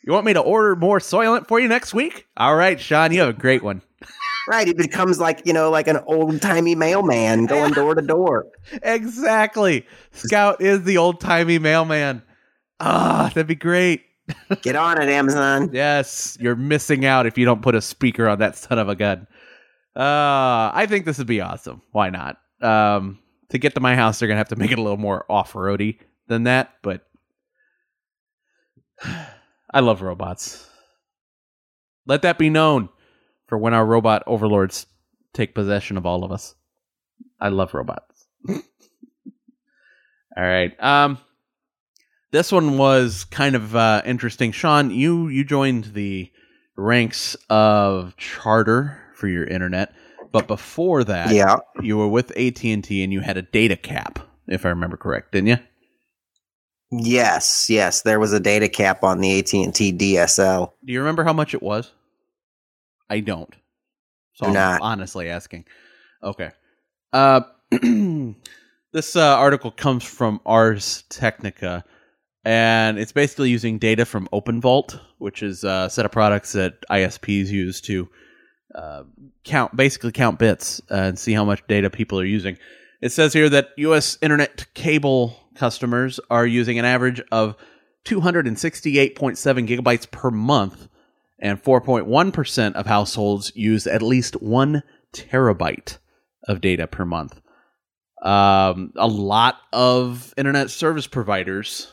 You 0.05 0.13
want 0.13 0.27
me 0.27 0.35
to 0.35 0.41
order 0.41 0.77
more 0.77 0.99
Soylent 0.99 1.49
for 1.49 1.59
you 1.59 1.69
next 1.69 1.95
week? 1.95 2.27
All 2.37 2.55
right, 2.57 2.79
Sean, 2.79 3.13
you 3.13 3.21
have 3.21 3.31
a 3.31 3.33
great 3.33 3.63
one. 3.63 3.81
Right. 4.47 4.67
He 4.67 4.75
becomes 4.75 5.19
like, 5.19 5.41
you 5.47 5.55
know, 5.55 5.71
like 5.71 5.89
an 5.89 5.99
old 6.07 6.43
timey 6.43 6.75
mailman 6.75 7.47
going 7.47 7.73
door 7.73 7.95
to 7.95 8.03
door. 8.03 8.47
Exactly. 8.83 9.87
Scout 10.13 10.61
is 10.61 10.85
the 10.85 10.99
old 10.99 11.21
timey 11.21 11.59
mailman. 11.59 12.23
Ah, 12.81 13.31
that'd 13.35 13.47
be 13.47 13.55
great. 13.55 14.03
Get 14.63 14.77
on 14.77 15.01
it, 15.01 15.09
Amazon. 15.09 15.71
Yes, 15.73 16.37
you're 16.41 16.57
missing 16.57 17.05
out 17.05 17.27
if 17.27 17.39
you 17.39 17.45
don't 17.45 17.63
put 17.63 17.75
a 17.75 17.81
speaker 17.81 18.29
on 18.29 18.39
that 18.39 18.57
son 18.57 18.79
of 18.79 18.89
a 18.89 18.95
gun. 18.95 19.27
Uh, 19.97 20.73
I 20.75 20.87
think 20.89 21.05
this 21.05 21.19
would 21.19 21.27
be 21.27 21.41
awesome. 21.41 21.83
Why 21.93 22.11
not? 22.11 22.39
Um, 22.61 23.21
to 23.51 23.59
get 23.59 23.75
to 23.75 23.81
my 23.81 23.95
house, 23.95 24.19
they're 24.19 24.29
gonna 24.29 24.39
have 24.39 24.49
to 24.49 24.57
make 24.57 24.73
it 24.73 24.79
a 24.79 24.83
little 24.83 24.97
more 24.97 25.25
off-roady 25.29 25.99
than 26.27 26.45
that, 26.45 26.75
but 26.83 27.07
I 29.05 29.81
love 29.81 30.03
robots. 30.03 30.69
Let 32.07 32.23
that 32.23 32.39
be 32.39 32.51
known 32.51 32.89
for 33.47 33.59
when 33.59 33.75
our 33.75 33.85
robot 33.85 34.23
overlords 34.27 34.87
take 35.33 35.55
possession 35.55 35.97
of 35.97 36.07
all 36.07 36.25
of 36.25 36.33
us. 36.33 36.55
I 37.41 37.49
love 37.49 37.75
robots. 37.75 38.27
all 38.49 38.63
right. 40.37 40.73
Um, 40.83 41.19
this 42.31 42.51
one 42.51 42.79
was 42.79 43.25
kind 43.25 43.55
of 43.55 43.77
uh, 43.77 44.03
interesting. 44.05 44.53
Sean, 44.53 44.91
you 44.91 45.29
you 45.29 45.45
joined 45.45 45.85
the 45.95 46.33
ranks 46.77 47.37
of 47.49 48.17
Charter 48.17 49.01
for 49.25 49.29
your 49.29 49.47
internet, 49.47 49.95
but 50.33 50.47
before 50.47 51.03
that, 51.03 51.31
Yeah. 51.33 51.57
you 51.81 51.97
were 51.97 52.09
with 52.09 52.31
AT 52.37 52.63
and 52.75 52.85
T, 52.85 53.03
and 53.03 53.11
you 53.11 53.21
had 53.21 53.39
a 53.39 53.43
data 53.43 53.75
cap, 53.75 54.19
if 54.47 54.67
I 54.67 54.69
remember 54.69 54.99
correct, 54.99 55.33
didn't 55.33 55.47
you? 55.49 55.57
Yes, 56.93 57.71
yes. 57.71 58.03
There 58.03 58.21
was 58.21 58.35
a 58.35 58.41
data 58.41 58.69
cap 58.69 59.03
on 59.03 59.21
the 59.23 59.39
AT&T 59.39 59.93
DSL. 59.95 60.75
Do 60.85 60.93
you 60.93 60.99
remember 60.99 61.25
how 61.25 61.33
much 61.33 61.55
it 61.55 61.63
was? 61.63 61.91
I 63.09 63.21
don't. 63.21 63.49
So 64.35 64.45
Do 64.45 64.49
I'm 64.49 64.53
not. 64.53 64.81
honestly 64.83 65.31
asking. 65.31 65.65
Okay. 66.23 66.51
Uh, 67.15 67.41
this 68.93 69.17
uh, 69.17 69.37
article 69.39 69.71
comes 69.71 70.05
from 70.05 70.39
Ars 70.45 71.05
Technica, 71.09 71.83
and 72.45 72.99
it's 72.99 73.13
basically 73.13 73.49
using 73.49 73.79
data 73.79 74.05
from 74.05 74.29
OpenVault, 74.35 75.01
which 75.17 75.43
is 75.43 75.65
a 75.65 75.89
set 75.89 76.05
of 76.05 76.13
products 76.13 76.53
that 76.53 76.75
ISPs 76.91 77.47
use 77.49 77.81
to 77.81 78.11
uh, 78.75 79.05
count, 79.45 79.77
basically 79.77 80.13
count 80.13 80.39
bits 80.39 80.81
uh, 80.91 80.95
and 80.95 81.19
see 81.19 81.33
how 81.33 81.45
much 81.45 81.67
data 81.69 81.91
people 81.91 82.19
are 82.19 82.25
using. 82.25 82.59
It 83.01 83.13
says 83.13 83.33
here 83.33 83.49
that 83.51 83.69
U.S. 83.77 84.19
internet 84.23 84.67
cable 84.75 85.39
customers 85.55 86.19
are 86.31 86.47
using 86.47 86.79
an 86.79 86.85
average 86.85 87.21
of 87.31 87.57
268.7 88.05 89.15
gigabytes 89.69 90.11
per 90.11 90.31
month, 90.31 90.89
and 91.39 91.63
4.1% 91.63 92.75
of 92.75 92.87
households 92.87 93.53
use 93.55 93.87
at 93.87 94.03
least 94.03 94.41
one 94.43 94.83
terabyte 95.13 95.99
of 96.47 96.61
data 96.61 96.87
per 96.87 97.05
month. 97.05 97.41
Um, 98.23 98.93
a 98.97 99.07
lot 99.07 99.59
of 99.73 100.33
internet 100.37 100.71
service 100.71 101.07
providers, 101.07 101.93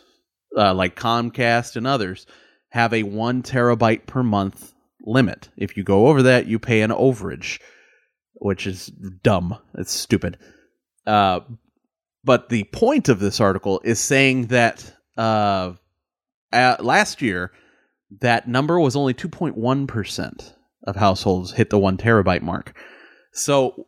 uh, 0.57 0.73
like 0.73 0.95
Comcast 0.95 1.75
and 1.75 1.85
others, 1.85 2.25
have 2.69 2.93
a 2.93 3.03
one 3.03 3.43
terabyte 3.43 4.05
per 4.05 4.23
month 4.23 4.73
limit. 5.05 5.49
If 5.57 5.77
you 5.77 5.83
go 5.83 6.07
over 6.07 6.23
that, 6.23 6.47
you 6.47 6.59
pay 6.59 6.81
an 6.81 6.91
overage, 6.91 7.59
which 8.33 8.67
is 8.67 8.87
dumb. 9.23 9.57
It's 9.75 9.91
stupid. 9.91 10.37
Uh, 11.05 11.41
but 12.23 12.49
the 12.49 12.65
point 12.65 13.09
of 13.09 13.19
this 13.19 13.39
article 13.39 13.81
is 13.83 13.99
saying 13.99 14.47
that 14.47 14.93
uh, 15.17 15.73
last 16.51 17.21
year, 17.21 17.51
that 18.19 18.47
number 18.47 18.79
was 18.79 18.95
only 18.95 19.13
2.1% 19.13 20.53
of 20.83 20.95
households 20.95 21.53
hit 21.53 21.69
the 21.69 21.79
one 21.79 21.97
terabyte 21.97 22.41
mark. 22.41 22.75
So, 23.31 23.87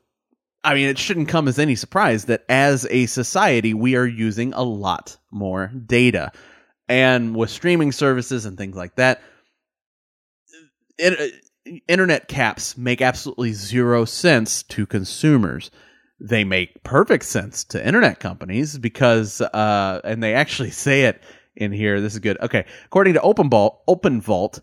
I 0.63 0.73
mean, 0.73 0.87
it 0.87 0.97
shouldn't 0.97 1.27
come 1.27 1.47
as 1.47 1.59
any 1.59 1.75
surprise 1.75 2.25
that 2.25 2.45
as 2.47 2.87
a 2.89 3.05
society, 3.07 3.73
we 3.73 3.95
are 3.95 4.05
using 4.05 4.53
a 4.53 4.63
lot 4.63 5.17
more 5.31 5.71
data. 5.85 6.31
And 6.87 7.35
with 7.35 7.49
streaming 7.49 7.91
services 7.91 8.45
and 8.45 8.57
things 8.57 8.75
like 8.75 8.95
that, 8.95 9.21
it, 10.97 11.19
uh, 11.19 11.71
internet 11.87 12.27
caps 12.27 12.77
make 12.77 13.01
absolutely 13.01 13.53
zero 13.53 14.05
sense 14.05 14.63
to 14.63 14.85
consumers. 14.85 15.71
They 16.19 16.43
make 16.43 16.83
perfect 16.83 17.25
sense 17.25 17.63
to 17.65 17.85
internet 17.85 18.19
companies 18.19 18.77
because, 18.77 19.41
uh, 19.41 20.01
and 20.03 20.21
they 20.21 20.33
actually 20.33 20.71
say 20.85 21.03
it 21.03 21.21
in 21.55 21.71
here. 21.71 22.01
This 22.01 22.13
is 22.13 22.19
good. 22.19 22.39
Okay, 22.41 22.65
according 22.85 23.13
to 23.15 23.19
OpenVault, 23.19 23.77
OpenVault, 23.87 24.61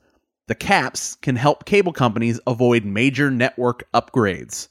the 0.49 0.55
caps 0.55 1.15
can 1.17 1.37
help 1.37 1.65
cable 1.65 1.93
companies 1.93 2.41
avoid 2.47 2.85
major 2.85 3.31
network 3.31 3.91
upgrades. 3.93 4.69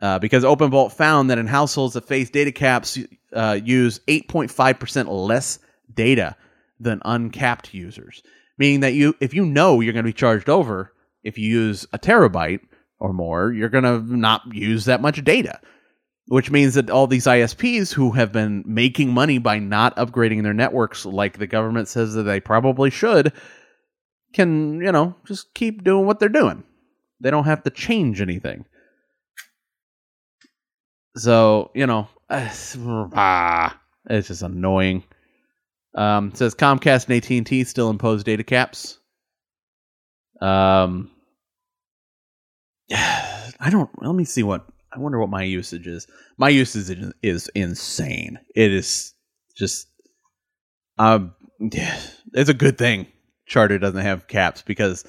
Uh, 0.00 0.18
because 0.20 0.44
OpenVault 0.44 0.92
found 0.92 1.30
that 1.30 1.38
in 1.38 1.48
households 1.48 1.94
that 1.94 2.06
face 2.06 2.30
data 2.30 2.52
caps 2.52 2.96
uh, 3.32 3.58
use 3.62 3.98
8.5% 4.06 5.06
less 5.08 5.58
data 5.92 6.36
than 6.78 7.02
uncapped 7.04 7.74
users. 7.74 8.22
Meaning 8.58 8.80
that 8.80 8.94
you, 8.94 9.14
if 9.20 9.32
you 9.32 9.46
know 9.46 9.80
you're 9.80 9.92
going 9.92 10.04
to 10.04 10.08
be 10.08 10.12
charged 10.12 10.48
over, 10.48 10.92
if 11.22 11.38
you 11.38 11.48
use 11.48 11.86
a 11.92 11.98
terabyte 11.98 12.60
or 12.98 13.12
more, 13.12 13.52
you're 13.52 13.68
going 13.68 13.84
to 13.84 14.00
not 14.16 14.42
use 14.52 14.84
that 14.86 15.00
much 15.00 15.22
data. 15.24 15.60
Which 16.26 16.50
means 16.50 16.74
that 16.74 16.90
all 16.90 17.06
these 17.06 17.24
ISPs 17.24 17.92
who 17.92 18.10
have 18.10 18.32
been 18.32 18.62
making 18.66 19.14
money 19.14 19.38
by 19.38 19.58
not 19.58 19.96
upgrading 19.96 20.42
their 20.42 20.52
networks 20.52 21.06
like 21.06 21.38
the 21.38 21.46
government 21.46 21.88
says 21.88 22.12
that 22.14 22.24
they 22.24 22.38
probably 22.38 22.90
should 22.90 23.32
can, 24.34 24.80
you 24.82 24.92
know, 24.92 25.14
just 25.24 25.54
keep 25.54 25.84
doing 25.84 26.04
what 26.04 26.20
they're 26.20 26.28
doing. 26.28 26.64
They 27.20 27.30
don't 27.30 27.44
have 27.44 27.62
to 27.62 27.70
change 27.70 28.20
anything. 28.20 28.66
So, 31.16 31.70
you 31.74 31.86
know, 31.86 32.08
ah, 32.30 33.80
it's 34.08 34.28
just 34.28 34.42
annoying. 34.42 35.04
Um, 35.94 36.34
says 36.34 36.54
Comcast 36.54 37.08
and 37.08 37.40
AT&T 37.40 37.64
still 37.64 37.90
impose 37.90 38.22
data 38.22 38.44
caps. 38.44 38.98
Um, 40.40 41.10
I 42.94 43.70
don't. 43.70 43.90
Let 44.02 44.14
me 44.14 44.24
see 44.24 44.42
what. 44.42 44.66
I 44.92 44.98
wonder 44.98 45.18
what 45.18 45.28
my 45.28 45.42
usage 45.42 45.86
is. 45.86 46.06
My 46.38 46.48
usage 46.48 46.98
is, 46.98 47.12
is 47.22 47.50
insane. 47.54 48.38
It 48.54 48.72
is 48.72 49.14
just. 49.56 49.88
Um, 50.98 51.34
yeah, 51.60 52.00
it's 52.32 52.50
a 52.50 52.54
good 52.54 52.78
thing 52.78 53.06
Charter 53.46 53.78
doesn't 53.78 54.00
have 54.00 54.28
caps 54.28 54.62
because 54.62 55.04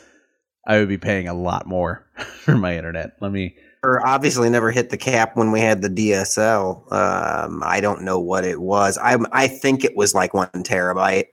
I 0.65 0.79
would 0.79 0.89
be 0.89 0.97
paying 0.97 1.27
a 1.27 1.33
lot 1.33 1.67
more 1.67 2.07
for 2.17 2.57
my 2.57 2.77
internet. 2.77 3.13
Let 3.21 3.31
me. 3.31 3.55
Or 3.81 4.05
obviously 4.05 4.49
never 4.49 4.71
hit 4.71 4.89
the 4.89 4.97
cap 4.97 5.37
when 5.37 5.51
we 5.51 5.61
had 5.61 5.81
the 5.81 5.89
DSL. 5.89 6.91
Um, 6.91 7.63
I 7.65 7.79
don't 7.79 8.01
know 8.01 8.19
what 8.19 8.43
it 8.43 8.59
was. 8.59 8.97
I 8.97 9.17
I 9.31 9.47
think 9.47 9.85
it 9.85 9.95
was 9.95 10.13
like 10.13 10.33
one 10.33 10.49
terabyte, 10.49 11.27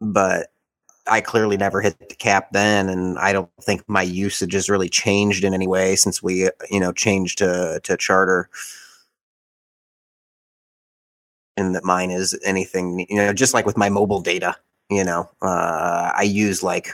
but 0.00 0.52
I 1.08 1.20
clearly 1.20 1.56
never 1.56 1.80
hit 1.80 1.98
the 1.98 2.14
cap 2.14 2.52
then, 2.52 2.88
and 2.88 3.18
I 3.18 3.32
don't 3.32 3.50
think 3.62 3.82
my 3.88 4.02
usage 4.02 4.52
has 4.54 4.68
really 4.70 4.88
changed 4.88 5.42
in 5.44 5.54
any 5.54 5.66
way 5.66 5.96
since 5.96 6.22
we 6.22 6.48
you 6.70 6.80
know 6.80 6.92
changed 6.92 7.38
to 7.38 7.80
to 7.82 7.96
charter. 7.96 8.48
And 11.56 11.74
that 11.74 11.84
mine 11.84 12.10
is 12.10 12.38
anything 12.44 13.06
you 13.08 13.16
know, 13.16 13.32
just 13.32 13.54
like 13.54 13.66
with 13.66 13.76
my 13.76 13.88
mobile 13.88 14.20
data. 14.20 14.56
You 14.90 15.04
know, 15.04 15.30
uh, 15.42 16.12
I 16.16 16.22
use 16.22 16.62
like 16.62 16.88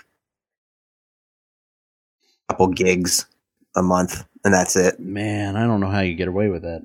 a 2.48 2.52
couple 2.55 2.68
gigs 2.68 3.26
a 3.77 3.82
month, 3.82 4.24
and 4.45 4.53
that's 4.53 4.77
it. 4.77 4.99
Man, 5.01 5.57
I 5.57 5.66
don't 5.66 5.81
know 5.81 5.90
how 5.90 6.01
you 6.01 6.15
get 6.15 6.28
away 6.28 6.49
with 6.49 6.62
that. 6.62 6.82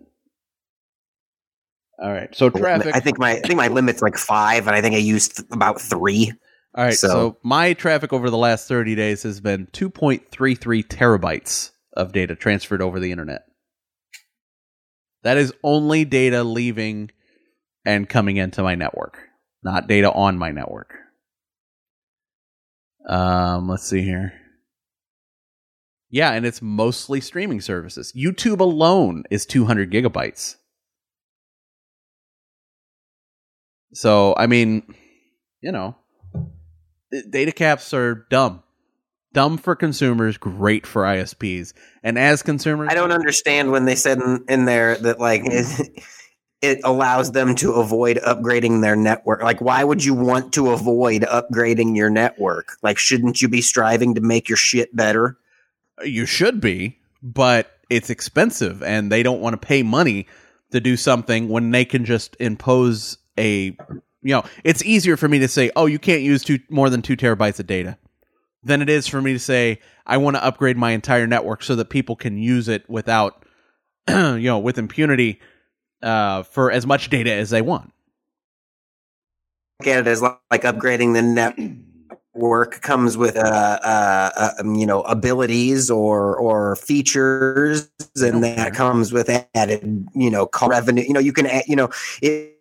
All 2.02 2.12
right, 2.12 2.34
so 2.36 2.50
traffic. 2.50 2.94
I 2.96 3.00
think 3.00 3.20
my 3.20 3.32
I 3.32 3.42
think 3.42 3.56
my 3.56 3.68
limit's 3.68 4.02
like 4.02 4.18
five, 4.18 4.68
and 4.68 4.76
I 4.76 4.82
think 4.82 4.96
I 4.96 5.00
used 5.00 5.44
about 5.52 5.80
three. 5.80 6.34
All 6.76 6.84
right, 6.84 6.94
so, 6.96 7.08
so- 7.08 7.38
my 7.44 7.74
traffic 7.74 8.12
over 8.12 8.30
the 8.30 8.38
last 8.38 8.68
30 8.68 8.96
days 8.96 9.24
has 9.24 9.40
been 9.40 9.68
2.33 9.68 10.88
terabytes 10.88 11.70
of 11.96 12.12
data 12.12 12.36
transferred 12.36 12.82
over 12.82 13.00
the 13.00 13.12
internet. 13.12 13.44
That 15.22 15.38
is 15.38 15.54
only 15.64 16.04
data 16.04 16.44
leaving 16.44 17.12
and 17.86 18.10
coming 18.10 18.38
into 18.38 18.64
my 18.64 18.74
network, 18.76 19.20
not 19.64 19.88
data 19.88 20.12
on 20.12 20.38
my 20.38 20.52
network. 20.52 20.96
Um, 23.08 23.70
let's 23.70 23.88
see 23.88 24.02
here. 24.02 24.34
Yeah, 26.14 26.34
and 26.34 26.46
it's 26.46 26.62
mostly 26.62 27.20
streaming 27.22 27.60
services. 27.60 28.14
YouTube 28.16 28.60
alone 28.60 29.24
is 29.32 29.48
200 29.48 29.92
gigabytes. 29.92 30.58
So, 33.96 34.36
I 34.38 34.46
mean, 34.46 34.84
you 35.62 35.72
know, 35.72 35.96
data 37.32 37.52
caps 37.52 37.96
are 37.96 38.28
dumb. 38.30 38.62
Dumb 39.34 39.58
for 39.58 39.76
consumers, 39.76 40.38
great 40.38 40.86
for 40.86 41.02
ISPs. 41.02 41.74
And 42.04 42.20
as 42.20 42.44
consumers, 42.44 42.90
I 42.92 42.94
don't 42.94 43.12
understand 43.12 43.72
when 43.72 43.86
they 43.86 43.96
said 43.96 44.20
in, 44.20 44.46
in 44.48 44.66
there 44.66 44.96
that 44.98 45.20
like 45.20 45.42
it, 45.46 46.04
it 46.62 46.80
allows 46.84 47.32
them 47.32 47.56
to 47.56 47.72
avoid 47.72 48.18
upgrading 48.18 48.84
their 48.84 48.96
network. 48.96 49.42
Like, 49.42 49.62
why 49.62 49.84
would 49.84 50.06
you 50.06 50.14
want 50.14 50.54
to 50.54 50.70
avoid 50.70 51.24
upgrading 51.24 51.96
your 51.96 52.12
network? 52.12 52.74
Like, 52.84 53.00
shouldn't 53.00 53.42
you 53.42 53.48
be 53.48 53.62
striving 53.62 54.14
to 54.14 54.22
make 54.22 54.48
your 54.48 54.58
shit 54.58 54.96
better? 54.96 55.40
You 56.04 56.26
should 56.26 56.60
be, 56.62 57.00
but 57.22 57.72
it's 57.90 58.10
expensive 58.10 58.82
and 58.82 59.12
they 59.12 59.24
don't 59.24 59.42
want 59.42 59.54
to 59.60 59.68
pay 59.68 59.84
money 59.84 60.28
to 60.72 60.80
do 60.80 60.98
something 60.98 61.50
when 61.50 61.72
they 61.72 61.86
can 61.86 62.06
just 62.06 62.36
impose 62.40 63.18
a 63.38 63.78
you 64.24 64.34
know, 64.34 64.44
it's 64.64 64.84
easier 64.84 65.18
for 65.18 65.28
me 65.28 65.40
to 65.40 65.48
say, 65.48 65.70
"Oh, 65.76 65.86
you 65.86 66.00
can't 66.00 66.22
use 66.22 66.44
two 66.44 66.60
more 66.70 66.90
than 66.90 67.02
2 67.02 67.18
terabytes 67.18 67.60
of 67.60 67.68
data." 67.68 67.98
Than 68.64 68.82
it 68.82 68.90
is 68.90 69.06
for 69.08 69.22
me 69.22 69.34
to 69.34 69.40
say, 69.40 69.80
"I 70.06 70.16
want 70.18 70.38
to 70.38 70.44
upgrade 70.44 70.78
my 70.78 70.92
entire 70.92 71.28
network 71.28 71.62
so 71.62 71.76
that 71.76 71.90
people 71.90 72.16
can 72.16 72.38
use 72.38 72.70
it 72.70 72.90
without 72.90 73.46
you 74.10 74.40
know, 74.40 74.60
with 74.60 74.78
impunity 74.78 75.42
uh, 76.02 76.44
for 76.44 76.72
as 76.72 76.88
much 76.88 77.10
data 77.10 77.34
as 77.34 77.50
they 77.50 77.62
want." 77.62 77.92
It 79.84 80.08
as 80.08 80.22
like, 80.22 80.62
upgrading 80.62 81.14
the 81.14 81.84
network 82.34 82.82
comes 82.82 83.18
with 83.18 83.36
uh, 83.36 83.40
uh, 83.40 84.32
uh 84.36 84.52
um, 84.60 84.76
you 84.76 84.86
know 84.86 85.02
abilities 85.02 85.90
or 85.90 86.36
or 86.36 86.76
features, 86.76 87.90
and 88.22 88.44
that 88.44 88.74
comes 88.74 89.12
with 89.12 89.30
added 89.56 90.08
you 90.14 90.30
know 90.30 90.50
revenue. 90.66 91.04
You 91.04 91.14
know, 91.14 91.20
you 91.20 91.34
can 91.34 91.46
add, 91.46 91.64
you 91.68 91.76
know 91.76 91.90
it, 92.22 92.60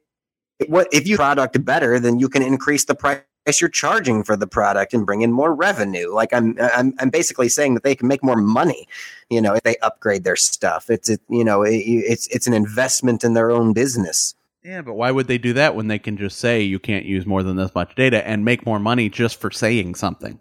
what 0.68 0.88
if 0.92 1.06
you 1.06 1.16
product 1.16 1.64
better, 1.64 1.98
then 1.98 2.18
you 2.18 2.28
can 2.28 2.42
increase 2.42 2.84
the 2.84 2.94
price 2.94 3.22
you're 3.58 3.68
charging 3.68 4.22
for 4.22 4.36
the 4.36 4.46
product 4.46 4.94
and 4.94 5.04
bring 5.04 5.22
in 5.22 5.32
more 5.32 5.52
revenue. 5.52 6.14
Like 6.14 6.32
I'm, 6.32 6.56
I'm, 6.60 6.94
I'm 7.00 7.10
basically 7.10 7.48
saying 7.48 7.74
that 7.74 7.82
they 7.82 7.96
can 7.96 8.06
make 8.06 8.22
more 8.22 8.36
money, 8.36 8.86
you 9.30 9.40
know, 9.40 9.54
if 9.54 9.64
they 9.64 9.76
upgrade 9.78 10.22
their 10.22 10.36
stuff. 10.36 10.88
It's, 10.88 11.08
it, 11.08 11.20
you 11.28 11.42
know, 11.42 11.62
it, 11.62 11.74
it's, 11.74 12.28
it's 12.28 12.46
an 12.46 12.54
investment 12.54 13.24
in 13.24 13.34
their 13.34 13.50
own 13.50 13.72
business. 13.72 14.36
Yeah, 14.64 14.82
but 14.82 14.94
why 14.94 15.10
would 15.10 15.26
they 15.26 15.38
do 15.38 15.54
that 15.54 15.74
when 15.74 15.88
they 15.88 15.98
can 15.98 16.16
just 16.16 16.38
say 16.38 16.62
you 16.62 16.78
can't 16.78 17.04
use 17.04 17.26
more 17.26 17.42
than 17.42 17.56
this 17.56 17.74
much 17.74 17.94
data 17.96 18.26
and 18.26 18.44
make 18.44 18.64
more 18.64 18.78
money 18.78 19.08
just 19.08 19.40
for 19.40 19.50
saying 19.50 19.96
something? 19.96 20.38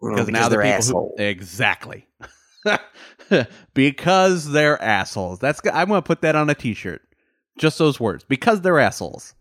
Well, 0.00 0.14
Because 0.14 0.28
now 0.28 0.48
they're 0.48 0.62
people 0.62 0.74
assholes. 0.78 1.12
who 1.18 1.22
exactly 1.22 2.06
because 3.74 4.50
they're 4.50 4.80
assholes. 4.82 5.38
That's 5.38 5.60
I'm 5.72 5.88
going 5.88 5.98
to 6.02 6.06
put 6.06 6.22
that 6.22 6.34
on 6.36 6.48
a 6.50 6.54
T-shirt. 6.54 7.02
Just 7.58 7.78
those 7.78 7.98
words. 8.00 8.24
Because 8.24 8.60
they're 8.60 8.78
assholes. 8.78 9.34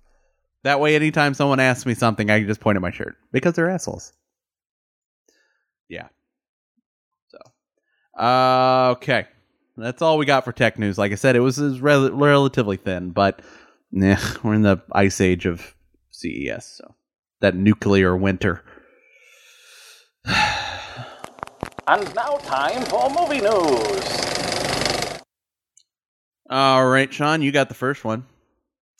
That 0.63 0.79
way, 0.79 0.95
anytime 0.95 1.33
someone 1.33 1.59
asks 1.59 1.85
me 1.85 1.93
something, 1.93 2.29
I 2.29 2.39
can 2.39 2.47
just 2.47 2.59
point 2.59 2.75
at 2.75 2.81
my 2.81 2.91
shirt 2.91 3.15
because 3.31 3.53
they're 3.53 3.69
assholes. 3.69 4.11
Yeah. 5.87 6.07
So, 7.29 7.37
uh, 8.21 8.89
okay, 8.97 9.27
that's 9.77 10.01
all 10.01 10.17
we 10.17 10.25
got 10.25 10.43
for 10.43 10.51
tech 10.51 10.77
news. 10.79 10.97
Like 10.97 11.11
I 11.11 11.15
said, 11.15 11.35
it 11.35 11.39
was, 11.39 11.59
it 11.59 11.63
was 11.63 11.79
rel- 11.79 12.11
relatively 12.11 12.75
thin, 12.77 13.11
but 13.11 13.41
nah, 13.91 14.17
we're 14.43 14.53
in 14.53 14.61
the 14.63 14.81
ice 14.91 15.21
age 15.21 15.45
of 15.45 15.75
CES, 16.11 16.65
so 16.77 16.95
that 17.39 17.55
nuclear 17.55 18.15
winter. 18.15 18.63
And 21.89 22.13
now 22.15 22.35
time 22.39 22.83
for 22.83 23.09
movie 23.09 23.39
news. 23.39 25.21
All 26.49 26.85
right, 26.85 27.13
Sean, 27.13 27.41
you 27.41 27.53
got 27.53 27.69
the 27.69 27.75
first 27.75 28.03
one. 28.03 28.25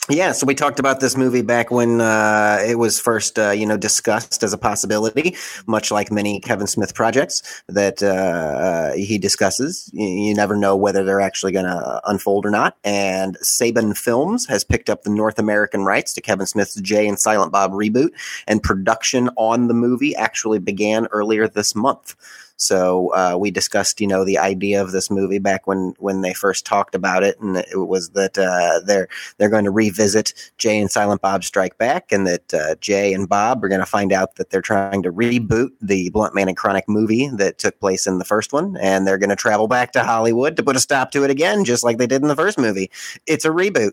Yeah, 0.09 0.31
so 0.31 0.45
we 0.45 0.55
talked 0.55 0.79
about 0.79 1.01
this 1.01 1.17
movie 1.17 1.41
back 1.41 1.69
when 1.69 1.99
uh, 1.99 2.59
it 2.65 2.75
was 2.75 2.97
first, 2.97 3.37
uh, 3.37 3.49
you 3.49 3.65
know, 3.65 3.75
discussed 3.75 4.41
as 4.41 4.53
a 4.53 4.57
possibility, 4.57 5.35
much 5.67 5.91
like 5.91 6.13
many 6.13 6.39
Kevin 6.39 6.65
Smith 6.65 6.95
projects 6.95 7.61
that 7.67 8.01
uh, 8.01 8.93
he 8.93 9.17
discusses. 9.17 9.89
You, 9.91 10.07
you, 10.07 10.33
never 10.33 10.55
know 10.55 10.77
whether 10.77 11.03
they're 11.03 11.19
actually 11.19 11.51
going 11.51 11.65
to 11.65 12.01
unfold 12.05 12.45
or 12.45 12.51
not. 12.51 12.77
And 12.85 13.37
Saban 13.39 13.97
Films 13.97 14.45
has 14.47 14.63
picked 14.63 14.89
up 14.89 15.03
the 15.03 15.09
North 15.09 15.39
American 15.39 15.83
rights 15.83 16.13
to 16.13 16.21
Kevin 16.21 16.45
Smith's 16.45 16.79
Jay 16.79 17.05
and 17.05 17.19
Silent 17.19 17.51
Bob 17.51 17.71
reboot, 17.71 18.11
and 18.47 18.63
production 18.63 19.29
on 19.35 19.67
the 19.67 19.73
movie 19.73 20.15
actually 20.15 20.59
began 20.59 21.07
earlier 21.07 21.49
this 21.49 21.75
month. 21.75 22.15
So 22.57 23.13
uh, 23.13 23.37
we 23.39 23.51
discussed, 23.51 24.01
you 24.01 24.07
know, 24.07 24.25
the 24.25 24.39
idea 24.39 24.81
of 24.81 24.91
this 24.91 25.11
movie 25.11 25.37
back 25.37 25.67
when 25.67 25.93
when 25.99 26.21
they 26.21 26.33
first 26.33 26.65
talked 26.65 26.95
about 26.95 27.23
it, 27.23 27.39
and 27.39 27.57
it 27.57 27.87
was 27.87 28.09
that 28.09 28.37
uh, 28.37 28.79
they're 28.83 29.07
they're 29.37 29.49
going 29.49 29.65
to 29.65 29.71
revisit 29.71 30.33
Jay 30.57 30.79
and 30.79 30.91
Silent 30.91 31.21
Bob 31.21 31.43
Strike 31.43 31.77
Back, 31.77 32.11
and 32.11 32.25
that 32.25 32.53
uh, 32.53 32.75
Jay 32.81 33.13
and 33.13 33.29
Bob 33.29 33.63
are 33.63 33.69
going 33.69 33.79
to 33.79 33.85
find 33.85 34.11
out 34.11 34.35
that 34.35 34.49
they're 34.49 34.61
trying 34.61 35.03
to 35.03 35.11
reboot 35.11 35.69
the 35.81 36.09
Blunt 36.09 36.33
Man 36.33 36.47
and 36.47 36.57
Chronic 36.57 36.89
movie 36.89 37.29
that 37.37 37.59
took 37.59 37.79
place 37.79 38.07
in 38.07 38.17
the 38.17 38.25
first 38.25 38.51
one, 38.51 38.75
and 38.77 39.05
they're 39.05 39.19
going 39.19 39.29
to 39.29 39.35
travel 39.35 39.67
back 39.67 39.91
to 39.91 40.03
Hollywood 40.03 40.57
to 40.57 40.63
put 40.63 40.75
a 40.75 40.79
stop 40.79 41.11
to 41.11 41.23
it 41.23 41.29
again, 41.29 41.63
just 41.63 41.83
like 41.83 41.99
they 41.99 42.07
did 42.07 42.23
in 42.23 42.27
the 42.27 42.35
first 42.35 42.57
movie. 42.57 42.89
It's 43.27 43.45
a 43.45 43.49
reboot. 43.49 43.91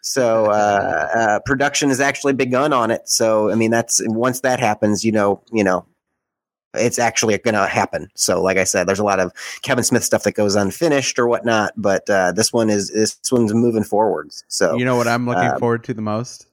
So 0.00 0.46
uh, 0.46 1.08
uh, 1.14 1.38
production 1.40 1.90
has 1.90 2.00
actually 2.00 2.32
begun 2.32 2.72
on 2.72 2.90
it. 2.90 3.06
So 3.08 3.50
I 3.50 3.54
mean, 3.54 3.70
that's 3.70 4.00
once 4.06 4.40
that 4.40 4.60
happens, 4.60 5.04
you 5.04 5.12
know, 5.12 5.42
you 5.52 5.62
know, 5.62 5.84
it's 6.74 6.98
actually 6.98 7.38
going 7.38 7.54
to 7.54 7.66
happen. 7.66 8.08
So, 8.14 8.42
like 8.42 8.56
I 8.56 8.64
said, 8.64 8.86
there's 8.86 8.98
a 8.98 9.04
lot 9.04 9.20
of 9.20 9.32
Kevin 9.62 9.84
Smith 9.84 10.04
stuff 10.04 10.24
that 10.24 10.32
goes 10.32 10.54
unfinished 10.54 11.18
or 11.18 11.26
whatnot, 11.26 11.72
but 11.76 12.08
uh, 12.10 12.32
this 12.32 12.52
one 12.52 12.70
is 12.70 12.90
this 12.90 13.18
one's 13.30 13.54
moving 13.54 13.84
forwards. 13.84 14.44
So, 14.48 14.76
you 14.76 14.84
know 14.84 14.96
what 14.96 15.08
I'm 15.08 15.26
looking 15.26 15.50
um, 15.50 15.58
forward 15.58 15.84
to 15.84 15.94
the 15.94 16.02
most? 16.02 16.46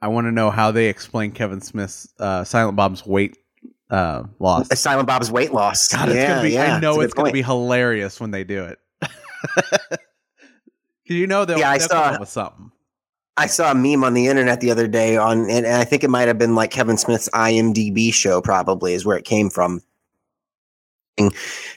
I 0.00 0.08
want 0.08 0.26
to 0.26 0.32
know 0.32 0.50
how 0.50 0.72
they 0.72 0.88
explain 0.88 1.30
Kevin 1.30 1.60
Smith's 1.60 2.12
uh, 2.18 2.42
Silent 2.44 2.76
Bob's 2.76 3.06
weight 3.06 3.38
uh, 3.88 4.24
loss. 4.40 4.68
Silent 4.78 5.06
Bob's 5.06 5.30
weight 5.30 5.52
loss. 5.52 5.88
God, 5.88 6.08
it's 6.08 6.16
yeah, 6.16 6.28
gonna 6.28 6.42
be, 6.42 6.50
yeah, 6.54 6.76
I 6.76 6.80
know 6.80 6.94
it's, 6.94 7.04
it's 7.06 7.14
going 7.14 7.28
to 7.28 7.32
be 7.32 7.42
hilarious 7.42 8.18
when 8.20 8.32
they 8.32 8.42
do 8.42 8.64
it. 8.64 8.78
you 11.04 11.26
know 11.28 11.44
they'll, 11.44 11.58
yeah, 11.58 11.70
I 11.70 11.78
saw, 11.78 12.18
with 12.18 12.28
something. 12.28 12.71
I 13.36 13.46
saw 13.46 13.70
a 13.70 13.74
meme 13.74 14.04
on 14.04 14.14
the 14.14 14.26
internet 14.26 14.60
the 14.60 14.70
other 14.70 14.86
day 14.86 15.16
on, 15.16 15.48
and, 15.48 15.66
I 15.66 15.84
think 15.84 16.04
it 16.04 16.10
might 16.10 16.28
have 16.28 16.38
been 16.38 16.54
like 16.54 16.70
Kevin 16.70 16.98
Smith's 16.98 17.30
IMDb 17.30 18.12
show, 18.12 18.42
probably 18.42 18.92
is 18.92 19.06
where 19.06 19.16
it 19.16 19.24
came 19.24 19.48
from. 19.48 19.82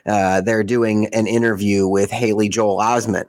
Uh, 0.06 0.41
they're 0.41 0.64
doing 0.64 1.07
an 1.07 1.27
interview 1.27 1.88
with 1.88 2.11
Haley 2.11 2.49
Joel 2.49 2.80
Osment. 2.80 3.26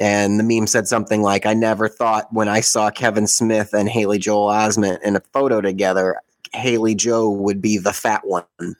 And 0.00 0.38
the 0.38 0.44
meme 0.44 0.66
said 0.66 0.88
something 0.88 1.22
like, 1.22 1.46
I 1.46 1.54
never 1.54 1.88
thought 1.88 2.32
when 2.32 2.48
I 2.48 2.60
saw 2.60 2.90
Kevin 2.90 3.26
Smith 3.26 3.74
and 3.74 3.88
Haley 3.88 4.18
Joel 4.18 4.48
Osment 4.48 5.02
in 5.02 5.16
a 5.16 5.20
photo 5.32 5.60
together, 5.60 6.20
Haley 6.52 6.94
Joe 6.94 7.30
would 7.30 7.60
be 7.60 7.78
the 7.78 7.92
fat 7.92 8.26
one. 8.26 8.44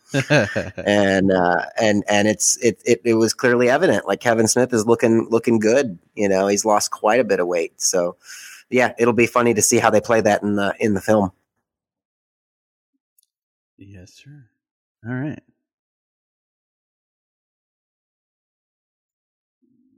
and 0.77 1.31
uh, 1.31 1.67
and 1.81 2.05
and 2.09 2.27
it's 2.27 2.57
it, 2.59 2.81
it 2.85 3.01
it 3.05 3.15
was 3.15 3.35
clearly 3.35 3.69
evident. 3.69 4.07
Like 4.07 4.21
Kevin 4.21 4.49
Smith 4.49 4.73
is 4.73 4.87
looking 4.87 5.29
looking 5.31 5.59
good. 5.59 5.99
You 6.15 6.29
know, 6.29 6.47
he's 6.47 6.65
lost 6.65 6.91
quite 6.91 7.21
a 7.21 7.25
bit 7.25 7.39
of 7.39 7.47
weight. 7.47 7.81
So 7.81 8.17
yeah, 8.71 8.95
it'll 8.99 9.13
be 9.13 9.27
funny 9.27 9.55
to 9.55 9.63
see 9.63 9.79
how 9.79 9.91
they 9.91 10.01
play 10.01 10.21
that 10.21 10.43
in 10.43 10.57
the 10.57 10.75
in 10.79 10.95
the 10.95 11.01
film. 11.01 11.33
Yes, 13.77 14.13
sir. 14.13 14.51
All 15.07 15.15
right. 15.15 15.43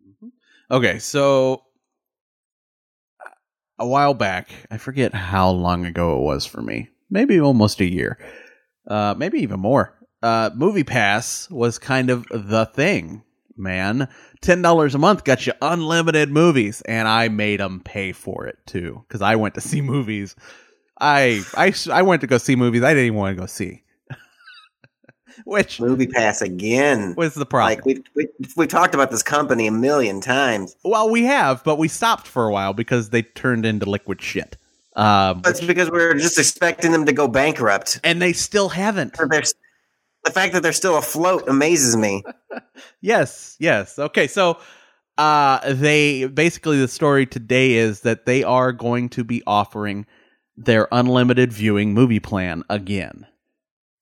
Mm-hmm. 0.06 0.28
Okay, 0.70 0.98
so 0.98 1.64
a 3.78 3.86
while 3.86 4.14
back, 4.14 4.50
I 4.70 4.78
forget 4.78 5.12
how 5.12 5.50
long 5.50 5.84
ago 5.84 6.16
it 6.16 6.22
was 6.22 6.46
for 6.46 6.62
me. 6.62 6.88
Maybe 7.10 7.40
almost 7.40 7.80
a 7.80 7.90
year. 7.90 8.18
Uh, 8.86 9.14
maybe 9.16 9.40
even 9.40 9.60
more. 9.60 9.98
Uh, 10.22 10.50
Movie 10.54 10.84
Pass 10.84 11.50
was 11.50 11.78
kind 11.78 12.08
of 12.08 12.26
the 12.30 12.66
thing, 12.66 13.24
man. 13.56 14.08
$10 14.42 14.94
a 14.94 14.98
month 14.98 15.24
got 15.24 15.46
you 15.46 15.52
unlimited 15.62 16.30
movies 16.30 16.82
and 16.82 17.08
I 17.08 17.28
made 17.28 17.60
them 17.60 17.80
pay 17.84 18.12
for 18.12 18.46
it 18.46 18.58
too 18.66 19.04
cuz 19.08 19.22
I 19.22 19.36
went 19.36 19.54
to 19.54 19.60
see 19.60 19.80
movies. 19.80 20.36
I 21.00 21.42
I 21.56 21.74
I 21.90 22.02
went 22.02 22.20
to 22.20 22.26
go 22.26 22.38
see 22.38 22.56
movies 22.56 22.82
I 22.82 22.90
didn't 22.90 23.06
even 23.06 23.18
want 23.18 23.36
to 23.36 23.40
go 23.40 23.46
see. 23.46 23.82
Which 25.44 25.80
movie 25.80 26.06
pass 26.06 26.42
again? 26.42 27.12
What's 27.14 27.34
the 27.34 27.46
problem? 27.46 27.76
Like 27.76 27.84
we 27.84 28.02
we 28.14 28.28
we 28.56 28.66
talked 28.66 28.94
about 28.94 29.10
this 29.10 29.22
company 29.22 29.66
a 29.66 29.72
million 29.72 30.20
times. 30.20 30.76
Well, 30.84 31.10
we 31.10 31.24
have, 31.24 31.64
but 31.64 31.78
we 31.78 31.88
stopped 31.88 32.26
for 32.26 32.46
a 32.46 32.52
while 32.52 32.72
because 32.72 33.10
they 33.10 33.22
turned 33.22 33.66
into 33.66 33.88
liquid 33.88 34.20
shit. 34.20 34.56
Um, 34.94 35.40
That's 35.42 35.60
because 35.60 35.90
we 35.90 36.02
are 36.02 36.14
just 36.14 36.38
expecting 36.38 36.92
them 36.92 37.06
to 37.06 37.12
go 37.12 37.26
bankrupt, 37.26 38.00
and 38.04 38.20
they 38.20 38.32
still 38.32 38.68
haven't. 38.68 39.14
They're 39.14 39.26
the 40.24 40.30
fact 40.30 40.52
that 40.52 40.62
they're 40.62 40.72
still 40.72 40.96
afloat 40.96 41.48
amazes 41.48 41.96
me. 41.96 42.22
yes, 43.00 43.56
yes. 43.58 43.98
Okay, 43.98 44.26
so 44.26 44.58
uh 45.18 45.74
they 45.74 46.24
basically 46.26 46.78
the 46.78 46.88
story 46.88 47.26
today 47.26 47.74
is 47.74 48.00
that 48.00 48.24
they 48.24 48.42
are 48.42 48.72
going 48.72 49.08
to 49.10 49.22
be 49.24 49.42
offering 49.46 50.06
their 50.56 50.88
unlimited 50.90 51.52
viewing 51.52 51.92
movie 51.92 52.20
plan 52.20 52.62
again. 52.70 53.26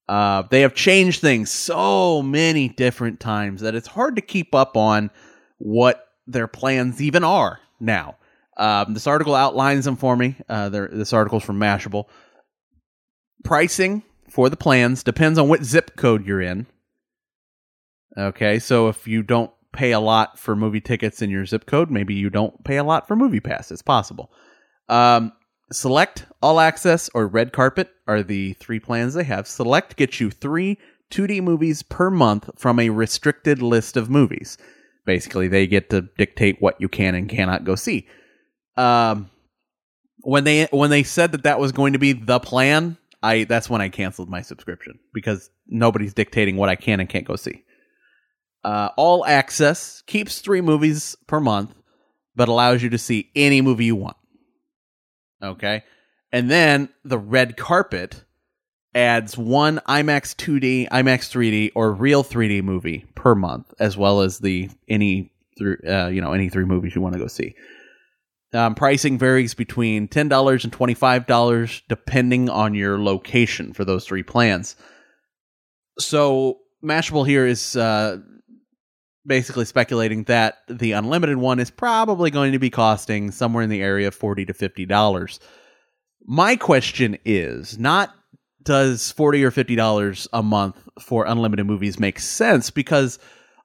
Uh 0.08 0.42
they 0.50 0.60
have 0.60 0.74
changed 0.74 1.20
things 1.20 1.50
so 1.50 2.22
many 2.22 2.68
different 2.68 3.18
times 3.18 3.60
that 3.62 3.74
it's 3.74 3.88
hard 3.88 4.16
to 4.16 4.22
keep 4.22 4.54
up 4.54 4.76
on 4.76 5.10
what 5.58 6.06
their 6.26 6.46
plans 6.46 7.02
even 7.02 7.24
are 7.24 7.58
now. 7.80 8.16
Um, 8.56 8.92
this 8.94 9.06
article 9.06 9.34
outlines 9.34 9.84
them 9.86 9.96
for 9.96 10.14
me. 10.16 10.36
Uh, 10.48 10.68
this 10.68 11.12
article 11.12 11.38
is 11.38 11.44
from 11.44 11.58
Mashable. 11.58 12.04
Pricing 13.42 14.02
for 14.30 14.48
the 14.48 14.56
plans 14.56 15.02
depends 15.02 15.38
on 15.38 15.48
what 15.48 15.64
zip 15.64 15.96
code 15.96 16.26
you're 16.26 16.40
in. 16.40 16.66
Okay, 18.16 18.58
so 18.58 18.88
if 18.88 19.06
you 19.06 19.22
don't 19.22 19.50
pay 19.72 19.92
a 19.92 20.00
lot 20.00 20.38
for 20.38 20.56
movie 20.56 20.80
tickets 20.80 21.22
in 21.22 21.30
your 21.30 21.46
zip 21.46 21.66
code, 21.66 21.90
maybe 21.90 22.14
you 22.14 22.30
don't 22.30 22.64
pay 22.64 22.76
a 22.76 22.84
lot 22.84 23.06
for 23.06 23.14
Movie 23.16 23.40
Pass. 23.40 23.70
It's 23.70 23.82
possible. 23.82 24.32
Um, 24.88 25.32
Select, 25.72 26.26
All 26.42 26.58
Access, 26.58 27.08
or 27.14 27.28
Red 27.28 27.52
Carpet 27.52 27.90
are 28.08 28.22
the 28.22 28.54
three 28.54 28.80
plans 28.80 29.14
they 29.14 29.24
have. 29.24 29.46
Select 29.46 29.96
gets 29.96 30.20
you 30.20 30.30
three 30.30 30.78
2D 31.10 31.42
movies 31.42 31.82
per 31.82 32.10
month 32.10 32.50
from 32.56 32.78
a 32.80 32.90
restricted 32.90 33.62
list 33.62 33.96
of 33.96 34.10
movies. 34.10 34.58
Basically, 35.06 35.48
they 35.48 35.66
get 35.66 35.90
to 35.90 36.02
dictate 36.18 36.60
what 36.60 36.80
you 36.80 36.88
can 36.88 37.14
and 37.14 37.28
cannot 37.28 37.64
go 37.64 37.74
see. 37.74 38.06
Um, 38.76 39.30
when 40.22 40.44
they 40.44 40.64
when 40.66 40.90
they 40.90 41.02
said 41.02 41.32
that 41.32 41.44
that 41.44 41.58
was 41.58 41.72
going 41.72 41.94
to 41.94 41.98
be 41.98 42.12
the 42.12 42.40
plan, 42.40 42.96
I 43.22 43.44
that's 43.44 43.68
when 43.68 43.80
I 43.80 43.88
canceled 43.88 44.28
my 44.28 44.42
subscription 44.42 44.98
because 45.12 45.50
nobody's 45.66 46.14
dictating 46.14 46.56
what 46.56 46.68
I 46.68 46.76
can 46.76 47.00
and 47.00 47.08
can't 47.08 47.26
go 47.26 47.36
see. 47.36 47.64
Uh, 48.64 48.90
all 48.96 49.24
access 49.24 50.02
keeps 50.06 50.40
three 50.40 50.60
movies 50.60 51.16
per 51.26 51.40
month, 51.40 51.74
but 52.34 52.48
allows 52.48 52.82
you 52.82 52.90
to 52.90 52.98
see 52.98 53.30
any 53.34 53.60
movie 53.60 53.86
you 53.86 53.96
want. 53.96 54.16
Okay, 55.42 55.82
and 56.32 56.50
then 56.50 56.88
the 57.04 57.18
red 57.18 57.56
carpet 57.56 58.24
adds 58.94 59.38
one 59.38 59.80
IMAX 59.88 60.34
2D, 60.34 60.88
IMAX 60.88 61.30
3D, 61.30 61.72
or 61.74 61.92
real 61.92 62.24
3D 62.24 62.62
movie 62.62 63.06
per 63.14 63.34
month, 63.34 63.72
as 63.78 63.96
well 63.96 64.20
as 64.20 64.38
the 64.38 64.68
any 64.88 65.32
through 65.58 65.76
you 66.10 66.20
know 66.20 66.32
any 66.32 66.48
three 66.48 66.64
movies 66.64 66.94
you 66.94 67.02
want 67.02 67.14
to 67.14 67.20
go 67.20 67.26
see. 67.26 67.54
Um, 68.52 68.74
pricing 68.74 69.16
varies 69.16 69.54
between 69.54 70.08
$10 70.08 70.64
and 70.64 70.72
$25 70.72 71.82
depending 71.88 72.48
on 72.48 72.74
your 72.74 72.98
location 72.98 73.72
for 73.72 73.84
those 73.84 74.04
three 74.04 74.24
plans. 74.24 74.74
So, 76.00 76.58
Mashable 76.82 77.26
here 77.26 77.46
is 77.46 77.76
uh, 77.76 78.18
basically 79.26 79.66
speculating 79.66 80.24
that 80.24 80.58
the 80.68 80.92
unlimited 80.92 81.36
one 81.36 81.60
is 81.60 81.70
probably 81.70 82.30
going 82.30 82.52
to 82.52 82.58
be 82.58 82.70
costing 82.70 83.30
somewhere 83.30 83.62
in 83.62 83.70
the 83.70 83.82
area 83.82 84.08
of 84.08 84.14
40 84.14 84.46
to 84.46 84.54
$50. 84.54 85.38
My 86.26 86.56
question 86.56 87.18
is 87.24 87.78
not 87.78 88.14
does 88.62 89.10
40 89.12 89.44
or 89.44 89.50
$50 89.50 90.28
a 90.32 90.42
month 90.42 90.76
for 91.00 91.24
unlimited 91.24 91.66
movies 91.66 91.98
make 91.98 92.18
sense 92.18 92.70
because 92.70 93.18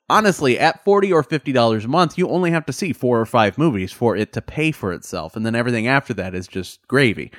honestly, 0.09 0.59
at 0.59 0.83
forty 0.83 1.11
or 1.11 1.23
fifty 1.23 1.51
dollars 1.51 1.85
a 1.85 1.89
month, 1.89 2.17
you 2.17 2.29
only 2.29 2.51
have 2.51 2.65
to 2.67 2.73
see 2.73 2.93
four 2.93 3.19
or 3.19 3.25
five 3.25 3.57
movies 3.57 3.91
for 3.91 4.15
it 4.15 4.33
to 4.33 4.41
pay 4.41 4.71
for 4.71 4.93
itself, 4.93 5.35
and 5.35 5.45
then 5.45 5.55
everything 5.55 5.87
after 5.87 6.13
that 6.15 6.35
is 6.35 6.47
just 6.47 6.87
gravy. 6.87 7.31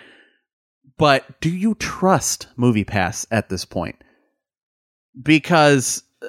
But 0.99 1.41
do 1.41 1.51
you 1.51 1.75
trust 1.75 2.49
MoviePass 2.57 3.27
at 3.31 3.49
this 3.49 3.65
point? 3.65 3.97
Because 5.21 6.03
uh, 6.23 6.29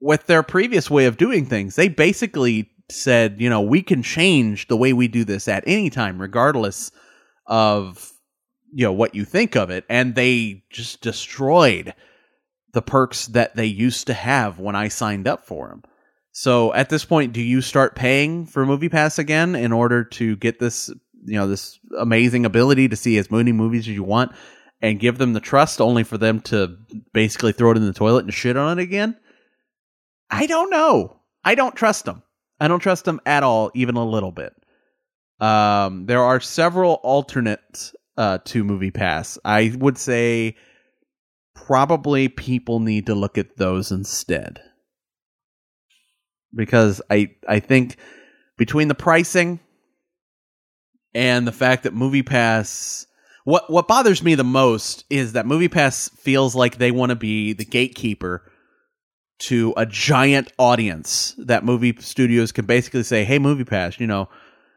with 0.00 0.26
their 0.26 0.42
previous 0.42 0.90
way 0.90 1.06
of 1.06 1.16
doing 1.16 1.46
things, 1.46 1.76
they 1.76 1.88
basically 1.88 2.70
said, 2.90 3.40
you 3.40 3.48
know, 3.48 3.62
we 3.62 3.82
can 3.82 4.02
change 4.02 4.68
the 4.68 4.76
way 4.76 4.92
we 4.92 5.08
do 5.08 5.24
this 5.24 5.48
at 5.48 5.64
any 5.66 5.88
time, 5.88 6.20
regardless 6.20 6.90
of 7.46 8.12
you 8.74 8.84
know 8.84 8.92
what 8.92 9.14
you 9.14 9.24
think 9.24 9.56
of 9.56 9.70
it, 9.70 9.84
and 9.88 10.14
they 10.14 10.64
just 10.70 11.00
destroyed 11.00 11.94
the 12.72 12.82
perks 12.82 13.26
that 13.28 13.54
they 13.54 13.66
used 13.66 14.06
to 14.06 14.14
have 14.14 14.58
when 14.58 14.74
I 14.76 14.88
signed 14.88 15.28
up 15.28 15.46
for 15.46 15.68
them. 15.68 15.82
So 16.32 16.72
at 16.72 16.88
this 16.88 17.04
point, 17.04 17.32
do 17.32 17.42
you 17.42 17.60
start 17.60 17.94
paying 17.94 18.46
for 18.46 18.64
Movie 18.64 18.88
Pass 18.88 19.18
again 19.18 19.54
in 19.54 19.72
order 19.72 20.04
to 20.04 20.36
get 20.36 20.58
this 20.58 20.90
you 21.24 21.34
know 21.34 21.46
this 21.46 21.78
amazing 21.98 22.44
ability 22.44 22.88
to 22.88 22.96
see 22.96 23.16
as 23.18 23.30
many 23.30 23.52
movies 23.52 23.82
as 23.82 23.94
you 23.94 24.02
want 24.02 24.32
and 24.80 24.98
give 24.98 25.18
them 25.18 25.34
the 25.34 25.40
trust 25.40 25.80
only 25.80 26.02
for 26.02 26.18
them 26.18 26.40
to 26.40 26.76
basically 27.12 27.52
throw 27.52 27.70
it 27.70 27.76
in 27.76 27.86
the 27.86 27.92
toilet 27.92 28.24
and 28.24 28.34
shit 28.34 28.56
on 28.56 28.78
it 28.78 28.82
again? 28.82 29.16
I 30.30 30.46
don't 30.46 30.70
know. 30.70 31.20
I 31.44 31.54
don't 31.54 31.76
trust 31.76 32.06
them 32.06 32.22
i 32.62 32.68
don't 32.68 32.78
trust 32.78 33.04
them 33.04 33.20
at 33.26 33.42
all 33.42 33.72
even 33.74 33.96
a 33.96 34.04
little 34.04 34.30
bit. 34.30 34.54
Um 35.40 36.06
there 36.06 36.22
are 36.22 36.38
several 36.38 36.94
alternates 37.02 37.94
uh 38.16 38.38
to 38.44 38.64
movie 38.64 38.92
pass. 38.92 39.36
I 39.44 39.74
would 39.76 39.98
say 39.98 40.56
probably 41.54 42.28
people 42.28 42.80
need 42.80 43.06
to 43.06 43.14
look 43.14 43.38
at 43.38 43.56
those 43.56 43.90
instead. 43.90 44.60
Because 46.54 47.00
i 47.10 47.30
i 47.48 47.60
think 47.60 47.96
between 48.58 48.88
the 48.88 48.94
pricing 48.94 49.58
and 51.14 51.46
the 51.46 51.52
fact 51.52 51.82
that 51.82 51.94
movie 51.94 52.22
pass 52.22 53.06
what 53.44 53.70
what 53.70 53.88
bothers 53.88 54.22
me 54.22 54.34
the 54.34 54.44
most 54.44 55.04
is 55.10 55.32
that 55.32 55.46
movie 55.46 55.68
pass 55.68 56.08
feels 56.10 56.54
like 56.54 56.76
they 56.76 56.90
want 56.90 57.10
to 57.10 57.16
be 57.16 57.52
the 57.52 57.64
gatekeeper 57.64 58.50
to 59.38 59.74
a 59.76 59.84
giant 59.84 60.52
audience 60.58 61.34
that 61.38 61.64
movie 61.64 61.96
studios 61.98 62.52
can 62.52 62.66
basically 62.66 63.02
say 63.02 63.24
hey 63.24 63.38
movie 63.38 63.64
pass 63.64 63.98
you 63.98 64.06
know 64.06 64.28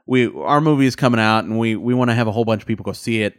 we 0.08 0.28
our 0.34 0.62
movie 0.62 0.86
is 0.86 0.96
coming 0.96 1.20
out 1.20 1.46
and 1.46 1.60
we 1.60 1.76
we 1.76 1.94
want 1.94 2.10
to 2.10 2.16
have 2.16 2.28
a 2.28 2.32
whole 2.32 2.46
bunch 2.46 2.62
of 2.62 2.68
people 2.68 2.84
go 2.84 2.92
see 2.92 3.22
it 3.22 3.36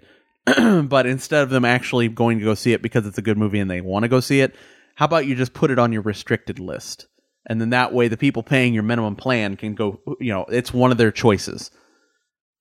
but 0.89 1.07
instead 1.07 1.43
of 1.43 1.51
them 1.51 1.65
actually 1.65 2.09
going 2.09 2.39
to 2.39 2.45
go 2.45 2.55
see 2.55 2.73
it 2.73 2.83
because 2.83 3.07
it's 3.07 3.19
a 3.19 3.23
good 3.23 3.39
movie 3.39 3.59
and 3.59 3.71
they 3.71 3.81
want 3.81 4.05
to 4.05 4.09
go 4.09 4.21
see 4.21 4.41
it 4.41 4.55
how 4.97 5.05
about 5.05 5.27
you 5.27 5.35
just 5.35 5.53
put 5.53 5.71
it 5.71 5.79
on 5.79 5.93
your 5.93 6.03
restricted 6.03 6.59
list? 6.59 7.07
And 7.49 7.61
then 7.61 7.71
that 7.71 7.93
way 7.93 8.09
the 8.09 8.17
people 8.17 8.43
paying 8.43 8.75
your 8.75 8.83
minimum 8.83 9.15
plan 9.15 9.57
can 9.57 9.75
go 9.75 10.01
you 10.21 10.33
know 10.33 10.45
it's 10.49 10.75
one 10.75 10.91
of 10.91 10.99
their 10.99 11.13
choices. 11.13 11.71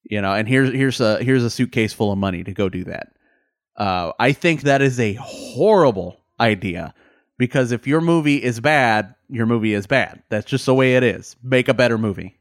You 0.04 0.22
know 0.22 0.34
and 0.34 0.48
here's 0.48 0.72
here's 0.72 1.02
a 1.02 1.24
here's 1.24 1.44
a 1.44 1.50
suitcase 1.50 1.94
full 1.94 2.12
of 2.12 2.20
money 2.20 2.44
to 2.44 2.54
go 2.54 2.70
do 2.70 2.84
that. 2.84 3.08
Uh, 3.76 4.14
i 4.20 4.32
think 4.32 4.62
that 4.62 4.82
is 4.82 5.00
a 5.02 5.16
horrible 5.16 6.22
idea 6.40 6.94
because 7.38 7.74
if 7.74 7.86
your 7.88 8.00
movie 8.00 8.42
is 8.42 8.62
bad 8.62 9.16
your 9.28 9.48
movie 9.48 9.74
is 9.74 9.88
bad. 9.88 10.22
That's 10.30 10.46
just 10.46 10.68
the 10.68 10.74
way 10.74 10.96
it 10.96 11.04
is. 11.04 11.36
Make 11.42 11.68
a 11.68 11.74
better 11.74 11.98
movie. 11.98 12.38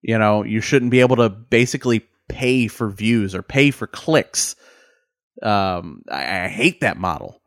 You 0.00 0.18
know 0.18 0.44
you 0.44 0.60
shouldn't 0.60 0.90
be 0.92 1.00
able 1.00 1.16
to 1.16 1.28
basically 1.28 2.06
pay 2.28 2.68
for 2.68 2.90
views 2.90 3.34
or 3.34 3.42
pay 3.42 3.70
for 3.70 3.86
clicks 3.86 4.56
um, 5.42 6.02
I, 6.10 6.44
I 6.44 6.48
hate 6.48 6.80
that 6.80 6.96
model 6.96 7.40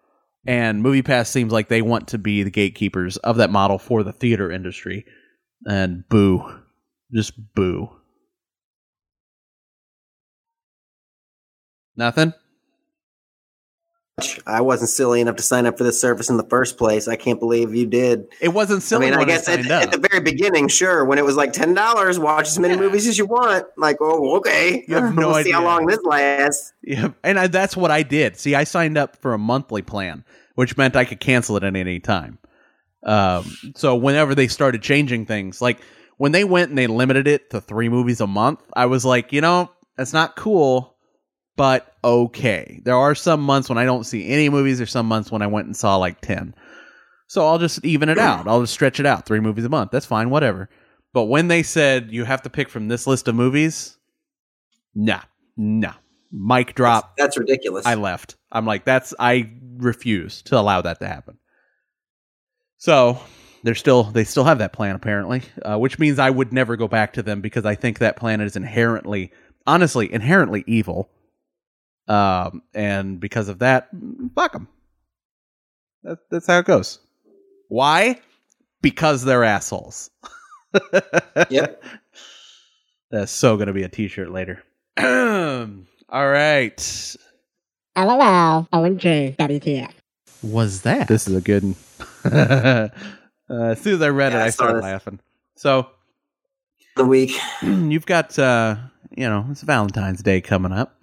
and 0.46 0.84
MoviePass 0.84 1.28
seems 1.28 1.52
like 1.52 1.68
they 1.68 1.82
want 1.82 2.08
to 2.10 2.18
be 2.18 2.44
the 2.44 2.50
gatekeepers 2.50 3.18
of 3.18 3.38
that 3.38 3.52
model 3.52 3.78
for 3.78 4.04
the 4.04 4.14
theater 4.14 4.52
industry. 4.52 5.06
And 5.66 6.08
boo, 6.10 6.44
just 7.14 7.34
boo. 7.54 7.90
Nothing. 11.96 12.34
I 14.46 14.62
wasn't 14.62 14.90
silly 14.90 15.22
enough 15.22 15.36
to 15.38 15.44
sign 15.44 15.66
up 15.66 15.78
for 15.78 15.84
this 15.84 16.00
service 16.00 16.30
in 16.30 16.38
the 16.38 16.44
first 16.48 16.78
place. 16.78 17.08
I 17.08 17.16
can't 17.16 17.40
believe 17.40 17.74
you 17.76 17.86
did. 17.86 18.26
It 18.42 18.50
wasn't 18.50 18.84
silly. 18.84 19.08
I 19.08 19.12
mean, 19.12 19.20
I 19.20 19.26
guess 19.26 19.48
at, 19.48 19.66
at 19.70 19.92
the 19.92 20.08
very 20.10 20.22
beginning, 20.24 20.68
sure, 20.68 21.06
when 21.06 21.18
it 21.18 21.26
was 21.26 21.36
like 21.36 21.54
ten 21.54 21.74
dollars, 21.74 22.20
watch 22.20 22.48
as 22.48 22.60
many 22.60 22.74
Yeah. 22.76 22.80
movies 22.82 23.08
as 23.08 23.18
you 23.18 23.26
want. 23.26 23.66
Like, 23.78 23.98
oh, 24.02 24.38
okay, 24.38 24.84
You 24.88 24.96
have 24.96 25.16
no 25.16 25.30
we'll 25.30 25.44
see 25.44 25.52
how 25.52 25.64
long 25.64 25.86
this 25.86 26.00
lasts. 26.04 26.74
Yeah, 26.84 27.10
and 27.24 27.40
I, 27.40 27.48
that's 27.48 27.76
what 27.78 27.92
I 27.92 28.04
did. 28.04 28.38
See, 28.38 28.56
I 28.56 28.64
signed 28.64 28.98
up 28.98 29.16
for 29.18 29.34
a 29.34 29.38
monthly 29.38 29.82
plan, 29.82 30.24
which 30.56 30.78
meant 30.78 30.96
I 30.96 31.06
could 31.06 31.20
cancel 31.20 31.58
it 31.58 31.64
at 31.64 31.76
any 31.76 32.00
time. 32.00 32.38
Um, 33.04 33.46
so 33.76 33.96
whenever 33.96 34.36
they 34.36 34.48
started 34.48 34.82
changing 34.82 35.26
things, 35.26 35.62
like 35.62 35.80
when 36.18 36.32
they 36.34 36.44
went 36.44 36.70
and 36.70 36.78
they 36.78 36.88
limited 36.88 37.28
it 37.28 37.50
to 37.52 37.62
three 37.62 37.88
movies 37.90 38.20
a 38.22 38.28
month, 38.28 38.62
I 38.74 38.88
was 38.88 39.06
like, 39.06 39.32
you 39.32 39.40
know, 39.42 39.72
that's 39.96 40.12
not 40.14 40.36
cool, 40.36 40.96
but 41.60 41.94
okay. 42.06 42.80
There 42.86 42.96
are 42.96 43.14
some 43.14 43.42
months 43.42 43.68
when 43.68 43.78
I 43.78 43.84
don't 43.84 44.06
see 44.06 44.30
any 44.30 44.48
movies. 44.48 44.78
There's 44.78 44.92
some 44.92 45.08
months 45.08 45.30
when 45.30 45.42
I 45.42 45.48
went 45.48 45.66
and 45.66 45.76
saw 45.76 45.98
like 45.98 46.22
ten. 46.22 46.56
So 47.28 47.46
I'll 47.46 47.60
just 47.60 47.84
even 47.84 48.08
it 48.08 48.18
out. 48.18 48.48
I'll 48.48 48.62
just 48.62 48.72
stretch 48.72 48.98
it 49.02 49.06
out. 49.06 49.26
Three 49.26 49.42
movies 49.42 49.66
a 49.66 49.70
month. 49.70 49.92
That's 49.92 50.06
fine. 50.06 50.30
Whatever. 50.30 50.70
But 51.12 51.26
when 51.26 51.50
they 51.50 51.64
said 51.64 52.14
you 52.14 52.24
have 52.24 52.44
to 52.44 52.50
pick 52.50 52.70
from 52.70 52.88
this 52.88 53.06
list 53.06 53.28
of 53.28 53.36
movies, 53.36 53.98
nah, 54.96 55.20
nah. 55.58 55.96
Mic 56.32 56.76
drop. 56.76 57.18
That's 57.18 57.38
ridiculous. 57.38 57.86
I 57.86 57.96
left. 57.96 58.38
I'm 58.54 58.66
like, 58.66 58.86
that's 58.86 59.14
I 59.20 59.52
refuse 59.80 60.42
to 60.44 60.58
allow 60.58 60.80
that 60.80 61.02
to 61.02 61.10
happen. 61.10 61.40
So 62.78 63.20
they're 63.64 63.76
still 63.76 64.04
they 64.04 64.24
still 64.24 64.46
have 64.46 64.60
that 64.60 64.72
plan 64.72 64.96
apparently, 64.96 65.42
uh, 65.66 65.78
which 65.78 66.00
means 66.00 66.20
I 66.20 66.30
would 66.30 66.54
never 66.54 66.78
go 66.78 66.88
back 66.88 67.12
to 67.14 67.22
them 67.22 67.42
because 67.42 67.66
I 67.66 67.76
think 67.76 68.00
that 68.00 68.16
plan 68.16 68.40
is 68.40 68.56
inherently, 68.56 69.34
honestly, 69.68 70.10
inherently 70.10 70.64
evil. 70.66 71.10
Um, 72.10 72.64
and 72.74 73.20
because 73.20 73.48
of 73.50 73.60
that, 73.60 73.94
mm, 73.96 74.34
fuck 74.34 74.54
them. 74.54 74.68
That, 76.04 76.18
that's 76.32 76.48
how 76.48 76.60
it 76.60 76.66
goes. 76.66 77.00
Why? 77.68 78.20
Because 78.82 79.24
they're 79.24 79.44
assholes. 79.44 80.10
Yep. 81.50 81.84
That's 83.12 83.32
so 83.32 83.58
gonna 83.58 83.74
be 83.74 83.82
a 83.84 83.90
T-shirt 83.90 84.30
later. 84.30 84.64
All 84.98 86.28
right. 86.30 87.16
LOL, 87.98 88.68
OMG, 88.72 89.36
WTF. 89.38 89.92
was 90.44 90.84
that? 90.84 91.08
This 91.08 91.28
is 91.28 91.36
a 91.36 91.42
good 91.42 91.64
one. 91.64 91.76
uh, 92.34 92.90
as 93.50 93.82
soon 93.82 93.96
as 93.96 94.02
I 94.04 94.10
read 94.10 94.34
Yeah, 94.34 94.40
it, 94.40 94.44
I 94.44 94.46
I 94.46 94.50
started 94.52 94.82
laughing. 94.82 95.20
So 95.56 95.90
the 96.96 97.06
week. 97.06 97.32
you've 97.64 98.06
got, 98.06 98.38
uh, 98.38 98.76
you 99.18 99.28
know, 99.28 99.48
it's 99.50 99.62
Valentine's 99.62 100.22
Day 100.22 100.40
coming 100.42 100.72
up. 100.72 100.99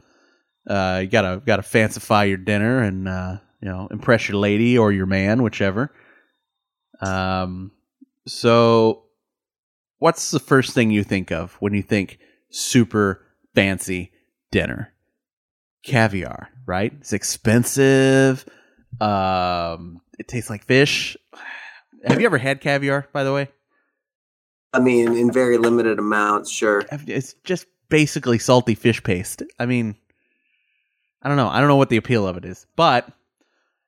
Uh, 0.66 1.00
you 1.02 1.08
gotta 1.08 1.40
gotta 1.44 1.62
fancify 1.62 2.28
your 2.28 2.38
dinner 2.38 2.82
and 2.82 3.08
uh, 3.08 3.36
you 3.60 3.68
know 3.68 3.88
impress 3.90 4.28
your 4.28 4.38
lady 4.38 4.76
or 4.76 4.92
your 4.92 5.06
man, 5.06 5.42
whichever. 5.42 5.92
Um, 7.00 7.72
so 8.26 9.04
what's 9.98 10.30
the 10.30 10.40
first 10.40 10.74
thing 10.74 10.90
you 10.90 11.04
think 11.04 11.30
of 11.30 11.54
when 11.54 11.74
you 11.74 11.82
think 11.82 12.18
super 12.50 13.22
fancy 13.54 14.12
dinner? 14.50 14.92
Caviar, 15.84 16.48
right? 16.66 16.92
It's 16.98 17.12
expensive. 17.12 18.44
Um, 19.00 20.00
it 20.18 20.26
tastes 20.26 20.50
like 20.50 20.64
fish. 20.64 21.16
Have 22.04 22.20
you 22.20 22.26
ever 22.26 22.38
had 22.38 22.60
caviar, 22.60 23.08
by 23.12 23.24
the 23.24 23.32
way? 23.32 23.48
I 24.72 24.80
mean, 24.80 25.16
in 25.16 25.32
very 25.32 25.58
limited 25.58 25.98
amounts, 25.98 26.50
sure. 26.50 26.82
It's 26.90 27.34
just 27.44 27.66
basically 27.88 28.38
salty 28.38 28.74
fish 28.74 29.02
paste. 29.02 29.42
I 29.58 29.66
mean, 29.66 29.96
I 31.22 31.28
don't 31.28 31.36
know. 31.36 31.48
I 31.48 31.58
don't 31.58 31.68
know 31.68 31.76
what 31.76 31.90
the 31.90 31.96
appeal 31.96 32.26
of 32.26 32.36
it 32.36 32.44
is, 32.44 32.66
but 32.76 33.08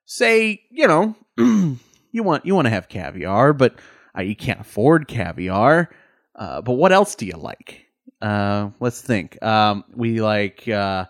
say 0.06 0.62
you 0.70 0.86
know 0.86 1.14
you 1.38 2.22
want 2.22 2.46
you 2.46 2.55
want 2.55 2.66
to 2.66 2.70
have 2.70 2.88
caviar, 2.88 3.52
but 3.52 3.76
uh, 4.16 4.22
you 4.22 4.34
can't 4.36 4.60
afford 4.60 5.06
caviar. 5.09 5.90
Uh, 6.34 6.60
but 6.62 6.72
what 6.74 6.92
else 6.92 7.14
do 7.14 7.26
you 7.26 7.36
like? 7.36 7.84
Uh, 8.22 8.70
let's 8.80 9.00
think. 9.00 9.40
Um, 9.42 9.84
we 9.94 10.20
like 10.20 10.66
uh, 10.68 11.06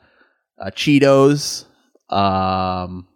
uh, 0.60 0.70
Cheetos. 0.70 1.64
Um, 2.10 3.06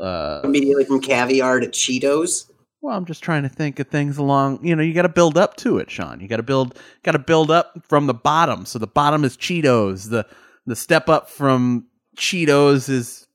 uh, 0.00 0.40
Immediately 0.44 0.84
from 0.84 1.00
caviar 1.00 1.60
to 1.60 1.68
Cheetos. 1.68 2.50
well, 2.82 2.96
I'm 2.96 3.04
just 3.04 3.22
trying 3.22 3.44
to 3.44 3.48
think 3.48 3.78
of 3.78 3.88
things 3.88 4.18
along. 4.18 4.64
You 4.64 4.74
know, 4.74 4.82
you 4.82 4.92
got 4.92 5.02
to 5.02 5.08
build 5.08 5.38
up 5.38 5.56
to 5.58 5.78
it, 5.78 5.90
Sean. 5.90 6.18
You 6.20 6.26
got 6.28 6.38
to 6.38 6.42
build, 6.42 6.78
got 7.04 7.12
to 7.12 7.18
build 7.20 7.50
up 7.50 7.72
from 7.88 8.06
the 8.06 8.14
bottom. 8.14 8.66
So 8.66 8.78
the 8.80 8.86
bottom 8.88 9.24
is 9.24 9.36
Cheetos. 9.36 10.10
The 10.10 10.26
the 10.66 10.74
step 10.76 11.08
up 11.08 11.28
from 11.30 11.86
Cheetos 12.16 12.88
is, 12.88 13.26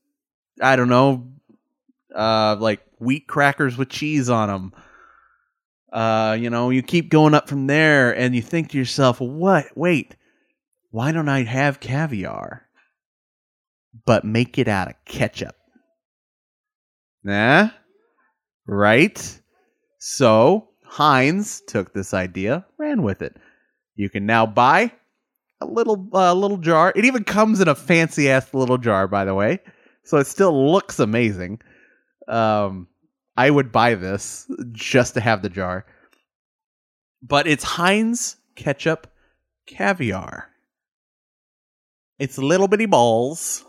I 0.60 0.76
don't 0.76 0.88
know, 0.88 1.28
uh, 2.14 2.56
like 2.58 2.80
wheat 2.98 3.26
crackers 3.26 3.76
with 3.76 3.88
cheese 3.88 4.28
on 4.28 4.48
them. 4.48 4.72
Uh, 5.92 6.36
you 6.38 6.50
know, 6.50 6.70
you 6.70 6.82
keep 6.82 7.10
going 7.10 7.34
up 7.34 7.48
from 7.48 7.66
there, 7.66 8.16
and 8.16 8.34
you 8.34 8.42
think 8.42 8.70
to 8.70 8.78
yourself, 8.78 9.20
"What? 9.20 9.66
Wait, 9.76 10.16
why 10.90 11.10
don't 11.10 11.28
I 11.28 11.42
have 11.42 11.80
caviar, 11.80 12.66
but 14.06 14.24
make 14.24 14.58
it 14.58 14.68
out 14.68 14.88
of 14.88 14.94
ketchup?" 15.04 15.56
Nah, 17.24 17.70
right? 18.66 19.40
So 19.98 20.68
Heinz 20.84 21.60
took 21.66 21.92
this 21.92 22.14
idea, 22.14 22.66
ran 22.78 23.02
with 23.02 23.20
it. 23.20 23.36
You 23.96 24.08
can 24.08 24.26
now 24.26 24.46
buy 24.46 24.92
a 25.60 25.66
little 25.66 26.08
uh, 26.12 26.32
little 26.34 26.56
jar. 26.56 26.92
It 26.94 27.04
even 27.04 27.24
comes 27.24 27.60
in 27.60 27.68
a 27.68 27.74
fancy 27.74 28.30
ass 28.30 28.52
little 28.54 28.78
jar, 28.78 29.06
by 29.06 29.24
the 29.24 29.34
way. 29.34 29.60
So 30.02 30.18
it 30.18 30.26
still 30.26 30.72
looks 30.72 30.98
amazing. 30.98 31.60
Um, 32.26 32.88
I 33.36 33.50
would 33.50 33.72
buy 33.72 33.94
this 33.94 34.50
just 34.72 35.14
to 35.14 35.20
have 35.20 35.42
the 35.42 35.48
jar. 35.48 35.86
But 37.22 37.46
it's 37.46 37.64
Heinz 37.64 38.36
ketchup 38.56 39.06
caviar. 39.66 40.48
It's 42.18 42.38
little 42.38 42.68
bitty 42.68 42.86
balls 42.86 43.64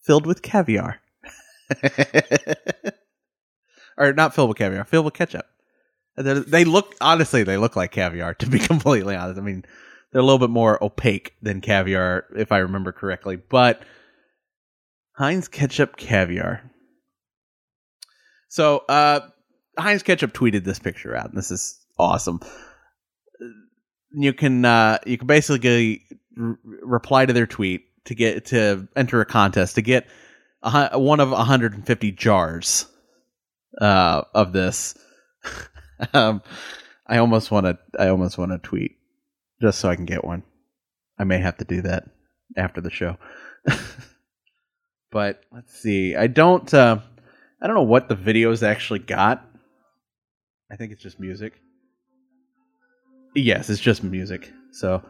filled 0.00 0.26
with 0.26 0.42
caviar. 0.42 1.00
or 3.96 4.12
not 4.12 4.34
filled 4.34 4.48
with 4.48 4.58
caviar, 4.58 4.84
filled 4.84 5.04
with 5.04 5.14
ketchup. 5.14 5.46
They 6.16 6.64
look 6.64 6.96
honestly, 7.00 7.44
they 7.44 7.56
look 7.56 7.76
like 7.76 7.92
caviar. 7.92 8.34
To 8.34 8.46
be 8.46 8.58
completely 8.72 9.14
honest, 9.14 9.38
I 9.38 9.42
mean, 9.42 9.64
they're 10.12 10.20
a 10.20 10.24
little 10.24 10.38
bit 10.38 10.50
more 10.50 10.82
opaque 10.82 11.34
than 11.42 11.60
caviar, 11.60 12.24
if 12.36 12.52
I 12.52 12.58
remember 12.58 12.92
correctly. 12.92 13.36
But 13.36 13.82
Heinz 15.12 15.48
ketchup 15.48 15.96
caviar. 15.96 16.70
So, 18.48 18.84
uh, 18.88 19.20
Heinz 19.78 20.02
ketchup 20.02 20.32
tweeted 20.32 20.64
this 20.64 20.78
picture 20.78 21.14
out, 21.14 21.28
and 21.28 21.36
this 21.36 21.50
is 21.50 21.78
awesome. 21.98 22.40
You 24.12 24.32
can 24.32 24.64
uh, 24.64 24.98
you 25.04 25.18
can 25.18 25.26
basically 25.26 26.02
r- 26.40 26.58
reply 26.64 27.26
to 27.26 27.32
their 27.32 27.46
tweet 27.46 27.82
to 28.06 28.14
get 28.14 28.46
to 28.46 28.88
enter 28.96 29.20
a 29.20 29.26
contest 29.26 29.74
to 29.74 29.82
get 29.82 30.06
a, 30.62 30.98
one 30.98 31.20
of 31.20 31.30
150 31.30 32.12
jars 32.12 32.86
uh, 33.80 34.22
of 34.34 34.52
this. 34.52 34.96
um, 36.14 36.42
I 37.06 37.18
almost 37.18 37.50
want 37.50 37.66
to 37.66 37.78
I 37.98 38.08
almost 38.08 38.38
want 38.38 38.52
to 38.52 38.58
tweet 38.58 38.97
just 39.60 39.78
so 39.78 39.88
I 39.88 39.96
can 39.96 40.04
get 40.04 40.24
one. 40.24 40.42
I 41.18 41.24
may 41.24 41.38
have 41.38 41.56
to 41.58 41.64
do 41.64 41.82
that 41.82 42.04
after 42.56 42.80
the 42.80 42.90
show. 42.90 43.16
but 45.10 45.42
let's 45.52 45.74
see. 45.78 46.14
I 46.14 46.26
don't 46.26 46.72
uh, 46.72 46.98
I 47.60 47.66
don't 47.66 47.76
know 47.76 47.82
what 47.82 48.08
the 48.08 48.16
videos 48.16 48.62
actually 48.62 49.00
got. 49.00 49.44
I 50.70 50.76
think 50.76 50.92
it's 50.92 51.02
just 51.02 51.18
music. 51.18 51.54
Yes, 53.34 53.70
it's 53.70 53.80
just 53.80 54.02
music. 54.02 54.52
So 54.72 55.02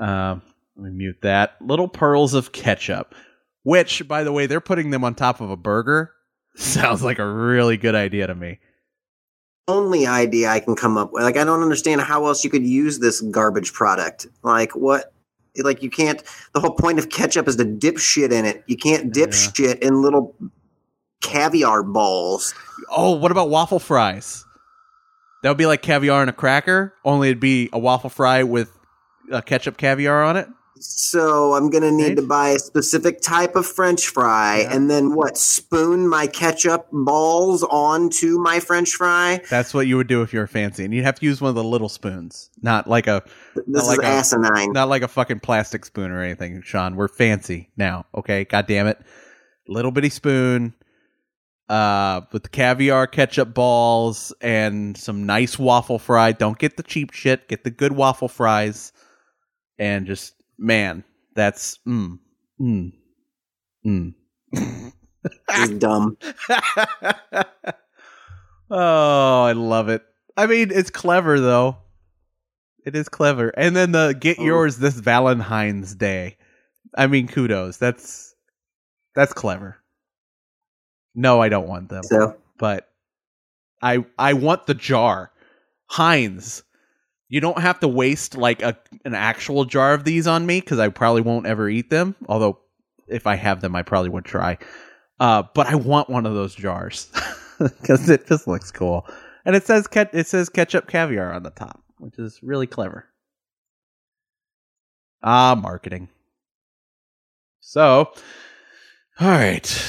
um, 0.00 0.42
let 0.76 0.84
me 0.84 0.90
mute 0.90 1.18
that. 1.22 1.56
Little 1.60 1.88
pearls 1.88 2.34
of 2.34 2.52
ketchup, 2.52 3.14
which, 3.62 4.06
by 4.08 4.24
the 4.24 4.32
way, 4.32 4.46
they're 4.46 4.60
putting 4.60 4.90
them 4.90 5.04
on 5.04 5.14
top 5.14 5.40
of 5.40 5.50
a 5.50 5.56
burger. 5.56 6.12
Sounds 6.56 7.02
like 7.02 7.18
a 7.18 7.26
really 7.26 7.76
good 7.76 7.94
idea 7.94 8.26
to 8.26 8.34
me. 8.34 8.58
Only 9.68 10.06
idea 10.06 10.48
I 10.48 10.60
can 10.60 10.74
come 10.74 10.96
up 10.96 11.12
with. 11.12 11.22
Like, 11.22 11.36
I 11.36 11.44
don't 11.44 11.62
understand 11.62 12.00
how 12.00 12.26
else 12.26 12.42
you 12.42 12.50
could 12.50 12.66
use 12.66 12.98
this 12.98 13.20
garbage 13.20 13.72
product. 13.72 14.26
Like, 14.42 14.72
what? 14.74 15.12
Like, 15.56 15.82
you 15.82 15.90
can't. 15.90 16.22
The 16.54 16.60
whole 16.60 16.74
point 16.74 16.98
of 16.98 17.08
ketchup 17.08 17.46
is 17.48 17.56
to 17.56 17.64
dip 17.64 17.98
shit 17.98 18.32
in 18.32 18.44
it. 18.44 18.64
You 18.66 18.76
can't 18.76 19.12
dip 19.12 19.30
Yeah. 19.32 19.50
shit 19.54 19.82
in 19.82 20.02
little 20.02 20.34
caviar 21.20 21.82
balls. 21.82 22.54
Oh, 22.90 23.12
what 23.12 23.30
about 23.30 23.50
waffle 23.50 23.78
fries? 23.78 24.44
That 25.42 25.50
would 25.50 25.58
be 25.58 25.66
like 25.66 25.82
caviar 25.82 26.20
and 26.20 26.30
a 26.30 26.34
cracker, 26.34 26.94
only 27.04 27.28
it'd 27.28 27.40
be 27.40 27.68
a 27.72 27.78
waffle 27.78 28.10
fry 28.10 28.42
with 28.42 28.70
uh, 29.32 29.40
ketchup 29.40 29.76
caviar 29.76 30.22
on 30.22 30.36
it. 30.36 30.48
So 30.82 31.52
I'm 31.54 31.68
gonna 31.68 31.90
need 31.90 32.04
Right. 32.08 32.16
to 32.16 32.22
buy 32.22 32.48
a 32.50 32.58
specific 32.58 33.20
type 33.20 33.54
of 33.54 33.66
French 33.66 34.08
fry, 34.08 34.60
Yeah. 34.60 34.74
and 34.74 34.90
then 34.90 35.14
what? 35.14 35.36
Spoon 35.36 36.08
my 36.08 36.26
ketchup 36.26 36.86
balls 36.90 37.62
onto 37.64 38.38
my 38.38 38.60
French 38.60 38.94
fry. 38.94 39.42
That's 39.50 39.74
what 39.74 39.86
you 39.86 39.98
would 39.98 40.06
do 40.06 40.22
if 40.22 40.32
you 40.32 40.38
were 40.40 40.46
fancy, 40.46 40.84
and 40.84 40.94
you'd 40.94 41.04
have 41.04 41.20
to 41.20 41.26
use 41.26 41.40
one 41.40 41.50
of 41.50 41.54
the 41.54 41.62
little 41.64 41.90
spoons, 41.90 42.48
not 42.62 42.88
like 42.88 43.06
a 43.06 43.22
This 43.66 43.86
like 43.86 43.98
is 43.98 44.04
a- 44.04 44.08
asinine. 44.08 44.72
not 44.72 44.88
like 44.88 45.02
a 45.02 45.08
fucking 45.08 45.40
plastic 45.40 45.84
spoon 45.84 46.10
or 46.10 46.22
anything. 46.22 46.62
Sean, 46.62 46.96
we're 46.96 47.08
fancy 47.08 47.68
now, 47.76 48.06
okay? 48.16 48.44
God 48.44 48.66
damn 48.66 48.86
it, 48.86 48.98
little 49.68 49.90
bitty 49.90 50.08
spoon, 50.10 50.72
uh, 51.68 52.22
with 52.32 52.42
the 52.42 52.48
caviar 52.48 53.06
ketchup 53.06 53.52
balls 53.52 54.32
and 54.40 54.96
some 54.96 55.26
nice 55.26 55.58
waffle 55.58 55.98
fry. 55.98 56.32
Don't 56.32 56.58
get 56.58 56.76
the 56.78 56.82
cheap 56.82 57.12
shit. 57.12 57.48
Get 57.48 57.64
the 57.64 57.70
good 57.70 57.92
waffle 57.92 58.28
fries, 58.28 58.92
and 59.78 60.06
just 60.06 60.32
man, 60.60 61.02
that's 61.34 61.78
mm 61.88 62.18
mm 62.60 62.92
mm. 63.84 64.14
Is 65.58 65.70
dumb. 65.78 66.16
oh, 68.70 69.42
I 69.44 69.52
love 69.52 69.88
it. 69.88 70.02
I 70.36 70.46
mean, 70.46 70.70
it's 70.72 70.90
clever 70.90 71.40
though. 71.40 71.78
It 72.86 72.96
is 72.96 73.08
clever. 73.08 73.48
And 73.56 73.76
then 73.76 73.92
the 73.92 74.16
get 74.18 74.38
Oh. 74.38 74.44
yours 74.44 74.78
this 74.78 74.94
Valentine's 74.94 75.94
Day. 75.94 76.36
I 76.96 77.06
mean, 77.06 77.28
kudos. 77.28 77.76
That's 77.76 78.34
that's 79.14 79.32
clever. 79.32 79.76
No, 81.14 81.40
I 81.42 81.48
don't 81.48 81.68
want 81.68 81.88
them, 81.88 82.02
So 82.04 82.36
but 82.58 82.88
I 83.82 84.04
I 84.18 84.32
want 84.34 84.66
the 84.66 84.74
jar. 84.74 85.32
Heinz. 85.86 86.62
You 87.30 87.40
don't 87.40 87.60
have 87.60 87.78
to 87.80 87.88
waste 87.88 88.36
like 88.36 88.60
a 88.60 88.76
an 89.04 89.14
actual 89.14 89.64
jar 89.64 89.94
of 89.94 90.04
these 90.04 90.26
on 90.26 90.44
me 90.44 90.60
because 90.60 90.80
I 90.80 90.88
probably 90.88 91.22
won't 91.22 91.46
ever 91.46 91.68
eat 91.68 91.88
them. 91.88 92.16
Although 92.28 92.58
if 93.06 93.26
I 93.26 93.36
have 93.36 93.60
them, 93.60 93.76
I 93.76 93.82
probably 93.82 94.10
would 94.10 94.24
try. 94.24 94.58
Uh, 95.20 95.44
but 95.54 95.68
I 95.68 95.76
want 95.76 96.10
one 96.10 96.26
of 96.26 96.34
those 96.34 96.54
jars 96.54 97.08
because 97.58 98.10
it 98.10 98.26
just 98.26 98.48
looks 98.48 98.70
cool, 98.72 99.06
and 99.44 99.54
it 99.54 99.64
says 99.64 99.86
ket- 99.86 100.14
it 100.14 100.26
says 100.26 100.48
ketchup 100.48 100.88
caviar 100.88 101.32
on 101.32 101.44
the 101.44 101.50
top, 101.50 101.80
which 101.98 102.18
is 102.18 102.40
really 102.42 102.66
clever. 102.66 103.06
Ah, 105.22 105.54
marketing. 105.54 106.08
So, 107.60 108.12
all 109.20 109.28
right. 109.28 109.84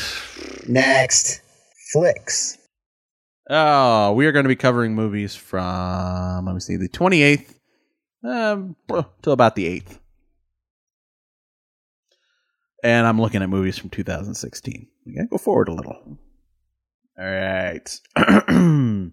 next, 0.67 1.41
flicks. 1.91 2.57
Oh, 3.53 4.13
we 4.13 4.25
are 4.27 4.31
going 4.31 4.45
to 4.45 4.49
be 4.49 4.55
covering 4.55 4.95
movies 4.95 5.35
from 5.35 6.45
let 6.45 6.53
me 6.53 6.61
see 6.61 6.77
the 6.77 6.87
twenty 6.87 7.21
eighth 7.21 7.59
um 8.23 8.77
till 9.21 9.33
about 9.33 9.55
the 9.55 9.65
eighth, 9.65 9.99
and 12.81 13.05
I'm 13.05 13.19
looking 13.19 13.41
at 13.41 13.49
movies 13.49 13.77
from 13.77 13.89
2016. 13.89 14.87
We 15.05 15.15
gotta 15.15 15.27
go 15.27 15.37
forward 15.37 15.67
a 15.67 15.73
little. 15.73 16.17
All 17.19 17.25
right. 17.25 17.99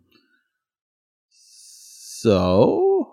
so 1.31 3.13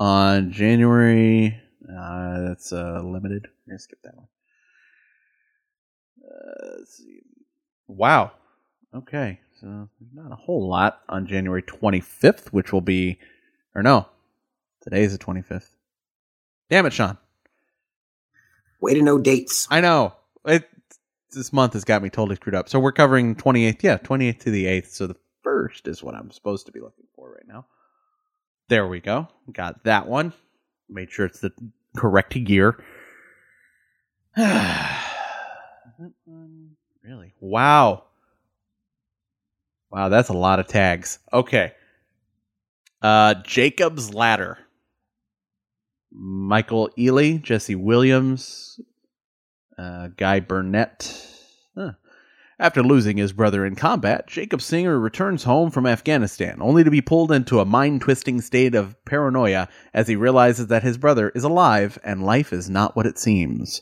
on 0.00 0.50
January, 0.50 1.56
uh, 1.88 2.40
that's 2.40 2.72
uh, 2.72 3.00
limited. 3.04 3.46
We're 3.64 3.74
gonna 3.74 3.78
skip 3.78 4.00
that 4.02 4.16
one. 4.16 4.26
Uh, 6.24 6.78
let's 6.78 6.96
see. 6.98 7.22
Wow. 7.86 8.32
Okay, 8.94 9.38
so 9.62 9.88
there's 10.00 10.12
not 10.12 10.32
a 10.32 10.36
whole 10.36 10.68
lot 10.68 11.02
on 11.08 11.26
January 11.26 11.62
25th, 11.62 12.48
which 12.48 12.72
will 12.72 12.80
be, 12.80 13.20
or 13.76 13.82
no, 13.82 14.08
today's 14.80 15.16
the 15.16 15.24
25th. 15.24 15.68
Damn 16.68 16.86
it, 16.86 16.92
Sean. 16.92 17.16
Way 18.80 18.94
to 18.94 19.02
know 19.02 19.18
dates. 19.18 19.68
I 19.70 19.80
know 19.80 20.14
it. 20.44 20.68
This 21.30 21.52
month 21.52 21.74
has 21.74 21.84
got 21.84 22.02
me 22.02 22.10
totally 22.10 22.34
screwed 22.34 22.56
up. 22.56 22.68
So 22.68 22.80
we're 22.80 22.92
covering 22.92 23.36
28th, 23.36 23.82
yeah, 23.84 23.98
28th 23.98 24.40
to 24.40 24.50
the 24.50 24.64
8th. 24.64 24.88
So 24.88 25.06
the 25.06 25.16
first 25.42 25.86
is 25.86 26.02
what 26.02 26.16
I'm 26.16 26.32
supposed 26.32 26.66
to 26.66 26.72
be 26.72 26.80
looking 26.80 27.06
for 27.14 27.30
right 27.30 27.46
now. 27.46 27.66
There 28.68 28.88
we 28.88 28.98
go. 28.98 29.28
Got 29.52 29.84
that 29.84 30.08
one. 30.08 30.32
Made 30.88 31.10
sure 31.10 31.26
it's 31.26 31.40
the 31.40 31.52
correct 31.96 32.34
year. 32.34 32.82
really? 34.36 37.34
Wow. 37.40 38.04
Wow, 39.92 40.08
that's 40.08 40.30
a 40.30 40.34
lot 40.34 40.58
of 40.58 40.66
tags. 40.66 41.18
Okay. 41.32 41.72
Uh 43.02 43.34
Jacob's 43.44 44.14
Ladder. 44.14 44.58
Michael 46.14 46.90
Ealy, 46.98 47.40
Jesse 47.42 47.74
Williams, 47.74 48.78
uh, 49.78 50.08
Guy 50.16 50.40
Burnet. 50.40 51.26
Huh. 51.74 51.92
After 52.58 52.82
losing 52.82 53.16
his 53.16 53.32
brother 53.32 53.64
in 53.64 53.76
combat, 53.76 54.26
Jacob 54.26 54.60
Singer 54.60 54.98
returns 54.98 55.44
home 55.44 55.70
from 55.70 55.86
Afghanistan, 55.86 56.58
only 56.60 56.84
to 56.84 56.90
be 56.90 57.00
pulled 57.00 57.32
into 57.32 57.60
a 57.60 57.64
mind 57.64 58.02
twisting 58.02 58.40
state 58.42 58.74
of 58.74 58.94
paranoia 59.04 59.68
as 59.94 60.06
he 60.06 60.16
realizes 60.16 60.66
that 60.66 60.82
his 60.82 60.98
brother 60.98 61.30
is 61.30 61.44
alive 61.44 61.98
and 62.04 62.22
life 62.22 62.52
is 62.52 62.68
not 62.68 62.94
what 62.94 63.06
it 63.06 63.18
seems. 63.18 63.80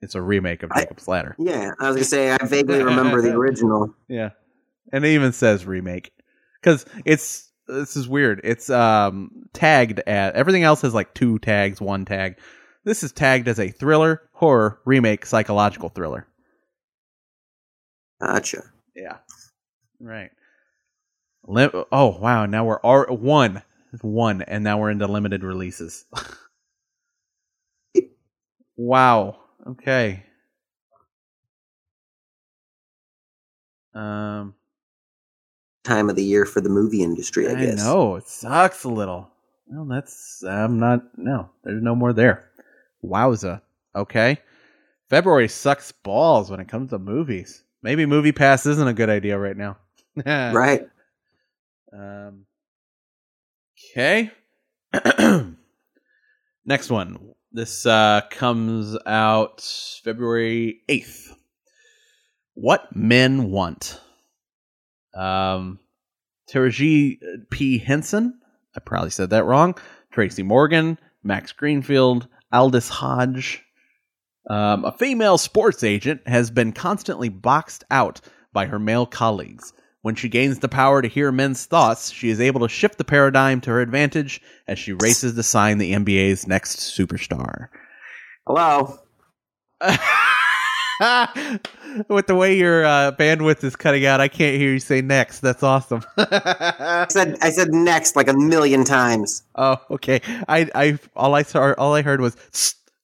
It's 0.00 0.14
a 0.14 0.22
remake 0.22 0.62
of 0.62 0.70
I- 0.72 0.80
Jacob's 0.82 1.08
Ladder. 1.08 1.34
Yeah, 1.38 1.72
I 1.78 1.88
was 1.88 1.96
gonna 1.96 2.04
say 2.04 2.30
I 2.30 2.38
vaguely 2.44 2.82
remember 2.82 3.20
the 3.22 3.32
original. 3.36 3.94
Yeah. 4.08 4.30
And 4.92 5.04
it 5.04 5.08
even 5.08 5.32
says 5.32 5.66
remake. 5.66 6.12
Cuz 6.62 6.86
it's 7.04 7.50
this 7.66 7.96
is 7.96 8.08
weird. 8.08 8.40
It's 8.44 8.70
um 8.70 9.30
tagged 9.52 10.00
at 10.06 10.34
everything 10.34 10.62
else 10.62 10.82
has 10.82 10.94
like 10.94 11.14
two 11.14 11.38
tags, 11.38 11.80
one 11.80 12.04
tag. 12.04 12.38
This 12.84 13.02
is 13.02 13.12
tagged 13.12 13.48
as 13.48 13.58
a 13.60 13.68
thriller, 13.68 14.22
horror, 14.32 14.80
remake, 14.86 15.26
psychological 15.26 15.88
thriller. 15.90 16.26
Gotcha. 18.20 18.62
Yeah. 18.96 19.18
Right. 20.00 20.30
Lim- 21.46 21.84
oh, 21.92 22.18
wow, 22.18 22.46
now 22.46 22.64
we're 22.64 22.80
R 22.82 23.06
one. 23.10 23.62
One 24.02 24.42
and 24.42 24.62
now 24.64 24.78
we're 24.78 24.90
into 24.90 25.06
limited 25.06 25.42
releases. 25.42 26.04
wow. 28.76 29.38
Okay. 29.68 30.24
Um 33.94 34.54
Time 35.84 36.10
of 36.10 36.16
the 36.16 36.24
year 36.24 36.44
for 36.44 36.60
the 36.60 36.68
movie 36.68 37.02
industry, 37.02 37.48
I, 37.48 37.52
I 37.52 37.54
guess. 37.66 37.76
know 37.78 38.16
it 38.16 38.28
sucks 38.28 38.84
a 38.84 38.88
little. 38.88 39.30
Well, 39.68 39.84
that's 39.86 40.42
I'm 40.44 40.78
not. 40.78 41.02
No, 41.16 41.50
there's 41.64 41.82
no 41.82 41.94
more 41.94 42.12
there. 42.12 42.50
Wowza. 43.04 43.62
Okay. 43.94 44.38
February 45.08 45.48
sucks 45.48 45.92
balls 45.92 46.50
when 46.50 46.60
it 46.60 46.68
comes 46.68 46.90
to 46.90 46.98
movies. 46.98 47.64
Maybe 47.82 48.04
Movie 48.06 48.32
Pass 48.32 48.66
isn't 48.66 48.88
a 48.88 48.92
good 48.92 49.08
idea 49.10 49.38
right 49.38 49.56
now. 49.56 49.78
Right. 50.26 50.82
Um. 51.92 52.44
Okay. 53.92 54.30
Next 56.66 56.90
one. 56.90 57.34
This 57.50 57.86
uh, 57.86 58.22
comes 58.30 58.96
out 59.06 59.62
February 60.04 60.82
8th. 60.88 61.32
What 62.54 62.94
Men 62.94 63.50
Want. 63.50 64.00
Um, 65.14 65.78
Taraji 66.50 67.18
P. 67.50 67.78
Henson. 67.78 68.38
I 68.76 68.80
probably 68.80 69.10
said 69.10 69.30
that 69.30 69.44
wrong. 69.44 69.76
Tracy 70.10 70.42
Morgan. 70.42 70.98
Max 71.22 71.52
Greenfield. 71.52 72.28
Aldis 72.52 72.88
Hodge. 72.88 73.64
Um, 74.50 74.84
a 74.84 74.92
female 74.92 75.38
sports 75.38 75.82
agent 75.82 76.26
has 76.26 76.50
been 76.50 76.72
constantly 76.72 77.28
boxed 77.28 77.84
out 77.90 78.20
by 78.52 78.66
her 78.66 78.78
male 78.78 79.06
colleagues. 79.06 79.72
When 80.08 80.14
she 80.14 80.30
gains 80.30 80.60
the 80.60 80.70
power 80.70 81.02
to 81.02 81.08
hear 81.08 81.30
men's 81.30 81.66
thoughts, 81.66 82.10
she 82.10 82.30
is 82.30 82.40
able 82.40 82.60
to 82.60 82.68
shift 82.70 82.96
the 82.96 83.04
paradigm 83.04 83.60
to 83.60 83.68
her 83.68 83.82
advantage 83.82 84.40
as 84.66 84.78
she 84.78 84.94
races 84.94 85.34
to 85.34 85.42
sign 85.42 85.76
the 85.76 85.92
NBA's 85.92 86.46
next 86.46 86.78
superstar. 86.78 87.68
Hello. 88.46 89.00
With 92.08 92.26
the 92.26 92.34
way 92.34 92.56
your 92.56 92.86
uh, 92.86 93.12
bandwidth 93.18 93.62
is 93.62 93.76
cutting 93.76 94.06
out, 94.06 94.18
I 94.18 94.28
can't 94.28 94.56
hear 94.56 94.72
you 94.72 94.78
say 94.78 95.02
next. 95.02 95.40
That's 95.40 95.62
awesome. 95.62 96.02
I 96.16 97.04
said 97.10 97.36
I 97.42 97.50
said 97.50 97.74
next 97.74 98.16
like 98.16 98.28
a 98.28 98.34
million 98.34 98.84
times. 98.84 99.42
oh, 99.56 99.76
okay. 99.90 100.22
I, 100.48 100.70
I, 100.74 100.98
all 101.16 101.34
I 101.34 101.42
saw, 101.42 101.74
all 101.74 101.94
I 101.94 102.00
heard 102.00 102.22
was 102.22 102.34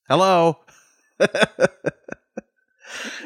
hello. 0.09 0.59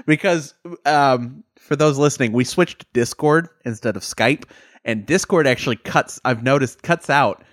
because, 0.05 0.55
um, 0.85 1.45
for 1.69 1.77
those 1.77 1.99
listening, 1.99 2.33
we 2.33 2.45
switched 2.45 2.79
to 2.79 2.87
Discord 2.95 3.51
instead 3.67 3.95
of 3.95 4.03
Skype, 4.03 4.45
and 4.87 5.05
Discord 5.05 5.47
actually 5.47 5.77
cuts. 5.77 6.19
I've 6.25 6.43
noticed 6.43 6.83
cuts 6.83 7.11
out 7.11 7.45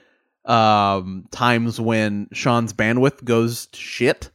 um 0.46 1.26
times 1.32 1.82
when 1.82 2.28
Sean's 2.32 2.72
bandwidth 2.72 3.26
goes 3.26 3.68
shit. 3.74 4.32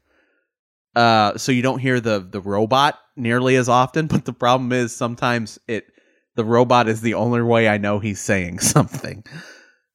Uh, 0.95 1.39
so 1.39 1.51
you 1.51 1.63
don't 1.63 1.79
hear 1.79 1.99
the 1.99 2.19
the 2.21 2.43
robot 2.43 2.99
nearly 3.17 3.57
as 3.57 3.71
often. 3.71 4.07
But 4.09 4.27
the 4.27 4.35
problem 4.35 4.71
is 4.73 4.95
sometimes 4.95 5.59
it 5.67 5.87
the 6.35 6.45
robot 6.45 6.87
is 6.87 7.01
the 7.01 7.15
only 7.15 7.41
way 7.41 7.67
I 7.67 7.79
know 7.79 8.01
he's 8.01 8.21
saying 8.21 8.59
something. 8.75 9.25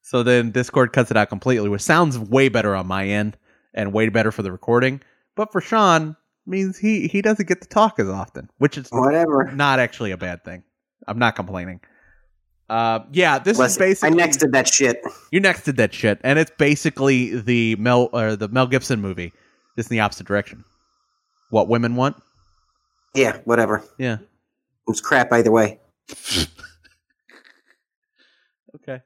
So 0.02 0.24
then 0.24 0.50
Discord 0.50 0.94
cuts 0.94 1.12
it 1.12 1.18
out 1.18 1.30
completely, 1.30 1.70
which 1.70 1.82
sounds 1.82 2.18
way 2.18 2.50
better 2.50 2.76
on 2.76 2.88
my 2.88 3.08
end 3.08 3.38
and 3.76 3.94
way 3.94 4.10
better 4.10 4.32
for 4.32 4.42
the 4.42 4.52
recording. 4.52 5.02
But 5.36 5.52
for 5.52 5.62
Sean, 5.62 6.16
means 6.48 6.78
he 6.78 7.08
he 7.08 7.22
doesn't 7.22 7.48
get 7.48 7.62
to 7.62 7.68
talk 7.68 8.00
as 8.00 8.08
often, 8.10 8.50
which 8.58 8.78
is 8.78 8.90
Whatever. 8.90 9.52
not 9.54 9.80
actually 9.80 10.12
a 10.12 10.18
bad 10.18 10.44
thing. 10.44 10.64
I'm 11.08 11.20
not 11.20 11.36
complaining. 11.36 11.82
Uh, 12.70 13.02
yeah, 13.12 13.38
this 13.38 13.54
is 13.58 13.60
Listen, 13.60 13.82
I 13.84 13.86
basically 13.86 14.18
nexted 14.18 14.52
that 14.54 14.68
shit. 14.68 15.02
you 15.32 15.40
nexted 15.40 15.76
that 15.78 15.94
shit, 15.94 16.20
and 16.24 16.40
it's 16.40 16.52
basically 16.58 17.40
the 17.40 17.76
Mel 17.76 18.10
or 18.12 18.36
the 18.36 18.48
Mel 18.48 18.66
Gibson 18.68 19.02
movie, 19.02 19.34
just 19.78 19.92
in 19.92 19.98
the 19.98 20.02
opposite 20.02 20.26
direction. 20.26 20.64
What 21.52 21.68
women 21.68 21.96
want? 21.96 22.16
Yeah, 23.14 23.38
whatever. 23.46 23.84
Yeah. 24.00 24.18
It's 24.88 25.00
crap 25.02 25.32
either 25.32 25.52
way. 25.52 25.80
Okay. 28.76 29.02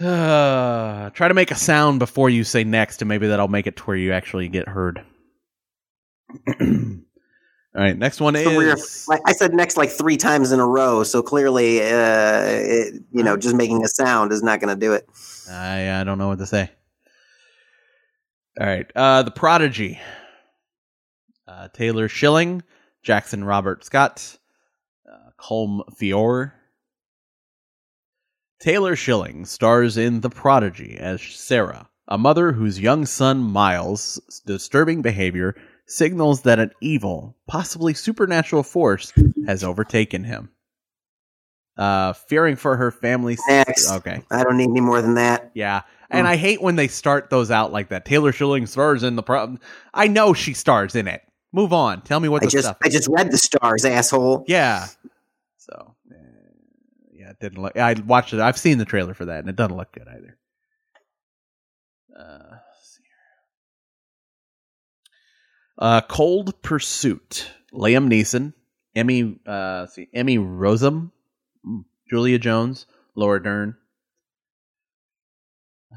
Uh, 0.00 1.10
try 1.14 1.28
to 1.28 1.34
make 1.34 1.50
a 1.50 1.56
sound 1.56 1.98
before 1.98 2.30
you 2.30 2.44
say 2.44 2.64
next, 2.64 3.02
and 3.02 3.08
maybe 3.08 3.26
that'll 3.28 3.48
make 3.48 3.66
it 3.66 3.76
to 3.76 3.82
where 3.84 3.96
you 3.96 4.12
actually 4.12 4.48
get 4.48 4.68
heard. 4.68 5.04
All 7.74 7.84
right, 7.84 7.96
next 7.96 8.20
one 8.20 8.34
So 8.34 8.60
is 8.60 9.06
like 9.08 9.20
I 9.26 9.32
said 9.32 9.52
next 9.52 9.76
like 9.76 9.90
three 9.90 10.16
times 10.16 10.52
in 10.52 10.58
a 10.58 10.66
row. 10.66 11.04
So 11.04 11.22
clearly, 11.22 11.80
uh, 11.80 12.42
it, 12.42 12.94
you 13.12 13.22
know, 13.22 13.36
just 13.36 13.54
making 13.54 13.84
a 13.84 13.88
sound 13.88 14.32
is 14.32 14.42
not 14.42 14.60
going 14.60 14.74
to 14.74 14.80
do 14.80 14.94
it. 14.94 15.08
I 15.50 16.00
I 16.00 16.04
don't 16.04 16.18
know 16.18 16.28
what 16.28 16.38
to 16.38 16.46
say. 16.46 16.70
All 18.58 18.66
right, 18.66 18.90
uh, 18.96 19.22
the 19.22 19.30
Prodigy, 19.30 20.00
uh, 21.46 21.68
Taylor 21.68 22.08
Schilling, 22.08 22.62
Jackson 23.02 23.44
Robert 23.44 23.84
Scott, 23.84 24.38
uh, 25.08 25.30
Colm 25.40 25.82
Feore. 25.96 26.52
Taylor 28.60 28.96
Schilling 28.96 29.44
stars 29.44 29.96
in 29.96 30.20
The 30.20 30.30
Prodigy 30.30 30.96
as 30.98 31.22
Sarah, 31.22 31.88
a 32.08 32.18
mother 32.18 32.52
whose 32.52 32.80
young 32.80 33.06
son 33.06 33.38
Miles' 33.40 34.42
disturbing 34.46 35.00
behavior 35.00 35.54
signals 35.86 36.42
that 36.42 36.58
an 36.58 36.72
evil, 36.80 37.36
possibly 37.46 37.94
supernatural 37.94 38.62
force 38.64 39.12
has 39.46 39.62
overtaken 39.62 40.24
him. 40.24 40.50
Uh, 41.76 42.12
fearing 42.12 42.56
for 42.56 42.76
her 42.76 42.90
family's 42.90 43.40
Next. 43.48 43.92
okay. 43.92 44.22
I 44.32 44.42
don't 44.42 44.56
need 44.56 44.70
any 44.70 44.80
more 44.80 45.00
than 45.00 45.14
that. 45.14 45.52
Yeah. 45.54 45.82
And 46.10 46.26
I 46.26 46.34
hate 46.34 46.60
when 46.60 46.74
they 46.74 46.88
start 46.88 47.30
those 47.30 47.52
out 47.52 47.70
like 47.70 47.90
that. 47.90 48.04
Taylor 48.04 48.32
Schilling 48.32 48.66
stars 48.66 49.04
in 49.04 49.14
the 49.14 49.22
problem. 49.22 49.60
I 49.94 50.08
know 50.08 50.34
she 50.34 50.54
stars 50.54 50.96
in 50.96 51.06
it. 51.06 51.22
Move 51.52 51.72
on. 51.72 52.02
Tell 52.02 52.18
me 52.18 52.28
what 52.28 52.42
I 52.42 52.46
the 52.46 52.50
just 52.50 52.64
stuff. 52.64 52.78
I 52.82 52.88
just 52.88 53.08
read 53.08 53.30
the 53.30 53.38
stars, 53.38 53.84
asshole. 53.84 54.44
yeah. 54.48 54.88
So, 55.58 55.94
didn't 57.40 57.60
look. 57.62 57.76
I 57.76 57.94
watched 57.94 58.32
it. 58.34 58.40
I've 58.40 58.58
seen 58.58 58.78
the 58.78 58.84
trailer 58.84 59.14
for 59.14 59.26
that, 59.26 59.40
and 59.40 59.48
it 59.48 59.56
doesn't 59.56 59.76
look 59.76 59.92
good 59.92 60.08
either. 60.08 60.38
Uh, 62.18 62.56
see 62.82 63.02
here. 63.02 63.12
Uh, 65.78 66.00
Cold 66.02 66.60
Pursuit. 66.62 67.50
Liam 67.72 68.08
Neeson, 68.08 68.54
Emmy. 68.96 69.38
Uh, 69.46 69.86
see, 69.86 70.08
Emmy 70.14 70.38
Rossum, 70.38 71.10
Mm, 71.66 71.84
Julia 72.08 72.38
Jones, 72.38 72.86
Laura 73.14 73.42
Dern. 73.42 73.76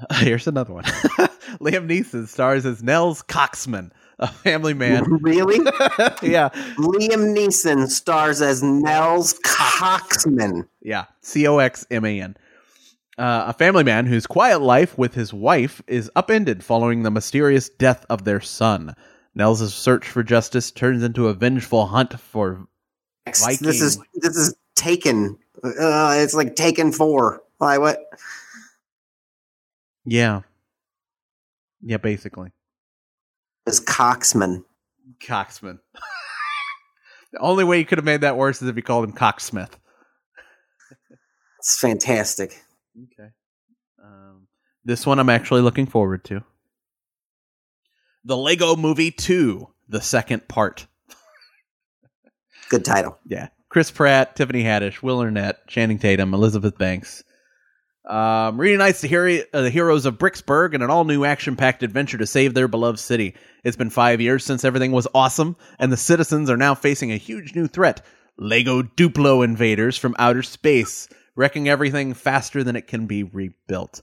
Here's 0.15 0.47
another 0.47 0.73
one. 0.73 0.84
Liam 1.59 1.88
Neeson 1.88 2.27
stars 2.27 2.65
as 2.65 2.81
Nels 2.81 3.22
Coxman, 3.23 3.91
a 4.22 4.27
family 4.27 4.73
man. 4.73 5.03
Really? 5.22 5.57
yeah, 6.22 6.49
Liam 6.77 7.35
Neeson 7.35 7.89
stars 7.89 8.41
as 8.41 8.64
Nels 8.64 9.34
Coxman. 9.45 10.68
yeah, 10.81 11.06
C 11.22 11.48
O 11.48 11.57
X 11.60 11.85
M 11.91 12.06
A 12.06 12.22
N. 12.22 12.38
Uh, 13.18 13.45
a 13.48 13.53
family 13.53 13.84
man 13.84 14.06
whose 14.06 14.26
quiet 14.26 14.61
life 14.61 14.98
with 14.98 15.14
his 15.14 15.34
wife 15.34 15.81
is 15.85 16.10
upended 16.15 16.64
following 16.64 17.03
the 17.03 17.11
mysterious 17.11 17.69
death 17.69 18.06
of 18.10 18.23
their 18.23 18.39
son. 18.39 18.95
Nels' 19.35 19.73
search 19.73 20.07
for 20.07 20.23
justice 20.23 20.72
turns 20.72 21.03
into 21.03 21.27
a 21.27 21.34
vengeful 21.34 21.88
hunt 21.88 22.19
for. 22.19 22.68
Viking. 23.26 23.68
This 23.68 23.81
is 23.81 23.99
this 24.15 24.35
is 24.35 24.56
Taken. 24.76 25.38
Uh, 25.64 26.15
it's 26.18 26.34
like 26.34 26.56
Taken 26.56 26.91
Four. 26.91 27.41
Why? 27.57 27.77
What? 27.77 27.99
Yeah. 30.06 30.41
Yeah, 31.81 31.98
basically. 31.98 32.52
Is 33.65 33.79
Coxman? 33.79 34.63
Coxman. 35.23 35.79
the 37.31 37.39
only 37.39 37.63
way 37.63 37.79
you 37.79 37.85
could 37.85 37.97
have 37.97 38.05
made 38.05 38.21
that 38.21 38.38
worse 38.38 38.61
is 38.61 38.67
if 38.67 38.75
you 38.75 38.81
called 38.81 39.05
him 39.05 39.13
Cocksmith. 39.13 39.71
It's 41.59 41.79
fantastic. 41.79 42.59
Okay. 42.97 43.29
Um, 44.03 44.47
this 44.83 45.05
one 45.05 45.19
I'm 45.19 45.29
actually 45.29 45.61
looking 45.61 45.85
forward 45.85 46.23
to. 46.25 46.43
The 48.23 48.38
Lego 48.38 48.75
Movie 48.75 49.11
2, 49.11 49.67
the 49.88 50.01
second 50.01 50.47
part. 50.47 50.88
Good 52.69 52.85
title. 52.85 53.19
Yeah. 53.27 53.49
Chris 53.69 53.91
Pratt, 53.91 54.35
Tiffany 54.35 54.63
Haddish, 54.63 55.01
Will 55.01 55.19
Arnett, 55.19 55.67
Channing 55.67 55.99
Tatum, 55.99 56.33
Elizabeth 56.33 56.77
Banks. 56.77 57.23
Um, 58.03 58.59
reunites 58.59 59.01
the, 59.01 59.07
hero, 59.07 59.43
uh, 59.53 59.61
the 59.61 59.69
heroes 59.69 60.07
of 60.07 60.17
Bricksburg 60.17 60.73
in 60.73 60.81
an 60.81 60.89
all 60.89 61.03
new 61.03 61.23
action 61.23 61.55
packed 61.55 61.83
adventure 61.83 62.17
to 62.17 62.25
save 62.25 62.55
their 62.55 62.67
beloved 62.67 62.99
city. 62.99 63.35
It's 63.63 63.77
been 63.77 63.91
five 63.91 64.19
years 64.19 64.43
since 64.43 64.65
everything 64.65 64.91
was 64.91 65.07
awesome, 65.13 65.55
and 65.77 65.91
the 65.91 65.97
citizens 65.97 66.49
are 66.49 66.57
now 66.57 66.73
facing 66.73 67.11
a 67.11 67.17
huge 67.17 67.55
new 67.55 67.67
threat 67.67 68.03
Lego 68.37 68.81
Duplo 68.81 69.45
invaders 69.45 69.97
from 69.97 70.15
outer 70.17 70.41
space, 70.41 71.09
wrecking 71.35 71.69
everything 71.69 72.15
faster 72.15 72.63
than 72.63 72.75
it 72.75 72.87
can 72.87 73.05
be 73.05 73.21
rebuilt. 73.21 74.01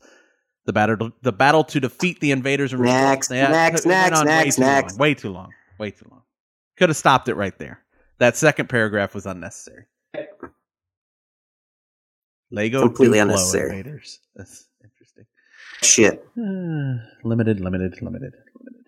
The 0.67 0.73
battle, 0.73 1.11
the 1.23 1.33
battle 1.33 1.65
to 1.65 1.81
defeat 1.81 2.21
the 2.21 2.31
invaders 2.31 2.73
and 2.73 2.81
rebuild- 2.81 2.97
Next, 3.01 3.31
next, 3.31 3.85
next, 3.85 4.21
way 4.25 4.25
next, 4.25 4.57
too 4.57 4.63
long, 4.63 4.71
next. 4.71 4.99
way 4.99 5.15
too 5.15 5.31
long, 5.31 5.51
way 5.79 5.91
too 5.91 6.07
long. 6.09 6.23
Could 6.77 6.91
have 6.91 6.97
stopped 6.97 7.29
it 7.29 7.35
right 7.35 7.59
there. 7.59 7.81
That 8.19 8.37
second 8.37 8.69
paragraph 8.69 9.13
was 9.15 9.27
unnecessary. 9.27 9.87
Lego 12.51 12.83
Completely 12.83 13.19
unnecessary. 13.19 13.71
invaders. 13.79 14.21
That's 14.35 14.67
interesting. 14.83 15.25
Shit. 15.83 16.27
limited, 16.37 17.61
limited, 17.61 17.61
limited, 17.61 18.01
limited, 18.03 18.33
limited. 18.55 18.85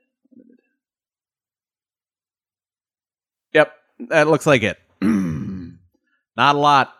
Yep, 3.53 3.73
that 4.09 4.29
looks 4.29 4.47
like 4.47 4.63
it. 4.63 4.79
Not 5.03 6.57
a 6.57 6.59
lot. 6.59 6.95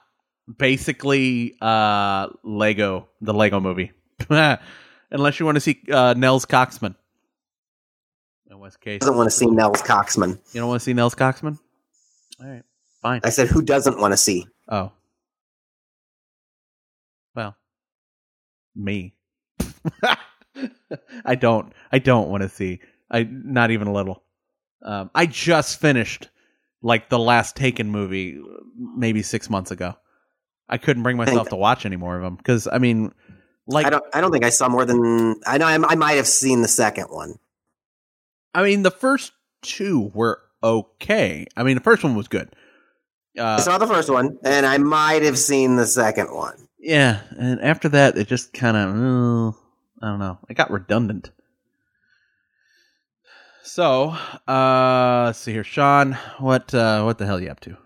Basically, 0.59 1.55
uh, 1.61 2.29
Lego, 2.43 3.09
the 3.21 3.33
Lego 3.33 3.61
movie. 3.61 3.93
Unless 4.31 5.41
you 5.41 5.47
want 5.47 5.57
to 5.57 5.61
see 5.61 5.81
uh, 5.91 6.15
Nels 6.17 6.45
Coxman. 6.45 6.95
In 8.51 8.59
West 8.59 8.81
Case. 8.81 9.01
Doesn't 9.01 9.17
want 9.17 9.29
to 9.29 9.37
see 9.37 9.47
Nels 9.47 9.81
Coxman. 9.83 10.41
You 10.53 10.61
don't 10.61 10.69
want 10.69 10.81
to 10.81 10.85
see 10.85 10.93
Nels 10.93 11.15
Coxman? 11.15 11.59
All 12.41 12.47
right, 12.49 12.63
fine. 13.01 13.21
I 13.23 13.31
said, 13.31 13.47
who 13.49 13.63
doesn't 13.63 14.01
want 14.01 14.13
to 14.13 14.17
see? 14.17 14.47
Oh. 14.69 14.91
Me. 18.75 19.15
I 21.25 21.35
don't. 21.35 21.73
I 21.93 21.99
don't 21.99 22.29
want 22.29 22.43
to 22.43 22.49
see. 22.49 22.81
I 23.11 23.23
not 23.31 23.71
even 23.71 23.89
a 23.89 23.93
little. 23.93 24.23
Um, 24.83 25.11
I 25.15 25.27
just 25.27 25.81
finished 25.81 26.29
like 26.83 27.09
the 27.09 27.19
last 27.19 27.57
Taken 27.57 27.91
movie, 27.91 28.41
maybe 28.77 29.23
six 29.23 29.51
months 29.51 29.71
ago. 29.71 29.95
I 30.69 30.79
couldn't 30.79 31.03
bring 31.03 31.17
myself 31.17 31.49
to 31.49 31.57
watch 31.57 31.85
any 31.85 31.97
more 31.97 32.17
of 32.17 32.23
them 32.23 32.37
because 32.37 32.69
I 32.71 32.79
mean, 32.79 33.13
like 33.67 33.87
I 33.87 33.91
don't. 33.91 34.05
I 34.15 34.21
don't 34.21 34.33
think 34.33 34.45
I 34.45 34.51
saw 34.51 34.69
more 34.69 34.85
than. 34.85 35.41
I 35.47 35.59
know. 35.59 35.67
I, 35.67 35.75
I 35.75 35.95
might 35.95 36.15
have 36.17 36.29
seen 36.29 36.63
the 36.63 36.69
second 36.69 37.07
one. 37.07 37.35
I 38.55 38.63
mean, 38.63 38.83
the 38.83 38.91
first 38.91 39.33
two 39.63 40.11
were 40.15 40.41
okay. 40.63 41.47
I 41.57 41.63
mean, 41.63 41.77
the 41.77 41.83
first 41.83 42.03
one 42.05 42.15
was 42.15 42.29
good. 42.29 42.55
I 43.39 43.43
Uh, 43.43 43.59
saw 43.59 43.79
the 43.79 43.87
first 43.87 44.11
one, 44.11 44.39
and 44.45 44.67
I 44.67 44.79
might 44.79 45.23
have 45.23 45.39
seen 45.39 45.77
the 45.77 45.87
second 45.87 46.35
one. 46.35 46.69
Yeah, 46.81 47.21
and 47.39 47.61
after 47.61 47.89
that, 47.91 48.17
it 48.17 48.27
just 48.27 48.53
kind 48.53 48.77
of, 48.77 49.55
I 50.03 50.07
don't 50.09 50.19
know, 50.19 50.39
it 50.49 50.55
got 50.55 50.71
redundant. 50.71 51.31
So, 53.63 54.17
uh, 54.49 55.25
let's 55.27 55.39
see 55.39 55.53
here, 55.53 55.63
Sean, 55.63 56.15
what, 56.39 56.75
uh, 56.75 57.03
what 57.03 57.19
the 57.19 57.27
hell 57.27 57.37
are 57.37 57.43
you 57.43 57.51
up 57.51 57.61
to? 57.61 57.77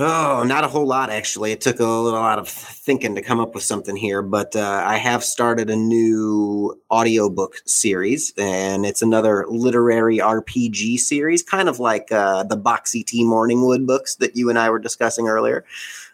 Oh, 0.00 0.44
not 0.46 0.62
a 0.62 0.68
whole 0.68 0.86
lot 0.86 1.10
actually. 1.10 1.50
It 1.50 1.60
took 1.60 1.80
a 1.80 1.84
little 1.84 2.20
lot 2.20 2.38
of 2.38 2.48
thinking 2.48 3.16
to 3.16 3.22
come 3.22 3.40
up 3.40 3.52
with 3.52 3.64
something 3.64 3.96
here, 3.96 4.22
but 4.22 4.54
uh, 4.54 4.84
I 4.86 4.96
have 4.96 5.24
started 5.24 5.70
a 5.70 5.76
new 5.76 6.80
audiobook 6.88 7.56
series, 7.66 8.32
and 8.38 8.86
it's 8.86 9.02
another 9.02 9.44
literary 9.48 10.18
RPG 10.18 11.00
series, 11.00 11.42
kind 11.42 11.68
of 11.68 11.80
like 11.80 12.12
uh, 12.12 12.44
the 12.44 12.56
Boxy 12.56 13.04
T 13.04 13.24
Morningwood 13.24 13.88
books 13.88 14.14
that 14.16 14.36
you 14.36 14.48
and 14.48 14.58
I 14.58 14.70
were 14.70 14.78
discussing 14.78 15.26
earlier, 15.26 15.64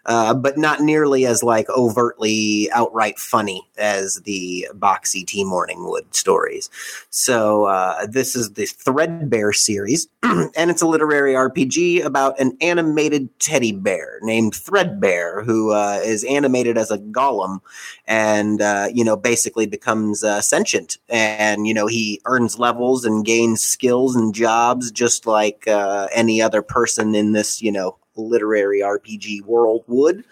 uh, 0.07 0.35
but 0.35 0.59
not 0.59 0.81
nearly 0.81 1.27
as 1.27 1.43
like 1.43 1.69
overtly 1.71 2.71
outright 2.73 3.19
funny 3.19 3.67
as 3.79 4.21
the 4.23 4.69
Boxy 4.75 5.27
T 5.27 5.45
Morningwood 5.45 6.15
stories. 6.15 6.71
So 7.11 7.65
uh, 7.65 8.07
this 8.07 8.37
is 8.37 8.53
the 8.53 8.67
Threadbare 8.67 9.53
series, 9.53 10.09
and 10.23 10.71
it's 10.71 10.83
a 10.83 10.87
literary 10.87 11.35
RPG 11.35 12.05
about 12.05 12.39
an 12.39 12.57
animated 12.61 13.29
teddy 13.39 13.73
bear 13.73 14.19
named 14.23 14.55
Threadbare, 14.55 15.43
who 15.43 15.73
uh, 15.73 16.01
is 16.05 16.25
animated 16.25 16.77
as 16.77 16.91
a 16.91 16.99
golem, 16.99 17.61
and 18.07 18.61
uh, 18.61 18.89
you 18.93 19.05
know 19.05 19.17
basically 19.17 19.67
becomes 19.67 20.23
uh, 20.23 20.41
sentient, 20.41 20.99
and 21.09 21.67
you 21.67 21.75
know 21.75 21.87
he 21.87 22.21
earns 22.27 22.59
levels 22.59 23.05
and 23.05 23.25
gains 23.25 23.63
skills 23.63 24.15
and 24.15 24.35
jobs 24.35 24.91
just 24.91 25.27
like 25.27 25.65
any 25.67 26.43
other 26.43 26.63
person 26.63 27.15
in 27.15 27.33
this 27.33 27.63
you 27.63 27.73
know 27.73 27.97
literary 28.17 28.81
RPG 28.81 29.43
world 29.43 29.85
would 29.87 30.25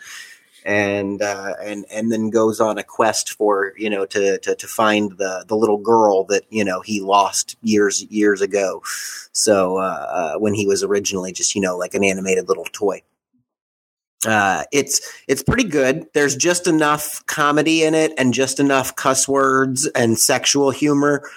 and 0.64 1.22
uh, 1.22 1.54
and 1.62 1.84
and 1.90 2.12
then 2.12 2.30
goes 2.30 2.60
on 2.60 2.78
a 2.78 2.84
quest 2.84 3.32
for 3.32 3.72
you 3.76 3.90
know 3.90 4.06
to 4.06 4.38
to 4.38 4.54
to 4.54 4.66
find 4.66 5.18
the 5.18 5.44
the 5.48 5.56
little 5.56 5.78
girl 5.78 6.24
that 6.24 6.44
you 6.50 6.64
know 6.64 6.80
he 6.80 7.00
lost 7.00 7.56
years 7.62 8.04
years 8.04 8.40
ago. 8.40 8.82
So 9.32 9.78
uh, 9.78 10.06
uh, 10.34 10.38
when 10.38 10.54
he 10.54 10.66
was 10.66 10.82
originally 10.82 11.32
just 11.32 11.54
you 11.54 11.60
know 11.60 11.76
like 11.76 11.94
an 11.94 12.04
animated 12.04 12.48
little 12.48 12.66
toy. 12.72 13.02
Uh, 14.24 14.62
it's 14.70 15.00
it's 15.26 15.42
pretty 15.42 15.64
good. 15.64 16.06
There's 16.14 16.36
just 16.36 16.68
enough 16.68 17.26
comedy 17.26 17.82
in 17.82 17.94
it 17.94 18.12
and 18.16 18.32
just 18.32 18.60
enough 18.60 18.94
cuss 18.94 19.26
words 19.26 19.86
and 19.96 20.16
sexual 20.16 20.70
humor 20.70 21.28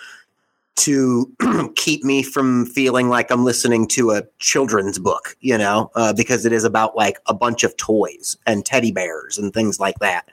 to 0.76 1.32
keep 1.76 2.04
me 2.04 2.22
from 2.22 2.66
feeling 2.66 3.10
like 3.10 3.32
I'm 3.32 3.46
listening 3.46 3.88
to 3.90 4.12
a 4.12 4.24
children's 4.40 5.00
book, 5.00 5.36
you 5.40 5.58
know, 5.58 5.90
uh, 5.96 6.14
because 6.14 6.46
it 6.46 6.52
is 6.52 6.64
about 6.64 6.96
like 6.96 7.20
a 7.28 7.34
bunch 7.34 7.64
of 7.64 7.76
toys 7.78 8.38
and 8.46 8.66
teddy 8.66 8.92
bears 8.92 9.38
and 9.38 9.54
things 9.54 9.80
like 9.80 10.00
that. 10.00 10.30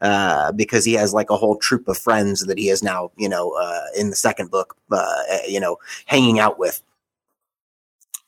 Uh, 0.00 0.52
because 0.52 0.84
he 0.84 0.94
has 0.94 1.12
like 1.12 1.30
a 1.30 1.36
whole 1.36 1.56
troop 1.56 1.88
of 1.88 1.98
friends 1.98 2.46
that 2.46 2.58
he 2.58 2.68
is 2.68 2.82
now, 2.82 3.10
you 3.16 3.28
know, 3.28 3.52
uh, 3.52 3.84
in 3.98 4.10
the 4.10 4.16
second 4.16 4.50
book, 4.50 4.76
uh, 4.90 5.22
you 5.46 5.60
know, 5.60 5.76
hanging 6.06 6.38
out 6.38 6.58
with. 6.58 6.82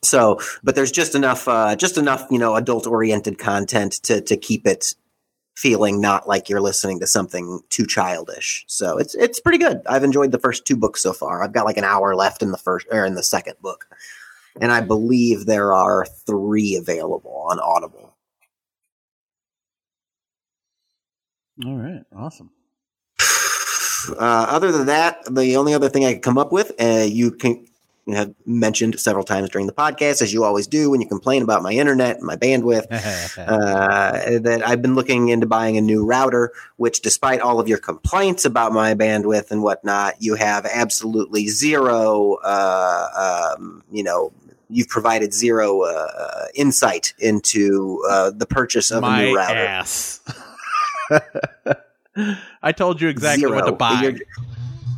So, 0.05 0.41
but 0.65 0.75
there's 0.75 0.91
just 0.91 1.15
enough, 1.15 1.47
uh, 1.47 1.77
just 1.77 1.97
enough, 1.97 2.27
you 2.29 2.39
know, 2.39 2.57
adult 2.57 2.89
oriented 2.89 3.39
content 3.39 3.93
to 4.03 4.21
to 4.23 4.37
keep 4.37 4.67
it 4.67 4.97
feeling 5.57 6.01
not 6.01 6.27
like 6.27 6.49
you're 6.49 6.61
listening 6.61 6.99
to 7.01 7.07
something 7.07 7.61
too 7.69 7.87
childish. 7.87 8.65
So 8.69 8.99
it's 8.99 9.15
it's 9.15 9.41
pretty 9.41 9.59
good. 9.59 9.83
I've 9.87 10.05
enjoyed 10.05 10.33
the 10.33 10.39
first 10.39 10.65
two 10.65 10.77
books 10.77 11.03
so 11.03 11.13
far. 11.13 11.43
I've 11.43 11.53
got 11.53 11.67
like 11.67 11.77
an 11.77 11.85
hour 11.85 12.15
left 12.15 12.43
in 12.43 12.51
the 12.51 12.59
first 12.59 12.87
or 12.91 13.05
in 13.05 13.15
the 13.15 13.23
second 13.23 13.57
book. 13.61 13.87
And 14.61 14.71
I 14.71 14.81
believe 14.81 15.47
there 15.47 15.73
are 15.73 16.05
3 16.27 16.77
available 16.77 17.47
on 17.49 17.59
Audible. 17.59 18.15
All 21.65 21.77
right, 21.77 22.03
awesome. 22.15 22.51
Uh, 24.19 24.47
other 24.49 24.73
than 24.73 24.87
that, 24.87 25.25
the 25.33 25.57
only 25.57 25.73
other 25.73 25.89
thing 25.89 26.05
I 26.05 26.15
could 26.15 26.23
come 26.23 26.37
up 26.37 26.51
with, 26.51 26.73
uh, 26.81 27.07
you 27.09 27.31
can 27.31 27.65
have 28.09 28.35
mentioned 28.45 28.99
several 28.99 29.25
times 29.25 29.51
during 29.51 29.67
the 29.67 29.73
podcast, 29.73 30.23
as 30.23 30.33
you 30.33 30.45
always 30.45 30.67
do 30.67 30.91
when 30.91 31.01
you 31.01 31.07
complain 31.07 31.43
about 31.43 31.63
my 31.63 31.73
internet 31.73 32.17
and 32.17 32.25
my 32.25 32.37
bandwidth, 32.37 32.87
uh, 33.39 34.41
that 34.41 34.63
I've 34.67 34.83
been 34.83 34.95
looking 34.95 35.29
into 35.29 35.47
buying 35.47 35.77
a 35.77 35.81
new 35.81 36.05
router, 36.05 36.53
which, 36.77 37.01
despite 37.01 37.41
all 37.41 37.61
of 37.61 37.69
your 37.69 37.79
complaints 37.79 38.45
about 38.45 38.73
my 38.73 38.95
bandwidth 38.95 39.51
and 39.51 39.63
whatnot, 39.63 40.21
you 40.21 40.35
have 40.35 40.67
absolutely 40.67 41.47
zero, 41.49 42.39
uh, 42.43 43.55
um, 43.57 43.85
you 43.93 44.03
know, 44.03 44.33
you've 44.69 44.89
provided 44.89 45.33
zero 45.33 45.83
uh, 45.83 46.47
insight 46.55 47.15
into 47.19 48.03
uh, 48.09 48.31
the 48.31 48.47
purchase 48.47 48.91
of 48.91 49.05
a 49.05 49.17
new 49.19 49.37
router. 49.37 49.59
ass. 49.59 50.21
I 52.63 52.73
told 52.73 53.01
you 53.01 53.09
exactly 53.09 53.47
what 53.47 53.67
to 53.67 53.73
buy. 53.73 54.03
You're 54.03 54.19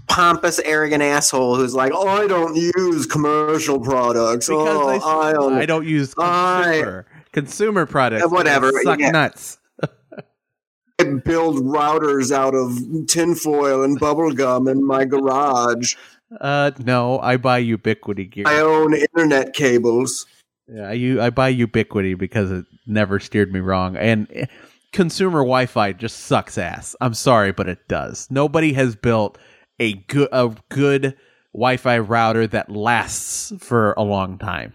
pompous, 0.09 0.59
arrogant 0.61 1.03
asshole 1.03 1.57
who's 1.57 1.75
like, 1.75 1.93
"Oh, 1.95 2.09
I 2.09 2.27
don't 2.27 2.57
use 2.57 3.07
commercial 3.07 3.81
products. 3.81 4.49
Because 4.49 5.03
oh, 5.05 5.21
I, 5.21 5.35
only 5.35 5.63
I 5.63 5.67
don't 5.67 5.87
use 5.87 6.15
I- 6.19 6.73
consumer 6.73 7.07
consumer 7.33 7.87
products. 7.87 8.31
Whatever, 8.31 8.73
Suck 8.83 9.01
yeah. 9.01 9.11
nuts. 9.11 9.59
build 11.25 11.57
routers 11.57 12.31
out 12.31 12.55
of 12.55 12.79
tinfoil 13.09 13.83
and 13.83 13.99
bubble 13.99 14.33
gum 14.33 14.69
in 14.69 14.87
my 14.87 15.05
garage. 15.05 15.95
Uh, 16.41 16.71
no, 16.79 17.19
I 17.19 17.37
buy 17.37 17.63
Ubiquiti 17.63 18.31
gear. 18.31 18.45
I 18.47 18.61
own 18.61 18.95
internet 18.95 19.55
cables. 19.55 20.27
Yeah, 20.67 20.89
I, 20.89 21.27
I 21.27 21.31
buy 21.31 21.53
Ubiquiti 21.53 22.17
because 22.17 22.51
it 22.51 22.65
never 22.87 23.21
steered 23.21 23.53
me 23.53 23.61
wrong. 23.61 23.97
And 23.97 24.27
eh, 24.33 24.47
consumer 24.93 25.41
Wi-Fi 25.41 25.93
just 25.93 26.21
sucks 26.21 26.57
ass. 26.57 26.97
I'm 27.01 27.15
sorry, 27.15 27.53
but 27.53 27.69
it 27.69 27.87
does. 27.89 28.29
Nobody 28.31 28.73
has 28.73 28.97
built 28.97 29.39
a 29.79 29.95
good 29.95 30.29
a 30.33 30.55
good 30.69 31.17
Wi-Fi 31.53 31.99
router 31.99 32.47
that 32.49 32.71
lasts 32.71 33.53
for 33.61 33.93
a 33.97 34.03
long 34.03 34.39
time. 34.39 34.75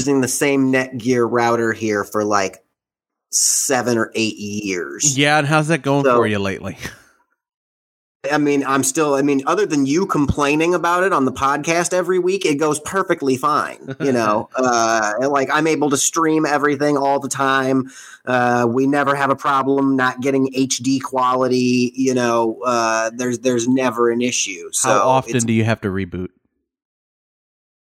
Using 0.00 0.20
the 0.20 0.28
same 0.28 0.72
Netgear 0.72 1.28
router 1.30 1.72
here 1.72 2.04
for 2.04 2.24
like 2.24 2.58
seven 3.32 3.98
or 3.98 4.12
eight 4.14 4.36
years. 4.36 5.16
Yeah, 5.18 5.38
and 5.38 5.46
how's 5.46 5.68
that 5.68 5.82
going 5.82 6.04
So- 6.04 6.16
for 6.16 6.26
you 6.26 6.38
lately? 6.38 6.76
I 8.30 8.38
mean, 8.38 8.64
I'm 8.64 8.82
still, 8.82 9.14
I 9.14 9.22
mean, 9.22 9.42
other 9.46 9.66
than 9.66 9.86
you 9.86 10.06
complaining 10.06 10.74
about 10.74 11.04
it 11.04 11.12
on 11.12 11.24
the 11.24 11.32
podcast 11.32 11.92
every 11.92 12.18
week, 12.18 12.44
it 12.44 12.56
goes 12.56 12.80
perfectly 12.80 13.36
fine. 13.36 13.96
You 14.00 14.12
know, 14.18 14.48
uh, 14.56 15.12
like 15.28 15.48
I'm 15.52 15.66
able 15.66 15.90
to 15.90 15.96
stream 15.96 16.46
everything 16.46 16.96
all 16.96 17.20
the 17.20 17.28
time. 17.28 17.90
Uh, 18.24 18.66
we 18.68 18.86
never 18.86 19.14
have 19.14 19.30
a 19.30 19.36
problem 19.36 19.96
not 19.96 20.20
getting 20.20 20.52
HD 20.52 21.02
quality. 21.02 21.92
You 21.94 22.14
know, 22.14 22.60
uh, 22.64 23.10
there's, 23.14 23.40
there's 23.40 23.68
never 23.68 24.10
an 24.10 24.22
issue. 24.22 24.70
So 24.72 24.88
How 24.88 25.08
often 25.08 25.40
do 25.40 25.52
you 25.52 25.64
have 25.64 25.80
to 25.82 25.88
reboot? 25.88 26.28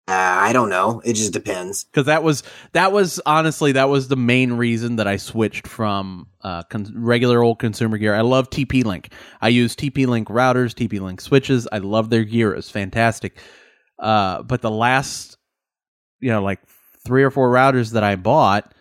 Uh, 0.06 0.12
I 0.12 0.52
don't 0.52 0.68
know. 0.68 1.00
It 1.02 1.14
just 1.14 1.32
depends. 1.32 1.84
because 1.84 2.06
that 2.06 2.22
was 2.22 2.42
that 2.72 2.92
was 2.92 3.20
honestly 3.24 3.72
that 3.72 3.88
was 3.88 4.08
the 4.08 4.16
main 4.16 4.52
reason 4.52 4.96
that 4.96 5.06
I 5.06 5.16
switched 5.16 5.66
from 5.66 6.26
uh, 6.42 6.62
con- 6.64 6.92
regular 6.94 7.42
old 7.42 7.58
consumer 7.58 7.96
gear. 7.96 8.14
I 8.14 8.20
love 8.20 8.50
TP 8.50 8.84
Link. 8.84 9.12
I 9.40 9.48
use 9.48 9.74
TP 9.74 10.06
Link 10.06 10.28
routers, 10.28 10.74
TP 10.74 11.00
Link 11.00 11.22
switches. 11.22 11.66
I 11.72 11.78
love 11.78 12.10
their 12.10 12.24
gear. 12.24 12.52
It's 12.52 12.70
fantastic. 12.70 13.38
Uh, 13.98 14.42
but 14.42 14.60
the 14.60 14.70
last, 14.70 15.38
you 16.20 16.30
know, 16.30 16.42
like 16.42 16.60
three 17.06 17.22
or 17.22 17.30
four 17.30 17.50
routers 17.50 17.92
that 17.92 18.04
I 18.04 18.16
bought, 18.16 18.74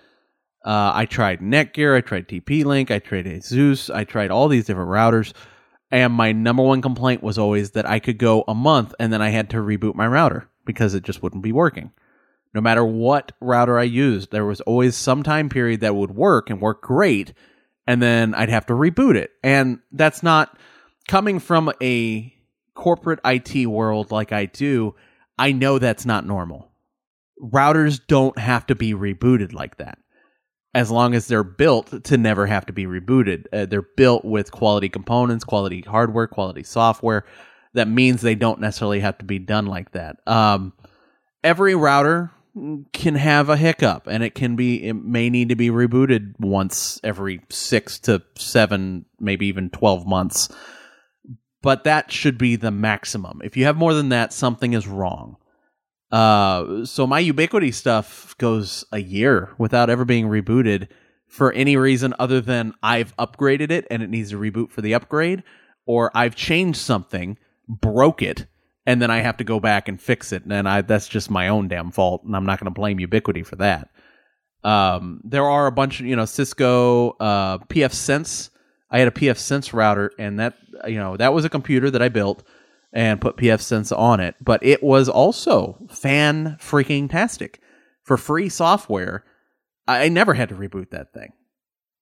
uh, 0.65 0.91
I 0.93 1.05
tried 1.05 1.39
Netgear, 1.39 1.95
I 1.95 2.01
tried 2.01 2.27
TP 2.27 2.65
Link, 2.65 2.91
I 2.91 2.99
tried 2.99 3.27
Asus, 3.27 3.93
I 3.93 4.03
tried 4.03 4.29
all 4.31 4.49
these 4.49 4.65
different 4.65 4.89
routers. 4.89 5.31
And 5.89 6.11
my 6.11 6.33
number 6.33 6.63
one 6.63 6.81
complaint 6.81 7.23
was 7.23 7.37
always 7.37 7.71
that 7.71 7.87
I 7.87 7.99
could 7.99 8.17
go 8.17 8.43
a 8.47 8.55
month 8.55 8.93
and 8.99 9.13
then 9.13 9.21
I 9.21 9.29
had 9.29 9.51
to 9.51 9.57
reboot 9.57 9.95
my 9.95 10.07
router 10.07 10.49
because 10.65 10.93
it 10.93 11.03
just 11.03 11.21
wouldn't 11.23 11.43
be 11.43 11.51
working 11.51 11.91
no 12.53 12.61
matter 12.61 12.85
what 12.85 13.31
router 13.41 13.79
I 13.79 13.83
used, 13.83 14.31
there 14.31 14.45
was 14.45 14.61
always 14.61 14.95
some 14.95 15.23
time 15.23 15.49
period 15.49 15.81
that 15.81 15.95
would 15.95 16.11
work 16.11 16.49
and 16.49 16.61
work 16.61 16.83
great, 16.83 17.33
and 17.87 18.01
then 18.01 18.35
I'd 18.35 18.49
have 18.49 18.67
to 18.67 18.73
reboot 18.73 19.15
it. 19.15 19.31
And 19.43 19.79
that's 19.91 20.21
not 20.21 20.57
coming 21.07 21.39
from 21.39 21.71
a 21.81 22.33
corporate 22.75 23.19
IT 23.25 23.65
world 23.65 24.11
like 24.11 24.31
I 24.31 24.45
do. 24.45 24.95
I 25.37 25.51
know 25.51 25.79
that's 25.79 26.05
not 26.05 26.25
normal. 26.27 26.71
Routers 27.41 27.99
don't 28.07 28.37
have 28.37 28.67
to 28.67 28.75
be 28.75 28.93
rebooted 28.93 29.53
like 29.53 29.77
that. 29.77 29.97
as 30.75 30.89
long 30.89 31.13
as 31.13 31.27
they're 31.27 31.43
built 31.43 32.03
to 32.05 32.17
never 32.17 32.47
have 32.47 32.65
to 32.65 32.73
be 32.73 32.85
rebooted. 32.85 33.45
Uh, 33.53 33.65
they're 33.65 33.87
built 33.95 34.25
with 34.25 34.51
quality 34.51 34.89
components, 34.89 35.43
quality 35.43 35.81
hardware, 35.81 36.27
quality 36.27 36.63
software. 36.63 37.25
That 37.73 37.87
means 37.87 38.21
they 38.21 38.35
don't 38.35 38.59
necessarily 38.59 38.99
have 38.99 39.17
to 39.17 39.25
be 39.25 39.39
done 39.39 39.65
like 39.65 39.91
that. 39.91 40.17
Um, 40.27 40.73
every 41.43 41.75
router 41.75 42.31
can 42.93 43.15
have 43.15 43.49
a 43.49 43.57
hiccup 43.57 44.05
and 44.07 44.23
it 44.23 44.35
can 44.35 44.55
be 44.55 44.83
it 44.87 44.93
may 44.93 45.29
need 45.29 45.49
to 45.49 45.55
be 45.55 45.69
rebooted 45.69 46.39
once 46.39 46.99
every 47.03 47.41
6 47.49 47.99
to 47.99 48.21
7 48.35 49.05
maybe 49.19 49.47
even 49.47 49.69
12 49.71 50.05
months. 50.05 50.49
But 51.63 51.85
that 51.85 52.11
should 52.11 52.37
be 52.37 52.55
the 52.55 52.71
maximum. 52.71 53.41
If 53.43 53.57
you 53.57 53.65
have 53.65 53.77
more 53.77 53.93
than 53.93 54.09
that 54.09 54.33
something 54.33 54.73
is 54.73 54.87
wrong. 54.87 55.37
Uh 56.11 56.85
so 56.85 57.07
my 57.07 57.23
Ubiquiti 57.23 57.73
stuff 57.73 58.37
goes 58.37 58.85
a 58.91 58.99
year 58.99 59.55
without 59.57 59.89
ever 59.89 60.05
being 60.05 60.27
rebooted 60.27 60.89
for 61.27 61.51
any 61.53 61.75
reason 61.75 62.13
other 62.19 62.39
than 62.39 62.75
I've 62.83 63.17
upgraded 63.17 63.71
it 63.71 63.87
and 63.89 64.03
it 64.03 64.11
needs 64.11 64.29
to 64.29 64.37
reboot 64.37 64.69
for 64.69 64.81
the 64.81 64.93
upgrade 64.93 65.41
or 65.87 66.11
I've 66.13 66.35
changed 66.35 66.77
something 66.77 67.39
broke 67.81 68.21
it 68.21 68.45
and 68.85 69.01
then 69.01 69.09
I 69.09 69.19
have 69.19 69.37
to 69.37 69.43
go 69.43 69.59
back 69.59 69.87
and 69.87 70.01
fix 70.01 70.31
it. 70.31 70.43
And 70.45 70.67
I 70.67 70.81
that's 70.81 71.07
just 71.07 71.29
my 71.29 71.47
own 71.47 71.67
damn 71.67 71.91
fault, 71.91 72.23
and 72.23 72.35
I'm 72.35 72.45
not 72.45 72.59
going 72.59 72.71
to 72.71 72.79
blame 72.79 72.99
Ubiquiti 72.99 73.45
for 73.45 73.55
that. 73.57 73.89
Um, 74.63 75.21
there 75.23 75.45
are 75.45 75.67
a 75.67 75.71
bunch 75.71 75.99
of 75.99 76.05
you 76.05 76.15
know 76.15 76.25
Cisco 76.25 77.11
uh, 77.11 77.59
pfSense. 77.59 78.49
I 78.89 78.99
had 78.99 79.07
a 79.07 79.11
pfSense 79.11 79.73
router, 79.73 80.11
and 80.19 80.39
that 80.39 80.55
you 80.87 80.97
know 80.97 81.17
that 81.17 81.33
was 81.33 81.45
a 81.45 81.49
computer 81.49 81.89
that 81.91 82.01
I 82.01 82.09
built 82.09 82.43
and 82.91 83.21
put 83.21 83.37
pfSense 83.37 83.97
on 83.97 84.19
it, 84.19 84.35
but 84.39 84.63
it 84.63 84.83
was 84.83 85.09
also 85.09 85.77
fan 85.89 86.57
freaking 86.59 87.09
tastic 87.09 87.59
for 88.03 88.17
free 88.17 88.49
software. 88.49 89.23
I 89.87 90.09
never 90.09 90.33
had 90.33 90.49
to 90.49 90.55
reboot 90.55 90.91
that 90.91 91.11
thing, 91.13 91.33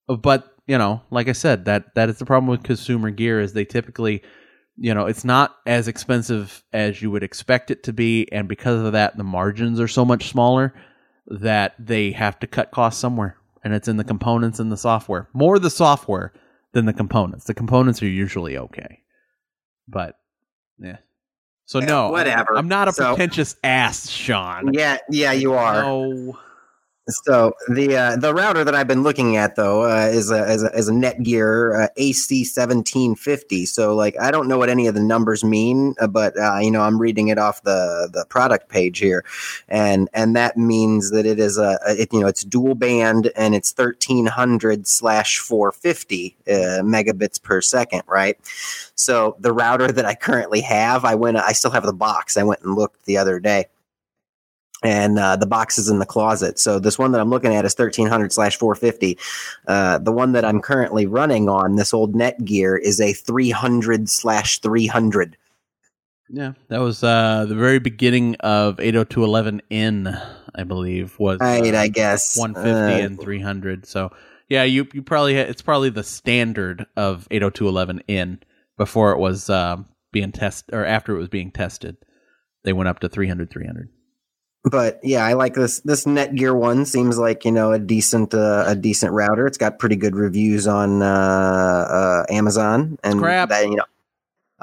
but 0.07 0.53
you 0.67 0.77
know, 0.77 1.01
like 1.09 1.27
I 1.27 1.31
said, 1.31 1.65
that 1.65 1.95
that 1.95 2.09
is 2.09 2.19
the 2.19 2.25
problem 2.25 2.47
with 2.47 2.63
consumer 2.63 3.09
gear 3.09 3.39
is 3.39 3.53
they 3.53 3.65
typically 3.65 4.21
you 4.77 4.93
know 4.93 5.05
it's 5.05 5.23
not 5.25 5.57
as 5.65 5.87
expensive 5.87 6.63
as 6.73 7.01
you 7.01 7.11
would 7.11 7.23
expect 7.23 7.69
it 7.71 7.83
to 7.83 7.93
be 7.93 8.31
and 8.31 8.47
because 8.47 8.81
of 8.85 8.93
that 8.93 9.17
the 9.17 9.23
margins 9.23 9.79
are 9.79 9.87
so 9.87 10.05
much 10.05 10.29
smaller 10.29 10.73
that 11.27 11.73
they 11.79 12.11
have 12.11 12.39
to 12.39 12.47
cut 12.47 12.71
costs 12.71 12.99
somewhere 12.99 13.35
and 13.63 13.73
it's 13.73 13.87
in 13.87 13.97
the 13.97 14.03
components 14.03 14.59
and 14.59 14.71
the 14.71 14.77
software. 14.77 15.27
More 15.33 15.59
the 15.59 15.69
software 15.69 16.33
than 16.73 16.85
the 16.85 16.93
components. 16.93 17.45
The 17.45 17.53
components 17.53 18.01
are 18.01 18.07
usually 18.07 18.57
okay. 18.57 19.03
But 19.87 20.17
yeah. 20.79 20.97
So 21.65 21.79
Yeah, 21.79 21.85
no 21.85 22.09
whatever. 22.09 22.57
i'm 22.57 22.67
not 22.67 22.87
a 22.87 22.91
So- 22.93 23.09
pretentious 23.13 23.55
ass 23.63 24.09
sean. 24.09 24.73
Yeah, 24.73 24.97
yeah, 25.09 25.31
you 25.33 25.53
are. 25.53 25.81
no 25.83 26.39
So 27.09 27.53
the 27.67 27.97
uh, 27.97 28.15
the 28.15 28.31
router 28.31 28.63
that 28.63 28.75
I've 28.75 28.87
been 28.87 29.01
looking 29.01 29.35
at 29.35 29.55
though 29.55 29.83
uh, 29.83 30.05
is 30.05 30.29
a 30.29 30.43
is 30.51 30.63
a, 30.63 30.67
is 30.77 30.87
a 30.87 30.91
Netgear 30.91 31.85
uh, 31.85 31.87
AC 31.97 32.43
seventeen 32.43 33.15
fifty. 33.15 33.65
So 33.65 33.95
like 33.95 34.15
I 34.19 34.29
don't 34.29 34.47
know 34.47 34.59
what 34.59 34.69
any 34.69 34.85
of 34.85 34.93
the 34.93 35.01
numbers 35.01 35.43
mean, 35.43 35.95
uh, 35.99 36.05
but 36.05 36.37
uh, 36.37 36.59
you 36.59 36.69
know 36.69 36.81
I'm 36.81 37.01
reading 37.01 37.29
it 37.29 37.39
off 37.39 37.63
the 37.63 38.07
the 38.13 38.25
product 38.29 38.69
page 38.69 38.99
here, 38.99 39.25
and 39.67 40.09
and 40.13 40.35
that 40.35 40.57
means 40.57 41.09
that 41.09 41.25
it 41.25 41.39
is 41.39 41.57
a, 41.57 41.79
it, 41.87 42.13
you 42.13 42.19
know 42.19 42.27
it's 42.27 42.43
dual 42.43 42.75
band 42.75 43.31
and 43.35 43.55
it's 43.55 43.71
thirteen 43.71 44.27
hundred 44.27 44.87
slash 44.87 45.39
four 45.39 45.71
fifty 45.71 46.37
uh, 46.47 46.83
megabits 46.83 47.41
per 47.41 47.61
second, 47.61 48.03
right? 48.05 48.37
So 48.93 49.35
the 49.39 49.51
router 49.53 49.91
that 49.91 50.05
I 50.05 50.13
currently 50.13 50.61
have, 50.61 51.03
I 51.03 51.15
went 51.15 51.37
I 51.37 51.53
still 51.53 51.71
have 51.71 51.83
the 51.83 51.93
box. 51.93 52.37
I 52.37 52.43
went 52.43 52.61
and 52.61 52.75
looked 52.75 53.05
the 53.05 53.17
other 53.17 53.39
day 53.39 53.65
and 54.83 55.19
uh, 55.19 55.35
the 55.35 55.45
box 55.45 55.77
is 55.77 55.89
in 55.89 55.99
the 55.99 56.05
closet. 56.05 56.57
So 56.59 56.79
this 56.79 56.97
one 56.97 57.11
that 57.11 57.21
I'm 57.21 57.29
looking 57.29 57.53
at 57.55 57.65
is 57.65 57.73
1300 57.77 58.33
slash 58.33 58.57
450. 58.57 59.17
Uh, 59.67 59.97
the 59.99 60.11
one 60.11 60.31
that 60.31 60.43
I'm 60.45 60.59
currently 60.61 61.05
running 61.05 61.47
on, 61.49 61.75
this 61.75 61.93
old 61.93 62.13
Netgear, 62.15 62.79
is 62.81 62.99
a 62.99 63.13
300 63.13 64.09
slash 64.09 64.59
300. 64.59 65.37
yeah 66.29 66.53
that 66.69 66.79
was 66.79 67.03
uh 67.03 67.45
the 67.47 67.55
very 67.55 67.79
beginning 67.79 68.35
of 68.39 68.77
802.11n 68.77 70.35
i 70.55 70.63
believe 70.63 71.17
was 71.19 71.39
Right, 71.41 71.73
uh, 71.75 71.77
I 71.79 71.87
guess. 71.89 72.37
150 72.37 73.01
Uh, 73.01 73.05
and 73.05 73.19
300 73.19 73.85
so 73.85 74.11
yeah 74.49 74.63
you 74.63 74.87
you 74.93 75.01
probably 75.01 75.35
ha- 75.35 75.41
it's 75.49 75.61
probably 75.61 75.89
the 75.89 76.03
standard 76.03 76.85
of 76.95 77.27
802.11n 77.29 78.39
before 78.77 79.11
it 79.11 79.19
was 79.19 79.49
um 79.49 79.85
being 80.13 80.31
test 80.31 80.69
or 80.73 80.85
after 80.85 81.13
it 81.15 81.19
was 81.19 81.29
being 81.29 81.51
tested 81.51 81.97
they 82.63 82.73
went 82.73 82.87
up 82.89 82.99
to 82.99 83.09
300 83.09 83.49
300 83.49 83.89
but 84.63 84.99
yeah, 85.03 85.25
I 85.25 85.33
like 85.33 85.53
this. 85.53 85.79
This 85.81 86.05
Netgear 86.05 86.55
one 86.55 86.85
seems 86.85 87.17
like 87.17 87.45
you 87.45 87.51
know 87.51 87.71
a 87.71 87.79
decent 87.79 88.33
uh, 88.33 88.65
a 88.67 88.75
decent 88.75 89.13
router. 89.13 89.47
It's 89.47 89.57
got 89.57 89.79
pretty 89.79 89.95
good 89.95 90.15
reviews 90.15 90.67
on 90.67 91.01
uh, 91.01 91.05
uh, 91.05 92.25
Amazon 92.29 92.97
and 93.03 93.19
Crap. 93.19 93.49
that 93.49 93.67
you 93.67 93.75
know. 93.75 93.85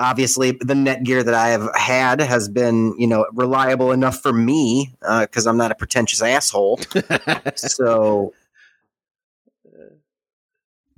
Obviously, 0.01 0.53
the 0.53 0.75
Netgear 0.75 1.25
that 1.25 1.35
I 1.35 1.49
have 1.49 1.75
had 1.75 2.20
has 2.20 2.49
been, 2.49 2.95
you 2.99 3.09
know, 3.09 3.27
reliable 3.33 3.91
enough 3.91 4.20
for 4.20 4.33
me 4.33 4.95
because 5.01 5.45
I'm 5.45 5.57
not 5.57 5.73
a 5.73 5.75
pretentious 5.75 6.23
asshole. 6.23 6.79
so 7.57 8.33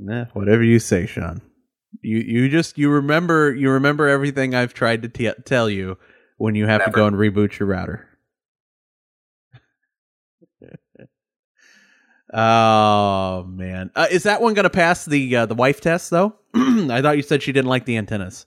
nah, 0.01 0.25
whatever 0.33 0.63
you 0.63 0.79
say 0.79 1.07
sean 1.07 1.41
you 2.03 2.19
you 2.19 2.49
just 2.49 2.79
you 2.79 2.91
remember 2.91 3.55
you 3.55 3.71
remember 3.71 4.09
everything 4.09 4.55
i've 4.55 4.75
tried 4.75 5.03
to 5.03 5.09
t- 5.09 5.31
tell 5.45 5.69
you 5.69 5.99
when 6.39 6.55
you 6.55 6.67
have 6.67 6.85
to 6.85 6.91
go 6.91 7.07
and 7.07 7.17
reboot 7.17 7.59
your 7.59 7.69
router 7.69 8.09
oh 12.33 13.45
man. 13.45 13.91
Uh, 13.95 14.07
is 14.11 14.25
that 14.25 14.41
one 14.43 14.55
going 14.55 14.65
to 14.65 14.71
pass 14.71 15.05
the 15.05 15.37
uh, 15.37 15.47
the 15.47 15.55
wife 15.55 15.81
test 15.81 16.11
though? 16.11 16.35
I 16.55 17.03
thought 17.03 17.17
you 17.17 17.23
said 17.23 17.43
she 17.43 17.53
didn't 17.53 17.69
like 17.69 17.85
the 17.85 17.97
antennas. 17.97 18.47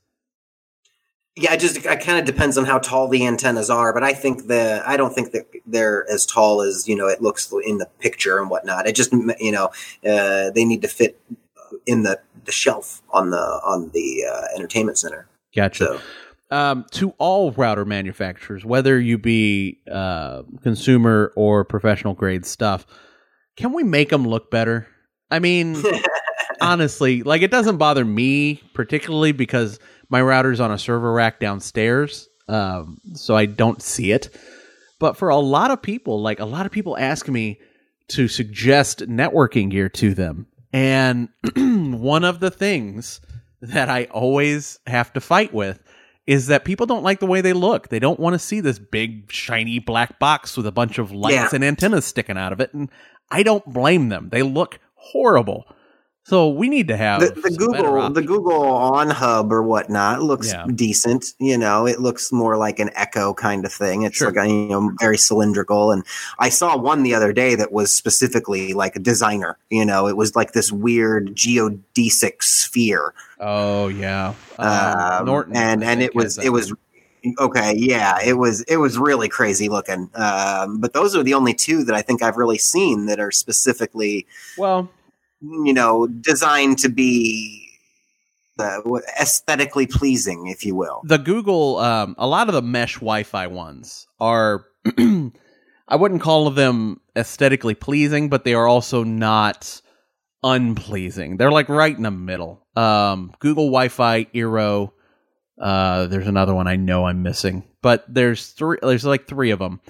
Yeah, 1.36 1.54
it 1.54 1.60
just 1.60 1.78
it 1.78 2.00
kind 2.02 2.20
of 2.20 2.26
depends 2.26 2.60
on 2.60 2.66
how 2.66 2.78
tall 2.78 3.08
the 3.08 3.26
antennas 3.26 3.70
are, 3.70 3.92
but 3.92 4.04
I 4.04 4.14
think 4.14 4.48
the 4.48 4.84
I 4.86 4.98
don't 4.98 5.14
think 5.16 5.32
that 5.32 5.48
they're 5.66 6.10
as 6.12 6.28
tall 6.28 6.62
as 6.62 6.88
you 6.88 6.96
know 6.96 7.08
it 7.08 7.22
looks 7.22 7.52
in 7.66 7.80
the 7.80 7.88
picture 8.00 8.40
and 8.40 8.50
whatnot. 8.50 8.88
It 8.88 8.96
just 8.96 9.12
you 9.40 9.52
know 9.52 9.72
uh, 10.08 10.52
they 10.52 10.64
need 10.64 10.84
to 10.84 10.88
fit 10.88 11.20
in 11.88 12.04
the, 12.04 12.20
the 12.46 12.52
shelf 12.52 13.02
on 13.10 13.32
the 13.32 13.38
on 13.38 13.90
the 13.94 14.26
uh, 14.32 14.46
entertainment 14.56 14.98
center. 14.98 15.28
gotcha. 15.56 15.86
So. 15.86 16.02
Um, 16.52 16.86
to 16.92 17.16
all 17.18 17.52
router 17.52 17.84
manufacturers, 17.84 18.64
whether 18.64 19.00
you 19.00 19.18
be 19.18 19.80
uh, 19.92 20.44
consumer 20.62 21.34
or 21.36 21.66
professional 21.66 22.14
grade 22.14 22.46
stuff, 22.46 22.86
can 23.56 23.74
we 23.74 23.84
make 23.84 24.10
them 24.10 24.28
look 24.28 24.50
better? 24.52 24.88
I 25.32 25.40
mean, 25.40 25.82
honestly, 26.62 27.24
like 27.24 27.42
it 27.42 27.52
doesn't 27.52 27.78
bother 27.78 28.06
me 28.06 28.62
particularly 28.74 29.32
because 29.32 29.80
my 30.10 30.22
router's 30.22 30.60
on 30.60 30.72
a 30.72 30.78
server 30.80 31.12
rack 31.12 31.40
downstairs, 31.40 32.28
um, 32.48 33.00
so 33.16 33.36
I 33.36 33.46
don't 33.46 33.82
see 33.82 34.12
it. 34.12 34.36
But 35.00 35.18
for 35.18 35.30
a 35.30 35.38
lot 35.38 35.72
of 35.72 35.82
people, 35.82 36.22
like 36.22 36.40
a 36.40 36.46
lot 36.46 36.66
of 36.66 36.72
people 36.72 36.98
ask 36.98 37.28
me 37.28 37.60
to 38.10 38.28
suggest 38.28 39.00
networking 39.00 39.70
gear 39.72 39.90
to 39.90 40.14
them. 40.14 40.48
And 40.72 41.30
one 41.56 42.24
of 42.24 42.40
the 42.40 42.52
things 42.52 43.22
that 43.62 43.90
I 43.90 44.06
always 44.06 44.80
have 44.88 45.14
to 45.14 45.22
fight 45.22 45.54
with 45.54 45.82
is 46.26 46.48
that 46.48 46.64
people 46.64 46.86
don't 46.86 47.04
like 47.04 47.20
the 47.20 47.26
way 47.26 47.42
they 47.42 47.54
look. 47.54 47.90
They 47.90 48.00
don't 48.00 48.20
want 48.20 48.34
to 48.34 48.40
see 48.40 48.60
this 48.62 48.80
big, 48.80 49.30
shiny 49.32 49.80
black 49.80 50.20
box 50.20 50.56
with 50.56 50.66
a 50.66 50.72
bunch 50.72 50.98
of 50.98 51.12
lights 51.12 51.36
Yeah. 51.36 51.50
and 51.54 51.64
antennas 51.64 52.06
sticking 52.06 52.38
out 52.38 52.54
of 52.54 52.60
it. 52.62 52.74
And 52.74 52.90
I 53.32 53.44
don't 53.44 53.66
blame 53.66 54.10
them. 54.10 54.30
They 54.32 54.44
look 54.44 54.80
horrible. 54.96 55.66
So 56.26 56.48
we 56.48 56.70
need 56.70 56.88
to 56.88 56.96
have 56.96 57.20
the, 57.20 57.32
the 57.32 57.50
Google 57.52 58.10
the. 58.10 58.22
Google 58.22 58.62
OnHub 58.62 59.52
or 59.52 59.62
whatnot 59.62 60.24
looks 60.24 60.54
Yeah. 60.54 60.66
decent. 60.74 61.26
You 61.38 61.58
know, 61.58 61.86
it 61.86 62.00
looks 62.00 62.32
more 62.32 62.56
like 62.56 62.80
an 62.80 62.92
Echo 62.96 63.34
kind 63.34 63.66
of 63.66 63.74
thing. 63.74 64.04
It's 64.04 64.16
Sure. 64.16 64.32
like 64.32 64.46
a, 64.46 64.50
you 64.50 64.70
know 64.70 64.92
very 65.02 65.18
cylindrical. 65.18 65.92
And 65.92 66.06
I 66.40 66.48
saw 66.48 66.78
one 66.78 67.04
the 67.04 67.14
other 67.14 67.34
day 67.34 67.56
that 67.56 67.74
was 67.74 67.92
specifically 67.92 68.72
like 68.74 68.96
a 68.96 69.00
designer. 69.00 69.58
You 69.70 69.84
know, 69.84 70.08
it 70.08 70.16
was 70.16 70.34
like 70.34 70.54
this 70.54 70.72
weird 70.72 71.36
geodesic 71.36 72.42
sphere. 72.42 73.14
Oh 73.42 73.90
yeah, 73.90 74.34
um, 74.60 75.26
Norton, 75.26 75.58
and 75.58 75.84
and 75.84 76.02
it 76.02 76.16
was 76.16 76.38
it 76.38 76.50
was. 76.50 76.72
Okay 77.40 77.74
yeah 77.76 78.20
it 78.24 78.34
was 78.34 78.62
it 78.64 78.78
was 78.78 78.98
really 78.98 79.30
crazy 79.30 79.70
looking 79.70 80.10
um, 80.16 80.80
but 80.80 80.94
those 80.94 81.16
are 81.16 81.24
the 81.24 81.34
only 81.34 81.54
two 81.54 81.84
that 81.84 81.96
i 81.96 82.02
think 82.02 82.22
i've 82.22 82.38
really 82.38 82.58
seen 82.58 83.06
that 83.06 83.20
are 83.20 83.32
specifically 83.32 84.26
well. 84.58 84.90
you 85.42 85.74
know 85.74 86.08
designed 86.08 86.78
to 86.78 86.90
be 86.90 87.60
uh, 88.60 88.80
aesthetically 89.20 89.88
pleasing 89.88 90.48
if 90.48 90.64
you 90.64 90.76
will 90.76 91.02
the 91.06 91.18
Google, 91.18 91.78
um, 91.80 92.16
a 92.18 92.28
lot 92.28 92.50
of 92.50 92.54
the 92.54 92.62
mesh 92.62 92.96
Wi-Fi 92.96 93.48
ones 93.48 94.08
are, 94.20 94.66
I 94.98 95.96
wouldn't 95.96 96.22
call 96.22 96.50
them 96.52 97.02
aesthetically 97.16 97.76
pleasing, 97.76 98.30
but 98.30 98.44
they 98.44 98.54
are 98.54 98.68
also 98.68 99.04
not 99.04 99.82
unpleasing. 100.44 101.38
They're 101.38 101.52
like 101.52 101.70
right 101.70 101.96
in 101.96 102.04
the 102.04 102.12
middle. 102.12 102.66
Um, 102.76 103.34
Google 103.40 103.66
Wi-Fi, 103.66 104.26
Eero. 104.26 104.92
Uh, 105.60 106.08
there's 106.08 106.28
another 106.28 106.54
one 106.54 106.68
I 106.68 106.76
know 106.76 107.06
I'm 107.06 107.24
missing, 107.24 107.64
but 107.82 108.06
there's 108.08 108.50
three. 108.50 108.78
There's 108.82 109.06
like 109.06 109.28
three 109.28 109.52
of 109.52 109.60
them, 109.60 109.82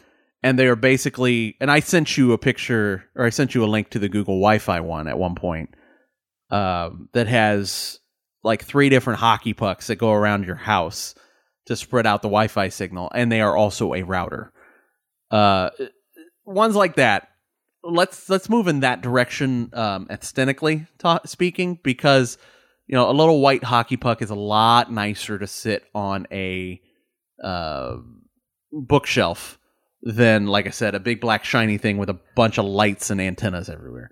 and 0.41 0.59
they 0.59 0.67
are 0.67 0.75
basically. 0.75 1.55
And 1.61 1.71
I 1.71 1.79
sent 1.79 2.17
you 2.17 2.33
a 2.33 2.37
picture, 2.37 3.05
or 3.15 3.25
I 3.25 3.29
sent 3.29 3.55
you 3.55 3.63
a 3.63 3.67
link 3.67 3.89
to 3.91 3.99
the 3.99 4.09
Google 4.09 4.35
Wi-Fi 4.35 4.81
one 4.81 5.07
at 5.07 5.17
one 5.17 5.35
point 5.35 5.69
um, 6.49 7.09
that 7.13 7.27
has 7.27 7.99
like 8.43 8.63
three 8.63 8.89
different 8.89 9.19
hockey 9.19 9.53
pucks 9.53 9.87
that 9.87 9.95
go 9.95 10.11
around 10.11 10.45
your 10.45 10.55
house 10.55 11.15
to 11.65 11.75
spread 11.77 12.05
out 12.05 12.21
the 12.21 12.27
Wi-Fi 12.27 12.69
signal, 12.69 13.09
and 13.15 13.31
they 13.31 13.41
are 13.41 13.55
also 13.55 13.93
a 13.93 14.03
router. 14.03 14.51
Uh, 15.31 15.69
ones 16.45 16.75
like 16.75 16.95
that. 16.95 17.29
Let's 17.85 18.29
let's 18.29 18.49
move 18.49 18.67
in 18.67 18.81
that 18.81 19.01
direction 19.01 19.69
um, 19.73 20.07
aesthetically 20.09 20.87
ta- 20.99 21.21
speaking, 21.25 21.79
because 21.83 22.37
you 22.87 22.95
know 22.95 23.09
a 23.09 23.13
little 23.13 23.41
white 23.41 23.63
hockey 23.63 23.97
puck 23.97 24.21
is 24.21 24.29
a 24.29 24.35
lot 24.35 24.91
nicer 24.91 25.39
to 25.39 25.47
sit 25.47 25.83
on 25.93 26.27
a 26.31 26.81
uh, 27.43 27.97
bookshelf 28.71 29.57
than, 30.03 30.47
like 30.47 30.67
I 30.67 30.71
said, 30.71 30.95
a 30.95 30.99
big 30.99 31.21
black 31.21 31.45
shiny 31.45 31.77
thing 31.77 31.97
with 31.97 32.09
a 32.09 32.19
bunch 32.35 32.57
of 32.57 32.65
lights 32.65 33.09
and 33.09 33.21
antennas 33.21 33.69
everywhere. 33.69 34.11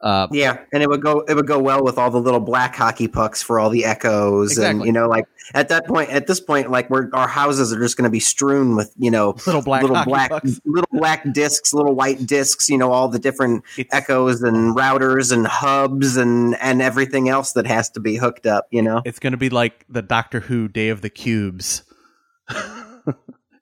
Uh, 0.00 0.28
Yeah, 0.30 0.58
and 0.72 0.80
it 0.82 0.88
would 0.88 1.02
go 1.02 1.20
it 1.22 1.34
would 1.34 1.46
go 1.48 1.58
well 1.58 1.82
with 1.82 1.98
all 1.98 2.10
the 2.10 2.20
little 2.20 2.38
black 2.40 2.76
hockey 2.76 3.08
pucks 3.08 3.42
for 3.42 3.58
all 3.58 3.68
the 3.68 3.84
echoes, 3.84 4.56
and 4.56 4.84
you 4.84 4.92
know, 4.92 5.08
like 5.08 5.26
at 5.54 5.70
that 5.70 5.86
point, 5.86 6.10
at 6.10 6.28
this 6.28 6.38
point, 6.40 6.70
like 6.70 6.88
we're 6.88 7.10
our 7.12 7.26
houses 7.26 7.72
are 7.72 7.80
just 7.80 7.96
going 7.96 8.04
to 8.04 8.10
be 8.10 8.20
strewn 8.20 8.76
with 8.76 8.92
you 8.96 9.10
know 9.10 9.30
little 9.46 9.60
black 9.62 9.82
little 9.82 10.04
black 10.04 10.30
pucks. 10.30 10.60
little 10.64 10.88
black 10.92 11.24
discs, 11.32 11.74
little 11.74 11.96
white 11.96 12.24
discs, 12.26 12.68
you 12.68 12.78
know, 12.78 12.92
all 12.92 13.08
the 13.08 13.18
different 13.18 13.64
It's- 13.76 13.88
echoes 13.96 14.40
and 14.42 14.76
routers 14.76 15.32
and 15.32 15.46
hubs 15.48 16.16
and 16.16 16.54
and 16.60 16.80
everything 16.80 17.28
else 17.28 17.52
that 17.54 17.66
has 17.66 17.90
to 17.90 18.00
be 18.00 18.14
hooked 18.16 18.46
up. 18.46 18.68
You 18.70 18.82
know, 18.82 19.02
It's 19.04 19.18
going 19.18 19.32
to 19.32 19.36
be 19.36 19.50
like 19.50 19.84
the 19.88 20.02
Doctor 20.02 20.38
Who 20.40 20.68
Day 20.68 20.90
of 20.90 21.00
the 21.00 21.10
Cubes. 21.10 21.82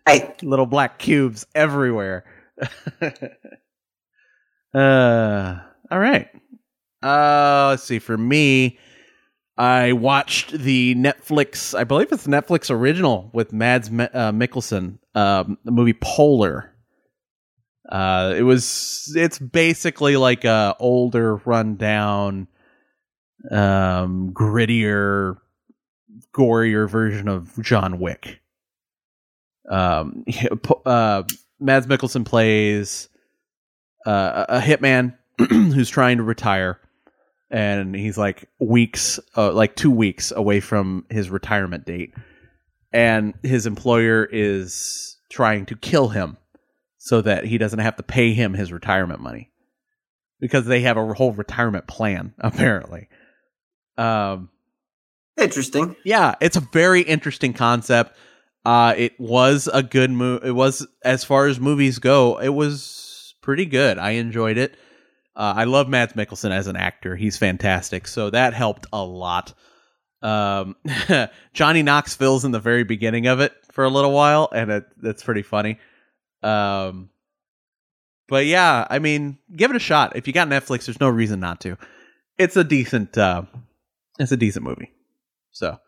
hey, 0.07 0.35
Little 0.43 0.67
black 0.67 0.99
cubes 0.99 1.47
everywhere. 1.55 2.25
uh, 4.75 5.57
all 5.91 5.99
right. 5.99 6.29
Uh, 7.03 7.69
let's 7.71 7.85
see. 7.85 7.99
For 7.99 8.17
me, 8.17 8.79
I 9.57 9.93
watched 9.93 10.53
the 10.53 10.95
Netflix. 10.95 11.77
I 11.79 11.85
believe 11.85 12.13
it's 12.13 12.27
Netflix 12.27 12.71
original 12.71 13.31
with 13.33 13.53
Mads 13.53 13.89
uh, 13.89 14.33
Mikkelsen. 14.33 14.99
Um, 15.15 15.59
the 15.65 15.73
movie 15.73 15.95
Polar. 15.95 16.73
Uh, 17.89 18.35
it 18.37 18.43
was. 18.43 19.13
It's 19.17 19.39
basically 19.39 20.17
like 20.17 20.45
a 20.45 20.77
older, 20.81 21.37
rundown, 21.37 22.49
um, 23.51 24.33
grittier, 24.33 25.37
gorier 26.35 26.89
version 26.89 27.29
of 27.29 27.55
John 27.63 27.99
Wick. 27.99 28.41
Um, 29.71 30.25
uh, 30.87 31.23
Mads 31.61 31.87
Mikkelsen 31.87 32.25
plays 32.25 33.09
uh, 34.05 34.47
a 34.49 34.61
hitman 34.61 35.17
who's 35.49 35.91
trying 35.91 36.17
to 36.19 36.23
retire, 36.23 36.81
and 37.51 37.95
he's 37.95 38.19
like 38.19 38.49
weeks, 38.59 39.21
uh, 39.37 39.53
like 39.53 39.77
two 39.77 39.91
weeks 39.91 40.33
away 40.33 40.61
from 40.61 41.05
his 41.11 41.31
retirement 41.31 41.85
date, 41.85 42.15
and 42.93 43.35
his 43.43 43.67
employer 43.67 44.29
is 44.31 45.19
trying 45.31 45.67
to 45.67 45.77
kill 45.77 46.09
him 46.09 46.37
so 46.99 47.21
that 47.21 47.45
he 47.45 47.59
doesn't 47.59 47.79
have 47.79 47.97
to 47.97 48.03
pay 48.03 48.33
him 48.33 48.55
his 48.55 48.73
retirement 48.73 49.21
money 49.21 49.51
because 50.41 50.67
they 50.67 50.81
have 50.81 50.97
a 50.97 51.15
whole 51.15 51.33
retirement 51.33 51.87
plan 51.87 52.35
apparently. 52.41 53.09
Um, 53.97 54.51
interesting. 55.37 55.97
yeah, 56.05 56.35
it's 56.41 56.57
a 56.57 56.69
very 56.73 57.03
interesting 57.03 57.53
concept. 57.53 58.17
Uh, 58.65 58.95
it 58.97 59.19
was 59.21 59.69
a 59.73 59.83
good 59.83 60.11
movie 60.11 60.49
It 60.49 60.53
was 60.53 60.87
as 61.05 61.23
far 61.23 61.47
as 61.47 61.61
movies 61.61 62.01
go, 62.01 62.41
it 62.41 62.49
was 62.49 63.35
pretty 63.41 63.65
good. 63.65 63.99
I 63.99 64.13
enjoyed 64.13 64.59
it. 64.59 64.77
Uh, 65.37 65.53
I 65.57 65.65
love 65.65 65.89
Mads 65.89 66.15
Mikkelsen 66.15 66.51
as 66.51 66.67
an 66.67 66.77
actor. 66.77 67.15
He's 67.15 67.37
fantastic. 67.37 68.09
So 68.09 68.31
that 68.31 68.55
helped 68.55 68.87
a 68.91 69.05
lot. 69.05 69.53
Um, 70.23 70.77
Johnny 71.53 71.83
Knoxville's 71.83 72.47
in 72.47 72.53
the 72.53 72.59
very 72.61 72.85
beginning 72.85 73.27
of 73.27 73.41
it 73.41 73.53
for 73.71 73.85
a 73.85 73.91
little 73.91 74.13
while, 74.13 74.49
and 74.53 74.71
it, 74.71 74.87
it's 75.03 75.23
pretty 75.23 75.43
funny. 75.43 75.79
Um, 76.43 77.11
but 78.29 78.47
yeah, 78.47 78.87
I 78.89 78.99
mean, 78.99 79.39
give 79.55 79.71
it 79.71 79.77
a 79.77 79.81
shot. 79.81 80.17
If 80.17 80.27
you 80.27 80.33
got 80.33 80.49
Netflix, 80.49 80.87
there's 80.87 81.01
no 81.01 81.11
reason 81.11 81.39
not 81.39 81.61
to. 81.61 81.77
It's 82.39 82.57
a 82.57 82.65
decent, 82.65 83.19
uh, 83.19 83.43
it's 84.19 84.33
a 84.33 84.37
decent 84.39 84.65
movie. 84.65 84.93
So, 85.51 85.79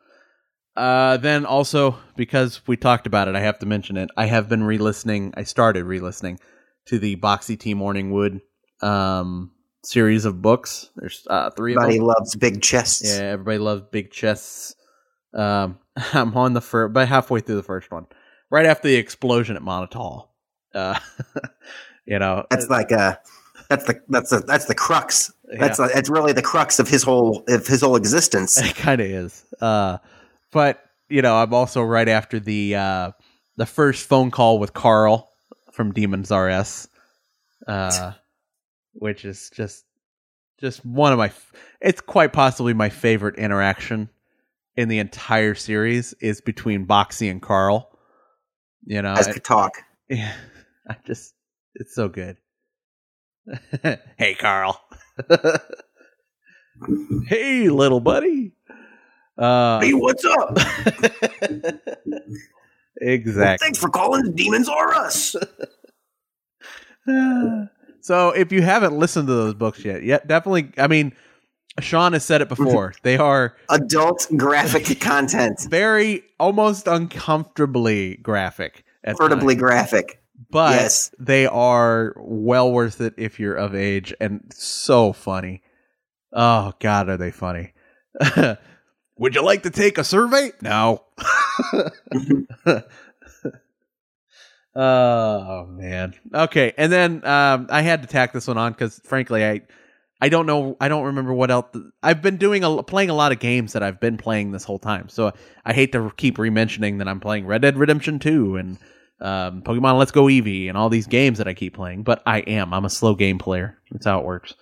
uh, 0.77 1.16
then 1.16 1.47
also 1.47 1.99
because 2.16 2.61
we 2.66 2.77
talked 2.77 3.07
about 3.07 3.29
it, 3.29 3.35
I 3.35 3.41
have 3.41 3.59
to 3.61 3.66
mention 3.66 3.97
it. 3.97 4.11
I 4.16 4.27
have 4.27 4.49
been 4.49 4.62
re-listening. 4.62 5.33
I 5.37 5.45
started 5.45 5.85
re-listening 5.85 6.39
to 6.87 6.99
the 6.99 7.16
Boxy 7.16 7.59
T 7.59 7.75
Morningwood 7.75 8.43
um 8.81 9.51
series 9.85 10.25
of 10.25 10.43
books. 10.43 10.91
There's 10.97 11.27
uh, 11.29 11.51
three 11.51 11.75
of 11.75 11.83
Everybody 11.83 12.01
loves 12.01 12.37
big 12.37 12.63
chests. 12.63 13.03
Yeah, 13.05 13.25
everybody 13.25 13.59
loves 13.59 13.83
big 13.91 14.11
chests. 14.11 14.75
Um, 15.35 15.79
I'm 16.13 16.37
on 16.37 16.53
the 16.53 16.61
first, 16.61 16.93
but 16.93 17.09
halfway 17.09 17.41
through 17.41 17.57
the 17.57 17.63
first 17.63 17.91
one, 17.91 18.07
right 18.51 18.67
after 18.67 18.89
the 18.89 18.97
explosion 18.97 19.57
at 19.57 19.63
Monotol. 19.63 20.29
Uh, 20.75 20.99
you 22.07 22.19
know, 22.19 22.45
That's 22.51 22.69
like 22.69 22.91
a 22.91 23.21
that's 23.69 23.85
the 23.85 24.01
that's 24.09 24.31
the 24.31 24.39
that's 24.41 24.65
the 24.67 24.75
crux. 24.75 25.33
yeah. 25.51 25.59
That's 25.61 25.79
a, 25.79 25.89
that's 25.93 26.09
really 26.09 26.33
the 26.33 26.43
crux 26.43 26.79
of 26.79 26.89
his 26.89 27.03
whole 27.03 27.45
of 27.49 27.67
his 27.67 27.83
whole 27.83 27.97
existence. 27.97 28.61
It 28.63 28.77
kind 28.77 29.01
of 29.01 29.07
is. 29.07 29.45
Uh, 29.61 29.99
but 30.51 30.83
you 31.09 31.23
know, 31.23 31.37
I'm 31.37 31.53
also 31.55 31.83
right 31.83 32.09
after 32.09 32.41
the 32.41 32.77
uh, 32.77 33.11
the 33.57 33.67
first 33.67 34.07
phone 34.07 34.31
call 34.31 34.59
with 34.59 34.73
Carl 34.73 35.31
from 35.73 35.93
Demons 35.93 36.31
RS, 36.31 36.89
uh, 37.67 38.13
which 38.99 39.25
is 39.25 39.51
just 39.51 39.85
just 40.61 40.85
one 40.85 41.12
of 41.12 41.19
my. 41.19 41.31
It's 41.81 42.01
quite 42.01 42.33
possibly 42.33 42.75
my 42.75 42.89
favorite 42.89 43.37
interaction 43.37 44.11
in 44.77 44.89
the 44.89 44.99
entire 44.99 45.55
series 45.55 46.15
is 46.20 46.41
between 46.41 46.87
Boxy 46.87 47.31
and 47.31 47.41
Carl. 47.41 47.91
You 48.85 49.03
know, 49.03 49.15
As 49.15 49.29
could 49.29 49.45
talk. 49.45 49.83
yeah, 50.09 50.35
I 50.89 50.97
just 51.07 51.35
it's 51.75 51.95
so 51.95 52.09
good. 52.09 52.37
hey, 54.19 54.35
Carl. 54.35 54.81
hey, 57.27 57.69
little 57.69 58.01
buddy. 58.01 58.53
Uh, 59.37 59.81
Hey, 59.81 59.95
what's 59.95 60.25
up? 60.25 60.59
exactly. 63.01 63.65
Thanks 63.65 63.79
for 63.79 63.89
calling 63.89 64.25
the 64.25 64.33
Demons 64.33 64.69
or 64.69 64.95
Us. 64.95 65.37
So 68.09 68.31
if 68.31 68.51
you 68.53 68.63
haven't 68.63 68.97
listened 68.99 69.29
to 69.29 69.35
those 69.35 69.55
books 69.55 69.85
yet, 69.85 70.03
yeah, 70.03 70.19
definitely. 70.27 70.73
I 70.79 70.87
mean, 70.89 71.13
Sean 71.81 72.15
has 72.15 72.25
said 72.25 72.41
it 72.41 72.49
before. 72.49 72.95
they 73.03 73.17
are 73.19 73.55
Adult 73.69 74.27
graphic 74.37 74.99
content. 75.01 75.61
very 75.69 76.23
almost 76.41 76.87
uncomfortably 76.87 78.17
graphic. 78.17 78.85
Vertibly 79.19 79.55
graphic. 79.55 80.21
but 80.51 80.73
Yes. 80.75 81.11
they 81.19 81.47
are 81.47 82.15
well 82.17 82.73
worth 82.73 83.01
it 83.01 83.15
if 83.19 83.39
you're 83.39 83.55
of 83.55 83.75
age 83.75 84.15
and 84.21 84.51
so 84.55 85.13
funny. 85.13 85.63
Oh 86.33 86.73
God, 86.81 87.09
are 87.09 87.17
they 87.19 87.31
funny? 87.31 87.73
Would 89.19 89.35
you 89.35 89.43
like 89.43 89.63
to 89.65 89.71
take 89.71 89.99
a 89.99 90.05
survey? 90.05 90.53
No. 90.63 91.05
Oh 94.79 95.67
man. 95.67 96.15
Okay, 96.33 96.73
and 96.79 96.93
then 96.93 97.25
um, 97.27 97.67
I 97.71 97.83
had 97.83 98.03
to 98.03 98.09
tack 98.09 98.33
this 98.33 98.47
one 98.47 98.57
on 98.57 98.73
because 98.73 99.01
frankly, 99.05 99.45
I 99.45 99.63
I 100.21 100.29
don't 100.29 100.47
know. 100.47 100.77
I 100.81 100.89
don't 100.89 101.07
remember 101.07 101.33
what 101.33 101.51
else. 101.51 101.67
I've 102.03 102.23
been 102.23 102.37
doing 102.37 102.65
a 102.65 102.83
playing 102.83 103.11
a 103.11 103.15
lot 103.15 103.33
of 103.33 103.39
games 103.39 103.73
that 103.73 103.83
I've 103.83 104.01
been 104.01 104.17
playing 104.17 104.53
this 104.53 104.65
whole 104.65 104.79
time. 104.79 105.09
So 105.09 105.33
I 105.65 105.73
hate 105.73 105.93
to 105.93 106.13
keep 106.17 106.39
re-mentioning 106.39 106.99
that 106.99 107.09
I'm 107.09 107.21
playing 107.21 107.47
Red 107.47 107.63
Dead 107.63 107.77
Redemption 107.77 108.19
2 108.19 108.57
and 108.57 108.79
um, 109.21 109.63
Pokemon 109.63 109.99
Let's 109.99 110.11
Go 110.11 110.25
Eevee 110.25 110.69
and 110.69 110.77
all 110.77 110.89
these 110.89 111.07
games 111.07 111.39
that 111.39 111.49
I 111.49 111.55
keep 111.55 111.75
playing. 111.75 112.03
But 112.03 112.23
I 112.27 112.41
am. 112.41 112.75
I'm 112.75 112.85
a 112.85 112.91
slow 112.91 113.15
game 113.15 113.39
player. 113.39 113.79
That's 113.91 114.07
how 114.07 114.19
it 114.21 114.25
works. 114.25 114.55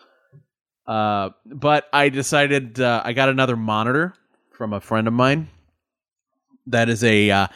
Uh, 0.87 1.31
but 1.47 1.89
I 1.93 2.11
decided 2.11 2.81
uh, 2.81 3.03
I 3.05 3.13
got 3.13 3.29
another 3.29 3.57
monitor 3.57 4.15
from 4.53 4.73
a 4.73 4.81
friend 4.81 5.07
of 5.09 5.15
mine. 5.15 5.49
That 6.67 6.89
is 6.89 7.03
a. 7.05 7.31
Uh, 7.31 7.47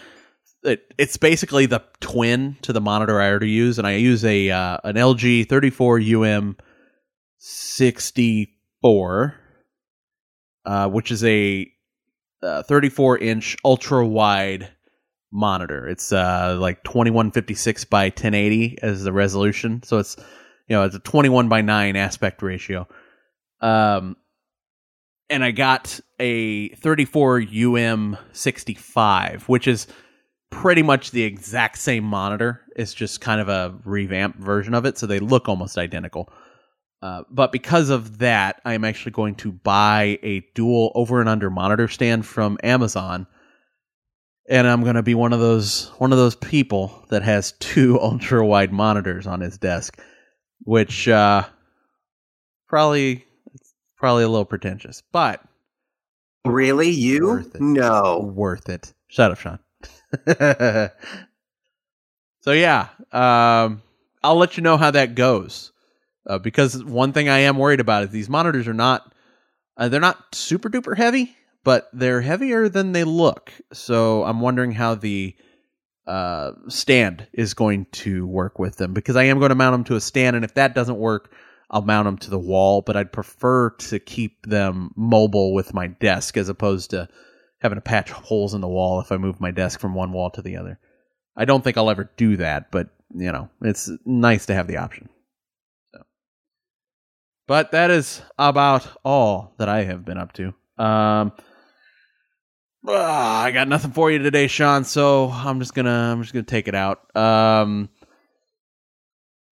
it, 0.63 0.93
it's 0.99 1.17
basically 1.17 1.67
the 1.67 1.83
twin 2.01 2.57
to 2.63 2.73
the 2.73 2.81
monitor 2.81 3.21
I 3.21 3.29
already 3.29 3.51
use, 3.51 3.79
and 3.79 3.87
I 3.87 3.97
use 3.97 4.25
a 4.25 4.51
uh, 4.51 4.79
an 4.85 4.97
LG 4.97 5.49
34 5.49 6.01
UM 6.01 6.57
64, 7.39 9.35
uh, 10.67 10.89
which 10.89 11.11
is 11.11 11.25
a 11.25 11.71
uh, 12.43 12.63
34 12.63 13.19
inch 13.19 13.57
ultra 13.65 14.07
wide 14.07 14.71
monitor. 15.33 15.89
It's 15.89 16.13
uh, 16.13 16.57
like 16.61 16.83
2156 16.85 17.85
by 17.87 18.07
1080 18.07 18.79
as 18.83 19.03
the 19.03 19.13
resolution, 19.13 19.83
so 19.83 19.99
it's 19.99 20.17
you 20.69 20.77
know 20.77 20.85
it's 20.85 20.97
a 20.97 21.01
21 21.01 21.49
by 21.49 21.63
9 21.63 21.97
aspect 21.97 22.43
ratio. 22.43 22.87
Um, 23.61 24.17
and 25.29 25.45
I 25.45 25.53
got 25.53 26.01
a 26.19 26.71
34 26.71 27.43
UM 27.43 28.19
65, 28.33 29.45
which 29.49 29.69
is 29.69 29.87
pretty 30.51 30.83
much 30.83 31.11
the 31.11 31.23
exact 31.23 31.79
same 31.79 32.05
monitor 32.05 32.61
It's 32.77 32.93
just 32.93 33.21
kind 33.21 33.41
of 33.41 33.49
a 33.49 33.75
revamped 33.85 34.39
version 34.39 34.75
of 34.75 34.85
it, 34.85 34.99
so 34.99 35.07
they 35.07 35.21
look 35.21 35.49
almost 35.49 35.79
identical. 35.79 36.33
Uh, 37.03 37.23
but 37.31 37.51
because 37.53 37.89
of 37.89 38.19
that, 38.19 38.61
I'm 38.65 38.85
actually 38.85 39.13
going 39.13 39.37
to 39.37 39.53
buy 39.53 40.19
a 40.23 40.41
dual 40.55 40.93
over 40.95 41.21
and 41.21 41.29
under 41.29 41.49
monitor 41.49 41.89
stand 41.89 42.27
from 42.27 42.59
Amazon, 42.63 43.27
and 44.49 44.67
I'm 44.67 44.83
going 44.83 44.97
to 44.97 45.03
be 45.03 45.15
one 45.15 45.33
of 45.33 45.41
those 45.41 45.87
one 45.99 46.13
of 46.13 46.19
those 46.19 46.37
people 46.37 47.07
that 47.09 47.23
has 47.23 47.53
two 47.61 47.99
ultra 48.01 48.45
wide 48.45 48.73
monitors 48.73 49.27
on 49.27 49.41
his 49.41 49.57
desk, 49.57 49.99
which 50.61 51.09
uh, 51.09 51.45
probably 52.69 53.25
probably 53.97 54.25
a 54.25 54.29
little 54.29 54.45
pretentious, 54.45 55.03
but 55.13 55.43
Really, 56.45 56.89
you? 56.89 57.27
Worth. 57.27 57.61
No. 57.61 58.33
worth 58.35 58.69
it. 58.69 58.95
Shut 59.09 59.31
up, 59.31 59.39
Sean. 59.39 59.59
so 62.41 62.53
yeah, 62.53 62.89
um, 63.13 63.83
I'll 64.23 64.37
let 64.37 64.57
you 64.57 64.63
know 64.63 64.77
how 64.77 64.91
that 64.91 65.15
goes. 65.15 65.73
Uh, 66.27 66.39
because 66.39 66.85
one 66.85 67.13
thing 67.13 67.29
I 67.29 67.39
am 67.41 67.57
worried 67.57 67.81
about 67.81 68.05
is 68.05 68.11
these 68.11 68.29
monitors 68.29 68.69
are 68.69 68.75
not 68.75 69.15
uh, 69.77 69.89
they're 69.89 70.01
not 70.01 70.35
super 70.35 70.69
duper 70.69 70.97
heavy, 70.97 71.35
but 71.65 71.89
they're 71.93 72.21
heavier 72.21 72.69
than 72.69 72.93
they 72.93 73.05
look. 73.05 73.53
So 73.73 74.25
I'm 74.25 74.41
wondering 74.41 74.73
how 74.73 74.95
the 74.95 75.35
uh, 76.07 76.53
stand 76.69 77.27
is 77.33 77.55
going 77.55 77.87
to 77.93 78.27
work 78.27 78.59
with 78.59 78.77
them 78.77 78.93
because 78.93 79.17
I 79.17 79.25
am 79.25 79.39
going 79.39 79.51
to 79.51 79.55
mount 79.55 79.75
them 79.75 79.85
to 79.85 79.97
a 79.97 80.01
stand, 80.01 80.37
and 80.37 80.45
if 80.45 80.55
that 80.55 80.75
doesn't 80.75 80.99
work, 80.99 81.33
I'll 81.71 81.83
mount 81.83 82.07
them 82.07 82.19
to 82.19 82.31
the 82.31 82.39
wall. 82.39 82.83
But 82.83 82.97
I'd 82.97 83.13
prefer 83.13 83.71
to 83.71 83.99
keep 83.99 84.45
them 84.45 84.91
mobile 84.97 85.55
with 85.55 85.73
my 85.73 85.87
desk 85.87 86.37
as 86.37 86.49
opposed 86.49 86.91
to 86.91 87.09
having 87.61 87.77
to 87.77 87.83
patch 87.83 88.11
holes 88.11 88.55
in 88.55 88.61
the 88.61 88.69
wall 88.69 89.01
if 89.01 89.13
I 89.13 89.17
move 89.17 89.41
my 89.41 89.51
desk 89.51 89.81
from 89.81 89.95
one 89.95 90.13
wall 90.13 90.31
to 90.31 90.43
the 90.43 90.57
other. 90.57 90.79
I 91.37 91.45
don't 91.45 91.63
think 91.63 91.77
I'll 91.77 91.91
ever 91.91 92.11
do 92.17 92.37
that, 92.39 92.71
but 92.71 92.89
you 93.15 93.31
know, 93.33 93.49
it's 93.63 93.91
nice 94.05 94.47
to 94.47 94.55
have 94.55 94.67
the 94.67 94.79
option. 94.79 95.09
So. 95.93 96.03
But 97.47 97.73
that 97.73 97.91
is 97.91 98.23
about 98.39 98.89
all 99.05 99.55
that 99.59 99.69
I 99.69 99.85
have 99.85 100.05
been 100.05 100.19
up 100.19 100.33
to. 100.35 100.49
Um 100.79 101.33
ah, 102.89 103.43
I 103.43 103.51
got 103.51 103.69
nothing 103.69 103.93
for 103.93 104.11
you 104.11 104.19
today, 104.19 104.47
Sean, 104.47 104.85
so 104.85 105.31
I'm 105.31 105.61
just 105.61 105.75
gonna 105.75 106.13
I'm 106.13 106.23
just 106.23 106.33
gonna 106.33 106.45
take 106.45 106.69
it 106.69 106.75
out. 106.75 107.15
Um 107.15 107.91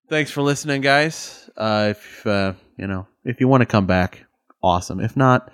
thanks 0.09 0.31
for 0.31 0.41
listening, 0.41 0.81
guys. 0.81 1.49
Uh 1.55 1.89
if 1.91 2.25
uh 2.25 2.53
you 2.77 2.87
know, 2.87 3.07
if 3.23 3.39
you 3.39 3.47
want 3.47 3.61
to 3.61 3.67
come 3.67 3.85
back, 3.85 4.25
awesome. 4.63 4.99
If 4.99 5.15
not, 5.15 5.51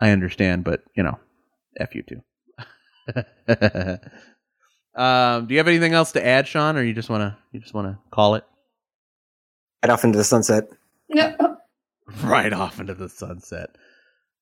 I 0.00 0.10
understand, 0.10 0.64
but 0.64 0.82
you 0.94 1.02
know, 1.02 1.18
F 1.78 1.94
you 1.94 2.02
too. 2.02 2.22
um, 5.00 5.46
do 5.46 5.54
you 5.54 5.58
have 5.58 5.68
anything 5.68 5.92
else 5.92 6.12
to 6.12 6.24
add, 6.24 6.46
Sean, 6.46 6.76
or 6.76 6.82
you 6.82 6.92
just 6.92 7.10
wanna 7.10 7.38
you 7.52 7.60
just 7.60 7.74
wanna 7.74 7.98
call 8.10 8.36
it 8.36 8.44
Head 9.82 9.90
off 9.90 10.04
into 10.04 10.16
the 10.16 10.22
sunset. 10.22 10.68
No. 11.08 11.56
right 12.22 12.52
off 12.52 12.78
into 12.78 12.94
the 12.94 13.08
sunset? 13.08 13.70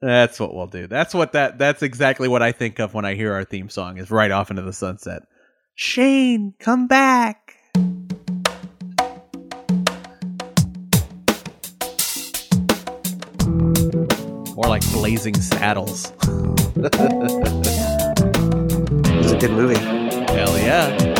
That's 0.02 0.39
what 0.39 0.55
we'll 0.55 0.66
do. 0.66 0.86
That's 0.86 1.15
what 1.15 1.32
that 1.32 1.59
that's 1.59 1.82
exactly 1.82 2.28
what 2.28 2.43
I 2.43 2.52
think 2.52 2.78
of 2.78 2.93
when 2.93 3.07
I 3.07 3.15
hear 3.15 3.32
our 3.32 3.44
theme 3.44 3.70
song 3.70 3.97
is 3.97 4.11
right 4.11 4.31
off 4.31 4.51
into 4.51 4.61
the 4.61 4.74
sunset. 4.74 5.23
Shane, 5.74 6.52
come 6.59 6.89
back. 6.89 7.57
More 14.55 14.69
like 14.69 14.82
blazing 14.93 15.36
saddles. 15.36 16.12
It 19.11 19.17
was 19.17 19.33
a 19.33 19.37
good 19.39 19.51
movie. 19.51 19.75
Hell 20.33 20.57
yeah. 20.59 21.20